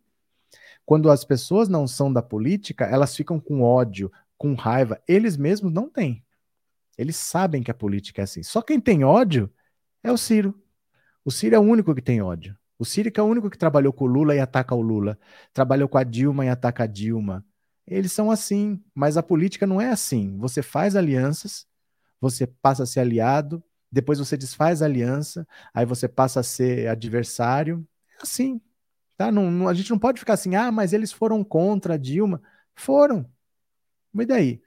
Quando 0.93 1.11
as 1.11 1.25
pessoas 1.25 1.71
não 1.71 1.89
são 1.89 2.13
da 2.13 2.21
política, 2.21 2.85
elas 2.85 3.17
ficam 3.17 3.41
com 3.41 3.63
ódio, 3.63 4.13
com 4.37 4.53
raiva. 4.53 5.03
Eles 5.09 5.39
mesmos 5.39 5.73
não 5.73 5.89
têm. 5.89 6.23
Eles 6.99 7.17
sabem 7.17 7.63
que 7.63 7.71
a 7.71 7.75
política 7.75 8.21
é 8.21 8.25
assim. 8.25 8.43
Só 8.43 8.61
quem 8.61 8.79
tem 8.79 9.03
ódio 9.03 9.51
é 10.05 10.13
o 10.13 10.19
Ciro. 10.19 10.55
O 11.25 11.31
Ciro 11.31 11.57
é 11.57 11.59
o 11.59 11.63
único 11.63 11.95
que 11.95 12.03
tem 12.03 12.21
ódio. 12.21 12.55
O 12.79 12.85
Ciro 12.85 13.11
é 13.11 13.23
o 13.23 13.25
único 13.25 13.49
que 13.49 13.57
trabalhou 13.57 13.91
com 13.91 14.05
o 14.05 14.07
Lula 14.07 14.35
e 14.35 14.39
ataca 14.39 14.75
o 14.75 14.83
Lula. 14.83 15.19
Trabalhou 15.55 15.89
com 15.89 15.97
a 15.97 16.05
Dilma 16.05 16.45
e 16.45 16.51
ataca 16.51 16.85
a 16.85 16.87
Dilma. 16.87 17.43
Eles 17.87 18.13
são 18.13 18.31
assim, 18.31 18.79
mas 18.95 19.17
a 19.17 19.23
política 19.23 19.67
não 19.67 19.81
é 19.81 19.89
assim. 19.89 20.37
Você 20.37 20.61
faz 20.61 20.95
alianças, 20.95 21.67
você 22.21 22.47
passa 22.47 22.83
a 22.83 22.87
ser 22.87 23.01
aliado, 23.01 23.65
depois 23.91 24.19
você 24.19 24.37
desfaz 24.37 24.83
a 24.83 24.85
aliança, 24.85 25.49
aí 25.73 25.87
você 25.87 26.07
passa 26.07 26.41
a 26.41 26.43
ser 26.43 26.87
adversário. 26.87 27.83
É 28.11 28.23
assim. 28.23 28.61
Tá? 29.17 29.31
Não, 29.31 29.51
não, 29.51 29.69
a 29.69 29.75
gente 29.75 29.91
não 29.91 29.99
pode 29.99 30.19
ficar 30.21 30.35
assim, 30.35 30.55
ah, 30.55 30.73
mas 30.73 30.93
eles 30.93 31.13
foram 31.13 31.45
contra 31.45 31.95
a 31.95 31.97
Dilma. 31.97 32.43
Foram. 32.75 33.31
Mas 34.13 34.27
daí? 34.27 34.63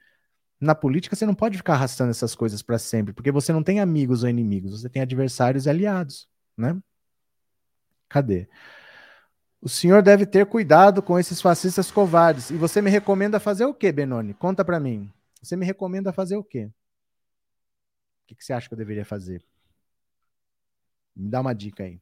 Na 0.60 0.74
política 0.74 1.16
você 1.16 1.26
não 1.26 1.34
pode 1.34 1.58
ficar 1.58 1.74
arrastando 1.74 2.10
essas 2.10 2.34
coisas 2.34 2.62
para 2.62 2.78
sempre, 2.78 3.12
porque 3.12 3.30
você 3.32 3.52
não 3.52 3.62
tem 3.62 3.80
amigos 3.80 4.22
ou 4.22 4.28
inimigos, 4.30 4.80
você 4.80 4.88
tem 4.88 5.02
adversários 5.02 5.66
e 5.66 5.70
aliados, 5.70 6.28
né? 6.56 6.80
Cadê? 8.08 8.48
O 9.60 9.68
senhor 9.68 10.02
deve 10.02 10.24
ter 10.26 10.46
cuidado 10.46 11.02
com 11.02 11.18
esses 11.18 11.40
fascistas 11.40 11.90
covardes. 11.90 12.50
E 12.50 12.56
você 12.56 12.80
me 12.80 12.90
recomenda 12.90 13.40
fazer 13.40 13.64
o 13.64 13.74
quê, 13.74 13.90
Benoni? 13.90 14.32
Conta 14.34 14.64
para 14.64 14.78
mim. 14.78 15.12
Você 15.42 15.56
me 15.56 15.66
recomenda 15.66 16.12
fazer 16.12 16.36
o 16.36 16.44
quê? 16.44 16.66
O 16.66 16.72
que, 18.26 18.34
que 18.34 18.44
você 18.44 18.52
acha 18.52 18.68
que 18.68 18.74
eu 18.74 18.78
deveria 18.78 19.04
fazer? 19.04 19.44
Me 21.14 21.28
dá 21.28 21.40
uma 21.40 21.54
dica 21.54 21.84
aí. 21.84 22.00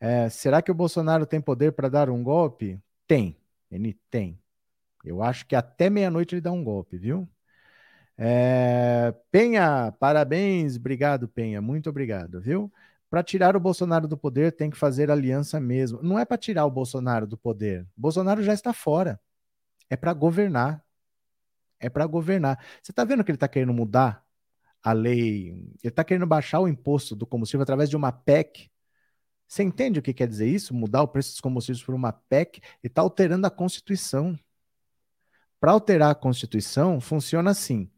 É, 0.00 0.28
será 0.30 0.62
que 0.62 0.70
o 0.70 0.74
Bolsonaro 0.74 1.26
tem 1.26 1.40
poder 1.40 1.72
para 1.72 1.88
dar 1.88 2.10
um 2.10 2.22
golpe? 2.22 2.80
Tem. 3.06 3.36
Ele 3.70 3.94
tem. 4.10 4.40
Eu 5.04 5.22
acho 5.22 5.46
que 5.46 5.56
até 5.56 5.90
meia-noite 5.90 6.34
ele 6.34 6.40
dá 6.42 6.52
um 6.52 6.64
golpe, 6.64 6.96
viu? 6.98 7.28
É, 8.18 9.14
Penha, 9.30 9.92
parabéns, 9.98 10.76
obrigado, 10.76 11.26
Penha, 11.28 11.62
muito 11.62 11.88
obrigado, 11.88 12.40
viu? 12.40 12.70
Para 13.08 13.22
tirar 13.22 13.56
o 13.56 13.60
Bolsonaro 13.60 14.06
do 14.06 14.16
poder, 14.16 14.52
tem 14.52 14.70
que 14.70 14.76
fazer 14.76 15.10
aliança 15.10 15.58
mesmo. 15.58 16.02
Não 16.02 16.18
é 16.18 16.24
para 16.24 16.36
tirar 16.38 16.66
o 16.66 16.70
Bolsonaro 16.70 17.26
do 17.26 17.36
poder. 17.38 17.86
Bolsonaro 17.96 18.42
já 18.42 18.52
está 18.54 18.72
fora. 18.72 19.20
É 19.90 19.96
para 19.96 20.12
governar. 20.14 20.84
É 21.80 21.88
para 21.88 22.06
governar. 22.06 22.58
Você 22.82 22.92
está 22.92 23.04
vendo 23.04 23.24
que 23.24 23.30
ele 23.30 23.36
está 23.36 23.48
querendo 23.48 23.72
mudar 23.72 24.24
a 24.82 24.92
lei? 24.92 25.50
Ele 25.50 25.78
está 25.84 26.04
querendo 26.04 26.26
baixar 26.26 26.60
o 26.60 26.68
imposto 26.68 27.16
do 27.16 27.26
combustível 27.26 27.62
através 27.62 27.90
de 27.90 27.96
uma 27.96 28.12
PEC. 28.12 28.70
Você 29.50 29.64
entende 29.64 29.98
o 29.98 30.02
que 30.02 30.14
quer 30.14 30.28
dizer 30.28 30.46
isso? 30.46 30.72
Mudar 30.72 31.02
o 31.02 31.08
preço 31.08 31.32
dos 31.32 31.40
combustíveis 31.40 31.82
por 31.82 31.92
uma 31.92 32.12
PEC 32.12 32.62
e 32.84 32.86
está 32.86 33.02
alterando 33.02 33.48
a 33.48 33.50
Constituição. 33.50 34.38
Para 35.58 35.72
alterar 35.72 36.12
a 36.12 36.14
Constituição, 36.14 37.00
funciona 37.00 37.50
assim. 37.50 37.90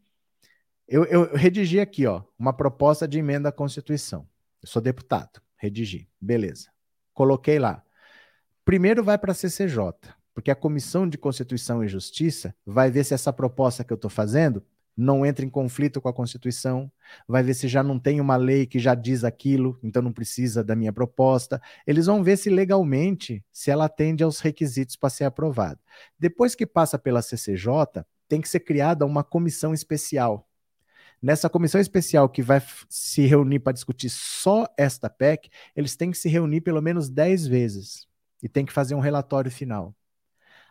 Eu, 0.87 1.05
eu, 1.05 1.35
redigi 1.35 1.79
aqui, 1.79 2.07
ó, 2.07 2.23
uma 2.39 2.53
proposta 2.53 3.07
de 3.07 3.19
emenda 3.19 3.49
à 3.49 3.51
Constituição. 3.51 4.27
Eu 4.63 4.67
sou 4.67 4.81
deputado, 4.81 5.43
redigi, 5.55 6.09
beleza. 6.19 6.71
Coloquei 7.13 7.59
lá. 7.59 7.83
Primeiro 8.65 9.03
vai 9.03 9.19
para 9.19 9.31
a 9.31 9.35
CCJ, 9.35 9.77
porque 10.33 10.49
a 10.49 10.55
Comissão 10.55 11.07
de 11.07 11.19
Constituição 11.19 11.83
e 11.83 11.87
Justiça 11.87 12.55
vai 12.65 12.89
ver 12.89 13.03
se 13.03 13.13
essa 13.13 13.31
proposta 13.31 13.83
que 13.83 13.93
eu 13.93 13.95
estou 13.95 14.09
fazendo 14.09 14.65
não 14.95 15.25
entra 15.25 15.45
em 15.45 15.49
conflito 15.49 15.99
com 15.99 16.07
a 16.07 16.13
Constituição, 16.13 16.91
vai 17.27 17.43
ver 17.43 17.53
se 17.53 17.67
já 17.67 17.81
não 17.83 17.99
tem 17.99 18.21
uma 18.21 18.35
lei 18.35 18.65
que 18.65 18.79
já 18.79 18.95
diz 18.95 19.23
aquilo, 19.23 19.79
então 19.83 20.01
não 20.01 20.13
precisa 20.13 20.63
da 20.63 20.75
minha 20.75 20.93
proposta. 20.93 21.61
Eles 21.85 22.05
vão 22.05 22.23
ver 22.23 22.37
se 22.37 22.49
legalmente, 22.49 23.43
se 23.51 23.71
ela 23.71 23.85
atende 23.85 24.23
aos 24.23 24.39
requisitos 24.39 24.95
para 24.95 25.09
ser 25.09 25.25
aprovada. 25.25 25.79
Depois 26.19 26.55
que 26.55 26.65
passa 26.65 26.99
pela 26.99 27.21
CCJ, 27.21 28.05
tem 28.27 28.41
que 28.41 28.49
ser 28.49 28.61
criada 28.61 29.05
uma 29.05 29.23
comissão 29.23 29.73
especial 29.73 30.47
Nessa 31.23 31.49
comissão 31.49 31.79
especial 31.79 32.27
que 32.27 32.41
vai 32.41 32.61
se 32.89 33.25
reunir 33.25 33.59
para 33.59 33.71
discutir 33.71 34.09
só 34.09 34.67
esta 34.77 35.09
PEC, 35.09 35.49
eles 35.73 35.95
têm 35.95 36.11
que 36.11 36.17
se 36.17 36.27
reunir 36.27 36.59
pelo 36.59 36.81
menos 36.81 37.09
10 37.09 37.47
vezes 37.47 38.05
e 38.41 38.49
tem 38.49 38.65
que 38.65 38.73
fazer 38.73 38.93
um 38.93 38.99
relatório 38.99 39.49
final. 39.49 39.95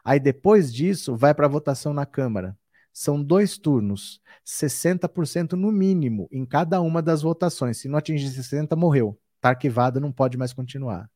Aí 0.05 0.21
depois 0.21 0.71
disso, 0.71 1.17
vai 1.17 1.33
para 1.33 1.47
a 1.47 1.49
votação 1.49 1.95
na 1.95 2.05
Câmara. 2.05 2.55
São 2.93 3.23
dois 3.23 3.57
turnos, 3.57 4.21
60% 4.45 5.53
no 5.53 5.73
mínimo 5.73 6.29
em 6.31 6.45
cada 6.45 6.81
uma 6.81 7.01
das 7.01 7.23
votações. 7.23 7.79
Se 7.79 7.89
não 7.89 7.99
atingir 7.99 8.29
60%, 8.29 8.77
morreu. 8.77 9.19
Está 9.37 9.51
arquivado, 9.51 10.01
não 10.01 10.13
pode 10.13 10.37
mais 10.37 10.53
continuar. 10.53 11.11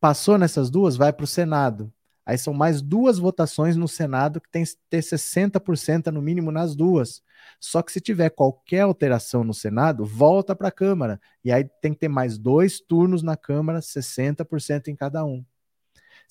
Passou 0.00 0.38
nessas 0.38 0.70
duas, 0.70 0.96
vai 0.96 1.12
para 1.12 1.24
o 1.24 1.28
Senado. 1.28 1.92
Aí 2.24 2.38
são 2.38 2.54
mais 2.54 2.80
duas 2.80 3.18
votações 3.18 3.76
no 3.76 3.88
Senado 3.88 4.40
que 4.40 4.48
tem 4.50 4.64
que 4.64 4.72
ter 4.88 5.02
60% 5.02 6.06
no 6.06 6.22
mínimo 6.22 6.52
nas 6.52 6.74
duas. 6.74 7.22
Só 7.60 7.82
que 7.82 7.92
se 7.92 8.00
tiver 8.00 8.30
qualquer 8.30 8.80
alteração 8.80 9.42
no 9.42 9.52
Senado, 9.52 10.04
volta 10.04 10.54
para 10.54 10.68
a 10.68 10.72
Câmara. 10.72 11.20
E 11.44 11.52
aí 11.52 11.68
tem 11.80 11.92
que 11.92 12.00
ter 12.00 12.08
mais 12.08 12.38
dois 12.38 12.80
turnos 12.80 13.22
na 13.22 13.36
Câmara, 13.36 13.80
60% 13.80 14.88
em 14.88 14.96
cada 14.96 15.24
um. 15.24 15.44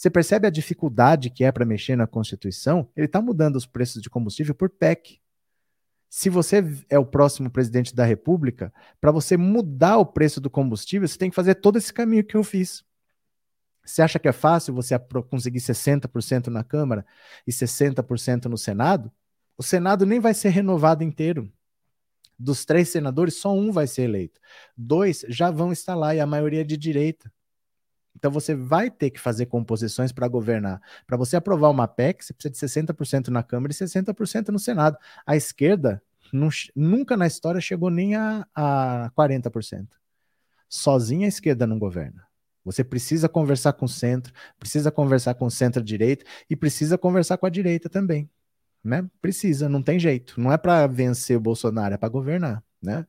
Você 0.02 0.10
percebe 0.10 0.48
a 0.48 0.50
dificuldade 0.50 1.30
que 1.30 1.44
é 1.44 1.52
para 1.52 1.64
mexer 1.64 1.96
na 1.96 2.08
Constituição? 2.08 2.90
Ele 2.98 3.06
está 3.06 3.22
mudando 3.22 3.56
os 3.56 3.68
preços 3.68 4.02
de 4.02 4.10
combustível 4.10 4.56
por 4.56 4.68
PEC. 4.68 5.22
Se 6.10 6.28
você 6.28 6.64
é 6.90 6.98
o 6.98 7.06
próximo 7.06 7.52
presidente 7.52 7.94
da 7.94 8.04
República, 8.04 8.74
para 9.00 9.12
você 9.12 9.38
mudar 9.38 10.00
o 10.00 10.06
preço 10.08 10.42
do 10.42 10.50
combustível, 10.50 11.08
você 11.08 11.20
tem 11.20 11.30
que 11.30 11.36
fazer 11.36 11.54
todo 11.54 11.78
esse 11.78 11.94
caminho 11.94 12.24
que 12.24 12.36
eu 12.36 12.44
fiz. 12.44 12.84
Você 13.86 14.02
acha 14.02 14.18
que 14.18 14.28
é 14.28 14.32
fácil 14.32 14.74
você 14.74 14.98
conseguir 15.30 15.60
60% 15.60 16.48
na 16.48 16.64
Câmara 16.64 17.06
e 17.46 17.52
60% 17.52 18.46
no 18.46 18.58
Senado? 18.58 19.12
O 19.56 19.62
Senado 19.62 20.04
nem 20.04 20.20
vai 20.20 20.34
ser 20.34 20.50
renovado 20.50 21.04
inteiro. 21.04 21.48
Dos 22.40 22.66
três 22.66 22.90
senadores, 22.90 23.40
só 23.40 23.54
um 23.54 23.72
vai 23.72 23.86
ser 23.86 24.02
eleito. 24.02 24.42
Dois 24.76 25.24
já 25.30 25.52
vão 25.52 25.72
estar 25.72 25.94
lá 25.94 26.16
e 26.16 26.20
a 26.20 26.26
maioria 26.26 26.62
é 26.62 26.64
de 26.64 26.76
direita. 26.76 27.32
Então 28.16 28.30
você 28.30 28.54
vai 28.54 28.90
ter 28.90 29.10
que 29.10 29.20
fazer 29.20 29.46
composições 29.46 30.12
para 30.12 30.28
governar. 30.28 30.82
Para 31.08 31.18
você 31.18 31.36
aprovar 31.36 31.70
uma 31.70 31.88
PEC, 31.88 32.24
você 32.24 32.34
precisa 32.34 32.52
de 32.52 32.94
60% 32.94 33.30
na 33.30 33.44
Câmara 33.44 33.72
e 33.72 33.76
60% 33.76 34.50
no 34.50 34.60
Senado. 34.60 34.98
A 35.26 35.36
esquerda 35.36 36.02
nunca 36.76 37.18
na 37.18 37.28
história 37.28 37.60
chegou 37.60 37.90
nem 37.90 38.16
a, 38.16 38.46
a 38.56 39.12
40%. 39.18 39.88
Sozinha 40.70 41.26
a 41.26 41.30
esquerda 41.30 41.68
não 41.68 41.78
governa. 41.78 42.26
Você 42.64 42.84
precisa 42.84 43.28
conversar 43.28 43.74
com 43.74 43.86
o 43.86 43.90
centro, 43.90 44.32
precisa 44.60 44.92
conversar 44.92 45.34
com 45.34 45.46
o 45.46 45.52
centro-direita 45.52 46.24
e 46.50 46.56
precisa 46.56 46.98
conversar 46.98 47.38
com 47.38 47.46
a 47.46 47.50
direita 47.50 47.90
também. 47.90 48.30
Né? 48.84 49.08
Precisa, 49.22 49.68
não 49.68 49.82
tem 49.82 50.00
jeito. 50.00 50.40
Não 50.40 50.52
é 50.52 50.58
para 50.58 50.86
vencer 50.88 51.36
o 51.36 51.42
Bolsonaro, 51.42 51.96
é 51.96 51.98
para 51.98 52.10
governar. 52.10 52.64
Né? 52.82 53.06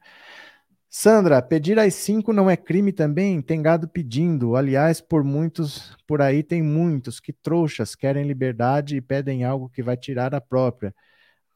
Sandra, 0.94 1.40
pedir 1.40 1.78
às 1.78 1.94
cinco 1.94 2.34
não 2.34 2.50
é 2.50 2.56
crime 2.56 2.92
também? 2.92 3.40
Tem 3.40 3.62
gado 3.62 3.88
pedindo. 3.88 4.54
Aliás, 4.56 5.00
por 5.00 5.24
muitos, 5.24 5.96
por 6.06 6.20
aí 6.20 6.42
tem 6.42 6.62
muitos 6.62 7.18
que 7.18 7.32
trouxas 7.32 7.94
querem 7.94 8.26
liberdade 8.26 8.96
e 8.96 9.00
pedem 9.00 9.42
algo 9.42 9.70
que 9.70 9.82
vai 9.82 9.96
tirar 9.96 10.34
a 10.34 10.40
própria. 10.40 10.94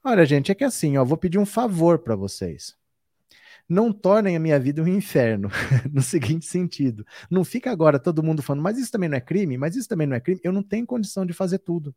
Olha, 0.02 0.24
gente, 0.24 0.50
é 0.50 0.54
que 0.54 0.64
assim, 0.64 0.96
ó, 0.96 1.04
vou 1.04 1.18
pedir 1.18 1.38
um 1.38 1.44
favor 1.44 1.98
para 1.98 2.16
vocês. 2.16 2.74
Não 3.68 3.92
tornem 3.92 4.36
a 4.36 4.40
minha 4.40 4.58
vida 4.58 4.82
um 4.82 4.88
inferno, 4.88 5.50
no 5.92 6.00
seguinte 6.00 6.46
sentido. 6.46 7.04
Não 7.30 7.44
fica 7.44 7.70
agora 7.70 7.98
todo 7.98 8.22
mundo 8.22 8.42
falando, 8.42 8.62
mas 8.62 8.78
isso 8.78 8.90
também 8.90 9.08
não 9.10 9.18
é 9.18 9.20
crime, 9.20 9.58
mas 9.58 9.76
isso 9.76 9.88
também 9.88 10.06
não 10.06 10.16
é 10.16 10.20
crime. 10.20 10.40
Eu 10.42 10.52
não 10.52 10.62
tenho 10.62 10.86
condição 10.86 11.26
de 11.26 11.34
fazer 11.34 11.58
tudo. 11.58 11.94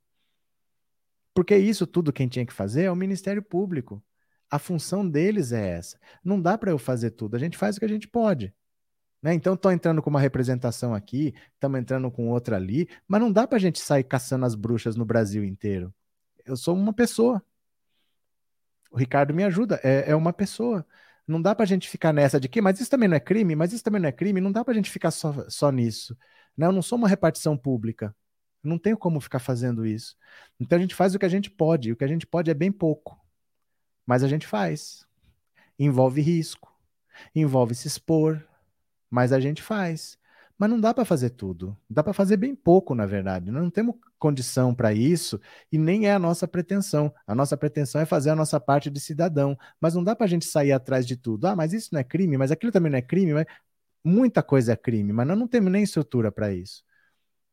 Porque 1.33 1.55
isso 1.57 1.87
tudo 1.87 2.11
quem 2.11 2.27
tinha 2.27 2.45
que 2.45 2.51
fazer 2.53 2.83
é 2.83 2.91
o 2.91 2.95
Ministério 2.97 3.41
Público. 3.41 4.03
A 4.49 4.57
função 4.59 5.07
deles 5.07 5.51
é 5.51 5.77
essa. 5.77 5.99
Não 6.23 6.41
dá 6.41 6.57
para 6.57 6.71
eu 6.71 6.77
fazer 6.77 7.11
tudo, 7.11 7.35
a 7.35 7.39
gente 7.39 7.57
faz 7.57 7.77
o 7.77 7.79
que 7.79 7.85
a 7.85 7.89
gente 7.89 8.07
pode. 8.07 8.53
Né? 9.21 9.33
Então, 9.33 9.53
estou 9.53 9.71
entrando 9.71 10.01
com 10.01 10.09
uma 10.09 10.19
representação 10.19 10.93
aqui, 10.93 11.33
estamos 11.53 11.79
entrando 11.79 12.09
com 12.09 12.29
outra 12.29 12.55
ali, 12.55 12.87
mas 13.07 13.21
não 13.21 13.31
dá 13.31 13.45
para 13.47 13.57
a 13.57 13.59
gente 13.59 13.79
sair 13.79 14.03
caçando 14.03 14.45
as 14.45 14.55
bruxas 14.55 14.95
no 14.95 15.05
Brasil 15.05 15.43
inteiro. 15.43 15.93
Eu 16.45 16.55
sou 16.55 16.75
uma 16.75 16.93
pessoa. 16.93 17.43
O 18.91 18.97
Ricardo 18.97 19.33
me 19.33 19.43
ajuda, 19.43 19.79
é, 19.83 20.11
é 20.11 20.15
uma 20.15 20.33
pessoa. 20.33 20.85
Não 21.27 21.41
dá 21.41 21.53
para 21.53 21.63
a 21.63 21.67
gente 21.67 21.87
ficar 21.87 22.11
nessa 22.11 22.39
de 22.39 22.49
que, 22.49 22.61
mas 22.61 22.79
isso 22.79 22.89
também 22.89 23.07
não 23.07 23.17
é 23.17 23.19
crime, 23.19 23.55
mas 23.55 23.71
isso 23.71 23.83
também 23.83 24.01
não 24.01 24.09
é 24.09 24.11
crime, 24.11 24.41
não 24.41 24.51
dá 24.51 24.63
para 24.63 24.71
a 24.71 24.75
gente 24.75 24.89
ficar 24.89 25.11
só, 25.11 25.47
só 25.49 25.71
nisso. 25.71 26.17
Né? 26.57 26.65
Eu 26.65 26.71
não 26.71 26.81
sou 26.81 26.97
uma 26.97 27.07
repartição 27.07 27.55
pública. 27.57 28.15
Não 28.63 28.77
tenho 28.77 28.97
como 28.97 29.21
ficar 29.21 29.39
fazendo 29.39 29.85
isso. 29.85 30.15
Então 30.59 30.77
a 30.77 30.81
gente 30.81 30.95
faz 30.95 31.13
o 31.15 31.19
que 31.19 31.25
a 31.25 31.29
gente 31.29 31.49
pode, 31.49 31.89
e 31.89 31.91
o 31.91 31.95
que 31.95 32.03
a 32.03 32.07
gente 32.07 32.25
pode 32.25 32.49
é 32.49 32.53
bem 32.53 32.71
pouco. 32.71 33.17
Mas 34.10 34.24
a 34.24 34.28
gente 34.28 34.47
faz. 34.47 35.05
Envolve 35.78 36.20
risco, 36.20 36.76
envolve 37.36 37.76
se 37.76 37.88
expor, 37.88 38.43
mas 39.07 39.32
a 39.32 39.39
gente 39.39 39.62
faz. 39.62 40.18
Mas 40.57 40.68
não 40.68 40.82
dá 40.82 40.95
para 40.95 41.05
fazer 41.05 41.30
tudo. 41.30 41.78
Dá 41.88 42.03
para 42.03 42.12
fazer 42.12 42.36
bem 42.36 42.55
pouco, 42.55 42.95
na 42.95 43.05
verdade. 43.05 43.51
Nós 43.51 43.62
não 43.62 43.70
temos 43.70 43.93
condição 44.18 44.74
para 44.74 44.91
isso 44.91 45.39
e 45.72 45.78
nem 45.78 46.07
é 46.07 46.14
a 46.14 46.18
nossa 46.18 46.47
pretensão. 46.47 47.14
A 47.28 47.36
nossa 47.36 47.55
pretensão 47.55 48.01
é 48.01 48.05
fazer 48.05 48.32
a 48.32 48.36
nossa 48.36 48.60
parte 48.60 48.89
de 48.89 48.99
cidadão. 48.99 49.55
Mas 49.80 49.93
não 49.93 50.03
dá 50.03 50.16
para 50.16 50.26
a 50.26 50.30
gente 50.30 50.45
sair 50.45 50.72
atrás 50.72 51.05
de 51.05 51.16
tudo. 51.16 51.45
Ah, 51.45 51.55
mas 51.55 51.72
isso 51.72 51.89
não 51.91 51.99
é 51.99 52.03
crime, 52.03 52.36
mas 52.36 52.49
aquilo 52.49 52.72
também 52.72 52.91
não 52.91 52.97
é 52.97 53.03
crime. 53.03 53.36
Mas... 53.36 53.45
Muita 54.03 54.41
coisa 54.41 54.74
é 54.74 54.76
crime, 54.76 55.14
mas 55.14 55.28
nós 55.28 55.38
não 55.38 55.47
temos 55.47 55.72
nem 55.72 55.84
estrutura 55.84 56.32
para 56.32 56.51
isso. 56.51 56.84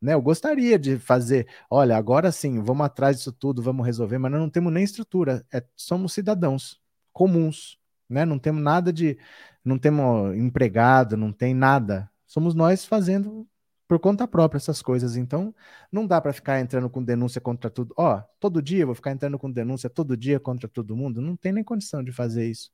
Né? 0.00 0.14
Eu 0.14 0.22
gostaria 0.22 0.78
de 0.78 0.98
fazer, 0.98 1.48
olha, 1.70 1.96
agora 1.96 2.30
sim, 2.32 2.62
vamos 2.62 2.86
atrás 2.86 3.18
disso 3.18 3.32
tudo, 3.32 3.62
vamos 3.62 3.84
resolver, 3.86 4.18
mas 4.18 4.30
nós 4.30 4.40
não 4.40 4.50
temos 4.50 4.72
nem 4.72 4.84
estrutura, 4.84 5.44
é, 5.52 5.64
somos 5.74 6.12
cidadãos 6.12 6.80
comuns, 7.12 7.78
né? 8.08 8.24
Não 8.24 8.38
temos 8.38 8.62
nada 8.62 8.92
de, 8.92 9.18
não 9.64 9.78
temos 9.78 10.36
empregado, 10.36 11.16
não 11.16 11.32
tem 11.32 11.54
nada. 11.54 12.10
Somos 12.26 12.54
nós 12.54 12.84
fazendo 12.84 13.48
por 13.88 13.98
conta 13.98 14.26
própria 14.28 14.58
essas 14.58 14.82
coisas. 14.82 15.16
Então, 15.16 15.54
não 15.90 16.06
dá 16.06 16.20
para 16.20 16.32
ficar 16.32 16.60
entrando 16.60 16.90
com 16.90 17.02
denúncia 17.02 17.40
contra 17.40 17.70
tudo. 17.70 17.94
Ó, 17.96 18.20
todo 18.40 18.62
dia 18.62 18.82
eu 18.82 18.86
vou 18.86 18.94
ficar 18.94 19.12
entrando 19.12 19.38
com 19.38 19.50
denúncia 19.50 19.88
todo 19.88 20.16
dia 20.16 20.40
contra 20.40 20.68
todo 20.68 20.96
mundo. 20.96 21.20
Não 21.20 21.36
tem 21.36 21.52
nem 21.52 21.64
condição 21.64 22.02
de 22.02 22.12
fazer 22.12 22.48
isso. 22.48 22.70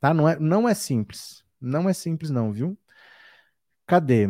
Tá? 0.00 0.14
Não 0.14 0.28
é, 0.28 0.38
não 0.38 0.68
é 0.68 0.74
simples. 0.74 1.44
Não 1.60 1.88
é 1.88 1.92
simples 1.92 2.30
não, 2.30 2.52
viu? 2.52 2.78
Cadê? 3.86 4.28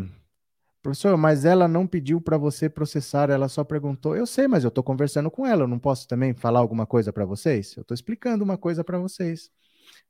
Professor, 0.86 1.16
mas 1.16 1.44
ela 1.44 1.66
não 1.66 1.84
pediu 1.84 2.20
para 2.20 2.38
você 2.38 2.68
processar, 2.68 3.28
ela 3.28 3.48
só 3.48 3.64
perguntou. 3.64 4.16
Eu 4.16 4.24
sei, 4.24 4.46
mas 4.46 4.62
eu 4.62 4.68
estou 4.68 4.84
conversando 4.84 5.28
com 5.28 5.44
ela, 5.44 5.64
eu 5.64 5.66
não 5.66 5.80
posso 5.80 6.06
também 6.06 6.32
falar 6.32 6.60
alguma 6.60 6.86
coisa 6.86 7.12
para 7.12 7.24
vocês? 7.24 7.76
Eu 7.76 7.80
estou 7.80 7.92
explicando 7.92 8.44
uma 8.44 8.56
coisa 8.56 8.84
para 8.84 8.96
vocês. 8.96 9.50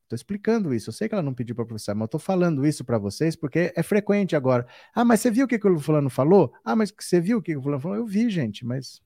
Estou 0.03 0.15
explicando 0.15 0.75
isso. 0.75 0.91
Eu 0.91 0.93
sei 0.93 1.09
que 1.09 1.15
ela 1.15 1.23
não 1.23 1.33
pediu 1.33 1.57
para 1.57 1.65
processar, 1.65 1.95
mas 1.95 2.03
eu 2.03 2.05
estou 2.05 2.21
falando 2.21 2.67
isso 2.67 2.85
para 2.85 2.99
vocês 2.99 3.35
porque 3.35 3.73
é 3.75 3.83
frequente 3.83 4.37
agora. 4.37 4.67
Ah, 4.95 5.03
mas 5.03 5.21
você 5.21 5.31
viu 5.31 5.47
o 5.47 5.49
que, 5.49 5.59
que 5.59 5.67
o 5.67 5.79
fulano 5.79 6.11
falou? 6.11 6.53
Ah, 6.63 6.77
mas 6.77 6.93
você 6.95 7.23
viu 7.23 7.39
o 7.39 7.43
que, 7.43 7.53
que 7.53 7.59
o 7.59 7.63
fulano 7.63 7.81
falou? 7.81 7.97
Eu 7.97 8.07
vi, 8.07 8.29
gente, 8.29 8.63
mas 8.63 9.01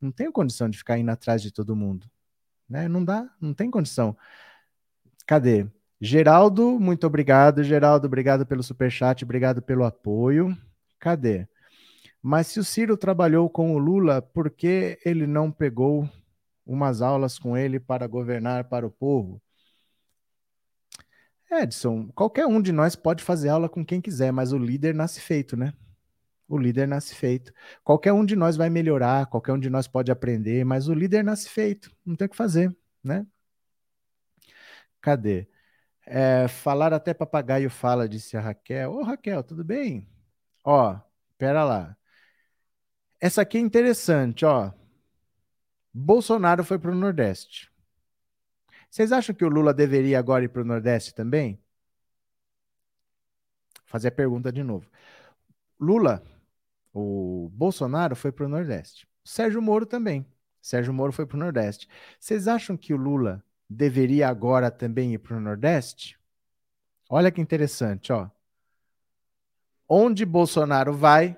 não 0.00 0.10
tenho 0.10 0.32
condição 0.32 0.68
de 0.68 0.76
ficar 0.76 0.98
indo 0.98 1.10
atrás 1.12 1.40
de 1.40 1.52
todo 1.52 1.76
mundo. 1.76 2.10
Né? 2.68 2.88
Não 2.88 3.04
dá, 3.04 3.30
não 3.40 3.54
tem 3.54 3.70
condição. 3.70 4.16
Cadê? 5.24 5.68
Geraldo, 6.00 6.78
muito 6.78 7.06
obrigado. 7.06 7.62
Geraldo, 7.64 8.06
obrigado 8.06 8.46
pelo 8.46 8.62
superchat, 8.62 9.24
obrigado 9.24 9.60
pelo 9.60 9.84
apoio. 9.84 10.56
Cadê? 10.98 11.46
Mas 12.22 12.48
se 12.48 12.60
o 12.60 12.64
Ciro 12.64 12.96
trabalhou 12.96 13.48
com 13.50 13.74
o 13.74 13.78
Lula, 13.78 14.20
por 14.22 14.50
que 14.50 14.98
ele 15.04 15.26
não 15.26 15.50
pegou 15.50 16.08
umas 16.66 17.00
aulas 17.02 17.38
com 17.38 17.56
ele 17.56 17.80
para 17.80 18.06
governar 18.06 18.64
para 18.68 18.86
o 18.86 18.90
povo? 18.90 19.40
Edson, 21.50 22.08
qualquer 22.14 22.46
um 22.46 22.60
de 22.60 22.72
nós 22.72 22.94
pode 22.94 23.24
fazer 23.24 23.48
aula 23.48 23.68
com 23.68 23.84
quem 23.84 24.00
quiser, 24.00 24.32
mas 24.32 24.52
o 24.52 24.58
líder 24.58 24.94
nasce 24.94 25.20
feito, 25.20 25.56
né? 25.56 25.72
O 26.46 26.58
líder 26.58 26.86
nasce 26.86 27.14
feito. 27.14 27.52
Qualquer 27.82 28.12
um 28.12 28.24
de 28.24 28.36
nós 28.36 28.56
vai 28.56 28.70
melhorar, 28.70 29.26
qualquer 29.26 29.52
um 29.52 29.58
de 29.58 29.70
nós 29.70 29.88
pode 29.88 30.10
aprender, 30.10 30.64
mas 30.64 30.88
o 30.88 30.94
líder 30.94 31.24
nasce 31.24 31.48
feito. 31.48 31.90
Não 32.04 32.16
tem 32.16 32.26
o 32.26 32.30
que 32.30 32.36
fazer, 32.36 32.74
né? 33.02 33.26
Cadê? 35.00 35.48
É, 36.10 36.48
falar 36.48 36.94
até 36.94 37.12
papagaio 37.12 37.68
fala, 37.68 38.08
disse 38.08 38.34
a 38.36 38.40
Raquel. 38.40 38.92
Ô, 38.92 39.02
Raquel, 39.02 39.42
tudo 39.44 39.62
bem? 39.62 40.08
Ó, 40.64 40.98
pera 41.36 41.64
lá. 41.64 41.96
Essa 43.20 43.42
aqui 43.42 43.58
é 43.58 43.60
interessante, 43.60 44.44
ó. 44.46 44.72
Bolsonaro 45.92 46.64
foi 46.64 46.78
para 46.78 46.92
o 46.92 46.94
Nordeste. 46.94 47.70
Vocês 48.90 49.12
acham 49.12 49.34
que 49.34 49.44
o 49.44 49.48
Lula 49.50 49.74
deveria 49.74 50.18
agora 50.18 50.44
ir 50.44 50.48
para 50.48 50.62
o 50.62 50.64
Nordeste 50.64 51.14
também? 51.14 51.60
Vou 53.80 53.86
fazer 53.86 54.08
a 54.08 54.12
pergunta 54.12 54.50
de 54.50 54.62
novo. 54.62 54.88
Lula, 55.78 56.22
o 56.92 57.50
Bolsonaro 57.52 58.16
foi 58.16 58.32
para 58.32 58.46
o 58.46 58.48
Nordeste. 58.48 59.06
Sérgio 59.24 59.60
Moro 59.60 59.84
também. 59.86 60.26
Sérgio 60.62 60.94
Moro 60.94 61.12
foi 61.12 61.26
para 61.26 61.36
o 61.36 61.40
Nordeste. 61.40 61.86
Vocês 62.18 62.48
acham 62.48 62.76
que 62.78 62.94
o 62.94 62.96
Lula 62.96 63.44
deveria 63.68 64.28
agora 64.28 64.70
também 64.70 65.12
ir 65.12 65.18
para 65.18 65.36
o 65.36 65.40
Nordeste? 65.40 66.18
Olha 67.10 67.30
que 67.30 67.40
interessante, 67.40 68.12
ó. 68.12 68.30
Onde 69.88 70.24
Bolsonaro 70.24 70.94
vai, 70.94 71.36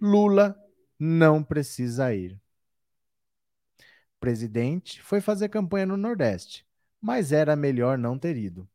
Lula 0.00 0.56
não 0.98 1.42
precisa 1.42 2.14
ir. 2.14 2.40
O 4.16 4.20
presidente 4.20 5.02
foi 5.02 5.20
fazer 5.20 5.48
campanha 5.48 5.86
no 5.86 5.96
Nordeste, 5.96 6.66
mas 7.00 7.32
era 7.32 7.54
melhor 7.54 7.98
não 7.98 8.18
ter 8.18 8.36
ido. 8.36 8.68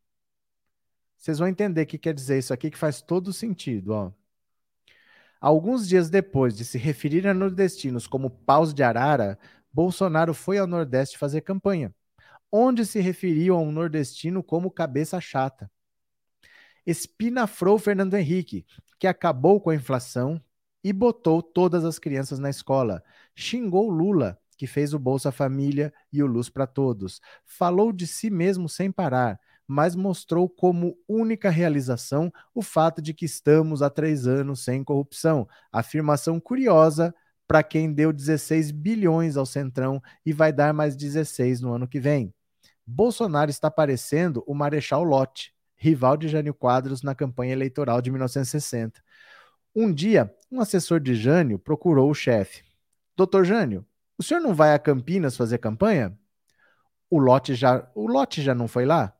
Vocês 1.17 1.39
vão 1.39 1.47
entender 1.47 1.83
o 1.83 1.87
que 1.87 1.97
quer 1.97 2.13
dizer 2.13 2.37
isso 2.37 2.53
aqui, 2.53 2.69
que 2.69 2.77
faz 2.77 3.01
todo 3.01 3.33
sentido, 3.33 3.89
ó. 3.89 4.11
Alguns 5.41 5.87
dias 5.87 6.09
depois 6.09 6.55
de 6.55 6.65
se 6.65 6.77
referir 6.77 7.25
a 7.27 7.33
nordestinos 7.33 8.05
como 8.05 8.29
paus 8.29 8.73
de 8.73 8.83
arara, 8.83 9.39
Bolsonaro 9.71 10.33
foi 10.33 10.57
ao 10.57 10.67
Nordeste 10.67 11.17
fazer 11.17 11.41
campanha 11.41 11.93
onde 12.51 12.85
se 12.85 12.99
referiam 12.99 13.57
a 13.57 13.61
um 13.61 13.71
nordestino 13.71 14.43
como 14.43 14.71
cabeça 14.71 15.19
chata. 15.19 15.69
Espinafrou 16.85 17.77
Fernando 17.77 18.15
Henrique, 18.15 18.65
que 18.99 19.07
acabou 19.07 19.61
com 19.61 19.69
a 19.69 19.75
inflação 19.75 20.41
e 20.83 20.91
botou 20.91 21.41
todas 21.41 21.85
as 21.85 21.99
crianças 21.99 22.39
na 22.39 22.49
escola. 22.49 23.03
Xingou 23.35 23.89
Lula, 23.89 24.39
que 24.57 24.67
fez 24.67 24.93
o 24.93 24.99
Bolsa 24.99 25.31
Família 25.31 25.93
e 26.11 26.21
o 26.23 26.27
Luz 26.27 26.49
para 26.49 26.67
Todos. 26.67 27.21
Falou 27.45 27.91
de 27.91 28.07
si 28.07 28.29
mesmo 28.29 28.67
sem 28.67 28.91
parar, 28.91 29.39
mas 29.67 29.95
mostrou 29.95 30.49
como 30.49 30.97
única 31.07 31.49
realização 31.49 32.33
o 32.55 32.61
fato 32.61 33.01
de 33.01 33.13
que 33.13 33.25
estamos 33.25 33.81
há 33.81 33.89
três 33.89 34.25
anos 34.25 34.63
sem 34.63 34.83
corrupção. 34.83 35.47
Afirmação 35.71 36.39
curiosa 36.39 37.13
para 37.47 37.63
quem 37.63 37.93
deu 37.93 38.11
16 38.11 38.71
bilhões 38.71 39.37
ao 39.37 39.45
Centrão 39.45 40.01
e 40.25 40.33
vai 40.33 40.51
dar 40.51 40.73
mais 40.73 40.95
16 40.95 41.61
no 41.61 41.73
ano 41.73 41.87
que 41.87 41.99
vem. 41.99 42.33
Bolsonaro 42.91 43.51
está 43.51 43.69
parecendo 43.69 44.43
o 44.47 44.55
Marechal 44.55 45.03
Lott, 45.03 45.53
rival 45.75 46.17
de 46.17 46.27
Jânio 46.27 46.55
Quadros 46.55 47.03
na 47.03 47.13
campanha 47.13 47.53
eleitoral 47.53 48.01
de 48.01 48.09
1960. 48.09 48.99
Um 49.75 49.93
dia, 49.93 50.35
um 50.51 50.59
assessor 50.59 50.99
de 50.99 51.13
Jânio 51.13 51.59
procurou 51.59 52.09
o 52.09 52.15
chefe. 52.15 52.63
Doutor 53.15 53.45
Jânio, 53.45 53.85
o 54.17 54.23
senhor 54.23 54.39
não 54.39 54.55
vai 54.55 54.73
a 54.73 54.79
Campinas 54.79 55.37
fazer 55.37 55.59
campanha? 55.59 56.17
O 57.11 57.19
lote 57.19 57.53
já, 57.53 57.87
o 57.93 58.07
lote 58.07 58.41
já 58.41 58.55
não 58.55 58.67
foi 58.67 58.87
lá? 58.87 59.15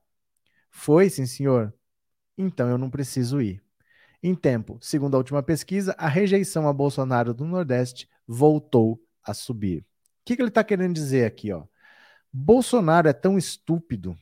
Foi, 0.72 1.08
sim, 1.08 1.28
senhor. 1.28 1.72
Então 2.36 2.68
eu 2.70 2.78
não 2.78 2.90
preciso 2.90 3.40
ir. 3.40 3.62
Em 4.22 4.34
tempo, 4.34 4.80
segundo 4.82 5.14
a 5.14 5.20
última 5.20 5.44
pesquisa, 5.44 5.96
a 5.98 6.08
rejeição 6.08 6.68
a 6.68 6.74
Bolsonaro 6.74 7.36
do 7.36 7.46
Nordeste 7.46 8.10
voltou 8.28 9.00
a 9.24 9.34
subir. 9.34 9.82
O 9.82 9.86
que, 10.26 10.36
que 10.36 10.42
ele 10.42 10.50
está 10.50 10.64
querendo 10.64 10.96
dizer 10.96 11.26
aqui? 11.26 11.54
Ó? 11.54 11.66
Bolsonaro 12.32 13.08
é 13.08 13.14
tão 13.14 13.38
estúpido, 13.38 14.18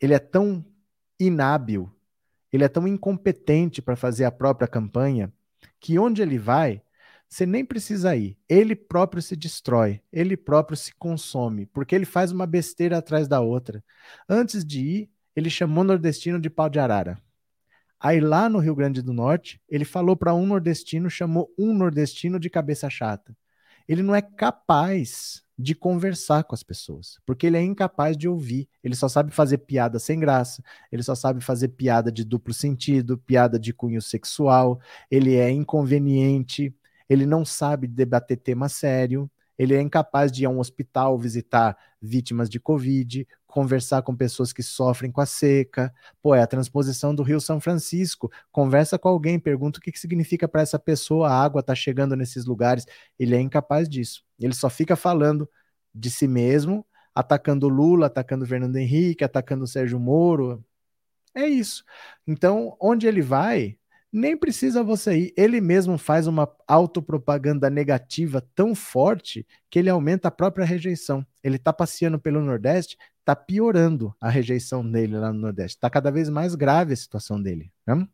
ele 0.00 0.14
é 0.14 0.18
tão 0.18 0.64
inábil, 1.18 1.92
ele 2.52 2.64
é 2.64 2.68
tão 2.68 2.88
incompetente 2.88 3.80
para 3.80 3.94
fazer 3.94 4.24
a 4.24 4.32
própria 4.32 4.66
campanha, 4.66 5.32
que 5.78 5.98
onde 5.98 6.22
ele 6.22 6.38
vai, 6.38 6.82
você 7.28 7.46
nem 7.46 7.64
precisa 7.64 8.16
ir. 8.16 8.36
Ele 8.48 8.74
próprio 8.74 9.22
se 9.22 9.36
destrói, 9.36 10.02
ele 10.12 10.36
próprio 10.36 10.76
se 10.76 10.92
consome, 10.96 11.66
porque 11.66 11.94
ele 11.94 12.04
faz 12.04 12.32
uma 12.32 12.46
besteira 12.46 12.98
atrás 12.98 13.28
da 13.28 13.40
outra. 13.40 13.84
Antes 14.28 14.64
de 14.64 14.80
ir, 14.80 15.10
ele 15.36 15.48
chamou 15.48 15.84
nordestino 15.84 16.40
de 16.40 16.50
pau 16.50 16.68
de 16.68 16.80
arara. 16.80 17.20
Aí 18.00 18.18
lá 18.18 18.48
no 18.48 18.58
Rio 18.58 18.74
Grande 18.74 19.00
do 19.00 19.12
Norte, 19.12 19.60
ele 19.68 19.84
falou 19.84 20.16
para 20.16 20.34
um 20.34 20.46
nordestino, 20.46 21.08
chamou 21.08 21.54
um 21.56 21.72
nordestino 21.72 22.40
de 22.40 22.50
cabeça 22.50 22.90
chata. 22.90 23.36
Ele 23.86 24.02
não 24.02 24.14
é 24.14 24.22
capaz 24.22 25.44
de 25.60 25.74
conversar 25.74 26.44
com 26.44 26.54
as 26.54 26.62
pessoas, 26.62 27.18
porque 27.26 27.46
ele 27.46 27.56
é 27.56 27.62
incapaz 27.62 28.16
de 28.16 28.28
ouvir. 28.28 28.68
Ele 28.82 28.94
só 28.94 29.08
sabe 29.08 29.30
fazer 29.30 29.58
piada 29.58 29.98
sem 29.98 30.18
graça, 30.18 30.62
ele 30.90 31.02
só 31.02 31.14
sabe 31.14 31.40
fazer 31.40 31.68
piada 31.68 32.10
de 32.10 32.24
duplo 32.24 32.54
sentido, 32.54 33.18
piada 33.18 33.58
de 33.58 33.72
cunho 33.72 34.00
sexual, 34.00 34.80
ele 35.10 35.34
é 35.36 35.50
inconveniente, 35.50 36.74
ele 37.08 37.26
não 37.26 37.44
sabe 37.44 37.86
debater 37.86 38.38
tema 38.38 38.68
sério, 38.68 39.30
ele 39.58 39.74
é 39.74 39.80
incapaz 39.82 40.32
de 40.32 40.44
ir 40.44 40.46
a 40.46 40.50
um 40.50 40.58
hospital 40.58 41.18
visitar 41.18 41.76
vítimas 42.00 42.48
de 42.48 42.58
Covid, 42.58 43.28
conversar 43.50 44.02
com 44.02 44.16
pessoas 44.16 44.52
que 44.52 44.62
sofrem 44.62 45.10
com 45.10 45.20
a 45.20 45.26
seca. 45.26 45.92
Pô, 46.22 46.34
é 46.34 46.42
a 46.42 46.46
transposição 46.46 47.14
do 47.14 47.22
Rio 47.22 47.40
São 47.40 47.60
Francisco. 47.60 48.30
Conversa 48.50 48.98
com 48.98 49.08
alguém, 49.08 49.38
pergunta 49.38 49.78
o 49.78 49.82
que, 49.82 49.92
que 49.92 49.98
significa 49.98 50.48
para 50.48 50.62
essa 50.62 50.78
pessoa 50.78 51.28
a 51.28 51.42
água 51.42 51.62
tá 51.62 51.74
chegando 51.74 52.16
nesses 52.16 52.46
lugares. 52.46 52.86
Ele 53.18 53.34
é 53.36 53.40
incapaz 53.40 53.88
disso. 53.88 54.24
Ele 54.38 54.54
só 54.54 54.70
fica 54.70 54.96
falando 54.96 55.48
de 55.94 56.10
si 56.10 56.26
mesmo, 56.28 56.86
atacando 57.14 57.68
Lula, 57.68 58.06
atacando 58.06 58.46
Fernando 58.46 58.76
Henrique, 58.76 59.24
atacando 59.24 59.66
Sérgio 59.66 60.00
Moro. 60.00 60.64
É 61.34 61.46
isso. 61.46 61.84
Então, 62.26 62.76
onde 62.80 63.06
ele 63.06 63.22
vai, 63.22 63.78
nem 64.12 64.36
precisa 64.36 64.82
você 64.82 65.16
ir. 65.18 65.34
Ele 65.36 65.60
mesmo 65.60 65.96
faz 65.96 66.26
uma 66.26 66.50
autopropaganda 66.66 67.70
negativa 67.70 68.44
tão 68.54 68.74
forte 68.74 69.46
que 69.70 69.78
ele 69.78 69.90
aumenta 69.90 70.28
a 70.28 70.32
própria 70.32 70.64
rejeição. 70.64 71.24
Ele 71.42 71.56
está 71.56 71.72
passeando 71.72 72.18
pelo 72.18 72.40
Nordeste, 72.40 72.96
está 73.30 73.36
piorando 73.36 74.14
a 74.20 74.28
rejeição 74.28 74.88
dele 74.88 75.16
lá 75.16 75.32
no 75.32 75.38
Nordeste. 75.38 75.76
Está 75.76 75.88
cada 75.88 76.10
vez 76.10 76.28
mais 76.28 76.54
grave 76.54 76.92
a 76.92 76.96
situação 76.96 77.40
dele. 77.40 77.72
Né? 77.86 78.06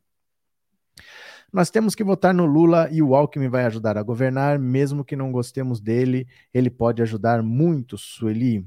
Nós 1.52 1.70
temos 1.70 1.94
que 1.94 2.05
votar 2.05 2.34
no 2.34 2.44
Lula 2.44 2.88
e 2.90 3.01
o 3.01 3.14
Alckmin 3.14 3.48
vai 3.48 3.64
ajudar 3.64 3.97
a 3.97 4.02
governar, 4.02 4.59
mesmo 4.59 5.05
que 5.05 5.16
não 5.16 5.32
gostemos 5.32 5.80
dele, 5.80 6.28
ele 6.52 6.68
pode 6.68 7.01
ajudar 7.01 7.43
muito, 7.43 7.97
Sueli. 7.97 8.66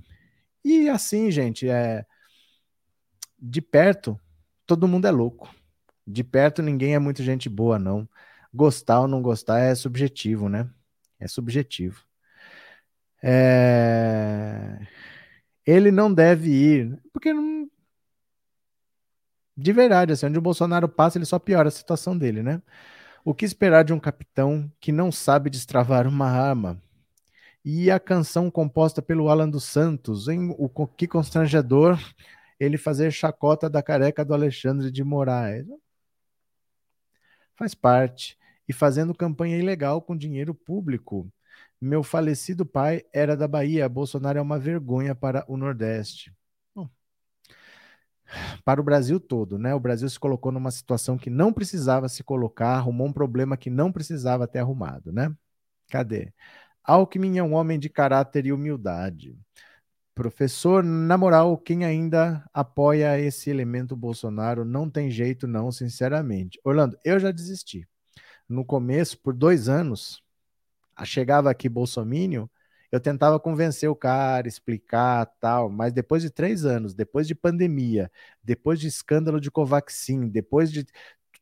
E 0.63 0.89
assim, 0.89 1.30
gente, 1.30 1.69
é 1.69 2.05
de 3.38 3.61
perto, 3.61 4.19
todo 4.65 4.88
mundo 4.88 5.05
é 5.05 5.11
louco. 5.11 5.53
De 6.05 6.23
perto 6.23 6.63
ninguém 6.63 6.95
é 6.95 6.99
muito 6.99 7.21
gente 7.21 7.47
boa, 7.47 7.77
não. 7.77 8.09
Gostar 8.51 9.01
ou 9.01 9.07
não 9.07 9.21
gostar 9.21 9.59
é 9.59 9.76
subjetivo, 9.76 10.49
né? 10.49 10.67
É 11.19 11.27
subjetivo. 11.27 12.03
É... 13.21 14.80
Ele 15.69 15.91
não 15.91 16.11
deve 16.11 16.49
ir, 16.49 16.99
porque 17.13 17.31
não. 17.31 17.69
De 19.55 19.71
verdade, 19.71 20.13
assim, 20.13 20.25
onde 20.25 20.39
o 20.39 20.41
Bolsonaro 20.41 20.89
passa, 20.89 21.19
ele 21.19 21.25
só 21.25 21.37
piora 21.37 21.67
a 21.67 21.71
situação 21.71 22.17
dele, 22.17 22.41
né? 22.41 22.59
O 23.23 23.35
que 23.35 23.45
esperar 23.45 23.83
de 23.83 23.93
um 23.93 23.99
capitão 23.99 24.71
que 24.79 24.91
não 24.91 25.11
sabe 25.11 25.47
destravar 25.47 26.07
uma 26.07 26.25
arma? 26.25 26.81
E 27.63 27.91
a 27.91 27.99
canção 27.99 28.49
composta 28.49 28.99
pelo 28.99 29.29
Alan 29.29 29.47
dos 29.47 29.65
Santos, 29.65 30.27
hein? 30.27 30.55
O 30.57 30.87
que 30.87 31.07
constrangedor 31.07 31.99
ele 32.59 32.77
fazer 32.77 33.11
chacota 33.11 33.69
da 33.69 33.83
careca 33.83 34.25
do 34.25 34.33
Alexandre 34.33 34.89
de 34.89 35.03
Moraes 35.03 35.67
faz 37.55 37.75
parte, 37.75 38.39
e 38.67 38.73
fazendo 38.73 39.13
campanha 39.13 39.57
ilegal 39.57 40.01
com 40.01 40.17
dinheiro 40.17 40.55
público. 40.55 41.31
Meu 41.81 42.03
falecido 42.03 42.65
pai 42.65 43.03
era 43.14 43.38
da 43.38 43.47
Bahia, 43.47 43.88
Bolsonaro 43.88 44.38
é 44.38 44.41
uma 44.41 44.60
vergonha 44.60 45.15
para 45.15 45.45
o 45.47 45.56
Nordeste. 45.56 46.34
Bom, 46.76 46.89
para 48.64 48.81
o 48.81 48.84
Brasil 48.84 49.19
todo, 49.19 49.57
né? 49.57 49.73
O 49.73 49.80
Brasil 49.80 50.10
se 50.10 50.19
colocou 50.19 50.51
numa 50.51 50.72
situação 50.72 51.18
que 51.18 51.30
não 51.30 51.53
precisava 51.53 52.10
se 52.10 52.23
colocar, 52.23 52.76
arrumou 52.76 53.07
um 53.07 53.14
problema 53.14 53.57
que 53.57 53.69
não 53.69 53.91
precisava 53.91 54.47
ter 54.47 54.60
arrumado, 54.60 55.11
né? 55.11 55.34
Cadê? 55.89 56.34
Alckmin 56.84 57.38
é 57.38 57.43
um 57.43 57.53
homem 57.53 57.80
de 57.80 57.89
caráter 57.89 58.45
e 58.45 58.53
humildade. 58.53 59.38
Professor, 60.14 60.84
na 60.84 61.18
moral, 61.18 61.57
quem 61.57 61.85
ainda 61.85 62.43
apoia 62.53 63.18
esse 63.19 63.49
elemento 63.49 63.95
Bolsonaro 63.95 64.65
não 64.65 64.89
tem 64.89 65.10
jeito, 65.10 65.47
não, 65.47 65.72
sinceramente. 65.72 66.60
Orlando, 66.64 66.97
eu 67.06 67.19
já 67.19 67.31
desisti. 67.31 67.88
No 68.47 68.65
começo, 68.65 69.18
por 69.19 69.34
dois 69.34 69.69
anos, 69.69 70.22
chegava 71.05 71.49
aqui 71.49 71.69
Bolsonaro, 71.69 72.49
eu 72.91 72.99
tentava 72.99 73.39
convencer 73.39 73.89
o 73.89 73.95
cara, 73.95 74.47
explicar 74.47 75.26
tal, 75.39 75.69
mas 75.69 75.93
depois 75.93 76.23
de 76.23 76.30
três 76.30 76.65
anos, 76.65 76.93
depois 76.93 77.27
de 77.27 77.35
pandemia, 77.35 78.11
depois 78.43 78.80
de 78.80 78.88
escândalo 78.88 79.39
de 79.39 79.51
Covaxin, 79.51 80.27
depois 80.27 80.71
de 80.71 80.85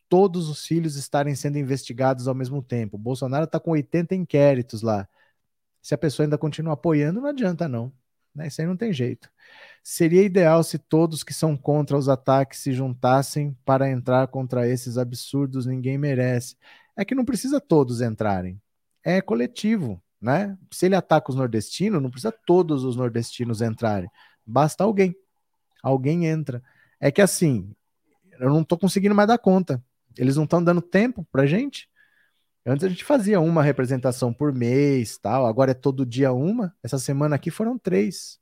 todos 0.10 0.50
os 0.50 0.66
filhos 0.66 0.96
estarem 0.96 1.36
sendo 1.36 1.58
investigados 1.58 2.28
ao 2.28 2.36
mesmo 2.36 2.62
tempo, 2.62 2.98
Bolsonaro 2.98 3.46
está 3.46 3.60
com 3.60 3.72
80 3.72 4.16
inquéritos 4.16 4.82
lá. 4.82 5.08
Se 5.82 5.94
a 5.96 5.98
pessoa 5.98 6.26
ainda 6.26 6.38
continua 6.38 6.74
apoiando, 6.74 7.22
não 7.22 7.30
adianta 7.30 7.68
não. 7.68 7.94
Né? 8.36 8.48
Isso 8.48 8.62
aí 8.62 8.68
não 8.68 8.78
tem 8.78 8.94
jeito. 8.94 9.30
Seria 9.84 10.24
ideal 10.24 10.64
se 10.64 10.78
todos 10.78 11.24
que 11.24 11.34
são 11.34 11.58
contra 11.58 11.98
os 11.98 12.10
ataques 12.10 12.60
se 12.60 12.74
juntassem 12.74 13.58
para 13.66 13.90
entrar 13.90 14.28
contra 14.28 14.68
esses 14.68 14.98
absurdos, 14.98 15.66
ninguém 15.66 15.98
merece. 15.98 16.56
É 16.96 17.06
que 17.06 17.16
não 17.16 17.26
precisa 17.26 17.60
todos 17.62 18.02
entrarem. 18.02 18.62
É 19.08 19.22
coletivo, 19.22 20.04
né? 20.20 20.58
Se 20.70 20.86
ele 20.86 20.94
ataca 20.94 21.32
os 21.32 21.38
nordestinos, 21.38 22.02
não 22.02 22.12
precisa 22.12 22.30
todos 22.46 22.84
os 22.84 22.98
nordestinos 22.98 23.62
entrarem. 23.62 24.10
Basta 24.46 24.84
alguém. 24.84 25.16
Alguém 25.82 26.26
entra. 26.26 26.62
É 27.00 27.10
que 27.10 27.22
assim, 27.22 27.74
eu 28.38 28.50
não 28.50 28.64
estou 28.64 28.78
conseguindo 28.78 29.16
mais 29.16 29.30
dar 29.30 29.38
conta. 29.38 29.82
Eles 30.18 30.36
não 30.36 30.44
estão 30.44 30.62
dando 30.62 30.82
tempo 30.82 31.26
pra 31.32 31.46
gente. 31.46 31.90
Antes 32.66 32.84
a 32.84 32.90
gente 32.90 33.06
fazia 33.06 33.40
uma 33.40 33.64
representação 33.64 34.34
por 34.34 34.52
mês, 34.52 35.18
tal. 35.18 35.46
Agora 35.46 35.72
é 35.72 35.74
todo 35.74 36.06
dia 36.06 36.34
uma. 36.34 36.76
Essa 36.84 37.00
semana 37.00 37.38
aqui 37.38 37.50
foram 37.50 37.78
três. 37.80 38.42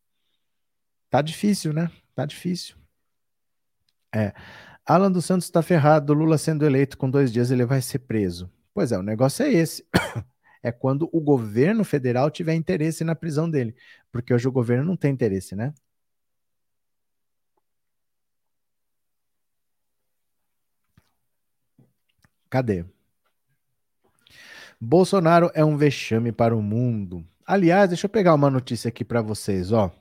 Tá 1.11 1.21
difícil, 1.21 1.73
né? 1.73 1.91
Tá 2.15 2.25
difícil. 2.25 2.75
É. 4.11 4.33
Alan 4.83 5.11
dos 5.11 5.25
Santos 5.25 5.45
está 5.45 5.61
ferrado. 5.61 6.11
Lula 6.11 6.39
sendo 6.39 6.65
eleito 6.65 6.97
com 6.97 7.07
dois 7.07 7.31
dias 7.31 7.51
ele 7.51 7.65
vai 7.65 7.83
ser 7.83 7.99
preso. 7.99 8.51
Pois 8.73 8.91
é, 8.91 8.97
o 8.97 9.03
negócio 9.03 9.45
é 9.45 9.53
esse. 9.53 9.85
é 10.65 10.71
quando 10.71 11.07
o 11.13 11.21
governo 11.21 11.83
federal 11.85 12.31
tiver 12.31 12.55
interesse 12.55 13.03
na 13.03 13.13
prisão 13.13 13.47
dele, 13.47 13.75
porque 14.11 14.33
hoje 14.33 14.47
o 14.47 14.51
governo 14.51 14.83
não 14.83 14.97
tem 14.97 15.13
interesse, 15.13 15.55
né? 15.55 15.75
Cadê? 22.49 22.83
Bolsonaro 24.81 25.51
é 25.53 25.63
um 25.63 25.77
vexame 25.77 26.31
para 26.31 26.55
o 26.55 26.63
mundo. 26.63 27.23
Aliás, 27.45 27.89
deixa 27.89 28.07
eu 28.07 28.09
pegar 28.09 28.33
uma 28.33 28.49
notícia 28.49 28.89
aqui 28.89 29.05
para 29.05 29.21
vocês, 29.21 29.71
ó. 29.71 29.91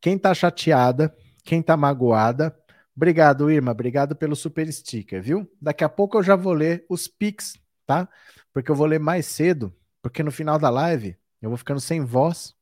Quem 0.00 0.16
tá 0.16 0.32
chateada, 0.32 1.12
quem 1.42 1.60
tá 1.60 1.76
magoada, 1.76 2.56
obrigado, 2.94 3.50
Irma, 3.50 3.72
obrigado 3.72 4.14
pelo 4.14 4.36
super 4.36 4.72
sticker, 4.72 5.20
viu? 5.20 5.50
Daqui 5.60 5.82
a 5.82 5.88
pouco 5.88 6.18
eu 6.18 6.22
já 6.22 6.36
vou 6.36 6.52
ler 6.52 6.86
os 6.88 7.08
pics, 7.08 7.58
tá? 7.86 8.08
Porque 8.52 8.70
eu 8.70 8.74
vou 8.74 8.86
ler 8.86 9.00
mais 9.00 9.26
cedo, 9.26 9.74
porque 10.02 10.22
no 10.22 10.30
final 10.30 10.58
da 10.58 10.70
live 10.70 11.16
eu 11.40 11.50
vou 11.50 11.56
ficando 11.56 11.80
sem 11.80 12.04
voz 12.04 12.54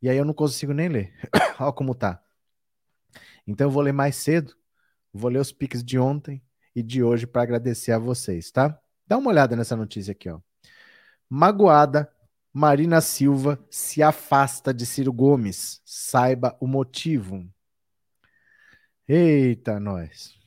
e 0.00 0.08
aí 0.08 0.16
eu 0.16 0.24
não 0.24 0.34
consigo 0.34 0.72
nem 0.72 0.88
ler. 0.88 1.14
Olha 1.58 1.72
como 1.72 1.94
tá. 1.94 2.22
Então 3.46 3.66
eu 3.66 3.70
vou 3.70 3.82
ler 3.82 3.92
mais 3.92 4.16
cedo, 4.16 4.54
vou 5.12 5.30
ler 5.30 5.40
os 5.40 5.52
pics 5.52 5.82
de 5.82 5.98
ontem 5.98 6.42
e 6.74 6.82
de 6.82 7.02
hoje 7.02 7.26
para 7.26 7.42
agradecer 7.42 7.92
a 7.92 7.98
vocês, 7.98 8.50
tá? 8.50 8.78
Dá 9.06 9.16
uma 9.16 9.30
olhada 9.30 9.56
nessa 9.56 9.74
notícia 9.74 10.12
aqui, 10.12 10.28
ó. 10.28 10.40
Magoada, 11.28 12.10
Marina 12.52 13.00
Silva 13.00 13.58
se 13.70 14.02
afasta 14.02 14.72
de 14.72 14.86
Ciro 14.86 15.12
Gomes. 15.12 15.80
Saiba 15.84 16.56
o 16.60 16.66
motivo. 16.66 17.46
Eita, 19.06 19.80
nós. 19.80 20.37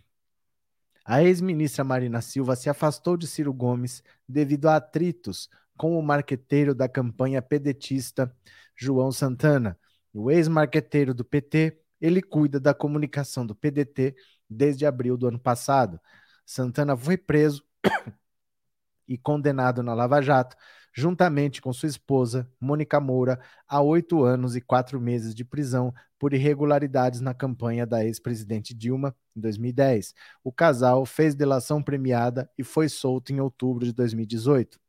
A 1.12 1.22
ex-ministra 1.22 1.84
Marina 1.84 2.22
Silva 2.22 2.56
se 2.56 2.70
afastou 2.70 3.18
de 3.18 3.28
Ciro 3.28 3.54
Gomes 3.54 4.02
devido 4.26 4.70
a 4.70 4.78
atritos 4.78 5.50
com 5.76 6.00
o 6.00 6.02
marqueteiro 6.02 6.74
da 6.74 6.88
campanha 6.88 7.42
pedetista 7.42 8.34
João 8.78 9.12
Santana. 9.12 9.78
O 10.14 10.32
ex-marqueteiro 10.32 11.14
do 11.14 11.26
PT, 11.26 11.82
ele 12.00 12.22
cuida 12.22 12.62
da 12.62 12.74
comunicação 12.74 13.46
do 13.46 13.54
PDT 13.54 14.16
desde 14.50 14.86
abril 14.86 15.18
do 15.18 15.28
ano 15.28 15.38
passado. 15.38 16.00
Santana 16.46 16.96
foi 16.96 17.18
preso 17.18 17.62
e 19.06 19.18
condenado 19.18 19.84
na 19.84 19.94
Lava 19.94 20.22
Jato, 20.22 20.56
juntamente 20.94 21.62
com 21.62 21.72
sua 21.72 21.90
esposa, 21.90 22.50
Mônica 22.60 23.00
Moura, 23.00 23.40
a 23.68 23.82
oito 23.82 24.24
anos 24.24 24.56
e 24.56 24.62
quatro 24.62 25.00
meses 25.00 25.34
de 25.34 25.46
prisão 25.46 25.94
por 26.20 26.34
irregularidades 26.34 27.22
na 27.22 27.34
campanha 27.34 27.86
da 27.86 28.06
ex-presidente 28.06 28.74
Dilma 28.74 29.16
em 29.36 29.42
2010. 29.42 30.14
O 30.44 30.52
casal 30.52 31.06
fez 31.06 31.34
delação 31.34 31.82
premiada 31.82 32.50
e 32.58 32.64
foi 32.64 32.90
solto 32.90 33.32
em 33.32 33.40
outubro 33.40 33.86
de 33.86 33.94
2018. 33.94 34.80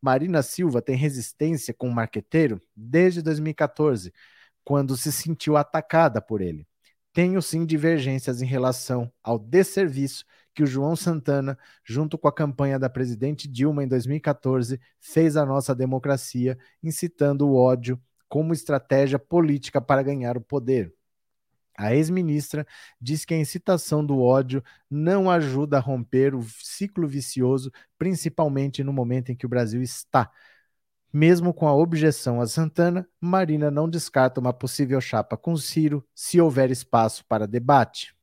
Marina 0.00 0.42
Silva 0.42 0.82
tem 0.82 0.96
resistência 0.96 1.72
com 1.72 1.88
o 1.88 1.94
marqueteiro 1.94 2.60
desde 2.76 3.22
2014, 3.22 4.12
quando 4.62 4.96
se 4.96 5.10
sentiu 5.10 5.56
atacada 5.56 6.20
por 6.20 6.42
ele. 6.42 6.66
Tenho 7.12 7.40
sim 7.40 7.64
divergências 7.64 8.42
em 8.42 8.46
relação 8.46 9.10
ao 9.22 9.38
desserviço 9.38 10.24
que 10.54 10.62
o 10.62 10.66
João 10.66 10.94
Santana, 10.94 11.58
junto 11.84 12.16
com 12.16 12.28
a 12.28 12.32
campanha 12.32 12.78
da 12.78 12.88
presidente 12.88 13.48
Dilma 13.48 13.82
em 13.82 13.88
2014, 13.88 14.80
fez 15.00 15.36
à 15.36 15.44
nossa 15.44 15.74
democracia, 15.74 16.56
incitando 16.82 17.48
o 17.48 17.56
ódio 17.56 18.00
como 18.28 18.52
estratégia 18.52 19.18
política 19.18 19.80
para 19.80 20.02
ganhar 20.02 20.36
o 20.36 20.40
poder. 20.40 20.94
A 21.76 21.94
ex-ministra 21.94 22.64
diz 23.00 23.24
que 23.24 23.34
a 23.34 23.38
incitação 23.38 24.04
do 24.04 24.20
ódio 24.20 24.62
não 24.88 25.28
ajuda 25.28 25.76
a 25.76 25.80
romper 25.80 26.34
o 26.34 26.42
ciclo 26.42 27.06
vicioso, 27.08 27.72
principalmente 27.98 28.84
no 28.84 28.92
momento 28.92 29.32
em 29.32 29.36
que 29.36 29.44
o 29.44 29.48
Brasil 29.48 29.82
está. 29.82 30.30
Mesmo 31.12 31.52
com 31.52 31.66
a 31.66 31.74
objeção 31.74 32.40
a 32.40 32.46
Santana, 32.46 33.08
Marina 33.20 33.70
não 33.70 33.88
descarta 33.88 34.40
uma 34.40 34.52
possível 34.52 35.00
chapa 35.00 35.36
com 35.36 35.56
Ciro 35.56 36.04
se 36.14 36.40
houver 36.40 36.70
espaço 36.70 37.24
para 37.26 37.46
debate. 37.46 38.13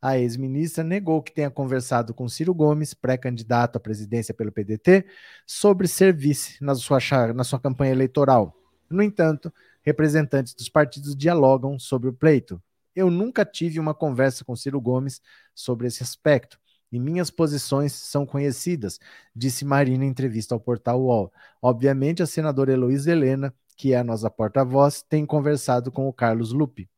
A 0.00 0.18
ex-ministra 0.18 0.84
negou 0.84 1.22
que 1.22 1.32
tenha 1.32 1.50
conversado 1.50 2.12
com 2.12 2.28
Ciro 2.28 2.54
Gomes, 2.54 2.94
pré-candidato 2.94 3.76
à 3.76 3.80
presidência 3.80 4.34
pelo 4.34 4.52
PDT, 4.52 5.06
sobre 5.46 5.88
ser 5.88 6.14
vice 6.14 6.62
na 6.62 6.74
sua, 6.74 6.98
na 7.34 7.44
sua 7.44 7.60
campanha 7.60 7.92
eleitoral. 7.92 8.56
No 8.90 9.02
entanto, 9.02 9.52
representantes 9.82 10.54
dos 10.54 10.68
partidos 10.68 11.16
dialogam 11.16 11.78
sobre 11.78 12.08
o 12.08 12.12
pleito. 12.12 12.62
Eu 12.94 13.10
nunca 13.10 13.44
tive 13.44 13.80
uma 13.80 13.94
conversa 13.94 14.44
com 14.44 14.54
Ciro 14.54 14.80
Gomes 14.80 15.20
sobre 15.54 15.86
esse 15.86 16.02
aspecto 16.02 16.58
e 16.92 17.00
minhas 17.00 17.30
posições 17.30 17.92
são 17.92 18.26
conhecidas, 18.26 19.00
disse 19.34 19.64
Marina 19.64 20.04
em 20.04 20.08
entrevista 20.08 20.54
ao 20.54 20.60
portal 20.60 21.00
UOL. 21.00 21.32
Obviamente, 21.60 22.22
a 22.22 22.26
senadora 22.26 22.72
Heloísa 22.72 23.10
Helena, 23.10 23.54
que 23.76 23.94
é 23.94 23.98
a 23.98 24.04
nossa 24.04 24.30
porta-voz, 24.30 25.02
tem 25.02 25.24
conversado 25.24 25.90
com 25.90 26.06
o 26.06 26.12
Carlos 26.12 26.52
Lupe. 26.52 26.88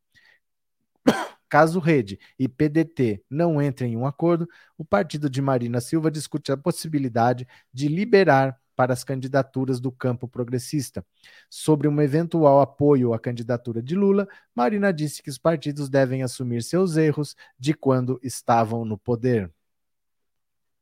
Caso 1.54 1.78
Rede 1.78 2.18
e 2.36 2.48
PDT 2.48 3.22
não 3.30 3.62
entrem 3.62 3.92
em 3.92 3.96
um 3.96 4.04
acordo, 4.04 4.48
o 4.76 4.84
partido 4.84 5.30
de 5.30 5.40
Marina 5.40 5.80
Silva 5.80 6.10
discute 6.10 6.50
a 6.50 6.56
possibilidade 6.56 7.46
de 7.72 7.86
liberar 7.86 8.60
para 8.74 8.92
as 8.92 9.04
candidaturas 9.04 9.78
do 9.78 9.92
campo 9.92 10.26
progressista. 10.26 11.06
Sobre 11.48 11.86
um 11.86 12.02
eventual 12.02 12.60
apoio 12.60 13.14
à 13.14 13.20
candidatura 13.20 13.80
de 13.80 13.94
Lula, 13.94 14.26
Marina 14.52 14.92
disse 14.92 15.22
que 15.22 15.30
os 15.30 15.38
partidos 15.38 15.88
devem 15.88 16.24
assumir 16.24 16.60
seus 16.60 16.96
erros 16.96 17.36
de 17.56 17.72
quando 17.72 18.18
estavam 18.20 18.84
no 18.84 18.98
poder. 18.98 19.48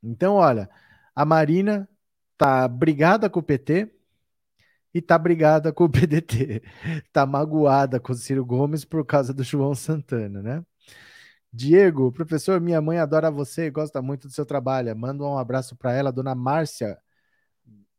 Então, 0.02 0.36
olha, 0.36 0.70
a 1.14 1.26
Marina 1.26 1.86
tá 2.38 2.66
brigada 2.66 3.28
com 3.28 3.40
o 3.40 3.42
PT 3.42 3.94
e 4.94 5.00
tá 5.00 5.18
brigada 5.18 5.72
com 5.72 5.84
o 5.84 5.90
PDT. 5.90 6.62
Tá 7.12 7.26
magoada 7.26 8.00
com 8.00 8.12
o 8.12 8.16
Ciro 8.16 8.44
Gomes 8.44 8.84
por 8.84 9.04
causa 9.06 9.32
do 9.32 9.42
João 9.42 9.74
Santana, 9.74 10.42
né? 10.42 10.64
Diego, 11.52 12.10
professor, 12.12 12.60
minha 12.60 12.80
mãe 12.80 12.98
adora 12.98 13.30
você 13.30 13.66
e 13.66 13.70
gosta 13.70 14.00
muito 14.00 14.26
do 14.28 14.32
seu 14.32 14.46
trabalho. 14.46 14.96
Manda 14.96 15.24
um 15.24 15.38
abraço 15.38 15.76
para 15.76 15.92
ela, 15.92 16.10
dona 16.12 16.34
Márcia 16.34 16.98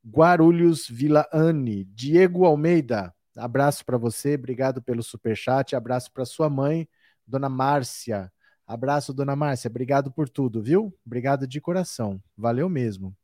Guarulhos 0.05 0.87
Vila 0.89 1.27
Anne. 1.31 1.85
Diego 1.85 2.45
Almeida, 2.45 3.13
abraço 3.37 3.85
para 3.85 3.97
você, 3.97 4.35
obrigado 4.35 4.81
pelo 4.81 5.01
super 5.01 5.35
chat, 5.35 5.75
abraço 5.75 6.11
para 6.11 6.25
sua 6.25 6.49
mãe, 6.49 6.87
dona 7.25 7.47
Márcia. 7.49 8.31
Abraço, 8.67 9.13
dona 9.13 9.35
Márcia, 9.35 9.69
obrigado 9.69 10.11
por 10.11 10.27
tudo, 10.29 10.61
viu? 10.61 10.93
Obrigado 11.05 11.47
de 11.47 11.61
coração, 11.61 12.21
valeu 12.35 12.67
mesmo. 12.67 13.15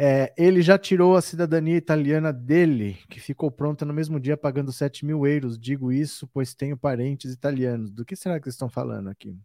É, 0.00 0.32
ele 0.36 0.62
já 0.62 0.78
tirou 0.78 1.16
a 1.16 1.22
cidadania 1.22 1.76
italiana 1.76 2.32
dele, 2.32 2.98
que 3.10 3.18
ficou 3.18 3.50
pronta 3.50 3.84
no 3.84 3.92
mesmo 3.92 4.20
dia 4.20 4.36
pagando 4.36 4.72
7 4.72 5.04
mil 5.04 5.26
euros. 5.26 5.58
Digo 5.58 5.90
isso, 5.90 6.26
pois 6.28 6.54
tenho 6.54 6.76
parentes 6.76 7.32
italianos. 7.32 7.90
Do 7.90 8.04
que 8.04 8.14
será 8.14 8.38
que 8.38 8.46
eles 8.46 8.54
estão 8.54 8.68
falando 8.68 9.08
aqui? 9.08 9.36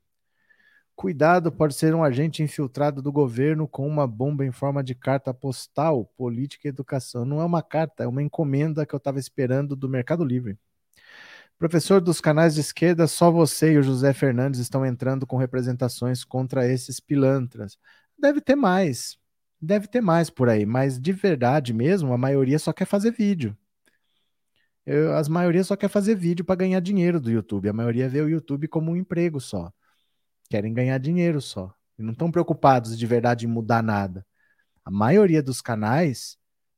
Cuidado, 0.96 1.52
pode 1.52 1.74
ser 1.74 1.96
um 1.96 2.04
agente 2.04 2.44
infiltrado 2.44 3.02
do 3.02 3.12
governo 3.12 3.68
com 3.68 3.88
uma 3.88 4.06
bomba 4.08 4.46
em 4.46 4.52
forma 4.52 4.84
de 4.84 4.94
carta 4.94 5.34
postal, 5.34 6.06
política 6.16 6.68
e 6.68 6.70
educação. 6.70 7.26
Não 7.26 7.42
é 7.42 7.46
uma 7.46 7.64
carta, 7.64 8.04
é 8.04 8.08
uma 8.08 8.22
encomenda 8.22 8.86
que 8.86 8.94
eu 8.94 8.98
estava 8.98 9.20
esperando 9.20 9.76
do 9.76 9.90
Mercado 9.90 10.24
Livre. 10.24 10.58
Professor 11.58 12.00
dos 12.02 12.22
canais 12.22 12.54
de 12.54 12.62
esquerda, 12.62 13.08
só 13.08 13.32
você 13.32 13.74
e 13.74 13.78
o 13.78 13.84
José 13.84 14.14
Fernandes 14.14 14.60
estão 14.60 14.86
entrando 14.86 15.26
com 15.26 15.38
representações 15.38 16.24
contra 16.24 16.68
esses 16.68 17.00
pilantras. 17.00 17.78
Deve 18.18 18.42
ter 18.42 18.56
mais, 18.56 19.18
deve 19.64 19.88
ter 19.88 20.02
mais 20.02 20.30
por 20.30 20.50
aí, 20.50 20.66
mas 20.66 21.00
de 21.00 21.12
verdade 21.12 21.74
mesmo, 21.74 22.14
a 22.14 22.18
maioria 22.18 22.60
só 22.60 22.74
quer 22.74 22.86
fazer 22.86 23.12
vídeo. 23.12 23.58
Eu, 24.86 25.16
as 25.16 25.28
maioria 25.28 25.64
só 25.64 25.76
quer 25.76 25.88
fazer 25.90 26.16
vídeo 26.16 26.44
para 26.44 26.56
ganhar 26.56 26.80
dinheiro 26.82 27.20
do 27.20 27.32
YouTube. 27.32 27.70
A 27.70 27.74
maioria 27.74 28.10
vê 28.10 28.22
o 28.22 28.30
YouTube 28.30 28.68
como 28.68 28.92
um 28.92 28.98
emprego 28.98 29.40
só 29.40 29.72
querem 30.54 30.72
ganhar 30.72 31.00
dinheiro 31.00 31.42
só. 31.42 31.74
E 31.98 32.04
não 32.04 32.12
estão 32.12 32.30
preocupados 32.30 32.96
de 32.96 33.08
verdade 33.08 33.48
em 33.48 33.50
mudar 33.50 33.82
nada. 33.82 34.24
A 34.86 34.92
maioria 34.92 35.42
dos 35.42 35.62
canais 35.62 36.38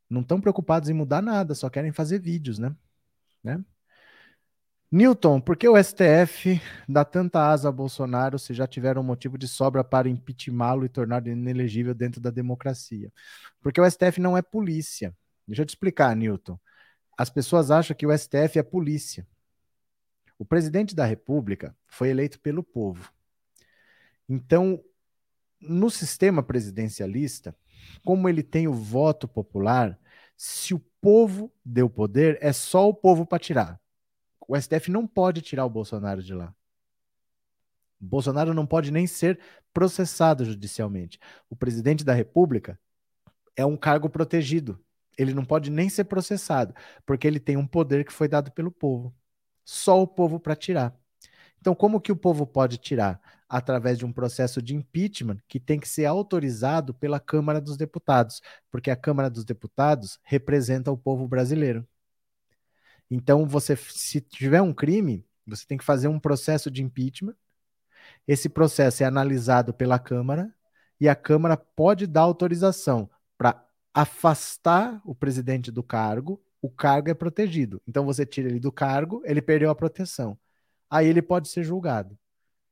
não 0.09 0.21
estão 0.21 0.39
preocupados 0.39 0.87
em 0.87 0.93
mudar 0.93 1.21
nada, 1.21 1.53
só 1.53 1.69
querem 1.69 1.91
fazer 1.91 2.19
vídeos, 2.19 2.57
né? 2.57 2.73
né? 3.43 3.61
Newton, 4.91 5.41
por 5.41 5.57
que 5.57 5.67
o 5.67 5.75
STF 5.81 6.61
dá 6.87 7.03
tanta 7.03 7.49
asa 7.49 7.69
a 7.69 7.71
Bolsonaro 7.71 8.37
se 8.37 8.53
já 8.53 8.67
tiveram 8.67 9.03
motivo 9.03 9.37
de 9.37 9.47
sobra 9.47 9.83
para 9.83 10.07
impeachmá-lo 10.07 10.85
e 10.85 10.89
torná-lo 10.89 11.27
inelegível 11.27 11.93
dentro 11.93 12.21
da 12.21 12.29
democracia? 12.29 13.11
Porque 13.61 13.81
o 13.81 13.89
STF 13.89 14.21
não 14.21 14.37
é 14.37 14.41
polícia. 14.41 15.13
Deixa 15.47 15.63
eu 15.63 15.65
te 15.65 15.69
explicar, 15.69 16.15
Newton. 16.15 16.57
As 17.17 17.29
pessoas 17.29 17.71
acham 17.71 17.95
que 17.95 18.05
o 18.05 18.15
STF 18.15 18.59
é 18.59 18.63
polícia. 18.63 19.27
O 20.37 20.45
presidente 20.45 20.95
da 20.95 21.05
República 21.05 21.75
foi 21.87 22.09
eleito 22.09 22.39
pelo 22.39 22.63
povo. 22.63 23.11
Então, 24.27 24.83
no 25.59 25.89
sistema 25.89 26.43
presidencialista, 26.43 27.55
como 28.03 28.27
ele 28.27 28.43
tem 28.43 28.67
o 28.67 28.73
voto 28.73 29.27
popular, 29.27 29.97
se 30.37 30.73
o 30.73 30.79
povo 31.01 31.51
deu 31.63 31.89
poder, 31.89 32.37
é 32.41 32.51
só 32.51 32.87
o 32.89 32.93
povo 32.93 33.25
para 33.25 33.39
tirar. 33.39 33.79
O 34.47 34.59
STF 34.59 34.91
não 34.91 35.07
pode 35.07 35.41
tirar 35.41 35.65
o 35.65 35.69
Bolsonaro 35.69 36.21
de 36.21 36.33
lá. 36.33 36.53
O 38.01 38.05
Bolsonaro 38.05 38.53
não 38.53 38.65
pode 38.65 38.91
nem 38.91 39.07
ser 39.07 39.39
processado 39.73 40.45
judicialmente. 40.45 41.19
O 41.49 41.55
presidente 41.55 42.03
da 42.03 42.13
República 42.13 42.79
é 43.55 43.65
um 43.65 43.77
cargo 43.77 44.09
protegido. 44.09 44.79
Ele 45.17 45.33
não 45.33 45.45
pode 45.45 45.71
nem 45.71 45.89
ser 45.89 46.03
processado, 46.05 46.73
porque 47.05 47.25
ele 47.25 47.39
tem 47.39 47.57
um 47.57 47.65
poder 47.65 48.05
que 48.05 48.11
foi 48.11 48.27
dado 48.27 48.51
pelo 48.51 48.71
povo. 48.71 49.15
Só 49.63 50.01
o 50.01 50.07
povo 50.07 50.39
para 50.39 50.55
tirar. 50.55 50.95
Então, 51.59 51.73
como 51.73 52.01
que 52.01 52.11
o 52.11 52.15
povo 52.15 52.45
pode 52.45 52.77
tirar? 52.77 53.19
Através 53.47 53.97
de 53.97 54.05
um 54.05 54.11
processo 54.11 54.61
de 54.61 54.75
impeachment 54.75 55.37
que 55.47 55.59
tem 55.59 55.79
que 55.79 55.87
ser 55.87 56.05
autorizado 56.05 56.93
pela 56.93 57.19
Câmara 57.19 57.61
dos 57.61 57.77
Deputados, 57.77 58.41
porque 58.69 58.91
a 58.91 58.95
Câmara 58.95 59.29
dos 59.29 59.45
Deputados 59.45 60.19
representa 60.23 60.91
o 60.91 60.97
povo 60.97 61.27
brasileiro. 61.27 61.87
Então, 63.09 63.47
você, 63.47 63.75
se 63.75 64.21
tiver 64.21 64.61
um 64.61 64.73
crime, 64.73 65.25
você 65.45 65.65
tem 65.65 65.77
que 65.77 65.83
fazer 65.83 66.07
um 66.07 66.19
processo 66.19 66.71
de 66.71 66.83
impeachment. 66.83 67.35
Esse 68.27 68.49
processo 68.49 69.03
é 69.03 69.05
analisado 69.05 69.73
pela 69.73 69.99
Câmara 69.99 70.53
e 70.99 71.07
a 71.09 71.15
Câmara 71.15 71.57
pode 71.57 72.07
dar 72.07 72.21
autorização 72.21 73.09
para 73.37 73.63
afastar 73.93 75.01
o 75.05 75.13
presidente 75.15 75.71
do 75.71 75.83
cargo. 75.83 76.41
O 76.61 76.69
cargo 76.69 77.09
é 77.09 77.13
protegido. 77.13 77.81
Então, 77.87 78.05
você 78.05 78.25
tira 78.25 78.49
ele 78.49 78.59
do 78.59 78.71
cargo, 78.71 79.21
ele 79.25 79.41
perdeu 79.41 79.69
a 79.69 79.75
proteção 79.75 80.37
aí 80.89 81.07
ele 81.07 81.21
pode 81.21 81.49
ser 81.49 81.63
julgado. 81.63 82.17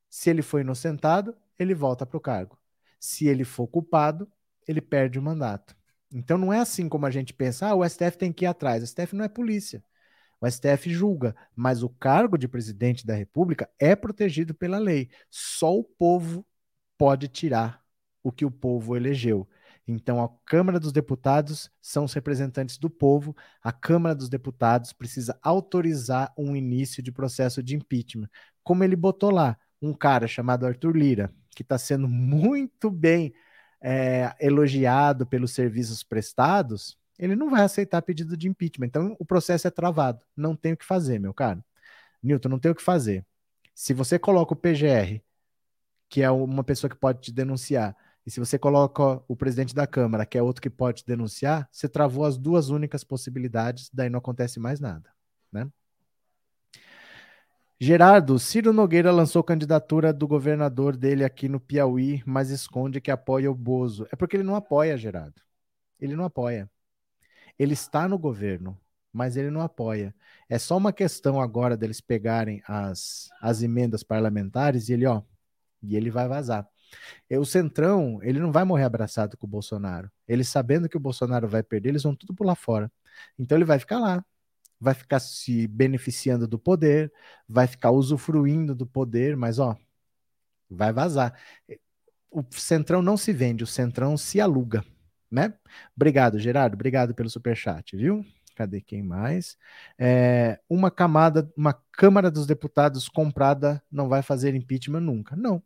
Se 0.10 0.30
ele 0.30 0.41
for 0.41 0.61
inocentado, 0.61 1.35
ele 1.57 1.73
volta 1.73 2.05
para 2.05 2.18
o 2.18 2.22
cargo. 2.22 2.57
Se 2.99 3.27
ele 3.27 3.43
for 3.43 3.68
culpado, 3.68 4.31
ele 4.68 4.81
perde 4.81 5.19
o 5.19 5.22
mandato. 5.22 5.76
Então 6.11 6.38
não 6.38 6.53
é 6.53 6.60
assim 6.60 6.88
como 6.88 7.05
a 7.05 7.11
gente 7.11 7.34
pensa, 7.34 7.68
ah, 7.68 7.76
o 7.76 7.84
STF 7.88 8.18
tem 8.18 8.31
que 8.31 8.45
ir 8.45 8.47
atrás. 8.47 8.84
O 8.84 8.88
STF 8.88 9.15
não 9.15 9.26
é 9.26 9.27
polícia. 9.27 9.84
O 10.43 10.51
STF 10.51 10.93
julga, 10.93 11.33
mas 11.55 11.83
o 11.83 11.89
cargo 11.89 12.37
de 12.37 12.49
presidente 12.49 13.07
da 13.07 13.15
República 13.15 13.69
é 13.79 13.95
protegido 13.95 14.53
pela 14.53 14.77
lei. 14.77 15.09
Só 15.29 15.73
o 15.73 15.85
povo 15.85 16.45
pode 16.97 17.29
tirar 17.29 17.81
o 18.21 18.29
que 18.29 18.43
o 18.43 18.51
povo 18.51 18.97
elegeu. 18.97 19.47
Então, 19.87 20.21
a 20.21 20.29
Câmara 20.45 20.81
dos 20.81 20.91
Deputados 20.91 21.71
são 21.81 22.03
os 22.03 22.11
representantes 22.11 22.77
do 22.77 22.89
povo. 22.89 23.33
A 23.61 23.71
Câmara 23.71 24.13
dos 24.13 24.27
Deputados 24.27 24.91
precisa 24.91 25.39
autorizar 25.41 26.33
um 26.37 26.57
início 26.57 27.01
de 27.01 27.09
processo 27.09 27.63
de 27.63 27.77
impeachment. 27.77 28.27
Como 28.65 28.83
ele 28.83 28.97
botou 28.97 29.31
lá, 29.31 29.57
um 29.81 29.93
cara 29.93 30.27
chamado 30.27 30.65
Arthur 30.65 30.93
Lira, 30.93 31.33
que 31.55 31.61
está 31.61 31.77
sendo 31.77 32.05
muito 32.09 32.91
bem 32.91 33.33
é, 33.81 34.35
elogiado 34.41 35.25
pelos 35.25 35.53
serviços 35.53 36.03
prestados, 36.03 36.97
ele 37.23 37.37
não 37.37 37.49
vai 37.49 37.61
aceitar 37.61 38.01
pedido 38.01 38.35
de 38.35 38.49
impeachment. 38.49 38.87
Então, 38.87 39.15
o 39.17 39.23
processo 39.23 39.65
é 39.65 39.71
travado. 39.71 40.25
Não 40.35 40.57
tem 40.57 40.73
o 40.73 40.77
que 40.77 40.83
fazer, 40.83 41.19
meu 41.19 41.33
caro. 41.33 41.63
Newton, 42.21 42.49
não 42.49 42.59
tem 42.59 42.69
o 42.69 42.75
que 42.75 42.83
fazer. 42.83 43.25
Se 43.73 43.93
você 43.93 44.19
coloca 44.19 44.53
o 44.53 44.57
PGR, 44.57 45.23
que 46.09 46.21
é 46.21 46.29
uma 46.29 46.65
pessoa 46.65 46.89
que 46.89 46.97
pode 46.97 47.21
te 47.21 47.31
denunciar, 47.31 47.95
e 48.25 48.31
se 48.31 48.41
você 48.41 48.59
coloca 48.59 49.23
o 49.25 49.37
presidente 49.37 49.73
da 49.73 49.87
Câmara, 49.87 50.25
que 50.25 50.37
é 50.37 50.43
outro 50.43 50.61
que 50.61 50.69
pode 50.69 51.03
te 51.03 51.07
denunciar, 51.07 51.69
você 51.71 51.87
travou 51.87 52.25
as 52.25 52.37
duas 52.37 52.69
únicas 52.69 53.05
possibilidades, 53.05 53.89
daí 53.93 54.09
não 54.09 54.19
acontece 54.19 54.59
mais 54.59 54.81
nada, 54.81 55.09
né? 55.49 55.69
Gerardo, 57.79 58.37
Ciro 58.37 58.73
Nogueira 58.73 59.11
lançou 59.11 59.41
candidatura 59.43 60.11
do 60.13 60.27
governador 60.27 60.97
dele 60.97 61.23
aqui 61.23 61.47
no 61.47 61.59
Piauí, 61.59 62.21
mas 62.25 62.49
esconde 62.49 62.99
que 63.01 63.11
apoia 63.11 63.49
o 63.49 63.55
Bozo. 63.55 64.07
É 64.11 64.15
porque 64.15 64.35
ele 64.35 64.43
não 64.43 64.55
apoia, 64.55 64.97
Gerardo. 64.97 65.41
Ele 65.99 66.15
não 66.15 66.25
apoia. 66.25 66.69
Ele 67.57 67.73
está 67.73 68.07
no 68.07 68.17
governo, 68.17 68.80
mas 69.11 69.38
ele 69.38 69.51
não 69.51 69.61
apoia. 69.61 70.13
É 70.49 70.57
só 70.59 70.77
uma 70.77 70.93
questão 70.93 71.39
agora 71.39 71.77
deles 71.77 72.01
pegarem 72.01 72.61
as, 72.67 73.30
as 73.41 73.61
emendas 73.61 74.03
parlamentares 74.03 74.89
e 74.89 74.93
ele, 74.93 75.05
ó, 75.05 75.21
e 75.81 75.95
ele 75.95 76.09
vai 76.09 76.27
vazar. 76.27 76.67
E 77.30 77.38
o 77.38 77.45
Centrão, 77.45 78.19
ele 78.23 78.39
não 78.39 78.51
vai 78.51 78.63
morrer 78.63 78.84
abraçado 78.84 79.38
com 79.38 79.45
o 79.47 79.49
Bolsonaro. 79.49 80.11
Eles 80.27 80.49
sabendo 80.49 80.89
que 80.89 80.97
o 80.97 80.99
Bolsonaro 80.99 81.47
vai 81.47 81.63
perder, 81.63 81.89
eles 81.89 82.03
vão 82.03 82.15
tudo 82.15 82.34
pular 82.34 82.55
fora. 82.55 82.91
Então 83.38 83.57
ele 83.57 83.65
vai 83.65 83.80
ficar 83.80 83.99
lá, 83.99 84.23
vai 84.80 84.93
ficar 84.93 85.19
se 85.19 85.67
beneficiando 85.67 86.47
do 86.47 86.59
poder, 86.59 87.11
vai 87.47 87.67
ficar 87.67 87.91
usufruindo 87.91 88.75
do 88.75 88.85
poder, 88.85 89.35
mas 89.38 89.59
ó, 89.59 89.77
vai 90.69 90.91
vazar. 90.93 91.39
O 92.31 92.43
Centrão 92.51 93.01
não 93.01 93.15
se 93.17 93.31
vende, 93.31 93.63
o 93.63 93.67
Centrão 93.67 94.17
se 94.17 94.41
aluga, 94.41 94.84
né? 95.34 95.53
Obrigado, 95.95 96.38
Gerardo, 96.38 96.76
obrigado 96.76 97.15
pelo 97.15 97.30
superchat, 97.30 97.97
viu? 97.97 98.23
Cadê 98.55 98.80
quem 98.80 99.01
mais? 99.01 99.57
É, 99.97 100.60
uma 100.69 100.91
camada, 100.91 101.51
uma 101.57 101.73
Câmara 101.91 102.30
dos 102.30 102.45
Deputados 102.45 103.10
comprada 103.10 103.81
não 103.91 104.07
vai 104.07 104.22
fazer 104.22 104.53
impeachment 104.53 104.99
nunca. 104.99 105.35
Não. 105.35 105.61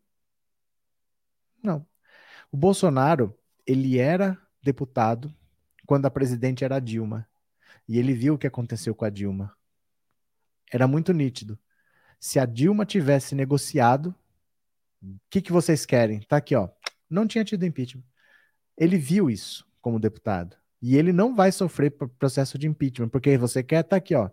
Não. 1.62 1.86
O 2.50 2.56
Bolsonaro, 2.56 3.38
ele 3.66 3.98
era 3.98 4.38
deputado 4.64 5.34
quando 5.86 6.06
a 6.06 6.12
presidente 6.12 6.64
era 6.64 6.78
a 6.78 6.80
Dilma. 6.80 7.28
E 7.90 8.00
ele 8.00 8.14
viu 8.14 8.36
o 8.36 8.38
que 8.38 8.48
aconteceu 8.48 8.96
com 8.96 9.04
a 9.04 9.10
Dilma. 9.10 9.54
Era 10.72 10.88
muito 10.88 11.12
nítido. 11.12 11.60
Se 12.20 12.40
a 12.40 12.46
Dilma 12.46 12.86
tivesse 12.86 13.36
negociado, 13.36 14.16
o 15.04 15.18
que, 15.30 15.42
que 15.42 15.52
vocês 15.52 15.86
querem? 15.86 16.22
Tá 16.22 16.38
aqui, 16.38 16.56
ó. 16.56 16.70
Não 17.10 17.28
tinha 17.28 17.44
tido 17.44 17.66
impeachment. 17.66 18.04
Ele 18.78 18.98
viu 18.98 19.30
isso 19.30 19.66
como 19.82 20.00
deputado. 20.00 20.56
E 20.82 20.96
ele 20.96 21.12
não 21.12 21.36
vai 21.36 21.52
sofrer 21.52 21.92
processo 21.92 22.58
de 22.58 22.68
impeachment, 22.68 23.10
porque 23.10 23.38
você 23.38 23.64
quer, 23.64 23.84
tá 23.84 23.96
aqui, 23.96 24.14
ó. 24.14 24.30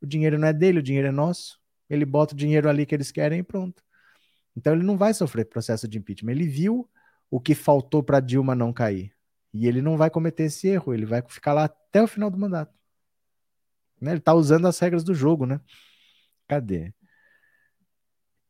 O 0.00 0.06
dinheiro 0.06 0.38
não 0.38 0.48
é 0.48 0.52
dele, 0.52 0.80
o 0.80 0.82
dinheiro 0.82 1.08
é 1.08 1.12
nosso. 1.12 1.60
Ele 1.88 2.04
bota 2.04 2.34
o 2.34 2.36
dinheiro 2.36 2.68
ali 2.68 2.84
que 2.84 2.94
eles 2.94 3.10
querem 3.12 3.40
e 3.40 3.42
pronto. 3.42 3.82
Então 4.56 4.72
ele 4.72 4.82
não 4.82 4.96
vai 4.96 5.14
sofrer 5.14 5.44
processo 5.44 5.86
de 5.86 5.98
impeachment. 5.98 6.32
Ele 6.32 6.46
viu 6.46 6.88
o 7.30 7.40
que 7.40 7.54
faltou 7.54 8.02
para 8.02 8.20
Dilma 8.20 8.54
não 8.54 8.72
cair. 8.72 9.12
E 9.52 9.66
ele 9.66 9.80
não 9.80 9.96
vai 9.96 10.10
cometer 10.10 10.44
esse 10.44 10.68
erro, 10.68 10.92
ele 10.92 11.06
vai 11.06 11.22
ficar 11.22 11.52
lá 11.52 11.64
até 11.64 12.02
o 12.02 12.06
final 12.06 12.30
do 12.30 12.38
mandato. 12.38 12.74
Né? 14.00 14.12
Ele 14.12 14.18
está 14.18 14.34
usando 14.34 14.66
as 14.66 14.78
regras 14.78 15.02
do 15.04 15.14
jogo, 15.14 15.46
né? 15.46 15.60
Cadê? 16.46 16.92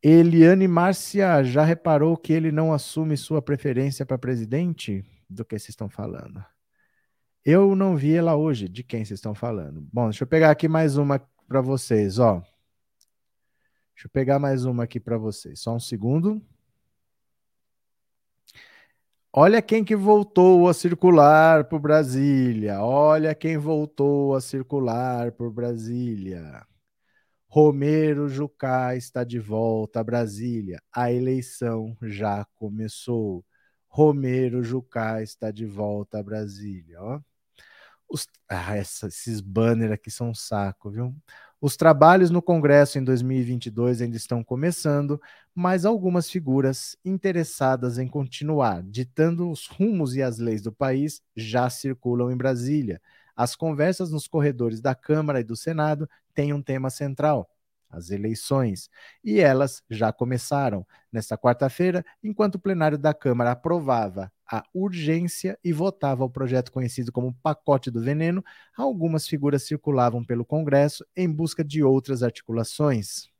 Eliane 0.02 0.68
Márcia 0.68 1.42
já 1.42 1.64
reparou 1.64 2.16
que 2.16 2.32
ele 2.32 2.52
não 2.52 2.72
assume 2.72 3.16
sua 3.16 3.42
preferência 3.42 4.06
para 4.06 4.18
presidente? 4.18 5.04
Do 5.28 5.44
que 5.44 5.58
vocês 5.58 5.70
estão 5.70 5.88
falando? 5.88 6.44
Eu 7.44 7.74
não 7.74 7.96
vi 7.96 8.14
ela 8.14 8.36
hoje. 8.36 8.68
De 8.68 8.82
quem 8.82 9.04
vocês 9.04 9.18
estão 9.18 9.34
falando? 9.34 9.86
Bom, 9.92 10.04
deixa 10.08 10.24
eu 10.24 10.28
pegar 10.28 10.50
aqui 10.50 10.68
mais 10.68 10.96
uma 10.96 11.18
para 11.46 11.60
vocês, 11.60 12.18
ó. 12.18 12.40
Deixa 13.94 14.06
eu 14.06 14.10
pegar 14.10 14.38
mais 14.38 14.64
uma 14.64 14.84
aqui 14.84 15.00
para 15.00 15.18
vocês. 15.18 15.60
Só 15.60 15.74
um 15.74 15.80
segundo. 15.80 16.40
Olha 19.32 19.60
quem 19.60 19.84
que 19.84 19.96
voltou 19.96 20.68
a 20.68 20.74
circular 20.74 21.64
por 21.64 21.80
Brasília. 21.80 22.80
Olha 22.82 23.34
quem 23.34 23.58
voltou 23.58 24.34
a 24.34 24.40
circular 24.40 25.32
por 25.32 25.50
Brasília. 25.50 26.66
Romero 27.46 28.28
Jucá 28.28 28.94
está 28.94 29.24
de 29.24 29.38
volta 29.38 30.00
a 30.00 30.04
Brasília. 30.04 30.82
A 30.92 31.12
eleição 31.12 31.96
já 32.02 32.44
começou. 32.56 33.44
Romero 33.88 34.62
Jucá 34.62 35.22
está 35.22 35.50
de 35.50 35.66
volta 35.66 36.18
a 36.18 36.22
Brasília. 36.22 37.00
Ó. 37.00 37.20
Os, 38.08 38.26
ah, 38.48 38.76
essa, 38.76 39.08
esses 39.08 39.40
banners 39.40 39.92
aqui 39.92 40.10
são 40.10 40.30
um 40.30 40.34
saco, 40.34 40.90
viu? 40.90 41.14
Os 41.60 41.76
trabalhos 41.76 42.30
no 42.30 42.40
Congresso 42.40 42.98
em 42.98 43.04
2022 43.04 44.00
ainda 44.00 44.16
estão 44.16 44.44
começando, 44.44 45.20
mas 45.52 45.84
algumas 45.84 46.30
figuras 46.30 46.96
interessadas 47.04 47.98
em 47.98 48.06
continuar 48.06 48.82
ditando 48.84 49.50
os 49.50 49.66
rumos 49.66 50.14
e 50.14 50.22
as 50.22 50.38
leis 50.38 50.62
do 50.62 50.72
país 50.72 51.20
já 51.36 51.68
circulam 51.68 52.30
em 52.30 52.36
Brasília. 52.36 53.02
As 53.34 53.56
conversas 53.56 54.12
nos 54.12 54.28
corredores 54.28 54.80
da 54.80 54.94
Câmara 54.94 55.40
e 55.40 55.44
do 55.44 55.56
Senado 55.56 56.08
têm 56.32 56.52
um 56.52 56.62
tema 56.62 56.90
central: 56.90 57.50
as 57.90 58.10
eleições. 58.10 58.90
E 59.24 59.40
elas 59.40 59.82
já 59.88 60.12
começaram. 60.12 60.86
Nesta 61.10 61.38
quarta-feira, 61.38 62.04
enquanto 62.22 62.56
o 62.56 62.58
plenário 62.58 62.98
da 62.98 63.14
Câmara 63.14 63.52
aprovava 63.52 64.30
a 64.50 64.62
urgência 64.74 65.58
e 65.64 65.72
votava 65.72 66.24
o 66.24 66.30
projeto 66.30 66.70
conhecido 66.70 67.10
como 67.10 67.34
Pacote 67.42 67.90
do 67.90 68.00
Veneno, 68.00 68.44
algumas 68.76 69.26
figuras 69.26 69.62
circulavam 69.62 70.24
pelo 70.24 70.44
Congresso 70.44 71.04
em 71.16 71.30
busca 71.30 71.64
de 71.64 71.82
outras 71.82 72.22
articulações. 72.22 73.30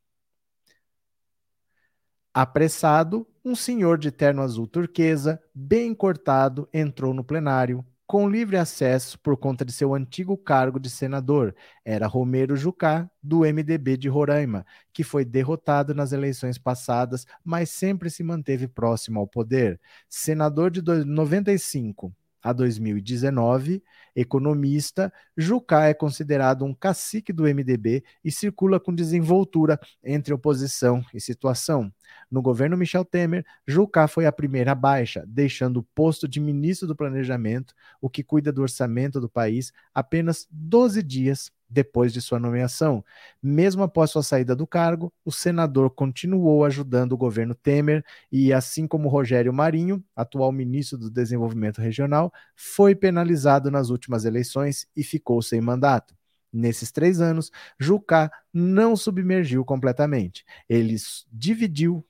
Apressado, 2.33 3.27
um 3.45 3.55
senhor 3.55 3.99
de 3.99 4.11
terno 4.11 4.43
azul 4.43 4.67
turquesa, 4.67 5.43
bem 5.55 5.95
cortado, 5.95 6.69
entrou 6.73 7.13
no 7.13 7.25
plenário, 7.25 7.85
com 8.09 8.27
livre 8.27 8.57
acesso 8.57 9.19
por 9.19 9.37
conta 9.37 9.67
de 9.67 9.71
seu 9.71 9.95
antigo 9.95 10.35
cargo 10.35 10.81
de 10.81 10.89
senador. 10.89 11.55
Era 11.85 12.07
Romero 12.07 12.57
Jucá, 12.57 13.09
do 13.23 13.41
MDB 13.41 13.99
de 13.99 14.09
Roraima, 14.09 14.65
que 14.95 15.05
foi 15.05 15.27
derrotado 15.27 15.95
nas 15.95 16.11
eleições 16.11 16.57
passadas, 16.57 17.27
mas 17.45 17.69
sempre 17.69 18.09
se 18.09 18.25
manteve 18.25 18.67
próximo 18.67 19.21
ao 19.21 19.27
poder. 19.27 19.79
Senador 20.09 20.71
de 20.71 20.81
95 20.81 22.11
a 22.43 22.51
2019, 22.55 23.83
economista, 24.17 25.13
Jucá 25.37 25.85
é 25.85 25.93
considerado 25.93 26.65
um 26.65 26.73
cacique 26.73 27.31
do 27.31 27.43
MDB 27.43 28.03
e 28.25 28.33
circula 28.33 28.81
com 28.81 28.95
desenvoltura 28.95 29.79
entre 30.03 30.33
oposição 30.33 31.05
e 31.13 31.21
situação. 31.21 31.93
No 32.31 32.43
governo 32.43 32.77
Michel 32.77 33.05
Temer, 33.05 33.45
Jucá 33.67 34.07
foi 34.09 34.27
a 34.27 34.33
primeira 34.33 34.75
baixa, 34.75 35.25
deixando 35.27 35.79
o 35.79 35.83
posto 35.95 36.29
de 36.29 36.41
ministro 36.41 36.87
do 36.87 36.97
Planejamento, 36.97 37.75
o 38.01 38.09
que 38.11 38.23
cuida 38.23 38.53
do 38.53 38.63
orçamento 38.63 39.21
do 39.21 39.29
país, 39.29 39.73
apenas 39.95 40.47
12 40.51 41.03
dias 41.03 41.51
depois 41.69 42.13
de 42.13 42.21
sua 42.21 42.39
nomeação. 42.39 43.05
Mesmo 43.43 43.83
após 43.83 44.11
sua 44.11 44.23
saída 44.23 44.57
do 44.57 44.67
cargo, 44.67 45.13
o 45.25 45.31
senador 45.31 45.91
continuou 45.91 46.65
ajudando 46.65 47.13
o 47.13 47.17
governo 47.17 47.55
Temer 47.55 48.05
e, 48.33 48.53
assim 48.53 48.87
como 48.87 49.09
Rogério 49.09 49.53
Marinho, 49.53 50.03
atual 50.17 50.51
ministro 50.51 50.97
do 50.97 51.11
Desenvolvimento 51.11 51.81
Regional, 51.81 52.33
foi 52.57 52.95
penalizado 52.95 53.71
nas 53.71 53.91
últimas 53.91 54.25
eleições 54.25 54.87
e 54.97 55.05
ficou 55.05 55.43
sem 55.43 55.61
mandato. 55.61 56.18
Nesses 56.53 56.91
três 56.91 57.21
anos, 57.21 57.51
Jucá 57.79 58.31
não 58.53 58.97
submergiu 58.97 59.65
completamente. 59.65 60.45
Ele 60.69 60.97
dividiu, 61.33 62.05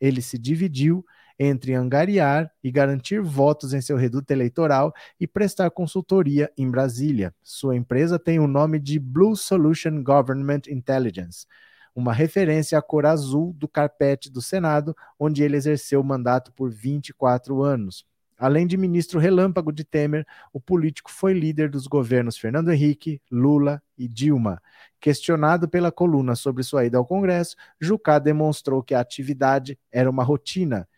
ele 0.00 0.22
se 0.22 0.38
dividiu 0.38 1.04
entre 1.38 1.74
angariar 1.74 2.50
e 2.62 2.70
garantir 2.70 3.20
votos 3.20 3.74
em 3.74 3.80
seu 3.80 3.96
reduto 3.96 4.32
eleitoral 4.32 4.92
e 5.18 5.26
prestar 5.26 5.70
consultoria 5.70 6.50
em 6.56 6.70
Brasília. 6.70 7.34
Sua 7.42 7.76
empresa 7.76 8.18
tem 8.18 8.38
o 8.38 8.46
nome 8.46 8.78
de 8.78 8.98
Blue 8.98 9.34
Solution 9.34 10.02
Government 10.02 10.62
Intelligence, 10.68 11.46
uma 11.94 12.12
referência 12.12 12.78
à 12.78 12.82
cor 12.82 13.04
azul 13.06 13.52
do 13.54 13.66
carpete 13.66 14.30
do 14.30 14.40
Senado, 14.40 14.94
onde 15.18 15.42
ele 15.42 15.56
exerceu 15.56 16.00
o 16.00 16.04
mandato 16.04 16.52
por 16.52 16.70
24 16.70 17.62
anos. 17.62 18.06
Além 18.42 18.66
de 18.66 18.76
ministro 18.76 19.20
relâmpago 19.20 19.70
de 19.70 19.84
Temer, 19.84 20.26
o 20.52 20.60
político 20.60 21.12
foi 21.12 21.32
líder 21.32 21.70
dos 21.70 21.86
governos 21.86 22.36
Fernando 22.36 22.72
Henrique, 22.72 23.22
Lula 23.30 23.80
e 23.96 24.08
Dilma. 24.08 24.60
Questionado 25.00 25.68
pela 25.68 25.92
coluna 25.92 26.34
sobre 26.34 26.64
sua 26.64 26.84
ida 26.84 26.98
ao 26.98 27.06
Congresso, 27.06 27.54
Jucá 27.80 28.18
demonstrou 28.18 28.82
que 28.82 28.96
a 28.96 29.00
atividade 29.00 29.78
era 29.92 30.10
uma 30.10 30.24
rotina. 30.24 30.88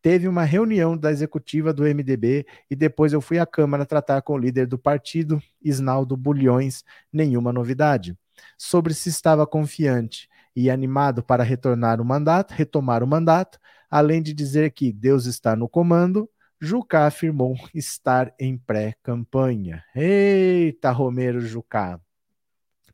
Teve 0.00 0.28
uma 0.28 0.44
reunião 0.44 0.96
da 0.96 1.10
executiva 1.10 1.72
do 1.72 1.82
MDB 1.82 2.46
e 2.70 2.76
depois 2.76 3.12
eu 3.12 3.20
fui 3.20 3.40
à 3.40 3.46
Câmara 3.46 3.84
tratar 3.84 4.22
com 4.22 4.34
o 4.34 4.38
líder 4.38 4.68
do 4.68 4.78
partido, 4.78 5.42
Isnaldo 5.60 6.16
Bulhões. 6.16 6.84
Nenhuma 7.12 7.52
novidade. 7.52 8.16
Sobre 8.56 8.94
se 8.94 9.08
estava 9.08 9.44
confiante 9.44 10.28
e 10.54 10.70
animado 10.70 11.20
para 11.20 11.42
retornar 11.42 12.00
o 12.00 12.04
mandato, 12.04 12.52
retomar 12.52 13.02
o 13.02 13.08
mandato, 13.08 13.58
além 13.90 14.22
de 14.22 14.32
dizer 14.32 14.70
que 14.70 14.92
Deus 14.92 15.26
está 15.26 15.56
no 15.56 15.68
comando, 15.68 16.30
Jucá 16.64 17.08
afirmou 17.08 17.56
estar 17.74 18.32
em 18.38 18.56
pré-campanha. 18.56 19.82
Eita, 19.96 20.92
Romero 20.92 21.40
Jucá. 21.40 22.00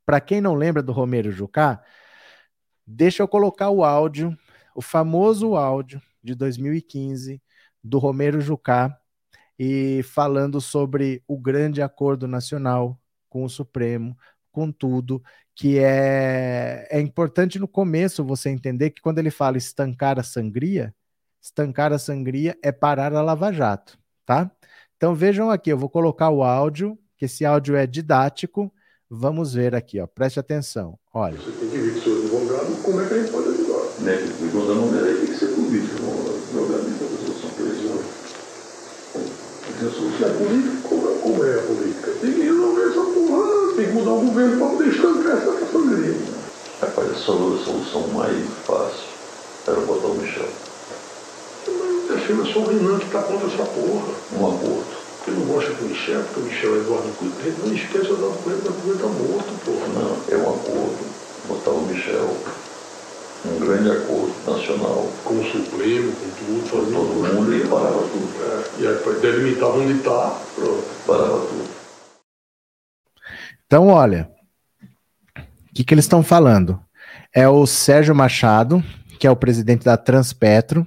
Para 0.06 0.22
quem 0.22 0.40
não 0.40 0.54
lembra 0.54 0.82
do 0.82 0.90
Romero 0.90 1.30
Jucá, 1.30 1.84
deixa 2.86 3.22
eu 3.22 3.28
colocar 3.28 3.68
o 3.68 3.84
áudio, 3.84 4.34
o 4.74 4.80
famoso 4.80 5.54
áudio 5.54 6.00
de 6.24 6.34
2015 6.34 7.42
do 7.84 7.98
Romero 7.98 8.40
Jucá 8.40 8.98
e 9.58 10.02
falando 10.02 10.62
sobre 10.62 11.22
o 11.28 11.38
grande 11.38 11.82
acordo 11.82 12.26
nacional 12.26 12.98
com 13.28 13.44
o 13.44 13.50
Supremo, 13.50 14.16
com 14.50 14.72
tudo, 14.72 15.22
que 15.54 15.78
é, 15.78 16.88
é 16.90 16.98
importante 17.02 17.58
no 17.58 17.68
começo 17.68 18.24
você 18.24 18.48
entender 18.48 18.92
que 18.92 19.02
quando 19.02 19.18
ele 19.18 19.30
fala 19.30 19.58
estancar 19.58 20.18
a 20.18 20.22
sangria, 20.22 20.94
Estancar 21.40 21.92
a 21.92 21.98
sangria 21.98 22.56
é 22.62 22.72
parar 22.72 23.14
a 23.14 23.22
Lava 23.22 23.52
Jato, 23.52 23.98
tá? 24.26 24.50
Então 24.96 25.14
vejam 25.14 25.50
aqui, 25.50 25.70
eu 25.70 25.78
vou 25.78 25.88
colocar 25.88 26.28
o 26.30 26.42
áudio, 26.42 26.98
que 27.16 27.24
esse 27.26 27.44
áudio 27.44 27.76
é 27.76 27.86
didático. 27.86 28.72
Vamos 29.08 29.54
ver 29.54 29.74
aqui, 29.74 30.00
ó. 30.00 30.06
Preste 30.06 30.38
atenção. 30.38 30.98
Olha. 31.14 31.38
Você 31.38 31.52
tem 31.52 31.70
que 31.70 31.78
ver 31.78 31.92
que 31.94 31.98
o 31.98 32.02
senhor 32.02 32.18
advogado, 32.18 32.82
como 32.82 33.00
é 33.00 33.06
que 33.06 33.14
a 33.14 33.18
gente 33.18 33.32
pode 33.32 33.48
ajudar? 33.48 34.02
Né? 34.02 34.14
O 34.16 34.44
advogado 34.44 34.74
não 34.74 34.90
tem 34.90 35.26
que 35.26 35.34
ser 35.34 35.46
político, 35.54 35.96
tem 35.96 36.92
que 36.92 36.98
fazer 36.98 37.16
solução 37.24 37.50
política. 37.50 37.88
A 39.68 39.90
solução 39.90 40.28
é 40.28 40.32
política, 40.32 40.88
como 40.88 41.08
é, 41.08 41.18
como 41.20 41.44
é 41.44 41.54
a 41.54 41.62
política? 41.62 42.10
Tem 42.20 42.32
que 42.32 42.42
resolver 42.42 42.82
essa 42.82 43.00
porra, 43.00 43.76
tem 43.76 43.86
que 43.86 43.92
mudar 43.92 44.10
o 44.10 44.20
governo 44.26 44.58
para 44.58 44.68
poder 44.68 44.88
estancar 44.88 45.36
essa 45.38 45.72
sangria. 45.72 46.16
Rapaz, 46.80 47.10
a 47.10 47.14
solução 47.14 48.08
mais 48.08 48.44
fácil 48.66 49.08
era 49.66 49.80
botar 49.80 50.08
o 50.08 50.14
Michel. 50.14 50.67
Defenda 52.08 52.44
só 52.46 52.60
o 52.60 52.66
Renan 52.68 52.98
que 52.98 53.06
está 53.06 53.22
contra 53.22 53.46
essa 53.46 53.64
porra. 53.64 54.14
Um 54.32 54.46
aborto. 54.46 54.96
Ele 55.26 55.36
não 55.36 55.46
gosta 55.46 55.72
do 55.74 55.84
Michel, 55.84 56.22
porque 56.22 56.40
o 56.40 56.42
Michel 56.44 56.74
é 56.74 56.78
Eduardo 56.78 57.12
Cunha. 57.18 57.54
Não 57.58 57.74
esqueça 57.74 58.10
o 58.10 58.14
Eduardo 58.14 58.38
Cunha, 58.38 58.56
Eduardo 58.56 58.80
Cunha 58.80 58.94
está 58.94 59.06
morto, 59.06 59.64
porra. 59.64 59.86
Não, 59.88 60.16
é 60.28 60.36
um 60.36 60.54
acordo. 60.54 61.18
Botar 61.48 61.70
o 61.70 61.86
Michel. 61.86 62.36
Um 63.44 63.60
grande 63.60 63.90
acordo 63.90 64.34
nacional. 64.46 65.10
Com 65.22 65.34
o 65.34 65.44
Supremo, 65.44 66.12
com 66.12 66.30
tudo, 66.30 66.68
fazendo 66.68 66.94
todo 66.94 67.34
mundo 67.34 67.54
e 67.54 67.60
parava 67.68 68.02
tudo. 68.08 68.28
É, 68.42 68.82
e 68.82 68.86
aí 68.86 69.20
delimitar 69.20 69.68
onde 69.68 69.92
está, 69.98 70.40
pronto. 70.54 70.84
Parava 71.06 71.46
tudo. 71.46 71.68
Então, 73.66 73.88
olha, 73.88 74.30
o 75.36 75.74
que, 75.74 75.84
que 75.84 75.92
eles 75.92 76.06
estão 76.06 76.22
falando? 76.22 76.80
É 77.34 77.46
o 77.46 77.66
Sérgio 77.66 78.14
Machado, 78.14 78.82
que 79.20 79.26
é 79.26 79.30
o 79.30 79.36
presidente 79.36 79.84
da 79.84 79.98
Transpetro, 79.98 80.86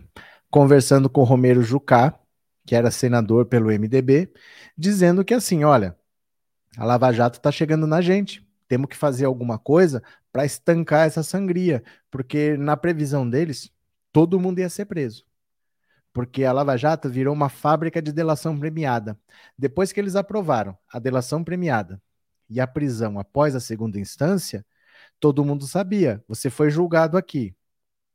conversando 0.52 1.10
com 1.10 1.24
Romero 1.24 1.64
Jucá, 1.64 2.20
que 2.66 2.76
era 2.76 2.92
senador 2.92 3.46
pelo 3.46 3.72
MDB, 3.72 4.32
dizendo 4.78 5.24
que 5.24 5.34
assim, 5.34 5.64
olha, 5.64 5.98
a 6.78 6.86
Lava 6.86 7.12
Jato 7.12 7.38
está 7.38 7.52
chegando 7.52 7.88
na 7.88 8.02
gente, 8.02 8.46
temos 8.68 8.88
que 8.90 8.98
fazer 8.98 9.26
alguma 9.26 9.58
coisa 9.58 10.04
para 10.32 10.46
estancar 10.46 11.08
essa 11.08 11.24
sangria, 11.24 11.84
porque 12.10 12.56
na 12.58 12.78
previsão 12.78 13.30
deles, 13.30 13.72
todo 14.12 14.40
mundo 14.40 14.60
ia 14.60 14.70
ser 14.70 14.86
preso. 14.86 15.26
Porque 16.14 16.44
a 16.44 16.52
Lava 16.52 16.78
Jato 16.78 17.10
virou 17.10 17.34
uma 17.34 17.50
fábrica 17.50 18.02
de 18.02 18.12
delação 18.12 18.58
premiada. 18.60 19.18
Depois 19.58 19.94
que 19.94 20.00
eles 20.00 20.16
aprovaram 20.16 20.78
a 20.92 21.00
delação 21.00 21.44
premiada 21.44 22.02
e 22.50 22.60
a 22.60 22.68
prisão 22.68 23.18
após 23.18 23.56
a 23.56 23.62
segunda 23.62 23.98
instância, 23.98 24.66
todo 25.20 25.46
mundo 25.46 25.66
sabia. 25.66 26.22
Você 26.28 26.50
foi 26.50 26.70
julgado 26.70 27.18
aqui, 27.18 27.56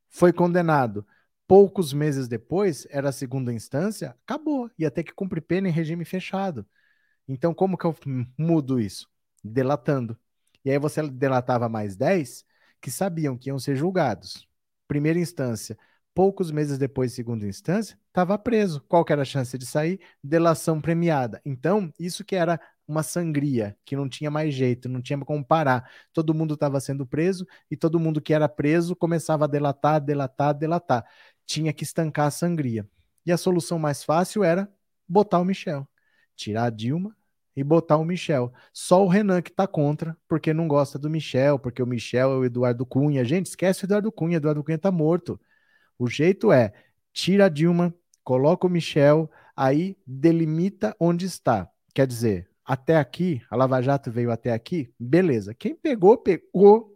foi 0.08 0.32
condenado, 0.32 1.06
poucos 1.46 1.92
meses 1.92 2.28
depois, 2.28 2.86
era 2.90 3.08
a 3.10 3.12
segunda 3.12 3.52
instância, 3.52 4.16
acabou, 4.24 4.70
ia 4.78 4.90
ter 4.90 5.04
que 5.04 5.12
cumprir 5.12 5.42
pena 5.42 5.68
em 5.68 5.72
regime 5.72 6.04
fechado. 6.04 6.66
Então, 7.28 7.54
como 7.54 7.76
que 7.76 7.84
eu 7.84 7.94
mudo 8.38 8.80
isso? 8.80 9.08
Delatando. 9.42 10.18
E 10.64 10.70
aí 10.70 10.78
você 10.78 11.02
delatava 11.08 11.68
mais 11.68 11.96
10 11.96 12.44
que 12.80 12.90
sabiam 12.90 13.36
que 13.36 13.48
iam 13.50 13.58
ser 13.58 13.76
julgados. 13.76 14.48
Primeira 14.88 15.18
instância, 15.18 15.78
poucos 16.14 16.50
meses 16.50 16.78
depois, 16.78 17.12
segunda 17.12 17.46
instância, 17.46 17.98
estava 18.08 18.38
preso. 18.38 18.80
Qual 18.88 19.04
que 19.04 19.12
era 19.12 19.22
a 19.22 19.24
chance 19.24 19.56
de 19.58 19.66
sair? 19.66 20.00
Delação 20.22 20.80
premiada. 20.80 21.40
Então, 21.44 21.92
isso 21.98 22.24
que 22.24 22.36
era 22.36 22.60
uma 22.88 23.02
sangria, 23.02 23.76
que 23.84 23.96
não 23.96 24.08
tinha 24.08 24.30
mais 24.30 24.54
jeito, 24.54 24.88
não 24.88 25.02
tinha 25.02 25.18
como 25.18 25.44
parar. 25.44 25.90
Todo 26.12 26.32
mundo 26.34 26.54
estava 26.54 26.80
sendo 26.80 27.06
preso 27.06 27.46
e 27.70 27.76
todo 27.76 27.98
mundo 27.98 28.20
que 28.20 28.32
era 28.32 28.48
preso 28.48 28.94
começava 28.94 29.44
a 29.44 29.48
delatar, 29.48 30.00
delatar, 30.00 30.54
delatar 30.54 31.04
tinha 31.46 31.72
que 31.72 31.84
estancar 31.84 32.26
a 32.26 32.30
sangria. 32.30 32.86
E 33.24 33.32
a 33.32 33.36
solução 33.36 33.78
mais 33.78 34.04
fácil 34.04 34.44
era 34.44 34.70
botar 35.08 35.38
o 35.38 35.44
Michel. 35.44 35.88
Tirar 36.34 36.64
a 36.64 36.70
Dilma 36.70 37.16
e 37.56 37.64
botar 37.64 37.96
o 37.96 38.04
Michel. 38.04 38.52
Só 38.72 39.04
o 39.04 39.08
Renan 39.08 39.40
que 39.40 39.50
tá 39.50 39.66
contra, 39.66 40.16
porque 40.28 40.52
não 40.52 40.68
gosta 40.68 40.98
do 40.98 41.08
Michel, 41.08 41.58
porque 41.58 41.82
o 41.82 41.86
Michel 41.86 42.32
é 42.32 42.36
o 42.36 42.44
Eduardo 42.44 42.84
Cunha. 42.84 43.24
Gente, 43.24 43.46
esquece 43.46 43.84
o 43.84 43.86
Eduardo 43.86 44.12
Cunha, 44.12 44.36
Eduardo 44.36 44.62
Cunha 44.62 44.78
tá 44.78 44.90
morto. 44.92 45.40
O 45.98 46.08
jeito 46.08 46.52
é, 46.52 46.72
tira 47.12 47.46
a 47.46 47.48
Dilma, 47.48 47.94
coloca 48.22 48.66
o 48.66 48.70
Michel, 48.70 49.30
aí 49.56 49.96
delimita 50.06 50.94
onde 51.00 51.24
está. 51.24 51.70
Quer 51.94 52.06
dizer, 52.06 52.50
até 52.64 52.96
aqui, 52.96 53.40
a 53.50 53.56
Lava 53.56 53.80
Jato 53.80 54.10
veio 54.10 54.30
até 54.30 54.52
aqui, 54.52 54.92
beleza. 54.98 55.54
Quem 55.54 55.74
pegou, 55.74 56.18
pegou. 56.18 56.94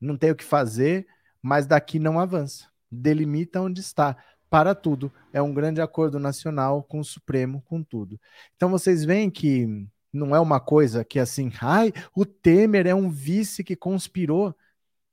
Não 0.00 0.16
tem 0.16 0.30
o 0.30 0.36
que 0.36 0.44
fazer, 0.44 1.06
mas 1.42 1.66
daqui 1.66 1.98
não 1.98 2.18
avança 2.18 2.69
delimita 2.90 3.60
onde 3.60 3.80
está 3.80 4.16
para 4.48 4.74
tudo. 4.74 5.12
É 5.32 5.40
um 5.40 5.54
grande 5.54 5.80
acordo 5.80 6.18
nacional 6.18 6.82
com 6.82 7.00
o 7.00 7.04
Supremo, 7.04 7.62
com 7.62 7.82
tudo. 7.82 8.20
Então 8.56 8.68
vocês 8.70 9.04
veem 9.04 9.30
que 9.30 9.86
não 10.12 10.34
é 10.34 10.40
uma 10.40 10.60
coisa 10.60 11.04
que 11.04 11.18
assim, 11.18 11.52
ai, 11.60 11.92
o 12.14 12.26
Temer 12.26 12.86
é 12.86 12.94
um 12.94 13.08
vice 13.08 13.62
que 13.62 13.76
conspirou. 13.76 14.54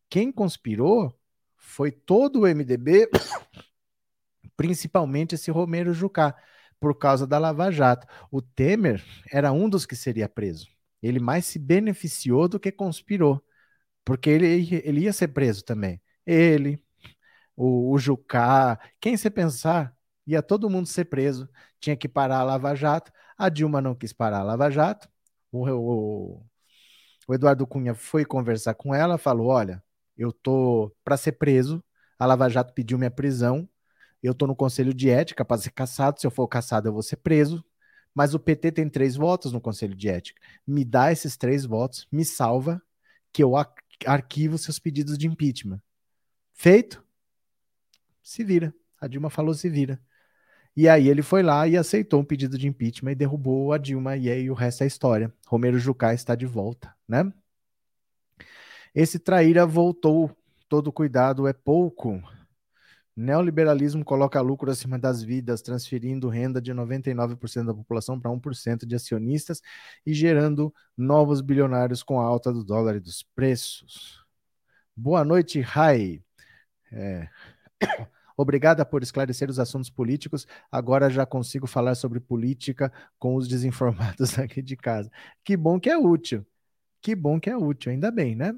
Quem 0.09 0.31
conspirou 0.31 1.15
foi 1.55 1.91
todo 1.91 2.41
o 2.41 2.47
MDB, 2.47 3.09
principalmente 4.57 5.35
esse 5.35 5.51
Romero 5.51 5.93
Jucá, 5.93 6.35
por 6.79 6.95
causa 6.97 7.27
da 7.27 7.37
Lava 7.37 7.71
Jato. 7.71 8.07
O 8.31 8.41
Temer 8.41 9.03
era 9.31 9.51
um 9.51 9.69
dos 9.69 9.85
que 9.85 9.95
seria 9.95 10.27
preso. 10.27 10.67
Ele 11.01 11.19
mais 11.19 11.45
se 11.45 11.59
beneficiou 11.59 12.47
do 12.47 12.59
que 12.59 12.71
conspirou, 12.71 13.43
porque 14.03 14.29
ele, 14.29 14.81
ele 14.83 15.01
ia 15.01 15.13
ser 15.13 15.29
preso 15.29 15.63
também. 15.63 16.01
Ele, 16.25 16.81
o, 17.57 17.91
o 17.91 17.97
Jucá, 17.97 18.79
quem 19.01 19.17
você 19.17 19.29
pensar, 19.31 19.95
ia 20.25 20.43
todo 20.43 20.69
mundo 20.69 20.87
ser 20.87 21.05
preso, 21.05 21.49
tinha 21.79 21.97
que 21.97 22.07
parar 22.07 22.39
a 22.39 22.43
Lava 22.43 22.75
Jato. 22.75 23.11
A 23.37 23.49
Dilma 23.49 23.81
não 23.81 23.95
quis 23.95 24.13
parar 24.13 24.39
a 24.39 24.43
Lava 24.43 24.69
Jato. 24.69 25.09
O, 25.51 25.67
o, 25.69 26.45
o 27.27 27.33
Eduardo 27.33 27.65
Cunha 27.65 27.95
foi 27.95 28.23
conversar 28.25 28.75
com 28.75 28.93
ela, 28.93 29.17
falou: 29.17 29.47
Olha, 29.47 29.83
eu 30.17 30.31
tô 30.31 30.95
para 31.03 31.17
ser 31.17 31.33
preso, 31.33 31.83
a 32.19 32.25
Lava 32.25 32.47
Jato 32.49 32.73
pediu 32.73 32.97
minha 32.97 33.11
prisão, 33.11 33.67
eu 34.21 34.33
tô 34.35 34.45
no 34.47 34.55
conselho 34.55 34.93
de 34.93 35.09
ética 35.09 35.43
para 35.45 35.57
ser 35.61 35.71
caçado, 35.71 36.19
se 36.19 36.27
eu 36.27 36.31
for 36.31 36.47
caçado 36.47 36.87
eu 36.87 36.93
vou 36.93 37.03
ser 37.03 37.17
preso. 37.17 37.63
Mas 38.13 38.33
o 38.33 38.39
PT 38.39 38.71
tem 38.71 38.89
três 38.89 39.15
votos 39.15 39.51
no 39.53 39.61
conselho 39.61 39.95
de 39.95 40.09
ética. 40.09 40.41
Me 40.65 40.83
dá 40.83 41.11
esses 41.11 41.37
três 41.37 41.65
votos, 41.65 42.07
me 42.11 42.25
salva, 42.25 42.81
que 43.31 43.43
eu 43.43 43.53
arquivo 44.05 44.57
seus 44.57 44.79
pedidos 44.79 45.17
de 45.19 45.27
impeachment. 45.27 45.79
Feito? 46.53 47.06
Se 48.27 48.43
vira. 48.43 48.73
A 48.99 49.07
Dilma 49.07 49.29
falou 49.29 49.53
se 49.53 49.69
vira. 49.69 49.99
E 50.75 50.87
aí 50.89 51.07
ele 51.07 51.21
foi 51.21 51.41
lá 51.41 51.67
e 51.67 51.77
aceitou 51.77 52.19
um 52.19 52.25
pedido 52.25 52.57
de 52.57 52.67
impeachment 52.67 53.11
e 53.13 53.15
derrubou 53.15 53.73
a 53.73 53.77
Dilma, 53.77 54.17
e 54.17 54.29
aí 54.29 54.51
o 54.51 54.53
resto 54.53 54.83
é 54.83 54.87
história. 54.87 55.33
Romero 55.47 55.79
Jucá 55.79 56.13
está 56.13 56.35
de 56.35 56.45
volta, 56.45 56.93
né? 57.07 57.31
Esse 58.93 59.17
traíra 59.17 59.65
voltou, 59.65 60.29
todo 60.67 60.91
cuidado 60.91 61.47
é 61.47 61.53
pouco. 61.53 62.21
Neoliberalismo 63.15 64.03
coloca 64.03 64.41
lucro 64.41 64.69
acima 64.69 64.99
das 64.99 65.23
vidas, 65.23 65.61
transferindo 65.61 66.29
renda 66.29 66.61
de 66.61 66.73
99% 66.73 67.65
da 67.65 67.73
população 67.73 68.19
para 68.19 68.29
1% 68.29 68.85
de 68.85 68.95
acionistas 68.95 69.61
e 70.05 70.13
gerando 70.13 70.73
novos 70.95 71.41
bilionários 71.41 72.03
com 72.03 72.19
a 72.19 72.25
alta 72.25 72.51
do 72.51 72.63
dólar 72.63 72.97
e 72.97 72.99
dos 72.99 73.23
preços. 73.23 74.23
Boa 74.95 75.23
noite, 75.23 75.61
Rai. 75.61 76.21
É, 76.91 77.27
Obrigada 78.37 78.85
por 78.85 79.01
esclarecer 79.01 79.49
os 79.49 79.59
assuntos 79.59 79.89
políticos. 79.89 80.47
Agora 80.71 81.09
já 81.09 81.25
consigo 81.25 81.65
falar 81.67 81.95
sobre 81.95 82.19
política 82.19 82.93
com 83.19 83.35
os 83.35 83.47
desinformados 83.47 84.37
aqui 84.39 84.61
de 84.61 84.77
casa. 84.77 85.11
Que 85.43 85.57
bom 85.57 85.79
que 85.79 85.89
é 85.89 85.97
útil. 85.97 86.45
Que 87.01 87.15
bom 87.15 87.39
que 87.39 87.49
é 87.49 87.57
útil, 87.57 87.91
ainda 87.91 88.11
bem, 88.11 88.35
né? 88.35 88.53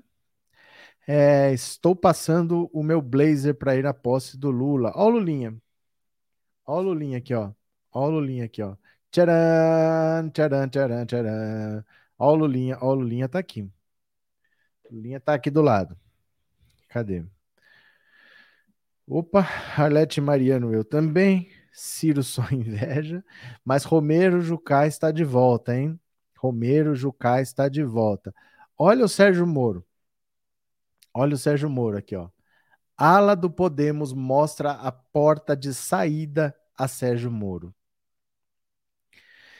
É, 1.07 1.51
estou 1.53 1.95
passando 1.95 2.69
o 2.73 2.83
meu 2.83 3.01
blazer 3.01 3.55
para 3.55 3.75
ir 3.75 3.85
à 3.85 3.93
posse 3.93 4.37
do 4.37 4.51
Lula. 4.51 4.91
Ó 4.95 5.05
o 5.07 5.09
Lulinha. 5.09 5.55
Ó 6.65 6.77
o 6.79 6.81
Lulinha 6.81 7.17
aqui, 7.17 7.33
ó. 7.33 7.51
Ó 7.91 8.07
o 8.07 8.09
Lulinha 8.11 8.45
aqui, 8.45 8.61
ó. 8.61 8.75
Tcharam, 9.11 10.29
tcharam, 10.31 10.69
tcharam, 10.69 11.05
tcharam. 11.05 11.83
Ó 12.17 12.31
o 12.33 12.35
Lulinha, 12.35 12.77
ó 12.81 12.89
o 12.91 12.95
Lulinha 12.95 13.27
tá 13.29 13.39
aqui. 13.39 13.69
Lulinha 14.91 15.19
tá 15.19 15.33
aqui 15.33 15.49
do 15.49 15.61
lado. 15.61 15.97
Cadê? 16.89 17.25
Opa, 19.11 19.39
Arlete 19.75 20.21
Mariano, 20.21 20.71
eu 20.71 20.85
também. 20.85 21.49
Ciro 21.73 22.21
só 22.21 22.43
inveja. 22.53 23.25
Mas 23.65 23.83
Romero 23.83 24.39
Jucá 24.39 24.85
está 24.85 25.11
de 25.11 25.23
volta, 25.23 25.75
hein? 25.75 25.99
Romero 26.37 26.93
Jucá 26.93 27.41
está 27.41 27.67
de 27.67 27.83
volta. 27.83 28.31
Olha 28.77 29.03
o 29.03 29.09
Sérgio 29.09 29.47
Moro. 29.47 29.83
Olha 31.11 31.33
o 31.33 31.37
Sérgio 31.39 31.67
Moro 31.67 31.97
aqui, 31.97 32.15
ó. 32.15 32.29
Ala 32.95 33.35
do 33.35 33.49
Podemos 33.49 34.13
mostra 34.13 34.73
a 34.73 34.91
porta 34.91 35.57
de 35.57 35.73
saída 35.73 36.55
a 36.77 36.87
Sérgio 36.87 37.31
Moro. 37.31 37.73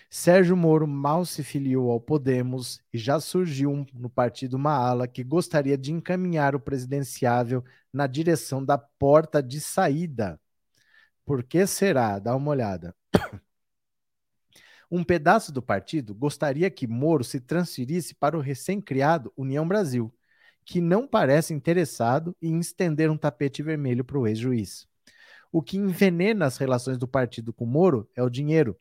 Sérgio 0.10 0.58
Moro 0.58 0.88
mal 0.88 1.24
se 1.24 1.44
filiou 1.44 1.92
ao 1.92 2.02
Podemos 2.02 2.82
e 2.92 2.98
já 2.98 3.20
surgiu 3.20 3.86
no 3.94 4.10
partido 4.10 4.56
uma 4.56 4.74
ala 4.74 5.08
que 5.08 5.24
gostaria 5.24 5.78
de 5.78 5.92
encaminhar 5.92 6.56
o 6.56 6.60
presidenciável 6.60 7.64
na 7.94 8.08
direção 8.08 8.66
da 8.66 8.76
porta 8.78 9.42
de 9.42 9.62
saída. 9.62 10.40
Por 11.24 11.44
que 11.44 11.68
será? 11.68 12.18
Dá 12.18 12.36
uma 12.36 12.50
olhada. 12.50 12.96
Um 14.90 15.04
pedaço 15.04 15.52
do 15.52 15.62
partido 15.62 16.16
gostaria 16.16 16.72
que 16.72 16.88
Moro 16.88 17.24
se 17.24 17.40
transferisse 17.40 18.16
para 18.16 18.36
o 18.36 18.42
recém-criado 18.42 19.32
União 19.38 19.68
Brasil, 19.68 20.12
que 20.66 20.82
não 20.82 21.08
parece 21.08 21.54
interessado 21.54 22.36
em 22.42 22.60
estender 22.60 23.12
um 23.12 23.18
tapete 23.18 23.62
vermelho 23.62 24.04
para 24.04 24.18
o 24.18 24.26
ex-juiz. 24.26 24.88
O 25.52 25.62
que 25.62 25.78
envenena 25.78 26.48
as 26.48 26.58
relações 26.58 26.98
do 26.98 27.08
partido 27.08 27.54
com 27.54 27.68
Moro 27.68 28.10
é 28.16 28.24
o 28.24 28.30
dinheiro, 28.30 28.76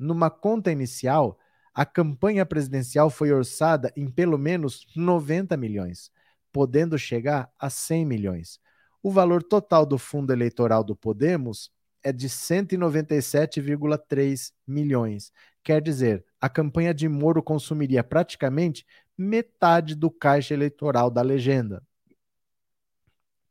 numa 0.00 0.30
conta 0.30 0.72
inicial, 0.72 1.38
a 1.74 1.84
campanha 1.84 2.46
presidencial 2.46 3.10
foi 3.10 3.30
orçada 3.30 3.92
em 3.94 4.10
pelo 4.10 4.38
menos 4.38 4.86
90 4.96 5.54
milhões, 5.56 6.10
podendo 6.50 6.98
chegar 6.98 7.48
a 7.58 7.70
100 7.70 8.06
milhões. 8.06 8.58
O 9.02 9.10
valor 9.10 9.42
total 9.42 9.86
do 9.86 9.98
fundo 9.98 10.32
eleitoral 10.32 10.82
do 10.82 10.96
Podemos 10.96 11.70
é 12.02 12.10
de 12.12 12.28
197,3 12.28 14.52
milhões. 14.66 15.30
Quer 15.62 15.82
dizer, 15.82 16.24
a 16.40 16.48
campanha 16.48 16.94
de 16.94 17.06
Moro 17.08 17.42
consumiria 17.42 18.02
praticamente 18.02 18.86
metade 19.16 19.94
do 19.94 20.10
caixa 20.10 20.54
eleitoral 20.54 21.10
da 21.10 21.20
legenda. 21.20 21.82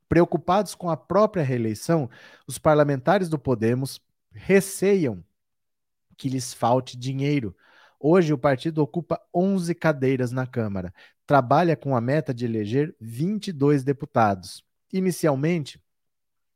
Preocupados 0.08 0.74
com 0.74 0.90
a 0.90 0.98
própria 0.98 1.44
reeleição, 1.44 2.10
os 2.48 2.58
parlamentares 2.58 3.30
do 3.30 3.38
Podemos 3.38 4.02
receiam 4.32 5.24
que 6.20 6.30
lhes 6.30 6.54
falte 6.54 6.98
dinheiro. 6.98 7.56
Hoje, 8.00 8.34
o 8.34 8.38
partido 8.38 8.80
ocupa 8.84 9.20
11 9.34 9.74
cadeiras 9.74 10.32
na 10.32 10.46
Câmara. 10.46 10.94
Trabalha 11.26 11.76
com 11.76 11.96
a 11.96 12.02
meta 12.02 12.34
de 12.34 12.46
eleger 12.46 12.96
22 13.00 13.84
deputados. 13.84 14.64
Inicialmente, 14.92 15.82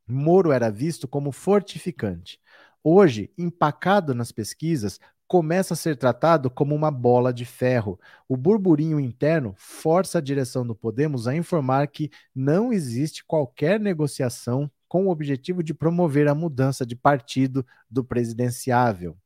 Moro 0.06 0.52
era 0.52 0.69
visto 0.69 1.07
como 1.07 1.31
fortificante. 1.31 2.40
Hoje, 2.84 3.31
empacado 3.38 4.14
nas 4.14 4.34
pesquisas, 4.34 4.99
começa 5.26 5.73
a 5.73 5.77
ser 5.77 5.95
tratado 5.95 6.52
como 6.52 6.76
uma 6.76 6.91
bola 6.91 7.34
de 7.34 7.45
ferro. 7.45 7.98
O 8.27 8.35
burburinho 8.35 8.99
interno 8.99 9.56
força 9.57 10.18
a 10.18 10.22
direção 10.22 10.68
do 10.68 10.76
Podemos 10.76 11.26
a 11.26 11.35
informar 11.35 11.88
que 11.88 12.11
não 12.35 12.73
existe 12.73 13.23
qualquer 13.23 13.80
negociação 13.80 14.69
com 14.90 15.07
o 15.07 15.10
objetivo 15.10 15.64
de 15.64 15.73
promover 15.73 16.27
a 16.27 16.35
mudança 16.35 16.85
de 16.85 16.95
partido 16.95 17.65
do 17.90 18.03
presidenciável. 18.03 19.18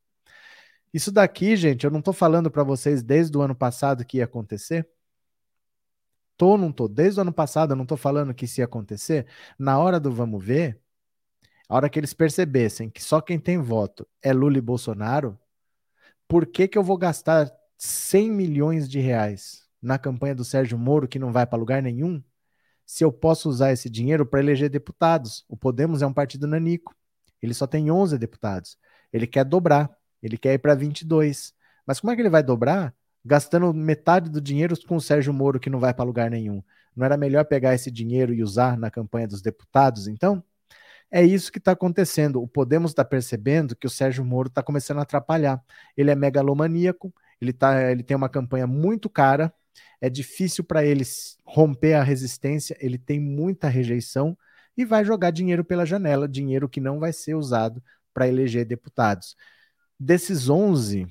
Isso 0.98 1.12
daqui, 1.12 1.56
gente, 1.56 1.84
eu 1.84 1.92
não 1.92 2.00
estou 2.00 2.12
falando 2.12 2.50
para 2.50 2.64
vocês 2.64 3.04
desde 3.04 3.38
o 3.38 3.42
ano 3.42 3.54
passado 3.54 4.04
que 4.04 4.18
ia 4.18 4.24
acontecer. 4.24 4.90
Tô 6.36 6.58
não 6.58 6.72
tô? 6.72 6.88
Desde 6.88 7.20
o 7.20 7.22
ano 7.22 7.32
passado 7.32 7.74
eu 7.74 7.76
não 7.76 7.84
estou 7.84 7.98
falando 7.98 8.34
que 8.34 8.46
isso 8.46 8.62
ia 8.62 8.66
acontecer. 8.66 9.28
Na 9.60 9.78
hora 9.78 10.00
do 10.00 10.12
vamos 10.12 10.44
ver, 10.44 10.82
a 11.70 11.76
hora 11.76 11.88
que 11.88 12.00
eles 12.00 12.16
percebessem 12.16 12.90
que 12.90 13.04
só 13.04 13.22
quem 13.22 13.40
tem 13.40 13.60
voto 13.60 14.08
é 14.24 14.34
Lula 14.34 14.58
e 14.58 14.62
Bolsonaro, 14.62 15.40
por 16.28 16.48
que, 16.48 16.68
que 16.68 16.80
eu 16.80 16.84
vou 16.84 16.98
gastar 16.98 17.52
100 17.78 18.32
milhões 18.32 18.90
de 18.90 19.00
reais 19.00 19.68
na 19.80 20.00
campanha 20.00 20.34
do 20.34 20.44
Sérgio 20.44 20.80
Moro, 20.80 21.08
que 21.08 21.20
não 21.20 21.32
vai 21.32 21.46
para 21.46 21.60
lugar 21.60 21.84
nenhum, 21.84 22.24
se 22.88 23.04
eu 23.04 23.14
posso 23.14 23.50
usar 23.50 23.72
esse 23.72 23.88
dinheiro 23.88 24.26
para 24.26 24.40
eleger 24.40 24.68
deputados? 24.68 25.46
O 25.48 25.56
Podemos 25.56 26.02
é 26.02 26.08
um 26.08 26.14
partido 26.14 26.48
nanico. 26.48 26.96
Ele 27.40 27.54
só 27.54 27.68
tem 27.68 27.92
11 27.92 28.18
deputados. 28.18 28.80
Ele 29.14 29.28
quer 29.28 29.46
dobrar. 29.46 29.96
Ele 30.22 30.38
quer 30.38 30.54
ir 30.54 30.60
para 30.60 30.76
22. 30.76 31.54
Mas 31.86 32.00
como 32.00 32.12
é 32.12 32.16
que 32.16 32.22
ele 32.22 32.30
vai 32.30 32.44
dobrar 32.44 32.94
gastando 33.24 33.74
metade 33.74 34.30
do 34.30 34.40
dinheiro 34.42 34.76
com 34.88 34.96
o 34.96 35.02
Sérgio 35.02 35.34
Moro 35.34 35.60
que 35.60 35.70
não 35.70 35.80
vai 35.80 35.94
para 35.94 36.06
lugar 36.06 36.30
nenhum? 36.30 36.64
Não 36.96 37.06
era 37.06 37.18
melhor 37.18 37.46
pegar 37.46 37.76
esse 37.76 37.92
dinheiro 37.92 38.34
e 38.34 38.42
usar 38.44 38.78
na 38.78 38.90
campanha 38.90 39.28
dos 39.28 39.42
deputados, 39.42 40.08
então? 40.08 40.44
É 41.10 41.24
isso 41.24 41.52
que 41.52 41.58
está 41.58 41.72
acontecendo. 41.72 42.42
O 42.42 42.48
Podemos 42.48 42.92
está 42.92 43.06
percebendo 43.06 43.76
que 43.76 43.88
o 43.88 43.90
Sérgio 43.90 44.26
Moro 44.26 44.48
está 44.50 44.62
começando 44.62 45.00
a 45.00 45.04
atrapalhar. 45.04 45.64
Ele 45.96 46.12
é 46.12 46.16
megalomaníaco, 46.16 47.14
ele, 47.40 47.54
tá, 47.54 47.92
ele 47.92 48.04
tem 48.04 48.18
uma 48.18 48.30
campanha 48.30 48.68
muito 48.68 49.10
cara, 49.10 49.54
é 50.02 50.10
difícil 50.10 50.64
para 50.64 50.84
ele 50.86 51.04
romper 51.46 51.94
a 51.94 52.04
resistência, 52.04 52.76
ele 52.80 52.98
tem 52.98 53.20
muita 53.20 53.70
rejeição 53.70 54.38
e 54.76 54.84
vai 54.86 55.06
jogar 55.06 55.32
dinheiro 55.32 55.64
pela 55.64 55.86
janela, 55.86 56.28
dinheiro 56.28 56.68
que 56.68 56.82
não 56.82 57.00
vai 57.00 57.14
ser 57.14 57.36
usado 57.36 57.82
para 58.14 58.28
eleger 58.28 58.66
deputados 58.66 59.36
desses 60.00 60.50
11, 60.50 61.08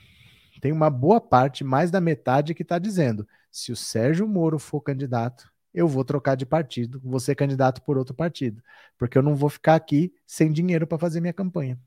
tem 0.61 0.73
uma 0.73 0.91
boa 0.91 1.21
parte, 1.21 1.65
mais 1.65 1.91
da 1.91 2.01
metade, 2.01 2.55
que 2.55 2.63
está 2.63 2.79
dizendo: 2.79 3.27
se 3.51 3.73
o 3.73 3.77
Sérgio 3.77 4.27
Moro 4.27 4.59
for 4.59 4.81
candidato, 4.81 5.51
eu 5.73 5.87
vou 5.87 6.05
trocar 6.05 6.37
de 6.37 6.47
partido, 6.47 7.01
vou 7.05 7.21
ser 7.21 7.35
candidato 7.35 7.83
por 7.83 7.99
outro 7.99 8.15
partido, 8.15 8.63
porque 8.99 9.19
eu 9.19 9.23
não 9.23 9.35
vou 9.35 9.51
ficar 9.51 9.75
aqui 9.75 10.13
sem 10.27 10.51
dinheiro 10.51 10.87
para 10.87 10.99
fazer 10.99 11.21
minha 11.21 11.33
campanha. 11.33 11.79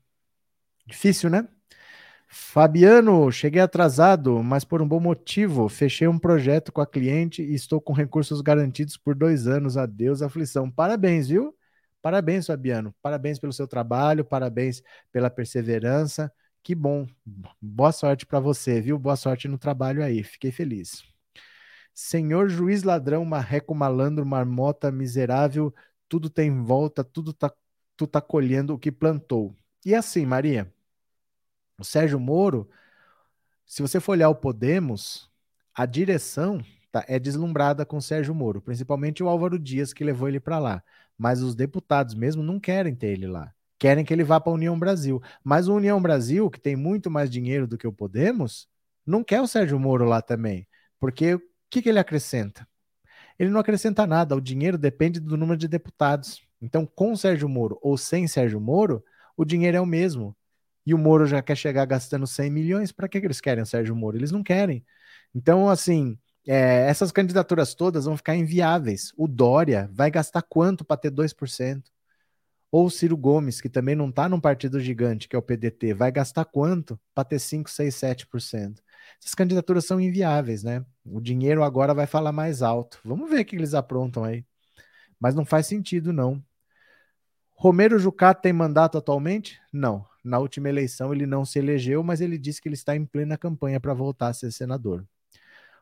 Difícil, 0.86 1.30
né? 1.30 1.48
Fabiano, 2.32 3.30
cheguei 3.32 3.60
atrasado, 3.60 4.40
mas 4.42 4.64
por 4.64 4.80
um 4.80 4.86
bom 4.86 5.00
motivo. 5.00 5.68
Fechei 5.68 6.06
um 6.06 6.18
projeto 6.18 6.70
com 6.70 6.80
a 6.80 6.86
cliente 6.86 7.42
e 7.42 7.54
estou 7.54 7.80
com 7.80 7.92
recursos 7.92 8.40
garantidos 8.40 8.96
por 8.96 9.16
dois 9.16 9.48
anos. 9.48 9.76
Adeus, 9.76 10.22
aflição. 10.22 10.70
Parabéns, 10.70 11.28
viu? 11.28 11.52
Parabéns, 12.00 12.46
Fabiano. 12.46 12.94
Parabéns 13.02 13.38
pelo 13.40 13.52
seu 13.52 13.66
trabalho, 13.66 14.24
parabéns 14.24 14.80
pela 15.12 15.28
perseverança. 15.28 16.32
Que 16.62 16.74
bom. 16.74 17.06
Boa 17.60 17.90
sorte 17.92 18.26
para 18.26 18.38
você, 18.38 18.80
viu? 18.80 18.98
Boa 18.98 19.16
sorte 19.16 19.48
no 19.48 19.58
trabalho 19.58 20.04
aí. 20.04 20.22
Fiquei 20.22 20.52
feliz. 20.52 21.02
Senhor 21.94 22.48
juiz 22.48 22.82
ladrão, 22.82 23.24
marreco 23.24 23.74
malandro, 23.74 24.24
marmota 24.24 24.90
miserável, 24.92 25.74
tudo 26.08 26.30
tem 26.30 26.62
volta, 26.62 27.02
tudo 27.04 27.32
tá, 27.32 27.52
tu 27.96 28.06
tá 28.06 28.20
colhendo 28.20 28.74
o 28.74 28.78
que 28.78 28.92
plantou. 28.92 29.54
E 29.84 29.94
assim, 29.94 30.26
Maria, 30.26 30.72
o 31.78 31.84
Sérgio 31.84 32.20
Moro, 32.20 32.68
se 33.66 33.82
você 33.82 34.00
for 34.00 34.12
olhar 34.12 34.28
o 34.28 34.34
Podemos, 34.34 35.30
a 35.74 35.86
direção 35.86 36.64
tá, 36.92 37.04
é 37.08 37.18
deslumbrada 37.18 37.84
com 37.86 37.96
o 37.98 38.02
Sérgio 38.02 38.34
Moro, 38.34 38.60
principalmente 38.60 39.22
o 39.22 39.28
Álvaro 39.28 39.58
Dias 39.58 39.92
que 39.92 40.04
levou 40.04 40.28
ele 40.28 40.40
para 40.40 40.58
lá. 40.58 40.82
Mas 41.18 41.42
os 41.42 41.54
deputados 41.54 42.14
mesmo 42.14 42.42
não 42.42 42.60
querem 42.60 42.94
ter 42.94 43.08
ele 43.08 43.26
lá 43.26 43.52
querem 43.80 44.04
que 44.04 44.12
ele 44.12 44.22
vá 44.22 44.38
para 44.38 44.52
a 44.52 44.54
União 44.54 44.78
Brasil. 44.78 45.22
Mas 45.42 45.66
o 45.66 45.74
União 45.74 46.00
Brasil, 46.00 46.50
que 46.50 46.60
tem 46.60 46.76
muito 46.76 47.10
mais 47.10 47.30
dinheiro 47.30 47.66
do 47.66 47.78
que 47.78 47.86
o 47.86 47.92
Podemos, 47.92 48.68
não 49.06 49.24
quer 49.24 49.40
o 49.40 49.48
Sérgio 49.48 49.80
Moro 49.80 50.04
lá 50.04 50.20
também. 50.20 50.68
Porque 51.00 51.34
o 51.34 51.42
que, 51.70 51.80
que 51.80 51.88
ele 51.88 51.98
acrescenta? 51.98 52.68
Ele 53.38 53.48
não 53.48 53.58
acrescenta 53.58 54.06
nada, 54.06 54.36
o 54.36 54.40
dinheiro 54.40 54.76
depende 54.76 55.18
do 55.18 55.34
número 55.34 55.56
de 55.56 55.66
deputados. 55.66 56.42
Então, 56.60 56.84
com 56.84 57.16
Sérgio 57.16 57.48
Moro 57.48 57.78
ou 57.80 57.96
sem 57.96 58.28
Sérgio 58.28 58.60
Moro, 58.60 59.02
o 59.34 59.46
dinheiro 59.46 59.78
é 59.78 59.80
o 59.80 59.86
mesmo. 59.86 60.36
E 60.84 60.92
o 60.92 60.98
Moro 60.98 61.24
já 61.24 61.40
quer 61.40 61.56
chegar 61.56 61.86
gastando 61.86 62.26
100 62.26 62.50
milhões, 62.50 62.92
para 62.92 63.08
que, 63.08 63.16
eles 63.16 63.40
querem 63.40 63.62
o 63.62 63.66
Sérgio 63.66 63.96
Moro? 63.96 64.18
Eles 64.18 64.30
não 64.30 64.42
querem. 64.42 64.84
Então, 65.34 65.70
assim, 65.70 66.18
é, 66.46 66.86
essas 66.86 67.10
candidaturas 67.10 67.74
todas 67.74 68.04
vão 68.04 68.16
ficar 68.16 68.36
inviáveis. 68.36 69.12
O 69.16 69.26
Dória 69.26 69.88
vai 69.90 70.10
gastar 70.10 70.42
quanto 70.42 70.84
para 70.84 70.98
ter 70.98 71.10
2%? 71.10 71.82
Ou 72.72 72.86
o 72.86 72.90
Ciro 72.90 73.16
Gomes, 73.16 73.60
que 73.60 73.68
também 73.68 73.96
não 73.96 74.08
está 74.08 74.28
num 74.28 74.40
partido 74.40 74.78
gigante, 74.78 75.28
que 75.28 75.34
é 75.34 75.38
o 75.38 75.42
PDT, 75.42 75.92
vai 75.92 76.12
gastar 76.12 76.44
quanto 76.44 76.98
para 77.14 77.24
ter 77.24 77.38
5, 77.40 77.68
6, 77.68 77.94
7%? 77.94 78.80
Essas 79.20 79.34
candidaturas 79.34 79.84
são 79.84 80.00
inviáveis, 80.00 80.62
né? 80.62 80.84
O 81.04 81.20
dinheiro 81.20 81.64
agora 81.64 81.92
vai 81.92 82.06
falar 82.06 82.32
mais 82.32 82.62
alto. 82.62 83.00
Vamos 83.04 83.28
ver 83.28 83.40
o 83.40 83.44
que 83.44 83.56
eles 83.56 83.74
aprontam 83.74 84.22
aí. 84.22 84.44
Mas 85.18 85.34
não 85.34 85.44
faz 85.44 85.66
sentido, 85.66 86.12
não. 86.12 86.42
Romero 87.50 87.98
Jucá 87.98 88.32
tem 88.32 88.52
mandato 88.52 88.96
atualmente? 88.96 89.60
Não. 89.72 90.06
Na 90.24 90.38
última 90.38 90.68
eleição 90.68 91.12
ele 91.12 91.26
não 91.26 91.44
se 91.44 91.58
elegeu, 91.58 92.02
mas 92.02 92.20
ele 92.20 92.38
disse 92.38 92.60
que 92.60 92.68
ele 92.68 92.74
está 92.74 92.94
em 92.94 93.04
plena 93.04 93.36
campanha 93.36 93.80
para 93.80 93.92
voltar 93.92 94.28
a 94.28 94.32
ser 94.32 94.52
senador. 94.52 95.04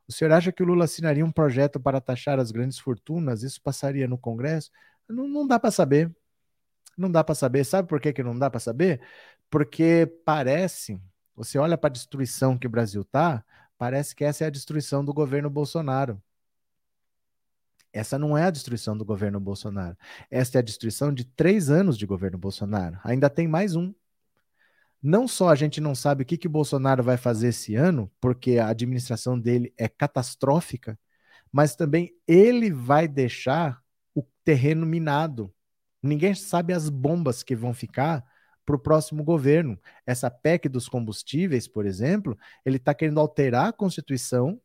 O 0.09 0.13
senhor 0.13 0.33
acha 0.33 0.51
que 0.51 0.63
o 0.63 0.67
Lula 0.67 0.87
assinaria 0.87 1.25
um 1.25 1.31
projeto 1.31 1.79
para 1.79 2.01
taxar 2.01 2.41
as 2.41 2.51
grandes 2.51 2.79
fortunas? 2.79 3.43
Isso 3.43 3.61
passaria 3.63 4.09
no 4.09 4.17
Congresso? 4.17 4.71
Não, 5.09 5.29
não 5.29 5.47
dá 5.47 5.59
para 5.59 5.71
saber. 5.71 6.11
Não 6.99 7.11
dá 7.11 7.23
para 7.25 7.35
saber. 7.35 7.65
Sabe 7.65 7.89
por 7.89 8.01
que, 8.01 8.13
que 8.13 8.23
não 8.23 8.39
dá 8.39 8.51
para 8.51 8.61
saber? 8.61 9.01
Porque 9.49 10.07
parece, 10.25 11.01
você 11.35 11.59
olha 11.59 11.79
para 11.79 11.89
a 11.89 11.93
destruição 11.93 12.59
que 12.59 12.67
o 12.67 12.71
Brasil 12.71 13.03
está, 13.03 13.45
parece 13.79 14.15
que 14.15 14.25
essa 14.25 14.45
é 14.45 14.49
a 14.49 14.51
destruição 14.51 15.05
do 15.05 15.15
governo 15.15 15.49
Bolsonaro. 15.49 16.21
Essa 17.93 18.19
não 18.19 18.37
é 18.37 18.45
a 18.45 18.51
destruição 18.51 18.97
do 18.97 19.05
governo 19.05 19.41
Bolsonaro. 19.41 19.97
Esta 20.31 20.59
é 20.59 20.61
a 20.61 20.63
destruição 20.63 21.13
de 21.13 21.25
três 21.25 21.71
anos 21.71 21.97
de 21.97 22.07
governo 22.07 22.37
Bolsonaro. 22.37 22.99
Ainda 23.03 23.31
tem 23.31 23.49
mais 23.49 23.75
um. 23.75 23.95
Não 25.03 25.29
só 25.29 25.49
a 25.49 25.55
gente 25.55 25.81
não 25.81 25.95
sabe 25.95 26.23
o 26.23 26.27
que, 26.27 26.37
que 26.37 26.49
Bolsonaro 26.49 27.03
vai 27.03 27.17
fazer 27.17 27.49
esse 27.49 27.77
ano, 27.77 28.11
porque 28.21 28.59
a 28.59 28.69
administração 28.69 29.39
dele 29.39 29.73
é 29.77 29.89
catastrófica, 29.89 30.99
mas 31.53 31.77
também 31.77 32.13
ele 32.27 32.71
vai 32.73 33.07
deixar 33.07 33.81
o 34.15 34.23
terreno 34.45 34.85
minado. 34.85 35.53
Ninguém 36.03 36.35
sabe 36.35 36.73
as 36.73 36.89
bombas 36.89 37.43
que 37.43 37.57
vão 37.57 37.75
ficar 37.75 38.25
para 38.65 38.77
o 38.77 38.79
próximo 38.79 39.25
governo. 39.25 39.79
Essa 40.07 40.31
PEC 40.31 40.69
dos 40.69 40.89
combustíveis, 40.89 41.67
por 41.67 41.87
exemplo, 41.87 42.37
ele 42.65 42.77
está 42.77 42.95
querendo 42.95 43.19
alterar 43.19 43.69
a 43.69 43.73
Constituição 43.73 44.61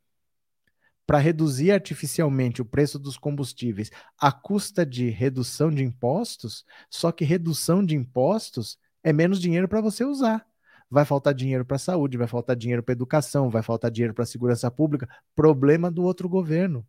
para 1.05 1.19
reduzir 1.19 1.71
artificialmente 1.71 2.61
o 2.61 2.65
preço 2.65 2.97
dos 2.97 3.17
combustíveis 3.17 3.91
à 4.17 4.31
custa 4.31 4.85
de 4.85 5.09
redução 5.09 5.69
de 5.69 5.83
impostos, 5.83 6.65
só 6.89 7.11
que 7.11 7.25
redução 7.25 7.85
de 7.85 7.95
impostos 7.95 8.77
é 9.03 9.11
menos 9.11 9.39
dinheiro 9.39 9.67
para 9.67 9.81
você 9.81 10.05
usar. 10.05 10.45
Vai 10.89 11.05
faltar 11.05 11.33
dinheiro 11.33 11.65
para 11.65 11.75
a 11.75 11.79
saúde, 11.79 12.17
vai 12.17 12.27
faltar 12.27 12.55
dinheiro 12.55 12.83
para 12.83 12.93
educação, 12.93 13.49
vai 13.49 13.63
faltar 13.63 13.89
dinheiro 13.89 14.13
para 14.13 14.23
a 14.23 14.27
segurança 14.27 14.69
pública. 14.69 15.09
Problema 15.35 15.89
do 15.89 16.03
outro 16.03 16.29
governo. 16.29 16.85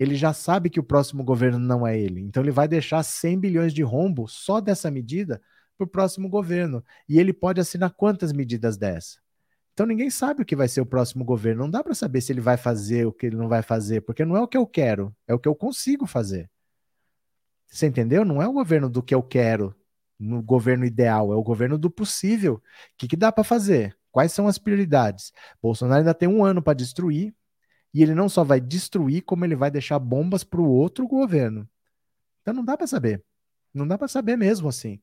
Ele 0.00 0.14
já 0.14 0.32
sabe 0.32 0.70
que 0.70 0.80
o 0.80 0.82
próximo 0.82 1.22
governo 1.22 1.58
não 1.58 1.86
é 1.86 1.98
ele. 1.98 2.22
Então 2.22 2.42
ele 2.42 2.50
vai 2.50 2.66
deixar 2.66 3.02
100 3.02 3.38
bilhões 3.38 3.74
de 3.74 3.82
rombo 3.82 4.26
só 4.26 4.58
dessa 4.58 4.90
medida 4.90 5.42
para 5.76 5.84
o 5.84 5.86
próximo 5.88 6.26
governo. 6.26 6.82
E 7.06 7.20
ele 7.20 7.34
pode 7.34 7.60
assinar 7.60 7.90
quantas 7.90 8.32
medidas 8.32 8.78
dessa? 8.78 9.18
Então 9.74 9.84
ninguém 9.84 10.08
sabe 10.08 10.40
o 10.40 10.44
que 10.44 10.56
vai 10.56 10.68
ser 10.68 10.80
o 10.80 10.86
próximo 10.86 11.22
governo. 11.22 11.64
Não 11.64 11.70
dá 11.70 11.84
para 11.84 11.94
saber 11.94 12.22
se 12.22 12.32
ele 12.32 12.40
vai 12.40 12.56
fazer 12.56 13.06
o 13.06 13.12
que 13.12 13.26
ele 13.26 13.36
não 13.36 13.46
vai 13.46 13.60
fazer, 13.60 14.00
porque 14.00 14.24
não 14.24 14.38
é 14.38 14.40
o 14.40 14.48
que 14.48 14.56
eu 14.56 14.66
quero, 14.66 15.14
é 15.28 15.34
o 15.34 15.38
que 15.38 15.48
eu 15.48 15.54
consigo 15.54 16.06
fazer. 16.06 16.50
Você 17.66 17.86
entendeu? 17.86 18.24
Não 18.24 18.40
é 18.40 18.48
o 18.48 18.52
governo 18.54 18.88
do 18.88 19.02
que 19.02 19.14
eu 19.14 19.22
quero, 19.22 19.74
no 20.18 20.42
governo 20.42 20.86
ideal, 20.86 21.30
é 21.30 21.36
o 21.36 21.42
governo 21.42 21.76
do 21.76 21.90
possível. 21.90 22.54
O 22.54 22.62
que, 22.96 23.06
que 23.06 23.16
dá 23.16 23.30
para 23.30 23.44
fazer? 23.44 23.96
Quais 24.10 24.32
são 24.32 24.48
as 24.48 24.58
prioridades? 24.58 25.30
Bolsonaro 25.62 26.00
ainda 26.00 26.14
tem 26.14 26.28
um 26.28 26.42
ano 26.42 26.62
para 26.62 26.74
destruir, 26.74 27.34
e 27.92 28.02
ele 28.02 28.14
não 28.14 28.28
só 28.28 28.44
vai 28.44 28.60
destruir, 28.60 29.22
como 29.22 29.44
ele 29.44 29.56
vai 29.56 29.70
deixar 29.70 29.98
bombas 29.98 30.44
para 30.44 30.60
o 30.60 30.68
outro 30.68 31.06
governo. 31.06 31.68
Então 32.42 32.54
não 32.54 32.64
dá 32.64 32.76
para 32.76 32.86
saber. 32.86 33.22
Não 33.74 33.86
dá 33.86 33.98
para 33.98 34.08
saber 34.08 34.36
mesmo 34.36 34.68
assim. 34.68 35.00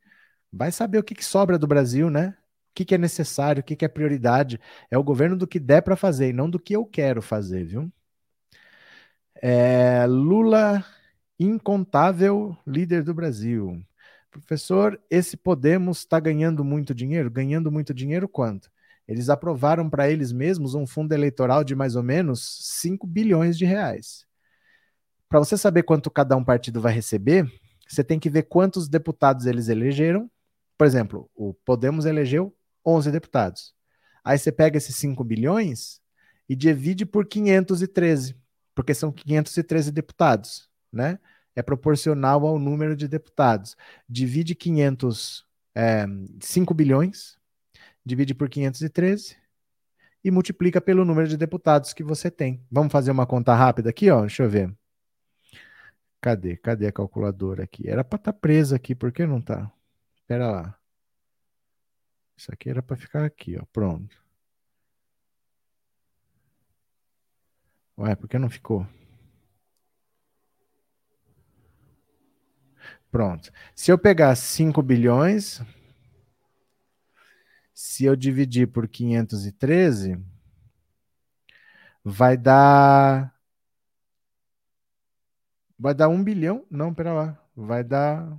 Vai 0.51 0.71
saber 0.71 0.99
o 0.99 1.03
que, 1.03 1.15
que 1.15 1.25
sobra 1.25 1.57
do 1.59 1.67
Brasil, 1.67 2.09
né? 2.09 2.35
que, 2.77 2.85
que 2.85 2.95
é 2.95 2.97
necessário, 2.97 3.61
o 3.61 3.63
que, 3.63 3.75
que 3.75 3.85
é 3.85 3.87
prioridade. 3.87 4.59
É 4.91 4.97
o 4.97 5.03
governo 5.03 5.35
do 5.35 5.47
que 5.47 5.59
der 5.59 5.81
para 5.81 5.95
fazer 5.95 6.29
e 6.29 6.33
não 6.33 6.47
do 6.49 6.59
que 6.59 6.75
eu 6.75 6.85
quero 6.85 7.23
fazer, 7.23 7.65
viu? 7.65 7.91
É, 9.41 10.05
Lula, 10.05 10.85
incontável 11.39 12.55
líder 12.67 13.03
do 13.03 13.15
Brasil. 13.15 13.83
Professor, 14.29 15.01
esse 15.09 15.35
Podemos 15.35 15.99
está 15.99 16.19
ganhando 16.19 16.63
muito 16.63 16.93
dinheiro? 16.93 17.31
Ganhando 17.31 17.71
muito 17.71 17.93
dinheiro 17.95 18.27
quanto? 18.29 18.69
Eles 19.07 19.29
aprovaram 19.29 19.89
para 19.89 20.09
eles 20.09 20.31
mesmos 20.31 20.75
um 20.75 20.85
fundo 20.85 21.13
eleitoral 21.13 21.63
de 21.63 21.75
mais 21.75 21.95
ou 21.95 22.03
menos 22.03 22.59
5 22.61 23.07
bilhões 23.07 23.57
de 23.57 23.65
reais. 23.65 24.25
Para 25.29 25.39
você 25.39 25.57
saber 25.57 25.83
quanto 25.83 26.11
cada 26.11 26.35
um 26.35 26.43
partido 26.43 26.81
vai 26.81 26.93
receber, 26.93 27.49
você 27.87 28.03
tem 28.03 28.19
que 28.19 28.29
ver 28.29 28.43
quantos 28.43 28.89
deputados 28.89 29.45
eles 29.45 29.69
elegeram. 29.69 30.29
Por 30.77 30.85
exemplo, 30.85 31.29
o 31.33 31.53
Podemos 31.53 32.05
elegeu 32.05 32.53
11 32.85 33.11
deputados. 33.11 33.73
Aí 34.23 34.37
você 34.37 34.51
pega 34.51 34.77
esses 34.77 34.95
5 34.97 35.23
bilhões 35.23 36.01
e 36.49 36.55
divide 36.55 37.05
por 37.05 37.25
513, 37.25 38.35
porque 38.75 38.93
são 38.93 39.11
513 39.11 39.91
deputados, 39.91 40.69
né? 40.91 41.19
É 41.55 41.61
proporcional 41.61 42.45
ao 42.45 42.59
número 42.59 42.95
de 42.95 43.07
deputados. 43.07 43.75
Divide 44.07 44.53
500, 44.53 45.45
é, 45.73 46.05
5 46.39 46.73
bilhões, 46.73 47.37
divide 48.07 48.33
por 48.33 48.49
513 48.49 49.37
e 50.23 50.31
multiplica 50.31 50.81
pelo 50.81 51.05
número 51.05 51.27
de 51.27 51.37
deputados 51.37 51.93
que 51.93 52.03
você 52.03 52.31
tem. 52.31 52.65
Vamos 52.71 52.91
fazer 52.91 53.11
uma 53.11 53.27
conta 53.27 53.53
rápida 53.53 53.89
aqui, 53.89 54.09
ó. 54.09 54.21
Deixa 54.21 54.43
eu 54.43 54.49
ver. 54.49 54.73
Cadê? 56.21 56.57
Cadê 56.57 56.87
a 56.87 56.91
calculadora 56.91 57.63
aqui? 57.63 57.87
Era 57.87 58.03
para 58.03 58.17
estar 58.17 58.33
tá 58.33 58.39
presa 58.39 58.75
aqui, 58.75 58.95
por 58.95 59.11
que 59.11 59.25
não 59.25 59.41
tá? 59.41 59.71
Espera 60.15 60.49
lá. 60.51 60.79
Isso 62.35 62.51
aqui 62.51 62.69
era 62.69 62.81
para 62.81 62.97
ficar 62.97 63.23
aqui, 63.25 63.57
ó. 63.59 63.65
Pronto. 63.71 64.15
Ué, 67.97 68.15
por 68.15 68.27
que 68.29 68.37
não 68.37 68.49
ficou? 68.49 68.85
Pronto. 73.11 73.51
Se 73.75 73.91
eu 73.91 73.97
pegar 73.97 74.35
5 74.35 74.81
bilhões, 74.83 75.61
se 77.79 78.05
eu 78.05 78.15
dividir 78.15 78.67
por 78.67 78.87
513, 78.87 80.17
vai 82.03 82.37
dar. 82.37 83.33
Vai 85.79 85.93
dar 85.95 86.07
1 86.09 86.23
bilhão? 86.23 86.65
Não, 86.69 86.93
pera 86.93 87.13
lá. 87.13 87.43
Vai 87.55 87.83
dar 87.83 88.37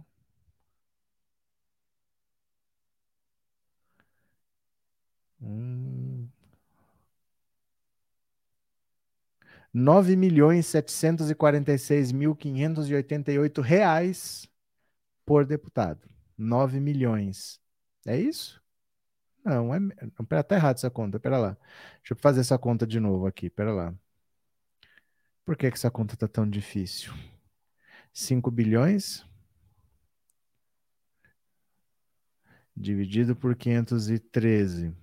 Hum. 5.41 6.31
9 9.73 10.17
milhões 10.17 10.67
746 10.67 12.13
mil 12.13 12.35
588 12.35 13.61
reais 13.61 14.49
por 15.27 15.47
deputado. 15.47 16.09
9 16.39 16.81
milhões. 16.81 17.61
É 18.07 18.17
isso? 18.19 18.58
Não, 19.49 19.75
é. 19.75 19.81
Não, 19.81 20.25
pera, 20.27 20.45
tá 20.45 20.57
errado 20.57 20.77
essa 20.77 20.91
conta. 20.91 21.19
Pera 21.19 21.39
lá. 21.39 21.57
Deixa 21.99 22.13
eu 22.13 22.17
fazer 22.17 22.41
essa 22.41 22.59
conta 22.59 22.87
de 22.87 23.01
novo 23.01 23.27
aqui. 23.27 23.51
Pera 23.51 23.73
lá. 23.73 23.95
Por 25.45 25.57
que, 25.57 25.71
que 25.71 25.77
essa 25.77 25.91
conta 25.91 26.17
tá 26.17 26.29
tão 26.29 26.49
difícil? 26.49 27.13
5 28.13 28.51
bilhões 28.51 29.27
dividido 32.77 33.35
por 33.35 33.57
513 33.57 34.95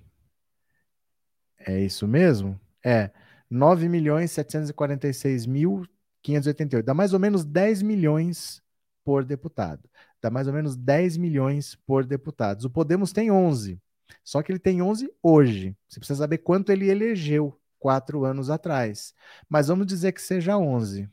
é 1.59 1.81
isso 1.81 2.07
mesmo? 2.07 2.59
É. 2.83 3.11
9 3.49 3.89
milhões 3.89 4.31
746 4.31 5.45
mil 5.45 5.87
588. 6.21 6.85
Dá 6.85 6.93
mais 6.93 7.13
ou 7.13 7.19
menos 7.19 7.43
10 7.43 7.81
milhões 7.81 8.61
por 9.03 9.23
deputado. 9.23 9.89
Dá 10.21 10.29
mais 10.29 10.47
ou 10.47 10.53
menos 10.53 10.75
10 10.75 11.17
milhões 11.17 11.75
por 11.87 12.05
deputado. 12.05 12.65
O 12.65 12.69
Podemos 12.69 13.11
tem 13.11 13.31
11. 13.31 13.79
Só 14.23 14.41
que 14.41 14.51
ele 14.51 14.59
tem 14.59 14.81
11 14.81 15.11
hoje. 15.21 15.75
Você 15.87 15.99
precisa 15.99 16.19
saber 16.19 16.39
quanto 16.39 16.71
ele 16.71 16.89
elegeu 16.89 17.59
quatro 17.79 18.25
anos 18.25 18.49
atrás. 18.49 19.13
Mas 19.49 19.67
vamos 19.67 19.87
dizer 19.87 20.11
que 20.11 20.21
seja 20.21 20.57
11. 20.57 21.09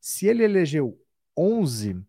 Se 0.00 0.26
ele 0.26 0.44
elegeu 0.44 0.98
11, 1.36 2.04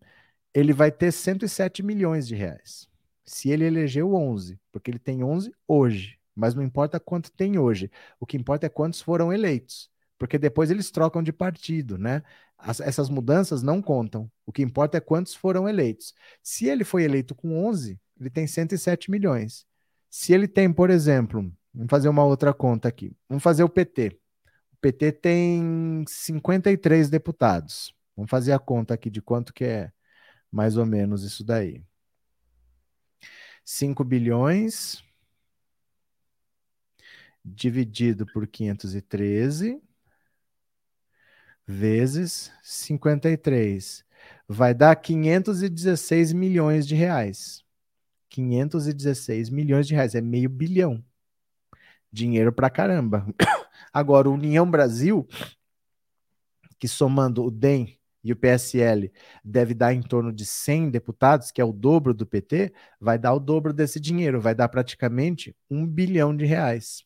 ele 0.54 0.72
vai 0.72 0.90
ter 0.90 1.12
107 1.12 1.82
milhões 1.82 2.26
de 2.26 2.34
reais. 2.34 2.88
Se 3.24 3.50
ele 3.50 3.64
elegeu 3.64 4.14
11, 4.14 4.58
porque 4.72 4.90
ele 4.90 4.98
tem 4.98 5.22
11 5.22 5.52
hoje 5.66 6.18
mas 6.38 6.54
não 6.54 6.62
importa 6.62 7.00
quanto 7.00 7.32
tem 7.32 7.58
hoje. 7.58 7.90
O 8.20 8.24
que 8.24 8.36
importa 8.36 8.66
é 8.66 8.68
quantos 8.68 9.00
foram 9.02 9.32
eleitos, 9.32 9.90
porque 10.16 10.38
depois 10.38 10.70
eles 10.70 10.88
trocam 10.90 11.20
de 11.20 11.32
partido, 11.32 11.98
né? 11.98 12.22
As, 12.56 12.80
essas 12.80 13.10
mudanças 13.10 13.60
não 13.60 13.82
contam. 13.82 14.30
O 14.46 14.52
que 14.52 14.62
importa 14.62 14.98
é 14.98 15.00
quantos 15.00 15.34
foram 15.34 15.68
eleitos. 15.68 16.14
Se 16.40 16.66
ele 16.66 16.84
foi 16.84 17.02
eleito 17.02 17.34
com 17.34 17.66
11, 17.66 17.98
ele 18.20 18.30
tem 18.30 18.46
107 18.46 19.10
milhões. 19.10 19.66
Se 20.10 20.32
ele 20.32 20.48
tem, 20.48 20.72
por 20.72 20.90
exemplo, 20.90 21.52
vamos 21.72 21.90
fazer 21.90 22.08
uma 22.08 22.24
outra 22.24 22.52
conta 22.52 22.88
aqui. 22.88 23.12
Vamos 23.28 23.42
fazer 23.42 23.62
o 23.62 23.68
PT. 23.68 24.18
O 24.72 24.76
PT 24.80 25.12
tem 25.12 26.04
53 26.06 27.10
deputados. 27.10 27.94
Vamos 28.16 28.30
fazer 28.30 28.52
a 28.52 28.58
conta 28.58 28.94
aqui 28.94 29.10
de 29.10 29.20
quanto 29.22 29.52
que 29.52 29.64
é 29.64 29.92
mais 30.50 30.76
ou 30.76 30.86
menos 30.86 31.22
isso 31.22 31.44
daí. 31.44 31.82
5 33.64 34.02
bilhões 34.02 35.04
dividido 37.44 38.26
por 38.26 38.46
513 38.46 39.80
vezes 41.66 42.50
53. 42.62 44.04
vai 44.48 44.72
dar 44.74 44.96
516 44.96 46.32
milhões 46.32 46.86
de 46.86 46.94
reais. 46.94 47.62
516 48.28 49.50
milhões 49.50 49.86
de 49.86 49.94
reais, 49.94 50.14
é 50.14 50.20
meio 50.20 50.48
bilhão. 50.48 51.02
Dinheiro 52.12 52.52
pra 52.52 52.70
caramba. 52.70 53.26
Agora, 53.92 54.28
o 54.28 54.34
União 54.34 54.70
Brasil, 54.70 55.26
que 56.78 56.88
somando 56.88 57.44
o 57.44 57.50
DEM 57.50 57.98
e 58.22 58.32
o 58.32 58.36
PSL 58.36 59.12
deve 59.44 59.74
dar 59.74 59.94
em 59.94 60.02
torno 60.02 60.32
de 60.32 60.44
100 60.44 60.90
deputados, 60.90 61.50
que 61.50 61.60
é 61.60 61.64
o 61.64 61.72
dobro 61.72 62.12
do 62.12 62.26
PT, 62.26 62.72
vai 63.00 63.18
dar 63.18 63.34
o 63.34 63.40
dobro 63.40 63.72
desse 63.72 64.00
dinheiro, 64.00 64.40
vai 64.40 64.54
dar 64.54 64.68
praticamente 64.68 65.54
um 65.70 65.86
bilhão 65.86 66.36
de 66.36 66.44
reais. 66.44 67.04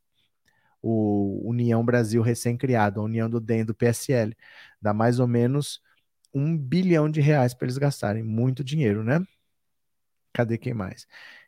O 0.80 1.48
União 1.48 1.84
Brasil 1.84 2.22
recém-criado, 2.22 3.00
a 3.00 3.04
união 3.04 3.30
do 3.30 3.40
DEM 3.40 3.60
e 3.60 3.64
do 3.64 3.74
PSL, 3.74 4.36
dá 4.80 4.92
mais 4.92 5.20
ou 5.20 5.28
menos 5.28 5.80
um 6.34 6.56
bilhão 6.56 7.10
de 7.10 7.20
reais 7.20 7.54
para 7.54 7.66
eles 7.66 7.78
gastarem. 7.78 8.22
Muito 8.22 8.64
dinheiro, 8.64 9.04
né? 9.04 9.24
Cadê 10.32 10.58
quem 10.58 10.74
mais? 10.74 11.06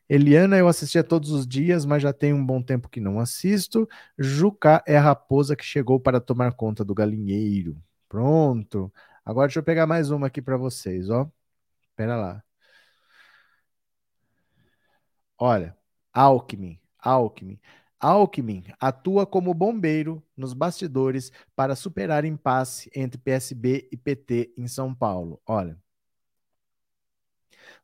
Eliana, 0.08 0.56
eu 0.58 0.68
assistia 0.68 1.02
todos 1.02 1.30
os 1.30 1.46
dias, 1.46 1.84
mas 1.86 2.02
já 2.02 2.12
tem 2.12 2.32
um 2.32 2.44
bom 2.44 2.62
tempo 2.62 2.88
que 2.88 3.00
não 3.00 3.18
assisto. 3.18 3.88
Juca 4.18 4.82
é 4.86 4.96
a 4.98 5.00
raposa 5.00 5.56
que 5.56 5.64
chegou 5.64 5.98
para 5.98 6.20
tomar 6.20 6.52
conta 6.52 6.84
do 6.84 6.94
galinheiro. 6.94 7.76
Pronto. 8.08 8.92
Agora 9.24 9.48
deixa 9.48 9.60
eu 9.60 9.64
pegar 9.64 9.86
mais 9.86 10.10
uma 10.10 10.26
aqui 10.26 10.42
para 10.42 10.56
vocês, 10.56 11.08
ó. 11.10 11.28
Espera 11.90 12.16
lá. 12.16 12.44
Olha, 15.38 15.76
Alckmin, 16.12 16.78
Alckmin. 16.98 17.60
Alckmin 17.98 18.64
atua 18.78 19.26
como 19.26 19.54
bombeiro 19.54 20.22
nos 20.36 20.52
bastidores 20.52 21.32
para 21.56 21.74
superar 21.74 22.24
impasse 22.24 22.90
entre 22.94 23.18
PSB 23.18 23.88
e 23.90 23.96
PT 23.96 24.52
em 24.56 24.68
São 24.68 24.94
Paulo. 24.94 25.40
Olha, 25.46 25.78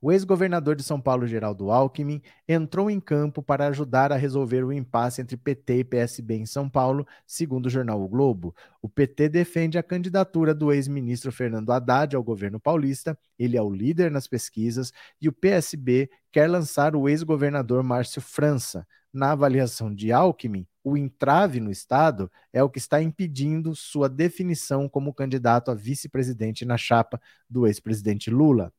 o 0.00 0.10
ex-governador 0.10 0.74
de 0.74 0.82
São 0.82 1.00
Paulo, 1.00 1.26
Geraldo 1.26 1.70
Alckmin, 1.70 2.22
entrou 2.48 2.90
em 2.90 2.98
campo 2.98 3.42
para 3.42 3.66
ajudar 3.66 4.12
a 4.12 4.16
resolver 4.16 4.64
o 4.64 4.72
impasse 4.72 5.20
entre 5.20 5.36
PT 5.36 5.80
e 5.80 5.84
PSB 5.84 6.36
em 6.36 6.46
São 6.46 6.70
Paulo, 6.70 7.06
segundo 7.26 7.66
o 7.66 7.70
jornal 7.70 8.00
O 8.00 8.08
Globo. 8.08 8.54
O 8.80 8.88
PT 8.88 9.28
defende 9.28 9.76
a 9.76 9.82
candidatura 9.82 10.54
do 10.54 10.72
ex-ministro 10.72 11.30
Fernando 11.30 11.70
Haddad 11.70 12.16
ao 12.16 12.22
governo 12.22 12.58
paulista, 12.58 13.18
ele 13.38 13.56
é 13.56 13.62
o 13.62 13.70
líder 13.70 14.10
nas 14.10 14.26
pesquisas, 14.26 14.90
e 15.20 15.28
o 15.28 15.32
PSB 15.32 16.08
quer 16.32 16.48
lançar 16.48 16.96
o 16.96 17.08
ex-governador 17.08 17.82
Márcio 17.82 18.22
França. 18.22 18.86
Na 19.12 19.32
avaliação 19.32 19.92
de 19.92 20.12
Alckmin, 20.12 20.66
o 20.84 20.96
entrave 20.96 21.60
no 21.60 21.70
Estado 21.70 22.30
é 22.52 22.62
o 22.62 22.70
que 22.70 22.78
está 22.78 23.02
impedindo 23.02 23.74
sua 23.74 24.08
definição 24.08 24.88
como 24.88 25.12
candidato 25.12 25.70
a 25.70 25.74
vice-presidente 25.74 26.64
na 26.64 26.76
chapa 26.76 27.20
do 27.48 27.66
ex-presidente 27.66 28.30
Lula. 28.30 28.72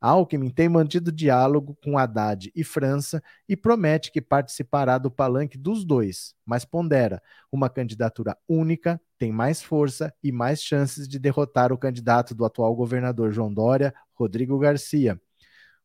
Alckmin 0.00 0.50
tem 0.50 0.68
mantido 0.68 1.10
diálogo 1.10 1.76
com 1.82 1.98
Haddad 1.98 2.50
e 2.54 2.64
França 2.64 3.22
e 3.48 3.56
promete 3.56 4.10
que 4.12 4.20
participará 4.20 4.98
do 4.98 5.10
palanque 5.10 5.56
dos 5.56 5.84
dois, 5.84 6.34
mas 6.44 6.64
pondera: 6.64 7.22
uma 7.50 7.68
candidatura 7.68 8.36
única 8.48 9.00
tem 9.18 9.32
mais 9.32 9.62
força 9.62 10.12
e 10.22 10.30
mais 10.30 10.62
chances 10.62 11.08
de 11.08 11.18
derrotar 11.18 11.72
o 11.72 11.78
candidato 11.78 12.34
do 12.34 12.44
atual 12.44 12.74
governador 12.74 13.32
João 13.32 13.52
Dória, 13.52 13.94
Rodrigo 14.14 14.58
Garcia. 14.58 15.20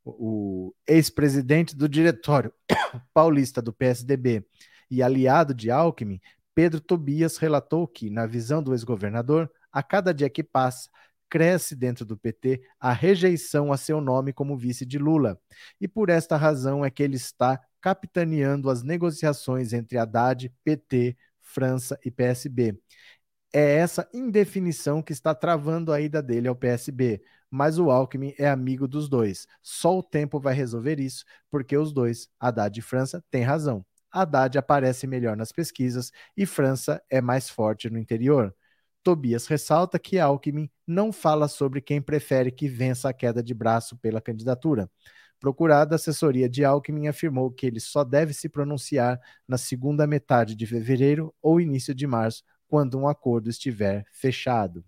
O 0.03 0.73
ex-presidente 0.87 1.75
do 1.75 1.87
diretório 1.87 2.51
paulista 3.13 3.61
do 3.61 3.71
PSDB 3.71 4.45
e 4.89 5.01
aliado 5.01 5.53
de 5.53 5.71
Alckmin, 5.71 6.19
Pedro 6.53 6.81
Tobias 6.81 7.37
relatou 7.37 7.87
que, 7.87 8.09
na 8.09 8.25
visão 8.25 8.61
do 8.61 8.73
ex-governador, 8.73 9.49
a 9.71 9.81
cada 9.81 10.13
dia 10.13 10.29
que 10.29 10.43
passa, 10.43 10.89
cresce 11.31 11.77
dentro 11.77 12.05
do 12.05 12.17
PT 12.17 12.61
a 12.77 12.91
rejeição 12.91 13.71
a 13.71 13.77
seu 13.77 14.01
nome 14.01 14.33
como 14.33 14.57
vice 14.57 14.85
de 14.85 14.99
Lula. 14.99 15.39
E 15.79 15.87
por 15.87 16.09
esta 16.09 16.35
razão 16.35 16.83
é 16.83 16.91
que 16.91 17.01
ele 17.01 17.15
está 17.15 17.57
capitaneando 17.79 18.69
as 18.69 18.83
negociações 18.83 19.71
entre 19.71 19.97
Haddad, 19.97 20.53
PT, 20.65 21.17
França 21.39 21.97
e 22.05 22.11
PSB. 22.11 22.77
É 23.53 23.75
essa 23.77 24.07
indefinição 24.13 25.01
que 25.01 25.13
está 25.13 25.33
travando 25.33 25.93
a 25.93 26.01
ida 26.01 26.21
dele 26.21 26.47
ao 26.49 26.55
PSB, 26.55 27.21
mas 27.49 27.79
o 27.79 27.89
Alckmin 27.89 28.33
é 28.37 28.49
amigo 28.49 28.87
dos 28.87 29.07
dois. 29.09 29.47
Só 29.61 29.97
o 29.97 30.03
tempo 30.03 30.39
vai 30.39 30.53
resolver 30.53 30.99
isso, 30.99 31.23
porque 31.49 31.77
os 31.77 31.93
dois, 31.93 32.29
Haddad 32.39 32.77
e 32.77 32.81
França, 32.81 33.23
têm 33.31 33.43
razão. 33.43 33.85
Haddad 34.11 34.57
aparece 34.57 35.07
melhor 35.07 35.37
nas 35.37 35.53
pesquisas 35.53 36.11
e 36.35 36.45
França 36.45 37.01
é 37.09 37.21
mais 37.21 37.49
forte 37.49 37.89
no 37.89 37.97
interior. 37.97 38.53
Tobias 39.03 39.47
ressalta 39.47 39.97
que 39.97 40.19
Alckmin 40.19 40.69
não 40.85 41.11
fala 41.11 41.47
sobre 41.47 41.81
quem 41.81 42.01
prefere 42.01 42.51
que 42.51 42.67
vença 42.67 43.09
a 43.09 43.13
queda 43.13 43.41
de 43.41 43.53
braço 43.53 43.97
pela 43.97 44.21
candidatura. 44.21 44.89
Procurada, 45.39 45.95
a 45.95 45.97
assessoria 45.97 46.47
de 46.47 46.63
Alckmin 46.63 47.07
afirmou 47.07 47.51
que 47.51 47.65
ele 47.65 47.79
só 47.79 48.03
deve 48.03 48.33
se 48.33 48.47
pronunciar 48.47 49.19
na 49.47 49.57
segunda 49.57 50.05
metade 50.05 50.55
de 50.55 50.67
fevereiro 50.67 51.33
ou 51.41 51.59
início 51.59 51.95
de 51.95 52.05
março, 52.05 52.43
quando 52.67 52.97
um 52.97 53.07
acordo 53.07 53.49
estiver 53.49 54.05
fechado. 54.11 54.85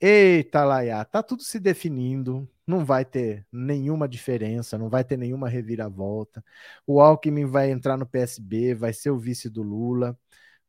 Eita, 0.00 0.64
Laia, 0.64 1.04
tá 1.04 1.24
tudo 1.24 1.42
se 1.42 1.58
definindo, 1.58 2.48
não 2.64 2.84
vai 2.84 3.04
ter 3.04 3.44
nenhuma 3.50 4.08
diferença, 4.08 4.78
não 4.78 4.88
vai 4.88 5.02
ter 5.02 5.16
nenhuma 5.16 5.48
reviravolta. 5.48 6.44
O 6.86 7.00
Alckmin 7.00 7.46
vai 7.46 7.72
entrar 7.72 7.96
no 7.96 8.06
PSB, 8.06 8.74
vai 8.74 8.92
ser 8.92 9.10
o 9.10 9.18
vice 9.18 9.50
do 9.50 9.62
Lula 9.62 10.16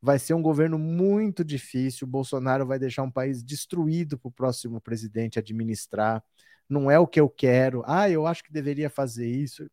vai 0.01 0.19
ser 0.19 0.33
um 0.33 0.41
governo 0.41 0.77
muito 0.79 1.43
difícil. 1.43 2.07
Bolsonaro 2.07 2.65
vai 2.65 2.79
deixar 2.79 3.03
um 3.03 3.11
país 3.11 3.43
destruído 3.43 4.17
para 4.17 4.29
o 4.29 4.31
próximo 4.31 4.79
presidente 4.81 5.39
administrar. 5.39 6.23
Não 6.67 6.89
é 6.89 6.99
o 6.99 7.07
que 7.07 7.19
eu 7.19 7.29
quero. 7.29 7.83
Ah, 7.85 8.09
eu 8.09 8.25
acho 8.27 8.43
que 8.43 8.53
deveria 8.53 8.89
fazer 8.89 9.27
isso. 9.27 9.69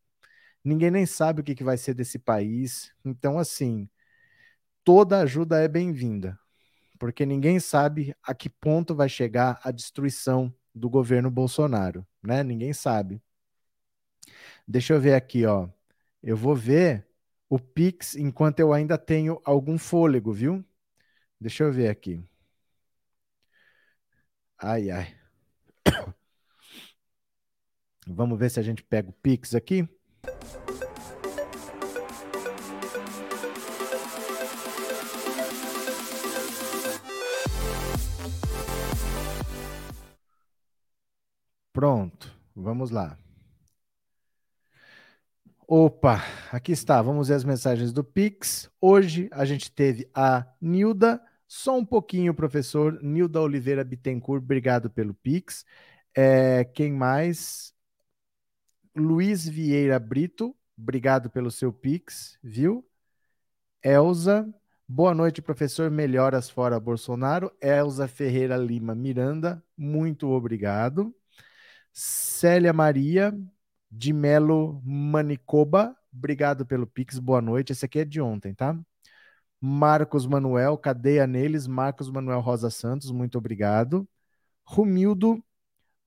Ninguém 0.64 0.90
nem 0.90 1.06
sabe 1.06 1.40
o 1.40 1.44
que, 1.44 1.54
que 1.54 1.64
vai 1.64 1.76
ser 1.78 1.94
desse 1.94 2.18
país. 2.18 2.92
Então, 3.04 3.38
assim, 3.38 3.88
toda 4.84 5.20
ajuda 5.20 5.60
é 5.60 5.68
bem-vinda, 5.68 6.38
porque 6.98 7.26
ninguém 7.26 7.60
sabe 7.60 8.16
a 8.22 8.34
que 8.34 8.50
ponto 8.50 8.94
vai 8.94 9.08
chegar 9.08 9.60
a 9.64 9.70
destruição 9.70 10.52
do 10.74 10.90
governo 10.90 11.30
Bolsonaro, 11.30 12.06
né? 12.22 12.42
Ninguém 12.42 12.72
sabe. 12.72 13.22
Deixa 14.66 14.92
eu 14.94 15.00
ver 15.00 15.14
aqui, 15.14 15.44
ó. 15.46 15.68
Eu 16.22 16.36
vou 16.36 16.54
ver 16.54 17.06
o 17.48 17.58
Pix 17.58 18.16
enquanto 18.16 18.60
eu 18.60 18.72
ainda 18.72 18.98
tenho 18.98 19.40
algum 19.44 19.78
fôlego, 19.78 20.32
viu? 20.32 20.64
Deixa 21.40 21.64
eu 21.64 21.72
ver 21.72 21.88
aqui. 21.88 22.22
Ai, 24.58 24.90
ai. 24.90 25.14
Vamos 28.06 28.38
ver 28.38 28.50
se 28.50 28.60
a 28.60 28.62
gente 28.62 28.82
pega 28.82 29.10
o 29.10 29.12
Pix 29.12 29.54
aqui. 29.54 29.88
Pronto, 41.72 42.34
vamos 42.54 42.90
lá. 42.90 43.18
Opa, 45.68 46.22
aqui 46.52 46.70
está. 46.70 47.02
Vamos 47.02 47.26
ver 47.26 47.34
as 47.34 47.44
mensagens 47.44 47.92
do 47.92 48.04
Pix. 48.04 48.70
Hoje 48.80 49.28
a 49.32 49.44
gente 49.44 49.70
teve 49.72 50.08
a 50.14 50.46
Nilda, 50.60 51.20
só 51.48 51.76
um 51.76 51.84
pouquinho, 51.84 52.32
professor. 52.32 53.02
Nilda 53.02 53.40
Oliveira 53.40 53.82
Bittencourt, 53.82 54.42
obrigado 54.42 54.88
pelo 54.88 55.12
Pix. 55.12 55.64
É, 56.16 56.64
quem 56.64 56.92
mais? 56.92 57.74
Luiz 58.94 59.46
Vieira 59.46 59.98
Brito, 59.98 60.56
obrigado 60.78 61.28
pelo 61.30 61.50
seu 61.50 61.72
Pix, 61.72 62.38
viu? 62.42 62.88
Elza, 63.82 64.48
boa 64.86 65.14
noite, 65.14 65.42
professor. 65.42 65.90
Melhoras 65.90 66.48
fora 66.48 66.78
Bolsonaro. 66.78 67.50
Elza 67.60 68.06
Ferreira 68.06 68.56
Lima 68.56 68.94
Miranda, 68.94 69.60
muito 69.76 70.28
obrigado. 70.28 71.12
Célia 71.92 72.72
Maria, 72.72 73.36
de 73.90 74.12
Melo 74.12 74.80
Manicoba, 74.84 75.96
obrigado 76.12 76.66
pelo 76.66 76.86
Pix, 76.86 77.18
boa 77.18 77.40
noite. 77.40 77.72
Esse 77.72 77.84
aqui 77.84 78.00
é 78.00 78.04
de 78.04 78.20
ontem, 78.20 78.54
tá? 78.54 78.78
Marcos 79.60 80.26
Manuel, 80.26 80.76
cadeia 80.78 81.26
neles. 81.26 81.66
Marcos 81.66 82.10
Manuel 82.10 82.40
Rosa 82.40 82.70
Santos, 82.70 83.10
muito 83.10 83.38
obrigado. 83.38 84.08
Rumildo, 84.64 85.42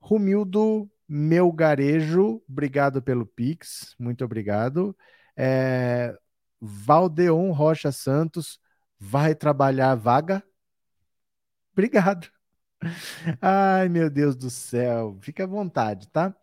Rumildo 0.01 0.89
Melgarejo, 1.07 2.41
obrigado 2.47 3.01
pelo 3.01 3.25
Pix, 3.25 3.95
muito 3.99 4.23
obrigado. 4.23 4.95
É, 5.35 6.15
Valdeon 6.61 7.51
Rocha 7.51 7.91
Santos, 7.91 8.59
vai 8.99 9.33
trabalhar 9.33 9.95
vaga? 9.95 10.43
Obrigado. 11.73 12.29
Ai, 13.41 13.89
meu 13.89 14.09
Deus 14.09 14.35
do 14.35 14.49
céu, 14.49 15.17
fica 15.21 15.43
à 15.43 15.47
vontade, 15.47 16.07
tá? 16.09 16.35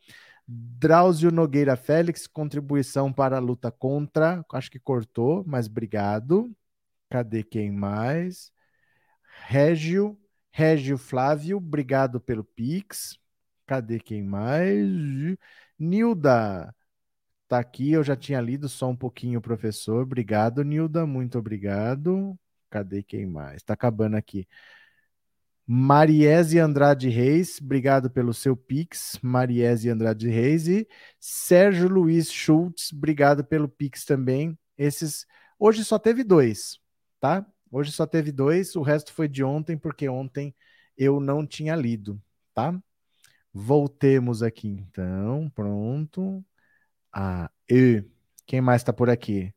Drauzio 0.48 1.30
Nogueira 1.30 1.76
Félix, 1.76 2.26
contribuição 2.26 3.12
para 3.12 3.36
a 3.36 3.40
luta 3.40 3.70
contra. 3.70 4.44
Acho 4.52 4.70
que 4.70 4.78
cortou, 4.78 5.44
mas 5.46 5.66
obrigado. 5.66 6.54
Cadê 7.10 7.42
quem 7.42 7.72
mais? 7.72 8.52
Régio, 9.46 10.18
Régio 10.52 10.98
Flávio, 10.98 11.58
obrigado 11.58 12.20
pelo 12.20 12.44
Pix. 12.44 13.18
Cadê 13.66 14.00
quem 14.00 14.22
mais? 14.22 15.36
Nilda. 15.78 16.74
Tá 17.48 17.58
aqui, 17.60 17.92
eu 17.92 18.02
já 18.04 18.16
tinha 18.16 18.40
lido 18.40 18.68
só 18.68 18.88
um 18.90 18.96
pouquinho, 18.96 19.40
professor. 19.40 20.02
Obrigado, 20.02 20.64
Nilda. 20.64 21.06
Muito 21.06 21.38
obrigado. 21.38 22.38
Cadê 22.70 23.02
quem 23.02 23.26
mais? 23.26 23.62
Tá 23.62 23.74
acabando 23.74 24.16
aqui. 24.16 24.48
Mariese 25.66 26.60
Andrade 26.60 27.08
Reis, 27.08 27.58
obrigado 27.60 28.08
pelo 28.08 28.32
seu 28.32 28.56
Pix, 28.56 29.18
Mariese 29.20 29.90
Andrade 29.90 30.28
Reis. 30.28 30.68
E 30.68 30.86
Sérgio 31.18 31.88
Luiz 31.88 32.30
Schultz, 32.30 32.92
obrigado 32.92 33.44
pelo 33.44 33.68
Pix 33.68 34.04
também. 34.04 34.56
Esses. 34.78 35.26
Hoje 35.58 35.84
só 35.84 35.98
teve 35.98 36.22
dois, 36.22 36.78
tá? 37.18 37.44
Hoje 37.70 37.90
só 37.90 38.06
teve 38.06 38.30
dois, 38.30 38.76
o 38.76 38.82
resto 38.82 39.12
foi 39.12 39.28
de 39.28 39.42
ontem, 39.42 39.76
porque 39.76 40.08
ontem 40.08 40.54
eu 40.96 41.18
não 41.20 41.46
tinha 41.46 41.74
lido, 41.74 42.22
tá? 42.54 42.78
Voltemos 43.52 44.42
aqui 44.42 44.68
então, 44.68 45.50
pronto. 45.50 46.44
Ah, 47.12 47.50
e 47.68 48.04
quem 48.46 48.60
mais 48.60 48.82
está 48.82 48.92
por 48.92 49.10
aqui? 49.10 49.52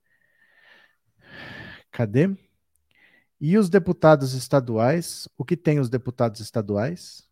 Cadê? 1.91 2.48
E 3.41 3.57
os 3.57 3.69
deputados 3.69 4.33
estaduais? 4.33 5.27
O 5.37 5.45
que 5.45 5.55
tem 5.55 5.79
os 5.79 5.89
deputados 5.89 6.41
estaduais? 6.41 7.27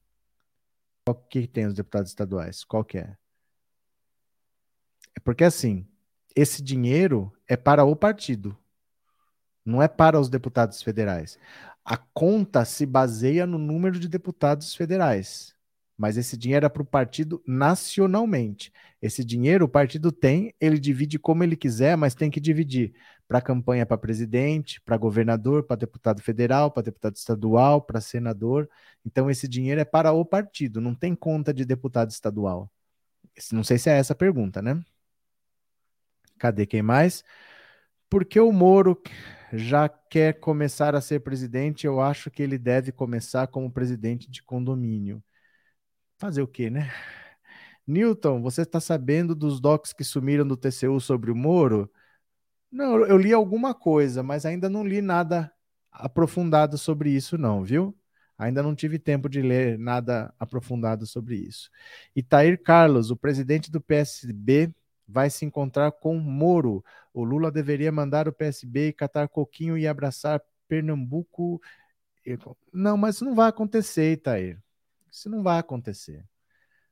O 1.06 1.14
que 1.14 1.48
tem 1.48 1.66
os 1.66 1.74
deputados 1.74 2.12
estaduais? 2.12 2.64
Qual 2.64 2.84
que 2.84 2.98
é? 2.98 3.18
É 5.16 5.20
porque 5.20 5.44
assim, 5.44 5.86
esse 6.36 6.62
dinheiro 6.62 7.34
é 7.48 7.58
para 7.58 7.84
o 7.84 7.96
partido, 7.96 8.58
não 9.66 9.82
é 9.82 9.88
para 9.88 10.20
os 10.20 10.30
deputados 10.30 10.82
federais. 10.82 11.40
A 11.84 11.98
conta 11.98 12.64
se 12.64 12.86
baseia 12.86 13.46
no 13.48 13.58
número 13.58 14.00
de 14.00 14.08
deputados 14.08 14.76
federais, 14.76 15.56
mas 15.98 16.16
esse 16.16 16.38
dinheiro 16.38 16.66
é 16.66 16.70
para 16.70 16.84
o 16.84 16.86
partido 16.86 17.42
nacionalmente. 17.48 18.72
Esse 19.02 19.26
dinheiro 19.26 19.66
o 19.66 19.70
partido 19.70 20.12
tem, 20.12 20.54
ele 20.62 20.80
divide 20.80 21.18
como 21.18 21.44
ele 21.44 21.56
quiser, 21.56 21.98
mas 21.98 22.14
tem 22.14 22.30
que 22.30 22.40
dividir 22.40 22.94
para 23.28 23.42
campanha 23.42 23.86
para 23.86 23.98
presidente, 23.98 24.82
para 24.82 24.98
governador, 24.98 25.64
para 25.64 25.76
deputado 25.76 26.22
federal, 26.22 26.72
para 26.72 26.84
deputado 26.84 27.16
estadual, 27.16 27.82
para 27.82 28.00
senador. 28.00 28.70
Então 29.06 29.30
esse 29.30 29.48
dinheiro 29.48 29.82
é 29.82 29.86
para 29.86 30.12
o 30.14 30.26
partido, 30.26 30.80
não 30.80 30.96
tem 30.96 31.14
conta 31.16 31.54
de 31.54 31.66
deputado 31.66 32.10
estadual. 32.10 32.72
Não 33.52 33.64
sei 33.64 33.78
se 33.78 33.90
é 33.90 33.98
essa 33.98 34.14
a 34.14 34.16
pergunta, 34.16 34.62
né? 34.62 34.84
Cadê 36.38 36.66
quem 36.66 36.82
mais? 36.82 37.24
Porque 38.10 38.40
o 38.40 38.52
Moro 38.52 39.02
já 39.52 39.90
quer 39.90 40.40
começar 40.40 40.96
a 40.96 41.02
ser 41.02 41.20
presidente, 41.22 41.86
eu 41.86 42.00
acho 42.02 42.32
que 42.32 42.42
ele 42.42 42.58
deve 42.58 42.92
começar 42.92 43.48
como 43.48 43.72
presidente 43.72 44.30
de 44.30 44.44
condomínio. 44.44 45.24
Fazer 46.18 46.42
o 46.42 46.48
quê, 46.48 46.70
né? 46.70 46.92
Newton, 47.86 48.42
você 48.42 48.64
está 48.64 48.80
sabendo 48.80 49.34
dos 49.36 49.60
docs 49.60 49.94
que 49.94 50.04
sumiram 50.04 50.46
do 50.48 50.58
TCU 50.58 51.00
sobre 51.00 51.32
o 51.32 51.36
Moro? 51.36 51.92
Não, 52.72 53.06
eu 53.06 53.18
li 53.18 53.34
alguma 53.34 53.74
coisa, 53.74 54.22
mas 54.22 54.46
ainda 54.46 54.70
não 54.70 54.86
li 54.86 55.02
nada 55.02 55.52
aprofundado 55.92 56.78
sobre 56.78 57.10
isso, 57.10 57.38
não, 57.38 57.64
viu? 57.64 57.98
Ainda 58.38 58.62
não 58.62 58.76
tive 58.76 59.00
tempo 59.00 59.28
de 59.28 59.42
ler 59.42 59.80
nada 59.80 60.34
aprofundado 60.40 61.08
sobre 61.08 61.36
isso. 61.36 61.72
Itair 62.16 62.62
Carlos, 62.62 63.10
o 63.10 63.16
presidente 63.16 63.72
do 63.72 63.82
PSB, 63.82 64.72
vai 65.08 65.30
se 65.30 65.46
encontrar 65.46 65.92
com 65.92 66.20
Moro. 66.20 66.84
O 67.14 67.24
Lula 67.24 67.50
deveria 67.50 67.92
mandar 67.92 68.28
o 68.28 68.34
PSB 68.34 68.94
catar 68.94 69.28
coquinho 69.30 69.78
e 69.78 69.88
abraçar 69.88 70.42
Pernambuco. 70.68 71.62
Não, 72.74 72.98
mas 72.98 73.16
isso 73.16 73.26
não 73.26 73.34
vai 73.34 73.50
acontecer, 73.50 74.12
Itair. 74.12 74.62
Isso 75.10 75.30
não 75.30 75.42
vai 75.42 75.60
acontecer. 75.60 76.26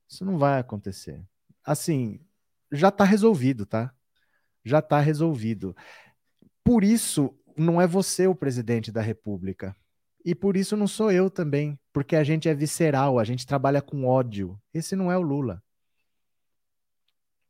Isso 0.07 0.23
não 0.23 0.38
vai 0.38 0.60
acontecer. 0.60 1.22
Assim, 1.64 2.19
já 2.72 2.88
está 2.88 3.03
resolvido, 3.03 3.65
tá? 3.65 3.93
Já 4.66 4.80
está 4.80 5.00
resolvido. 5.00 5.76
Por 6.64 6.84
isso, 6.84 7.34
não 7.56 7.80
é 7.80 7.88
você 7.88 8.28
o 8.28 8.36
presidente 8.36 8.92
da 8.92 9.02
República. 9.02 9.76
E 10.26 10.34
por 10.34 10.58
isso 10.58 10.76
não 10.76 10.88
sou 10.88 11.12
eu 11.12 11.30
também, 11.30 11.80
porque 11.94 12.16
a 12.16 12.24
gente 12.24 12.50
é 12.50 12.54
visceral, 12.54 13.20
a 13.20 13.24
gente 13.24 13.46
trabalha 13.46 13.82
com 13.82 14.06
ódio. 14.06 14.60
Esse 14.74 14.96
não 14.96 15.12
é 15.12 15.18
o 15.18 15.22
Lula. 15.22 15.62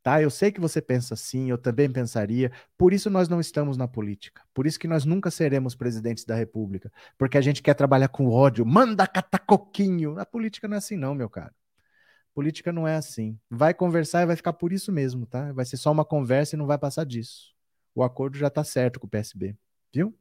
Tá? 0.04 0.22
Eu 0.22 0.30
sei 0.30 0.52
que 0.52 0.60
você 0.60 0.80
pensa 0.82 1.16
assim, 1.16 1.50
eu 1.50 1.58
também 1.58 1.90
pensaria. 1.90 2.52
Por 2.78 2.94
isso 2.94 3.10
nós 3.10 3.28
não 3.28 3.40
estamos 3.40 3.76
na 3.76 3.88
política. 3.88 4.44
Por 4.54 4.68
isso 4.68 4.78
que 4.78 4.88
nós 4.88 5.04
nunca 5.04 5.32
seremos 5.32 5.74
presidentes 5.74 6.26
da 6.26 6.36
República, 6.36 6.92
porque 7.18 7.40
a 7.40 7.42
gente 7.42 7.64
quer 7.64 7.74
trabalhar 7.74 8.10
com 8.10 8.28
ódio. 8.30 8.66
Manda 8.66 9.08
catacoquinho. 9.08 10.20
A 10.20 10.26
política 10.26 10.68
não 10.68 10.76
é 10.76 10.78
assim 10.78 10.96
não, 10.96 11.16
meu 11.16 11.30
caro. 11.30 11.56
Política 12.36 12.74
não 12.74 12.86
é 12.86 12.98
assim. 12.98 13.40
Vai 13.50 13.74
conversar 13.74 14.24
e 14.24 14.26
vai 14.26 14.36
ficar 14.36 14.52
por 14.54 14.74
isso 14.74 14.92
mesmo, 14.92 15.26
tá? 15.26 15.54
Vai 15.54 15.64
ser 15.64 15.78
só 15.78 15.90
uma 15.90 16.04
conversa 16.04 16.56
e 16.56 16.60
não 16.60 16.68
vai 16.68 16.78
passar 16.78 17.06
disso. 17.06 17.56
O 17.96 18.04
acordo 18.04 18.38
já 18.38 18.48
está 18.48 18.62
certo 18.62 19.00
com 19.00 19.08
o 19.08 19.10
PSB, 19.10 19.56
viu? 19.94 20.14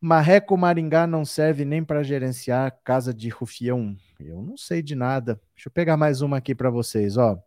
Marreco 0.00 0.56
Maringá 0.56 1.06
não 1.06 1.24
serve 1.24 1.64
nem 1.64 1.84
para 1.84 2.02
gerenciar 2.02 2.76
casa 2.82 3.14
de 3.14 3.28
rufião. 3.28 3.96
Eu 4.18 4.42
não 4.42 4.56
sei 4.56 4.82
de 4.82 4.96
nada. 4.96 5.40
Deixa 5.54 5.68
eu 5.68 5.72
pegar 5.72 5.96
mais 5.96 6.22
uma 6.22 6.38
aqui 6.38 6.56
para 6.56 6.70
vocês, 6.70 7.16
ó. 7.16 7.40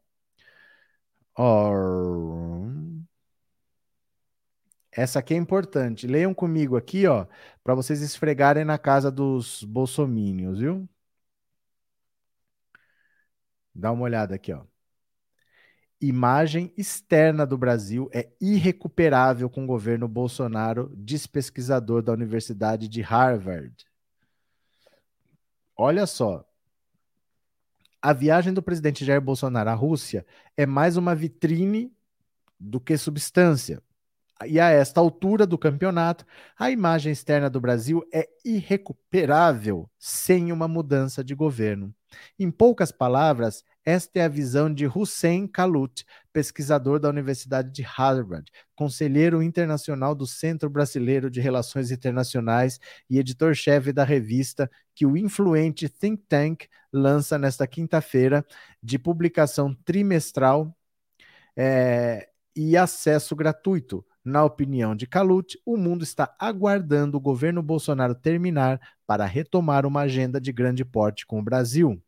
Essa 4.91 5.19
aqui 5.19 5.34
é 5.34 5.38
importante. 5.38 6.07
Leiam 6.07 6.34
comigo 6.34 6.77
aqui, 6.77 7.07
ó, 7.07 7.26
para 7.64 7.76
vocês 7.76 8.02
esfregarem 8.02 8.64
na 8.65 8.77
casa 8.77 9.11
dos 9.11 9.64
bolsomínios, 9.64 10.60
viu? 10.60 10.88
Dá 13.80 13.91
uma 13.91 14.03
olhada 14.03 14.35
aqui, 14.35 14.51
ó. 14.51 14.64
Imagem 16.01 16.73
externa 16.77 17.45
do 17.45 17.57
Brasil 17.57 18.10
é 18.14 18.30
irrecuperável 18.39 19.49
com 19.49 19.64
o 19.64 19.68
governo 19.68 20.07
Bolsonaro, 20.07 20.93
diz 20.95 21.27
pesquisador 21.27 22.01
da 22.01 22.14
Universidade 22.14 22.88
de 22.88 23.01
Harvard. 23.01 23.85
Olha 25.76 26.06
só, 26.06 26.45
a 28.01 28.14
viagem 28.14 28.53
do 28.53 28.61
presidente 28.61 29.03
Jair 29.03 29.22
Bolsonaro 29.22 29.69
à 29.69 29.73
Rússia 29.73 30.26
é 30.56 30.65
mais 30.65 30.95
uma 30.95 31.14
vitrine 31.14 31.91
do 32.57 32.80
que 32.80 32.97
substância. 32.97 33.81
E 34.45 34.57
a 34.57 34.69
esta 34.69 35.01
altura 35.01 35.45
do 35.45 35.57
campeonato, 35.57 36.26
a 36.57 36.72
imagem 36.72 37.11
externa 37.11 37.49
do 37.49 37.60
Brasil 37.60 38.07
é 38.14 38.30
irrecuperável 38.45 39.89
sem 39.97 40.53
uma 40.53 40.68
mudança 40.68 41.22
de 41.22 41.35
governo. 41.35 41.93
Em 42.38 42.49
poucas 42.49 42.91
palavras, 42.91 43.64
esta 43.86 44.19
é 44.19 44.23
a 44.23 44.27
visão 44.27 44.72
de 44.72 44.86
Hussein 44.86 45.48
Kalut, 45.48 46.06
pesquisador 46.31 46.99
da 46.99 47.10
Universidade 47.10 47.72
de 47.72 47.81
Harvard, 47.81 48.52
conselheiro 48.76 49.41
internacional 49.41 50.14
do 50.14 50.27
Centro 50.27 50.69
Brasileiro 50.69 51.30
de 51.30 51.40
Relações 51.41 51.90
Internacionais 51.91 52.80
e 53.10 53.18
editor-chefe 53.18 53.91
da 53.91 54.03
revista 54.03 54.69
que 54.94 55.06
o 55.06 55.18
influente 55.18 55.90
think 55.90 56.23
tank 56.27 56.68
lança 56.91 57.38
nesta 57.38 57.65
quinta-feira, 57.65 58.45
de 58.81 58.99
publicação 58.99 59.73
trimestral 59.86 60.76
é, 61.56 62.30
e 62.56 62.76
acesso 62.77 63.36
gratuito. 63.36 64.06
Na 64.30 64.45
opinião 64.45 64.95
de 64.95 65.07
Kalut, 65.07 65.60
o 65.65 65.76
mundo 65.76 66.03
está 66.03 66.35
aguardando 66.38 67.18
o 67.18 67.19
governo 67.19 67.64
Bolsonaro 67.64 68.14
terminar 68.14 68.80
para 69.07 69.26
retomar 69.26 69.88
uma 69.88 70.01
agenda 70.01 70.39
de 70.39 70.51
grande 70.51 70.85
porte 70.85 71.26
com 71.26 71.39
o 71.39 71.43
Brasil. 71.43 71.99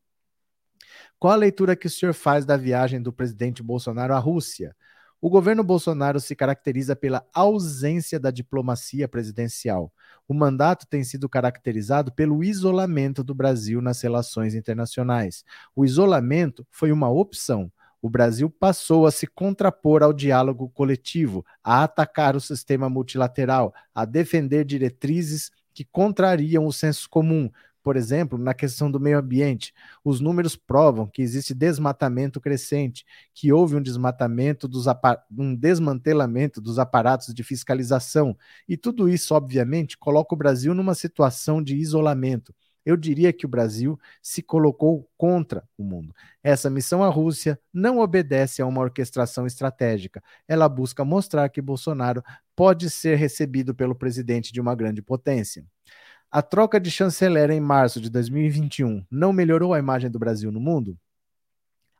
Qual 1.17 1.33
a 1.33 1.35
leitura 1.35 1.75
que 1.75 1.87
o 1.87 1.89
senhor 1.89 2.13
faz 2.13 2.45
da 2.45 2.55
viagem 2.55 3.01
do 3.01 3.11
presidente 3.11 3.63
Bolsonaro 3.63 4.13
à 4.13 4.19
Rússia? 4.19 4.75
O 5.19 5.31
governo 5.31 5.63
Bolsonaro 5.63 6.19
se 6.19 6.35
caracteriza 6.35 6.95
pela 6.95 7.25
ausência 7.33 8.19
da 8.19 8.29
diplomacia 8.29 9.07
presidencial. 9.07 9.91
O 10.27 10.33
mandato 10.35 10.85
tem 10.87 11.03
sido 11.03 11.27
caracterizado 11.27 12.11
pelo 12.11 12.43
isolamento 12.43 13.23
do 13.23 13.33
Brasil 13.33 13.81
nas 13.81 13.99
relações 13.99 14.53
internacionais. 14.53 15.43
O 15.75 15.83
isolamento 15.83 16.67
foi 16.69 16.91
uma 16.91 17.09
opção. 17.09 17.71
O 18.01 18.09
Brasil 18.09 18.49
passou 18.49 19.05
a 19.05 19.11
se 19.11 19.27
contrapor 19.27 20.01
ao 20.01 20.11
diálogo 20.11 20.69
coletivo, 20.69 21.45
a 21.63 21.83
atacar 21.83 22.35
o 22.35 22.41
sistema 22.41 22.89
multilateral, 22.89 23.73
a 23.93 24.05
defender 24.05 24.65
diretrizes 24.65 25.51
que 25.73 25.85
contrariam 25.85 26.65
o 26.65 26.73
senso 26.73 27.09
comum, 27.09 27.49
por 27.83 27.97
exemplo, 27.97 28.37
na 28.37 28.53
questão 28.53 28.91
do 28.91 28.99
meio 28.99 29.17
ambiente, 29.17 29.73
os 30.03 30.19
números 30.19 30.55
provam 30.55 31.07
que 31.07 31.21
existe 31.21 31.53
desmatamento 31.53 32.39
crescente, 32.39 33.05
que 33.33 33.51
houve 33.51 33.75
um 33.75 33.81
desmatamento 33.81 34.67
dos 34.67 34.85
um 35.35 35.55
desmantelamento 35.55 36.61
dos 36.61 36.77
aparatos 36.77 37.33
de 37.33 37.43
fiscalização, 37.43 38.37
e 38.67 38.77
tudo 38.77 39.09
isso, 39.09 39.33
obviamente, 39.33 39.97
coloca 39.97 40.35
o 40.35 40.37
Brasil 40.37 40.73
numa 40.73 40.93
situação 40.93 41.61
de 41.61 41.75
isolamento. 41.75 42.53
Eu 42.85 42.97
diria 42.97 43.31
que 43.31 43.45
o 43.45 43.49
Brasil 43.49 43.99
se 44.21 44.41
colocou 44.41 45.09
contra 45.17 45.63
o 45.77 45.83
mundo. 45.83 46.13
Essa 46.43 46.69
missão 46.69 47.03
à 47.03 47.07
Rússia 47.09 47.59
não 47.73 47.99
obedece 47.99 48.61
a 48.61 48.65
uma 48.65 48.81
orquestração 48.81 49.45
estratégica. 49.45 50.23
Ela 50.47 50.67
busca 50.67 51.05
mostrar 51.05 51.49
que 51.49 51.61
Bolsonaro 51.61 52.23
pode 52.55 52.89
ser 52.89 53.15
recebido 53.15 53.73
pelo 53.73 53.95
presidente 53.95 54.51
de 54.51 54.59
uma 54.59 54.75
grande 54.75 55.01
potência. 55.01 55.65
A 56.31 56.41
troca 56.41 56.79
de 56.79 56.89
chanceler 56.89 57.51
em 57.51 57.59
março 57.59 57.99
de 57.99 58.09
2021 58.09 59.05
não 59.11 59.33
melhorou 59.33 59.73
a 59.73 59.79
imagem 59.79 60.09
do 60.09 60.17
Brasil 60.17 60.51
no 60.51 60.61
mundo? 60.61 60.97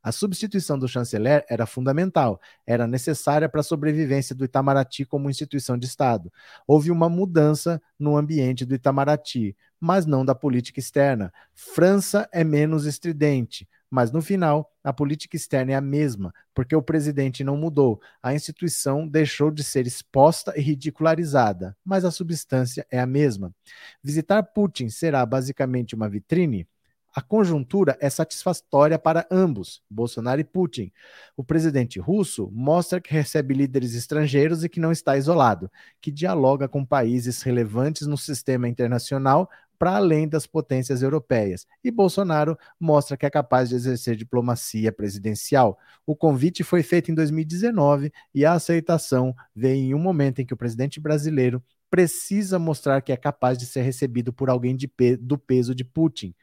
A 0.03 0.11
substituição 0.11 0.79
do 0.79 0.87
chanceler 0.87 1.45
era 1.47 1.65
fundamental, 1.65 2.41
era 2.65 2.87
necessária 2.87 3.47
para 3.47 3.61
a 3.61 3.63
sobrevivência 3.63 4.35
do 4.35 4.43
Itamaraty 4.43 5.05
como 5.05 5.29
instituição 5.29 5.77
de 5.77 5.85
Estado. 5.85 6.31
Houve 6.65 6.89
uma 6.89 7.07
mudança 7.07 7.81
no 7.99 8.17
ambiente 8.17 8.65
do 8.65 8.73
Itamaraty, 8.73 9.55
mas 9.79 10.05
não 10.05 10.25
da 10.25 10.33
política 10.33 10.79
externa. 10.79 11.31
França 11.53 12.27
é 12.31 12.43
menos 12.43 12.85
estridente, 12.85 13.67
mas 13.89 14.11
no 14.11 14.21
final 14.21 14.71
a 14.83 14.93
política 14.93 15.35
externa 15.35 15.73
é 15.73 15.75
a 15.75 15.81
mesma, 15.81 16.33
porque 16.53 16.75
o 16.75 16.81
presidente 16.81 17.43
não 17.43 17.57
mudou. 17.57 18.01
A 18.23 18.33
instituição 18.33 19.07
deixou 19.07 19.51
de 19.51 19.63
ser 19.63 19.85
exposta 19.85 20.53
e 20.57 20.61
ridicularizada, 20.61 21.75
mas 21.83 22.05
a 22.05 22.11
substância 22.11 22.87
é 22.89 22.99
a 22.99 23.05
mesma. 23.05 23.53
Visitar 24.03 24.41
Putin 24.43 24.89
será 24.89 25.25
basicamente 25.25 25.93
uma 25.93 26.09
vitrine? 26.09 26.67
A 27.13 27.21
conjuntura 27.21 27.97
é 27.99 28.09
satisfatória 28.09 28.97
para 28.97 29.27
ambos, 29.29 29.83
Bolsonaro 29.89 30.39
e 30.39 30.45
Putin. 30.45 30.91
O 31.35 31.43
presidente 31.43 31.99
russo 31.99 32.49
mostra 32.53 33.01
que 33.01 33.13
recebe 33.13 33.53
líderes 33.53 33.93
estrangeiros 33.95 34.63
e 34.63 34.69
que 34.69 34.79
não 34.79 34.93
está 34.93 35.17
isolado, 35.17 35.69
que 35.99 36.09
dialoga 36.09 36.69
com 36.69 36.85
países 36.85 37.41
relevantes 37.41 38.07
no 38.07 38.17
sistema 38.17 38.69
internacional 38.69 39.49
para 39.77 39.95
além 39.95 40.27
das 40.27 40.45
potências 40.45 41.01
europeias. 41.01 41.65
E 41.83 41.89
Bolsonaro 41.89 42.55
mostra 42.79 43.17
que 43.17 43.25
é 43.25 43.29
capaz 43.29 43.69
de 43.69 43.75
exercer 43.75 44.15
diplomacia 44.15 44.91
presidencial. 44.91 45.77
O 46.05 46.15
convite 46.15 46.63
foi 46.63 46.83
feito 46.83 47.11
em 47.11 47.15
2019 47.15 48.13
e 48.33 48.45
a 48.45 48.53
aceitação 48.53 49.35
vem 49.55 49.89
em 49.89 49.93
um 49.95 49.99
momento 49.99 50.39
em 50.39 50.45
que 50.45 50.53
o 50.53 50.57
presidente 50.57 50.99
brasileiro 50.99 51.61
precisa 51.89 52.57
mostrar 52.57 53.01
que 53.01 53.11
é 53.11 53.17
capaz 53.17 53.57
de 53.57 53.65
ser 53.65 53.81
recebido 53.81 54.31
por 54.31 54.49
alguém 54.49 54.77
pe 54.77 55.17
do 55.17 55.37
peso 55.37 55.75
de 55.75 55.83
Putin. 55.83 56.33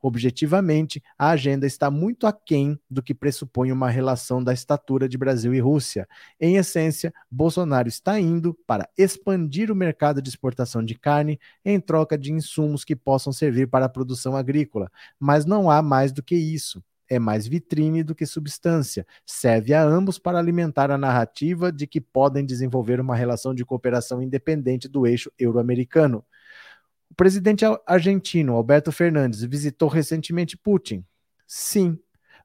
Objetivamente, 0.00 1.02
a 1.18 1.30
agenda 1.30 1.66
está 1.66 1.90
muito 1.90 2.26
aquém 2.26 2.78
do 2.90 3.02
que 3.02 3.14
pressupõe 3.14 3.72
uma 3.72 3.88
relação 3.88 4.42
da 4.42 4.52
estatura 4.52 5.08
de 5.08 5.16
Brasil 5.16 5.54
e 5.54 5.60
Rússia. 5.60 6.06
Em 6.38 6.56
essência, 6.56 7.12
Bolsonaro 7.30 7.88
está 7.88 8.18
indo 8.20 8.54
para 8.66 8.88
expandir 8.98 9.70
o 9.70 9.74
mercado 9.74 10.20
de 10.20 10.28
exportação 10.28 10.84
de 10.84 10.94
carne 10.94 11.38
em 11.64 11.80
troca 11.80 12.18
de 12.18 12.32
insumos 12.32 12.84
que 12.84 12.94
possam 12.94 13.32
servir 13.32 13.68
para 13.68 13.86
a 13.86 13.88
produção 13.88 14.36
agrícola. 14.36 14.90
Mas 15.18 15.44
não 15.44 15.70
há 15.70 15.80
mais 15.80 16.12
do 16.12 16.22
que 16.22 16.34
isso 16.34 16.82
é 17.08 17.18
mais 17.18 17.46
vitrine 17.46 18.02
do 18.02 18.14
que 18.14 18.26
substância. 18.26 19.06
Serve 19.26 19.74
a 19.74 19.82
ambos 19.82 20.18
para 20.18 20.38
alimentar 20.38 20.90
a 20.90 20.98
narrativa 20.98 21.70
de 21.70 21.86
que 21.86 22.00
podem 22.00 22.44
desenvolver 22.44 23.00
uma 23.00 23.16
relação 23.16 23.54
de 23.54 23.64
cooperação 23.64 24.22
independente 24.22 24.88
do 24.88 25.06
eixo 25.06 25.30
euro-americano. 25.38 26.24
O 27.14 27.16
presidente 27.16 27.64
argentino 27.86 28.54
Alberto 28.54 28.90
Fernandes 28.90 29.44
visitou 29.44 29.88
recentemente 29.88 30.56
Putin. 30.56 31.04
Sim, 31.46 31.96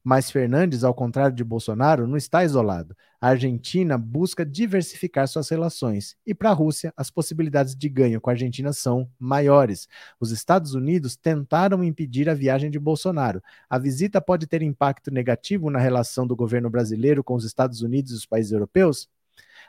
mas 0.04 0.30
Fernandes, 0.30 0.84
ao 0.84 0.94
contrário 0.94 1.36
de 1.36 1.44
Bolsonaro, 1.44 2.06
não 2.06 2.16
está 2.16 2.44
isolado. 2.44 2.96
A 3.20 3.30
Argentina 3.30 3.98
busca 3.98 4.46
diversificar 4.46 5.28
suas 5.28 5.50
relações 5.50 6.16
e 6.24 6.36
para 6.36 6.52
a 6.52 6.54
Rússia 6.54 6.94
as 6.96 7.10
possibilidades 7.10 7.76
de 7.76 7.90
ganho 7.90 8.22
com 8.22 8.30
a 8.30 8.34
Argentina 8.34 8.72
são 8.72 9.10
maiores. 9.18 9.88
Os 10.20 10.30
Estados 10.30 10.76
Unidos 10.76 11.16
tentaram 11.16 11.84
impedir 11.84 12.30
a 12.30 12.36
viagem 12.36 12.70
de 12.70 12.78
Bolsonaro. 12.78 13.41
A 13.68 13.80
visita 13.80 14.22
pode 14.22 14.46
ter 14.46 14.62
impacto 14.62 15.10
negativo 15.10 15.72
na 15.72 15.80
relação 15.80 16.28
do 16.28 16.36
governo 16.36 16.70
brasileiro 16.70 17.24
com 17.24 17.34
os 17.34 17.44
Estados 17.44 17.82
Unidos 17.82 18.12
e 18.12 18.16
os 18.18 18.28
países 18.28 18.52
europeus? 18.52 19.10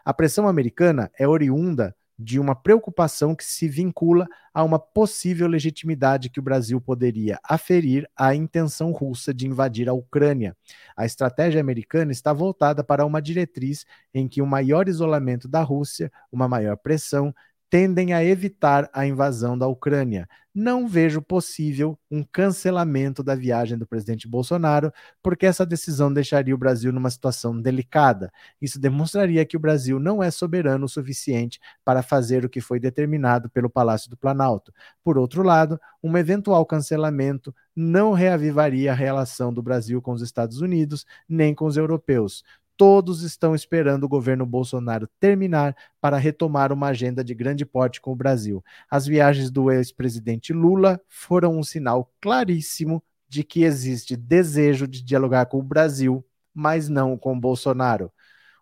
A 0.04 0.12
pressão 0.12 0.46
americana 0.46 1.10
é 1.18 1.26
oriunda 1.26 1.96
de 2.22 2.38
uma 2.38 2.54
preocupação 2.54 3.34
que 3.34 3.42
se 3.42 3.66
vincula 3.66 4.26
a 4.52 4.62
uma 4.62 4.78
possível 4.78 5.48
legitimidade 5.48 6.28
que 6.28 6.38
o 6.38 6.42
Brasil 6.42 6.78
poderia 6.78 7.40
aferir 7.42 8.06
à 8.14 8.34
intenção 8.34 8.92
russa 8.92 9.32
de 9.32 9.46
invadir 9.46 9.88
a 9.88 9.94
Ucrânia. 9.94 10.54
A 10.94 11.06
estratégia 11.06 11.62
americana 11.62 12.12
está 12.12 12.30
voltada 12.30 12.84
para 12.84 13.06
uma 13.06 13.22
diretriz 13.22 13.86
em 14.12 14.28
que 14.28 14.42
o 14.42 14.46
maior 14.46 14.86
isolamento 14.86 15.48
da 15.48 15.62
Rússia, 15.62 16.12
uma 16.30 16.46
maior 16.46 16.76
pressão, 16.76 17.34
tendem 17.70 18.12
a 18.12 18.22
evitar 18.22 18.90
a 18.92 19.06
invasão 19.06 19.56
da 19.56 19.68
Ucrânia. 19.68 20.28
Não 20.52 20.88
vejo 20.88 21.22
possível 21.22 21.96
um 22.10 22.24
cancelamento 22.24 23.22
da 23.22 23.36
viagem 23.36 23.78
do 23.78 23.86
presidente 23.86 24.26
Bolsonaro, 24.26 24.92
porque 25.22 25.46
essa 25.46 25.64
decisão 25.64 26.12
deixaria 26.12 26.52
o 26.52 26.58
Brasil 26.58 26.92
numa 26.92 27.08
situação 27.08 27.58
delicada. 27.62 28.32
Isso 28.60 28.80
demonstraria 28.80 29.46
que 29.46 29.56
o 29.56 29.60
Brasil 29.60 30.00
não 30.00 30.20
é 30.20 30.28
soberano 30.28 30.86
o 30.86 30.88
suficiente 30.88 31.60
para 31.84 32.02
fazer 32.02 32.44
o 32.44 32.48
que 32.48 32.60
foi 32.60 32.80
determinado 32.80 33.48
pelo 33.48 33.70
Palácio 33.70 34.10
do 34.10 34.16
Planalto. 34.16 34.72
Por 35.04 35.16
outro 35.16 35.44
lado, 35.44 35.80
um 36.02 36.18
eventual 36.18 36.66
cancelamento 36.66 37.54
não 37.76 38.12
reavivaria 38.12 38.90
a 38.90 38.96
relação 38.96 39.54
do 39.54 39.62
Brasil 39.62 40.02
com 40.02 40.10
os 40.10 40.20
Estados 40.20 40.60
Unidos 40.60 41.06
nem 41.28 41.54
com 41.54 41.66
os 41.66 41.76
europeus 41.76 42.42
todos 42.80 43.22
estão 43.22 43.54
esperando 43.54 44.04
o 44.04 44.08
governo 44.08 44.46
Bolsonaro 44.46 45.06
terminar 45.20 45.76
para 46.00 46.16
retomar 46.16 46.72
uma 46.72 46.86
agenda 46.86 47.22
de 47.22 47.34
grande 47.34 47.66
porte 47.66 48.00
com 48.00 48.10
o 48.10 48.16
Brasil. 48.16 48.64
As 48.90 49.06
viagens 49.06 49.50
do 49.50 49.70
ex-presidente 49.70 50.54
Lula 50.54 50.98
foram 51.06 51.58
um 51.58 51.62
sinal 51.62 52.10
claríssimo 52.22 53.04
de 53.28 53.44
que 53.44 53.64
existe 53.64 54.16
desejo 54.16 54.88
de 54.88 55.04
dialogar 55.04 55.44
com 55.44 55.58
o 55.58 55.62
Brasil, 55.62 56.24
mas 56.54 56.88
não 56.88 57.18
com 57.18 57.38
Bolsonaro. 57.38 58.10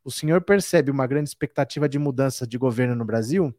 O 0.05 0.11
senhor 0.11 0.41
percebe 0.41 0.91
uma 0.91 1.07
grande 1.07 1.29
expectativa 1.29 1.89
de 1.89 1.97
mudança 1.97 2.45
de 2.45 2.59
governo 2.59 2.97
no 2.97 3.05
Brasil? 3.05 3.55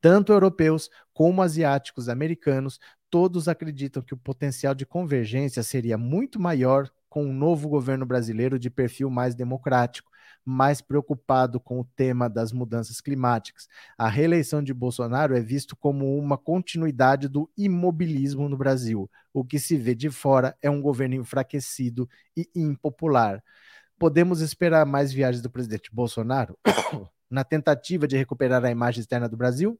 Tanto 0.00 0.32
europeus 0.32 0.90
como 1.12 1.40
asiáticos, 1.40 2.08
americanos, 2.08 2.80
todos 3.08 3.46
acreditam 3.46 4.02
que 4.02 4.14
o 4.14 4.16
potencial 4.16 4.74
de 4.74 4.84
convergência 4.84 5.62
seria 5.62 5.96
muito 5.96 6.40
maior 6.40 6.90
com 7.14 7.26
um 7.26 7.32
novo 7.32 7.68
governo 7.68 8.04
brasileiro 8.04 8.58
de 8.58 8.68
perfil 8.68 9.08
mais 9.08 9.36
democrático, 9.36 10.10
mais 10.44 10.80
preocupado 10.80 11.60
com 11.60 11.78
o 11.78 11.84
tema 11.84 12.28
das 12.28 12.52
mudanças 12.52 13.00
climáticas. 13.00 13.68
A 13.96 14.08
reeleição 14.08 14.60
de 14.60 14.74
Bolsonaro 14.74 15.36
é 15.36 15.40
visto 15.40 15.76
como 15.76 16.18
uma 16.18 16.36
continuidade 16.36 17.28
do 17.28 17.48
imobilismo 17.56 18.48
no 18.48 18.56
Brasil. 18.56 19.08
O 19.32 19.44
que 19.44 19.60
se 19.60 19.76
vê 19.76 19.94
de 19.94 20.10
fora 20.10 20.56
é 20.60 20.68
um 20.68 20.82
governo 20.82 21.14
enfraquecido 21.14 22.08
e 22.36 22.50
impopular. 22.52 23.40
Podemos 23.96 24.40
esperar 24.40 24.84
mais 24.84 25.12
viagens 25.12 25.40
do 25.40 25.48
presidente 25.48 25.94
Bolsonaro 25.94 26.58
na 27.30 27.44
tentativa 27.44 28.08
de 28.08 28.16
recuperar 28.16 28.64
a 28.64 28.72
imagem 28.72 29.02
externa 29.02 29.28
do 29.28 29.36
Brasil? 29.36 29.78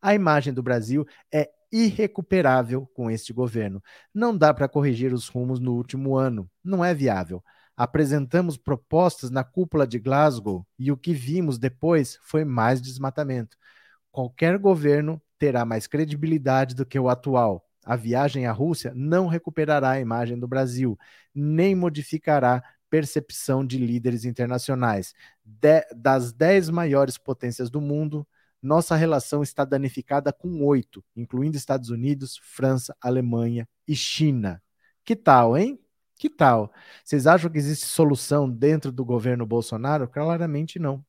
A 0.00 0.14
imagem 0.14 0.52
do 0.52 0.62
Brasil 0.62 1.06
é 1.32 1.50
irrecuperável 1.72 2.86
com 2.94 3.10
este 3.10 3.32
governo. 3.32 3.82
Não 4.12 4.36
dá 4.36 4.52
para 4.52 4.68
corrigir 4.68 5.12
os 5.12 5.28
rumos 5.28 5.60
no 5.60 5.74
último 5.74 6.16
ano, 6.16 6.50
não 6.64 6.84
é 6.84 6.94
viável. 6.94 7.42
Apresentamos 7.76 8.56
propostas 8.56 9.30
na 9.30 9.44
cúpula 9.44 9.86
de 9.86 9.98
Glasgow 9.98 10.66
e 10.78 10.90
o 10.92 10.96
que 10.96 11.14
vimos 11.14 11.58
depois 11.58 12.18
foi 12.22 12.44
mais 12.44 12.80
desmatamento. 12.80 13.56
Qualquer 14.10 14.58
governo 14.58 15.22
terá 15.38 15.64
mais 15.64 15.86
credibilidade 15.86 16.74
do 16.74 16.84
que 16.84 16.98
o 16.98 17.08
atual. 17.08 17.64
A 17.84 17.96
viagem 17.96 18.46
à 18.46 18.52
Rússia 18.52 18.92
não 18.94 19.26
recuperará 19.26 19.92
a 19.92 20.00
imagem 20.00 20.38
do 20.38 20.46
Brasil, 20.46 20.98
nem 21.34 21.74
modificará 21.74 22.62
percepção 22.90 23.64
de 23.64 23.78
líderes 23.78 24.24
internacionais. 24.24 25.14
De, 25.44 25.82
das 25.96 26.32
dez 26.32 26.68
maiores 26.68 27.16
potências 27.16 27.70
do 27.70 27.80
mundo, 27.80 28.26
nossa 28.62 28.94
relação 28.96 29.42
está 29.42 29.64
danificada 29.64 30.32
com 30.32 30.64
oito, 30.64 31.04
incluindo 31.16 31.56
Estados 31.56 31.90
Unidos, 31.90 32.38
França, 32.42 32.94
Alemanha 33.00 33.68
e 33.86 33.94
China. 33.96 34.62
Que 35.04 35.16
tal, 35.16 35.56
hein? 35.56 35.78
Que 36.16 36.28
tal? 36.28 36.72
Vocês 37.02 37.26
acham 37.26 37.50
que 37.50 37.58
existe 37.58 37.86
solução 37.86 38.48
dentro 38.50 38.92
do 38.92 39.04
governo 39.04 39.46
Bolsonaro? 39.46 40.06
Claramente 40.06 40.78
não. 40.78 41.04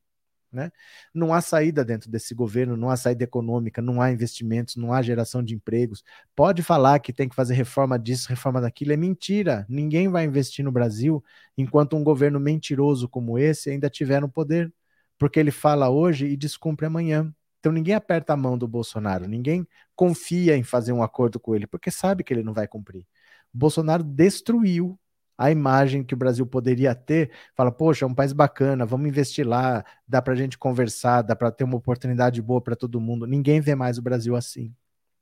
Né? 0.52 0.72
Não 1.14 1.34
há 1.34 1.40
saída 1.42 1.84
dentro 1.84 2.12
desse 2.12 2.36
governo, 2.36 2.76
não 2.76 2.90
há 2.90 2.98
saída 2.98 3.24
econômica, 3.24 3.82
não 3.82 4.02
há 4.02 4.12
investimentos, 4.12 4.76
não 4.76 4.92
há 4.94 5.02
geração 5.02 5.42
de 5.42 5.56
empregos. 5.56 6.04
Pode 6.36 6.62
falar 6.62 7.00
que 7.00 7.14
tem 7.14 7.30
que 7.30 7.36
fazer 7.36 7.54
reforma 7.54 7.98
disso, 7.98 8.28
reforma 8.28 8.60
daquilo, 8.60 8.92
é 8.92 8.98
mentira. 8.98 9.66
Ninguém 9.70 10.10
vai 10.10 10.26
investir 10.26 10.64
no 10.64 10.72
Brasil 10.72 11.24
enquanto 11.58 11.96
um 11.96 12.04
governo 12.04 12.40
mentiroso 12.40 13.08
como 13.08 13.38
esse 13.38 13.70
ainda 13.70 13.90
tiver 13.90 14.20
no 14.22 14.30
poder, 14.30 14.74
porque 15.18 15.40
ele 15.40 15.52
fala 15.52 15.90
hoje 15.90 16.28
e 16.28 16.36
descumpre 16.36 16.86
amanhã. 16.86 17.34
Então 17.62 17.72
ninguém 17.72 17.94
aperta 17.96 18.34
a 18.34 18.38
mão 18.38 18.58
do 18.58 18.68
Bolsonaro, 18.68 19.28
ninguém 19.28 19.68
confia 19.96 20.58
em 20.58 20.64
fazer 20.64 20.92
um 20.94 21.04
acordo 21.04 21.40
com 21.40 21.56
ele, 21.56 21.68
porque 21.68 21.92
sabe 21.92 22.24
que 22.24 22.34
ele 22.34 22.44
não 22.44 22.54
vai 22.54 22.68
cumprir. 22.68 23.06
Bolsonaro 23.54 24.04
destruiu 24.04 25.00
a 25.38 25.52
imagem 25.52 26.04
que 26.04 26.14
o 26.14 26.18
Brasil 26.18 26.46
poderia 26.46 26.94
ter, 26.96 27.32
fala, 27.56 27.72
poxa, 27.72 28.06
é 28.06 28.08
um 28.08 28.14
país 28.16 28.34
bacana, 28.34 28.86
vamos 28.86 29.08
investir 29.08 29.48
lá, 29.48 29.86
dá 30.08 30.22
para 30.22 30.34
a 30.34 30.36
gente 30.36 30.58
conversar, 30.58 31.22
dá 31.22 31.36
para 31.36 31.52
ter 31.52 31.64
uma 31.64 31.78
oportunidade 31.78 32.42
boa 32.42 32.62
para 32.62 32.76
todo 32.76 33.00
mundo. 33.02 33.28
Ninguém 33.28 33.62
vê 33.62 33.76
mais 33.76 33.98
o 33.98 34.02
Brasil 34.02 34.36
assim, 34.36 34.74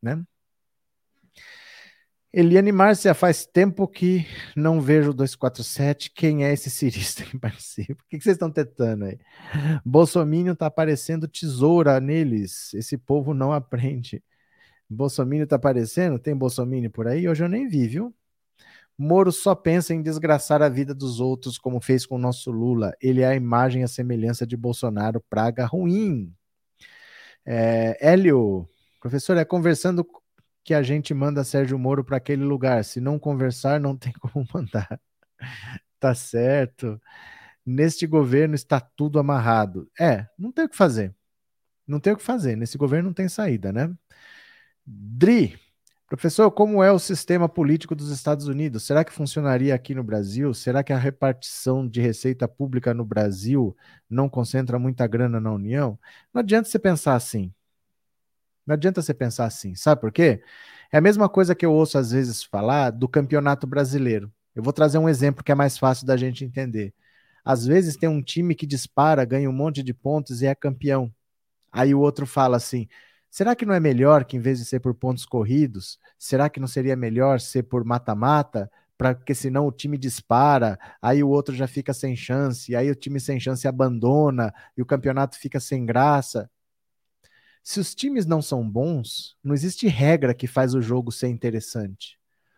né? 0.01 0.23
Eliane 2.31 2.71
Márcia, 2.71 3.15
faz 3.15 3.43
tempo 3.43 3.87
que 3.87 4.25
não 4.55 4.79
vejo 4.79 5.09
o 5.09 5.13
247. 5.13 6.11
Quem 6.11 6.45
é 6.45 6.53
esse 6.53 6.69
cirista 6.69 7.23
que 7.23 7.37
participa? 7.39 8.03
O 8.03 8.07
que 8.07 8.21
vocês 8.21 8.35
estão 8.35 8.51
tentando 8.51 9.05
aí? 9.05 9.17
Bolsonaro 9.83 10.55
tá 10.55 10.67
aparecendo 10.67 11.27
tesoura 11.27 11.99
neles. 11.99 12.71
Esse 12.75 12.97
povo 12.97 13.33
não 13.33 13.51
aprende. 13.51 14.23
Bolsonaro 14.87 15.47
tá 15.47 15.55
aparecendo? 15.55 16.19
Tem 16.19 16.35
Bolsonaro 16.35 16.89
por 16.91 17.07
aí? 17.07 17.27
Hoje 17.27 17.43
eu 17.43 17.49
nem 17.49 17.67
vi, 17.67 17.87
viu? 17.87 18.13
Moro 18.95 19.31
só 19.31 19.55
pensa 19.55 19.93
em 19.93 20.01
desgraçar 20.01 20.61
a 20.61 20.69
vida 20.69 20.93
dos 20.93 21.19
outros, 21.19 21.57
como 21.57 21.81
fez 21.81 22.05
com 22.05 22.15
o 22.15 22.19
nosso 22.19 22.51
Lula. 22.51 22.93
Ele 23.01 23.21
é 23.21 23.27
a 23.27 23.35
imagem 23.35 23.81
e 23.81 23.85
a 23.85 23.87
semelhança 23.87 24.45
de 24.45 24.57
Bolsonaro, 24.57 25.23
praga 25.29 25.65
ruim. 25.65 26.31
É, 27.45 27.97
Hélio, 28.01 28.67
professor, 28.99 29.37
é 29.37 29.45
conversando 29.45 30.05
que 30.69 30.73
a 30.75 30.83
gente 30.83 31.15
manda 31.15 31.43
Sérgio 31.43 31.79
Moro 31.79 32.03
para 32.03 32.17
aquele 32.17 32.43
lugar. 32.43 32.85
Se 32.85 33.01
não 33.01 33.17
conversar, 33.17 33.79
não 33.79 33.97
tem 33.97 34.13
como 34.21 34.45
mandar. 34.53 35.01
tá 35.99 36.13
certo. 36.13 37.01
Neste 37.65 38.05
governo 38.05 38.53
está 38.53 38.79
tudo 38.79 39.17
amarrado. 39.17 39.89
É, 39.99 40.27
não 40.37 40.51
tem 40.51 40.65
o 40.65 40.69
que 40.69 40.77
fazer. 40.77 41.15
Não 41.87 41.99
tem 41.99 42.13
o 42.13 42.17
que 42.17 42.21
fazer. 42.21 42.55
Nesse 42.55 42.77
governo 42.77 43.07
não 43.09 43.13
tem 43.15 43.27
saída, 43.27 43.73
né? 43.73 43.91
Dri, 44.85 45.59
Professor, 46.07 46.51
como 46.51 46.83
é 46.83 46.91
o 46.91 46.99
sistema 46.99 47.49
político 47.49 47.95
dos 47.95 48.11
Estados 48.11 48.47
Unidos? 48.47 48.83
Será 48.83 49.03
que 49.03 49.11
funcionaria 49.11 49.73
aqui 49.73 49.95
no 49.95 50.03
Brasil? 50.03 50.53
Será 50.53 50.83
que 50.83 50.93
a 50.93 50.99
repartição 50.99 51.87
de 51.87 51.99
receita 51.99 52.47
pública 52.47 52.93
no 52.93 53.03
Brasil 53.03 53.75
não 54.07 54.29
concentra 54.29 54.77
muita 54.77 55.07
grana 55.07 55.39
na 55.39 55.51
União? 55.51 55.97
Não 56.31 56.41
adianta 56.41 56.69
você 56.69 56.77
pensar 56.77 57.15
assim. 57.15 57.51
Não 58.69 58.75
adianta 58.75 59.01
você 59.01 59.15
pensar 59.15 59.45
assim. 59.45 59.73
Sabe 59.73 59.99
por 59.99 60.11
quê? 60.11 60.43
É 60.91 60.99
a 60.99 61.01
mesma 61.01 61.27
coisa 61.27 61.55
que 61.55 61.65
eu 61.65 61.73
ouço 61.73 61.97
às 61.97 62.11
vezes 62.11 62.43
falar 62.43 62.91
do 62.91 63.07
campeonato 63.09 63.65
brasileiro. 63.65 64.31
Eu 64.53 64.61
vou 64.61 64.71
trazer 64.71 64.99
um 64.99 65.09
exemplo 65.09 65.43
que 65.43 65.51
é 65.51 65.55
mais 65.55 65.75
fácil 65.75 66.05
da 66.05 66.15
gente 66.15 66.45
entender. 66.45 66.93
Às 67.43 67.65
vezes 67.65 67.97
tem 67.97 68.07
um 68.07 68.21
time 68.21 68.53
que 68.53 68.67
dispara, 68.67 69.25
ganha 69.25 69.49
um 69.49 69.53
monte 69.53 69.81
de 69.81 69.91
pontos 69.91 70.43
e 70.43 70.45
é 70.45 70.53
campeão. 70.53 71.11
Aí 71.71 71.95
o 71.95 71.99
outro 71.99 72.27
fala 72.27 72.57
assim: 72.57 72.87
Será 73.31 73.55
que 73.55 73.65
não 73.65 73.73
é 73.73 73.79
melhor 73.79 74.23
que, 74.23 74.37
em 74.37 74.39
vez 74.39 74.59
de 74.59 74.65
ser 74.65 74.79
por 74.81 74.93
pontos 74.93 75.25
corridos, 75.25 75.99
será 76.15 76.47
que 76.47 76.59
não 76.59 76.67
seria 76.67 76.95
melhor 76.95 77.39
ser 77.39 77.63
por 77.63 77.83
mata-mata? 77.83 78.69
Porque 78.99 79.33
senão 79.33 79.65
o 79.65 79.71
time 79.71 79.97
dispara, 79.97 80.77
aí 81.01 81.23
o 81.23 81.29
outro 81.29 81.55
já 81.55 81.67
fica 81.67 81.91
sem 81.91 82.15
chance, 82.15 82.75
aí 82.75 82.91
o 82.91 82.95
time 82.95 83.19
sem 83.19 83.39
chance 83.39 83.67
abandona 83.67 84.53
e 84.77 84.81
o 84.83 84.85
campeonato 84.85 85.39
fica 85.39 85.59
sem 85.59 85.87
graça. 85.87 86.47
Se 87.69 87.79
os 87.79 87.93
times 87.93 88.25
não 88.25 88.41
são 88.41 88.67
bons, 88.67 89.37
não 89.43 89.53
existe 89.53 89.87
regra 89.87 90.33
que 90.33 90.47
faz 90.47 90.73
o 90.73 90.81
jogo 90.81 91.11
ser 91.11 91.27
interessante. 91.27 92.17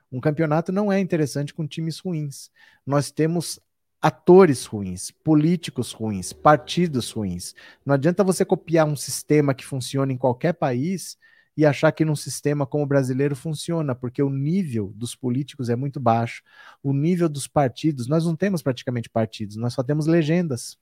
Um 0.10 0.22
campeonato 0.22 0.72
não 0.72 0.90
é 0.90 1.02
interessante 1.02 1.54
com 1.54 1.68
times 1.68 2.00
ruins. 2.00 2.50
Nós 2.86 3.12
temos 3.12 3.60
atores 4.02 4.64
ruins, 4.64 5.12
políticos 5.12 5.92
ruins, 5.92 6.32
partidos 6.32 7.12
ruins. 7.12 7.54
Não 7.86 7.94
adianta 7.94 8.24
você 8.24 8.46
copiar 8.46 8.88
um 8.88 8.96
sistema 8.96 9.54
que 9.54 9.66
funciona 9.66 10.14
em 10.14 10.18
qualquer 10.18 10.54
país 10.54 11.18
e 11.58 11.66
achar 11.66 11.92
que 11.92 12.06
num 12.06 12.16
sistema 12.16 12.66
como 12.66 12.86
o 12.86 12.88
brasileiro 12.88 13.36
funciona, 13.36 13.94
porque 13.94 14.24
o 14.24 14.30
nível 14.30 14.94
dos 14.96 15.14
políticos 15.14 15.68
é 15.68 15.76
muito 15.76 16.00
baixo. 16.00 16.42
O 16.82 16.94
nível 16.94 17.28
dos 17.28 17.48
partidos, 17.48 18.08
nós 18.08 18.24
não 18.24 18.34
temos 18.34 18.62
praticamente 18.62 19.10
partidos, 19.10 19.58
nós 19.58 19.74
só 19.74 19.84
temos 19.84 20.08
legendas. 20.08 20.78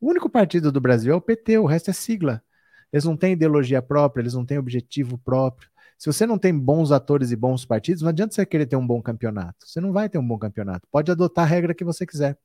O 0.00 0.08
único 0.08 0.30
partido 0.30 0.72
do 0.72 0.80
Brasil 0.80 1.12
é 1.12 1.16
o 1.16 1.20
PT, 1.20 1.58
o 1.58 1.66
resto 1.66 1.90
é 1.90 1.92
sigla. 1.92 2.42
Eles 2.92 3.04
não 3.04 3.16
têm 3.16 3.32
ideologia 3.32 3.80
própria, 3.80 4.22
eles 4.22 4.34
não 4.34 4.44
têm 4.44 4.58
objetivo 4.58 5.16
próprio. 5.18 5.70
Se 5.98 6.06
você 6.06 6.26
não 6.26 6.36
tem 6.36 6.56
bons 6.56 6.90
atores 6.90 7.30
e 7.30 7.36
bons 7.36 7.64
partidos, 7.64 8.02
não 8.02 8.08
adianta 8.08 8.34
você 8.34 8.44
querer 8.44 8.66
ter 8.66 8.76
um 8.76 8.86
bom 8.86 9.00
campeonato. 9.00 9.66
Você 9.66 9.80
não 9.80 9.92
vai 9.92 10.08
ter 10.08 10.18
um 10.18 10.26
bom 10.26 10.36
campeonato. 10.36 10.86
Pode 10.90 11.10
adotar 11.10 11.44
a 11.44 11.48
regra 11.48 11.74
que 11.74 11.84
você 11.84 12.04
quiser. 12.04 12.36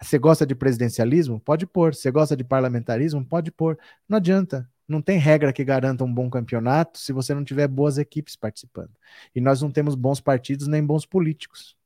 Você 0.00 0.18
gosta 0.18 0.46
de 0.46 0.54
presidencialismo? 0.54 1.40
Pode 1.40 1.66
pôr. 1.66 1.94
Você 1.94 2.10
gosta 2.10 2.36
de 2.36 2.44
parlamentarismo? 2.44 3.24
Pode 3.24 3.50
pôr. 3.50 3.78
Não 4.08 4.16
adianta. 4.16 4.68
Não 4.88 5.00
tem 5.00 5.18
regra 5.18 5.52
que 5.52 5.64
garanta 5.64 6.04
um 6.04 6.12
bom 6.12 6.28
campeonato 6.28 6.98
se 6.98 7.12
você 7.12 7.34
não 7.34 7.44
tiver 7.44 7.68
boas 7.68 7.98
equipes 7.98 8.36
participando. 8.36 8.90
E 9.34 9.40
nós 9.40 9.62
não 9.62 9.70
temos 9.70 9.94
bons 9.94 10.20
partidos 10.20 10.66
nem 10.66 10.84
bons 10.84 11.06
políticos. 11.06 11.76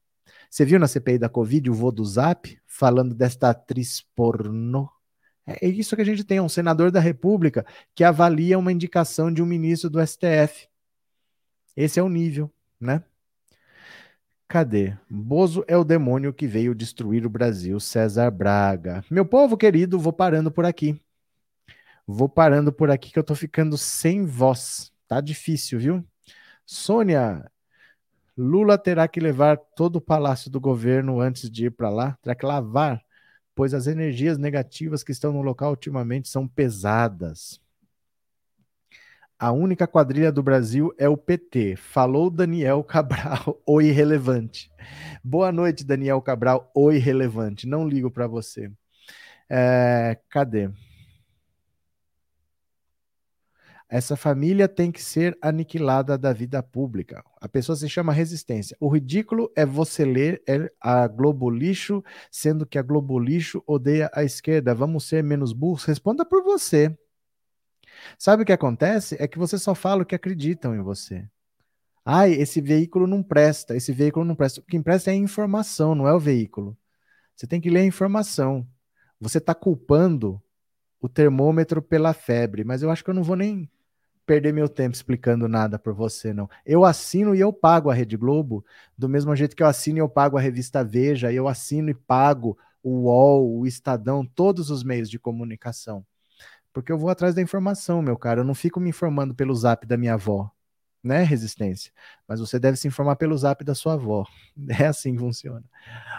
Você 0.51 0.65
viu 0.65 0.79
na 0.79 0.87
CPI 0.87 1.19
da 1.19 1.29
Covid 1.29 1.71
o 1.71 1.75
vô 1.75 1.91
do 1.91 2.05
Zap 2.05 2.59
falando 2.67 3.15
desta 3.15 3.51
atriz 3.51 4.05
pornô? 4.15 4.89
É 5.47 5.69
isso 5.69 5.95
que 5.95 6.03
a 6.03 6.05
gente 6.05 6.25
tem, 6.25 6.41
um 6.41 6.49
senador 6.49 6.91
da 6.91 6.99
República 6.99 7.65
que 7.95 8.03
avalia 8.03 8.59
uma 8.59 8.73
indicação 8.73 9.33
de 9.33 9.41
um 9.41 9.47
ministro 9.47 9.89
do 9.89 10.05
STF. 10.05 10.69
Esse 11.77 12.01
é 12.01 12.03
o 12.03 12.09
nível, 12.09 12.51
né? 12.81 13.05
Cadê? 14.49 14.97
Bozo 15.09 15.65
é 15.69 15.77
o 15.77 15.85
demônio 15.85 16.33
que 16.33 16.47
veio 16.47 16.75
destruir 16.75 17.27
o 17.27 17.31
Brasil, 17.31 17.79
César 17.79 18.31
Braga. 18.31 19.05
Meu 19.11 19.25
povo 19.25 19.57
querido, 19.57 19.99
vou 19.99 20.13
parando 20.13 20.51
por 20.51 20.65
aqui. 20.65 21.01
Vou 22.07 22.29
parando 22.29 22.73
por 22.73 22.91
aqui 22.91 23.13
que 23.13 23.19
eu 23.19 23.25
tô 23.25 23.35
ficando 23.35 23.77
sem 23.77 24.25
voz. 24.25 24.93
Tá 25.07 25.21
difícil, 25.21 25.79
viu? 25.79 26.05
Sônia, 26.65 27.51
Lula 28.37 28.77
terá 28.77 29.09
que 29.09 29.21
levar 29.21 29.57
todo 29.57 29.97
o 29.97 30.01
palácio 30.01 30.51
do 30.51 30.61
governo 30.61 31.21
antes 31.21 31.51
de 31.51 31.67
ir 31.67 31.71
para 31.71 31.89
lá, 31.89 32.19
terá 32.23 32.35
que 32.35 32.45
lavar, 32.45 33.03
pois 33.57 33.73
as 33.73 33.87
energias 33.87 34.37
negativas 34.37 35.03
que 35.03 35.11
estão 35.11 35.33
no 35.33 35.41
local 35.41 35.71
ultimamente 35.71 36.29
são 36.29 36.47
pesadas. 36.47 37.59
A 39.39 39.51
única 39.51 39.87
quadrilha 39.87 40.31
do 40.31 40.43
Brasil 40.43 40.95
é 40.99 41.09
o 41.09 41.17
PT. 41.17 41.77
Falou 41.77 42.31
Daniel 42.31 42.85
Cabral, 42.85 43.61
o 43.67 43.81
irrelevante. 43.81 44.71
Boa 45.25 45.51
noite, 45.51 45.85
Daniel 45.85 46.21
Cabral, 46.21 46.71
o 46.75 46.93
irrelevante. 46.93 47.67
Não 47.67 47.89
ligo 47.89 48.11
para 48.11 48.27
você. 48.27 48.71
É, 49.49 50.19
cadê? 50.29 50.71
Essa 53.89 54.17
família 54.17 54.67
tem 54.69 54.91
que 54.91 55.01
ser 55.01 55.39
aniquilada 55.41 56.19
da 56.19 56.33
vida 56.33 56.61
pública. 56.61 57.25
A 57.41 57.49
pessoa 57.49 57.77
se 57.77 57.89
chama 57.89 58.13
resistência. 58.13 58.77
O 58.81 58.89
ridículo 58.89 59.51
é 59.55 59.65
você 59.65 60.05
ler 60.05 60.43
é 60.47 60.71
a 60.81 61.07
Globo 61.07 61.49
Lixo, 61.49 62.03
sendo 62.31 62.67
que 62.67 62.79
a 62.79 62.83
Globo 62.83 63.17
Lixo 63.19 63.63
odeia 63.65 64.11
a 64.13 64.25
esquerda. 64.25 64.75
Vamos 64.75 65.05
ser 65.05 65.23
menos 65.23 65.53
burros? 65.53 65.85
Responda 65.85 66.25
por 66.25 66.43
você. 66.43 66.97
Sabe 68.19 68.43
o 68.43 68.47
que 68.47 68.53
acontece? 68.53 69.17
É 69.21 69.29
que 69.29 69.39
você 69.39 69.57
só 69.57 69.75
fala 69.75 70.03
o 70.03 70.07
que 70.07 70.17
acreditam 70.17 70.75
em 70.75 70.83
você. 70.83 71.25
Ai, 72.05 72.33
esse 72.33 72.61
veículo 72.61 73.07
não 73.07 73.23
presta, 73.23 73.77
esse 73.77 73.93
veículo 73.93 74.25
não 74.25 74.35
presta. 74.35 74.61
O 74.61 74.65
que 74.65 74.77
empresta 74.77 75.11
é 75.11 75.15
a 75.15 75.17
informação, 75.17 75.95
não 75.95 76.09
é 76.09 76.15
o 76.15 76.21
veículo. 76.21 76.77
Você 77.35 77.47
tem 77.47 77.61
que 77.61 77.71
ler 77.71 77.81
a 77.81 77.85
informação. 77.85 78.67
Você 79.21 79.39
está 79.39 79.55
culpando 79.55 80.43
o 81.01 81.09
termômetro 81.09 81.81
pela 81.83 82.13
febre, 82.13 82.65
mas 82.65 82.83
eu 82.83 82.91
acho 82.91 83.05
que 83.05 83.11
eu 83.11 83.15
não 83.15 83.23
vou 83.23 83.37
nem 83.37 83.71
perder 84.27 84.53
meu 84.53 84.69
tempo 84.69 84.95
explicando 84.95 85.49
nada 85.49 85.79
para 85.79 85.93
você, 85.93 86.35
não. 86.35 86.51
Eu 86.67 86.85
assino 86.85 87.35
e 87.35 87.41
eu 87.41 87.53
pago 87.53 87.89
a 87.89 87.95
Rede 87.95 88.17
Globo, 88.17 88.65
do 88.99 89.09
mesmo 89.09 89.35
jeito 89.37 89.55
que 89.55 89.63
eu 89.63 89.67
assino 89.67 89.99
e 89.99 90.01
eu 90.01 90.09
pago 90.09 90.37
a 90.37 90.41
revista 90.41 90.83
Veja, 90.83 91.33
eu 91.33 91.47
assino 91.47 91.89
e 91.89 91.95
pago 91.95 92.59
o 92.83 93.05
UOL, 93.05 93.59
o 93.59 93.67
Estadão, 93.67 94.25
todos 94.25 94.71
os 94.71 94.83
meios 94.83 95.09
de 95.09 95.19
comunicação. 95.19 96.05
Porque 96.73 96.93
eu 96.93 96.99
vou 96.99 97.09
atrás 97.09 97.35
da 97.35 97.41
informação, 97.41 98.03
meu 98.03 98.19
cara. 98.19 98.41
Eu 98.41 98.45
não 98.45 98.55
fico 98.55 98.79
me 98.79 98.91
informando 98.91 99.35
pelo 99.35 99.55
zap 99.55 99.87
da 99.87 99.97
minha 99.97 100.15
avó, 100.15 100.51
né, 101.03 101.23
Resistência? 101.23 101.93
Mas 102.29 102.41
você 102.41 102.59
deve 102.59 102.77
se 102.77 102.87
informar 102.87 103.17
pelo 103.17 103.37
zap 103.39 103.65
da 103.65 103.75
sua 103.75 103.95
avó. 103.95 104.27
É 104.81 104.87
assim 104.87 105.15
que 105.15 105.21
funciona. 105.21 105.65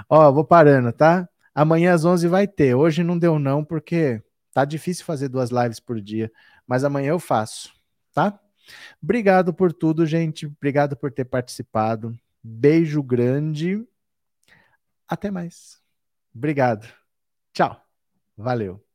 Ó, 0.09 0.31
vou 0.31 0.43
parando, 0.45 0.91
tá? 0.91 1.27
Amanhã 1.53 1.93
às 1.93 2.05
11 2.05 2.27
vai 2.27 2.47
ter. 2.47 2.73
Hoje 2.73 3.03
não 3.03 3.17
deu 3.19 3.37
não, 3.37 3.63
porque 3.63 4.21
tá 4.53 4.65
difícil 4.65 5.05
fazer 5.05 5.27
duas 5.29 5.51
lives 5.51 5.79
por 5.79 6.01
dia. 6.01 6.31
Mas 6.65 6.83
amanhã 6.83 7.09
eu 7.09 7.19
faço, 7.19 7.71
tá? 8.17 8.39
Obrigado 9.01 9.53
por 9.53 9.71
tudo, 9.71 10.03
gente. 10.07 10.47
Obrigado 10.47 10.97
por 10.97 11.11
ter 11.11 11.25
participado. 11.25 12.17
Beijo 12.41 13.03
grande. 13.03 13.87
Até 15.07 15.29
mais. 15.29 15.79
Obrigado. 16.33 16.87
Tchau. 17.53 17.79
Valeu. 18.35 18.86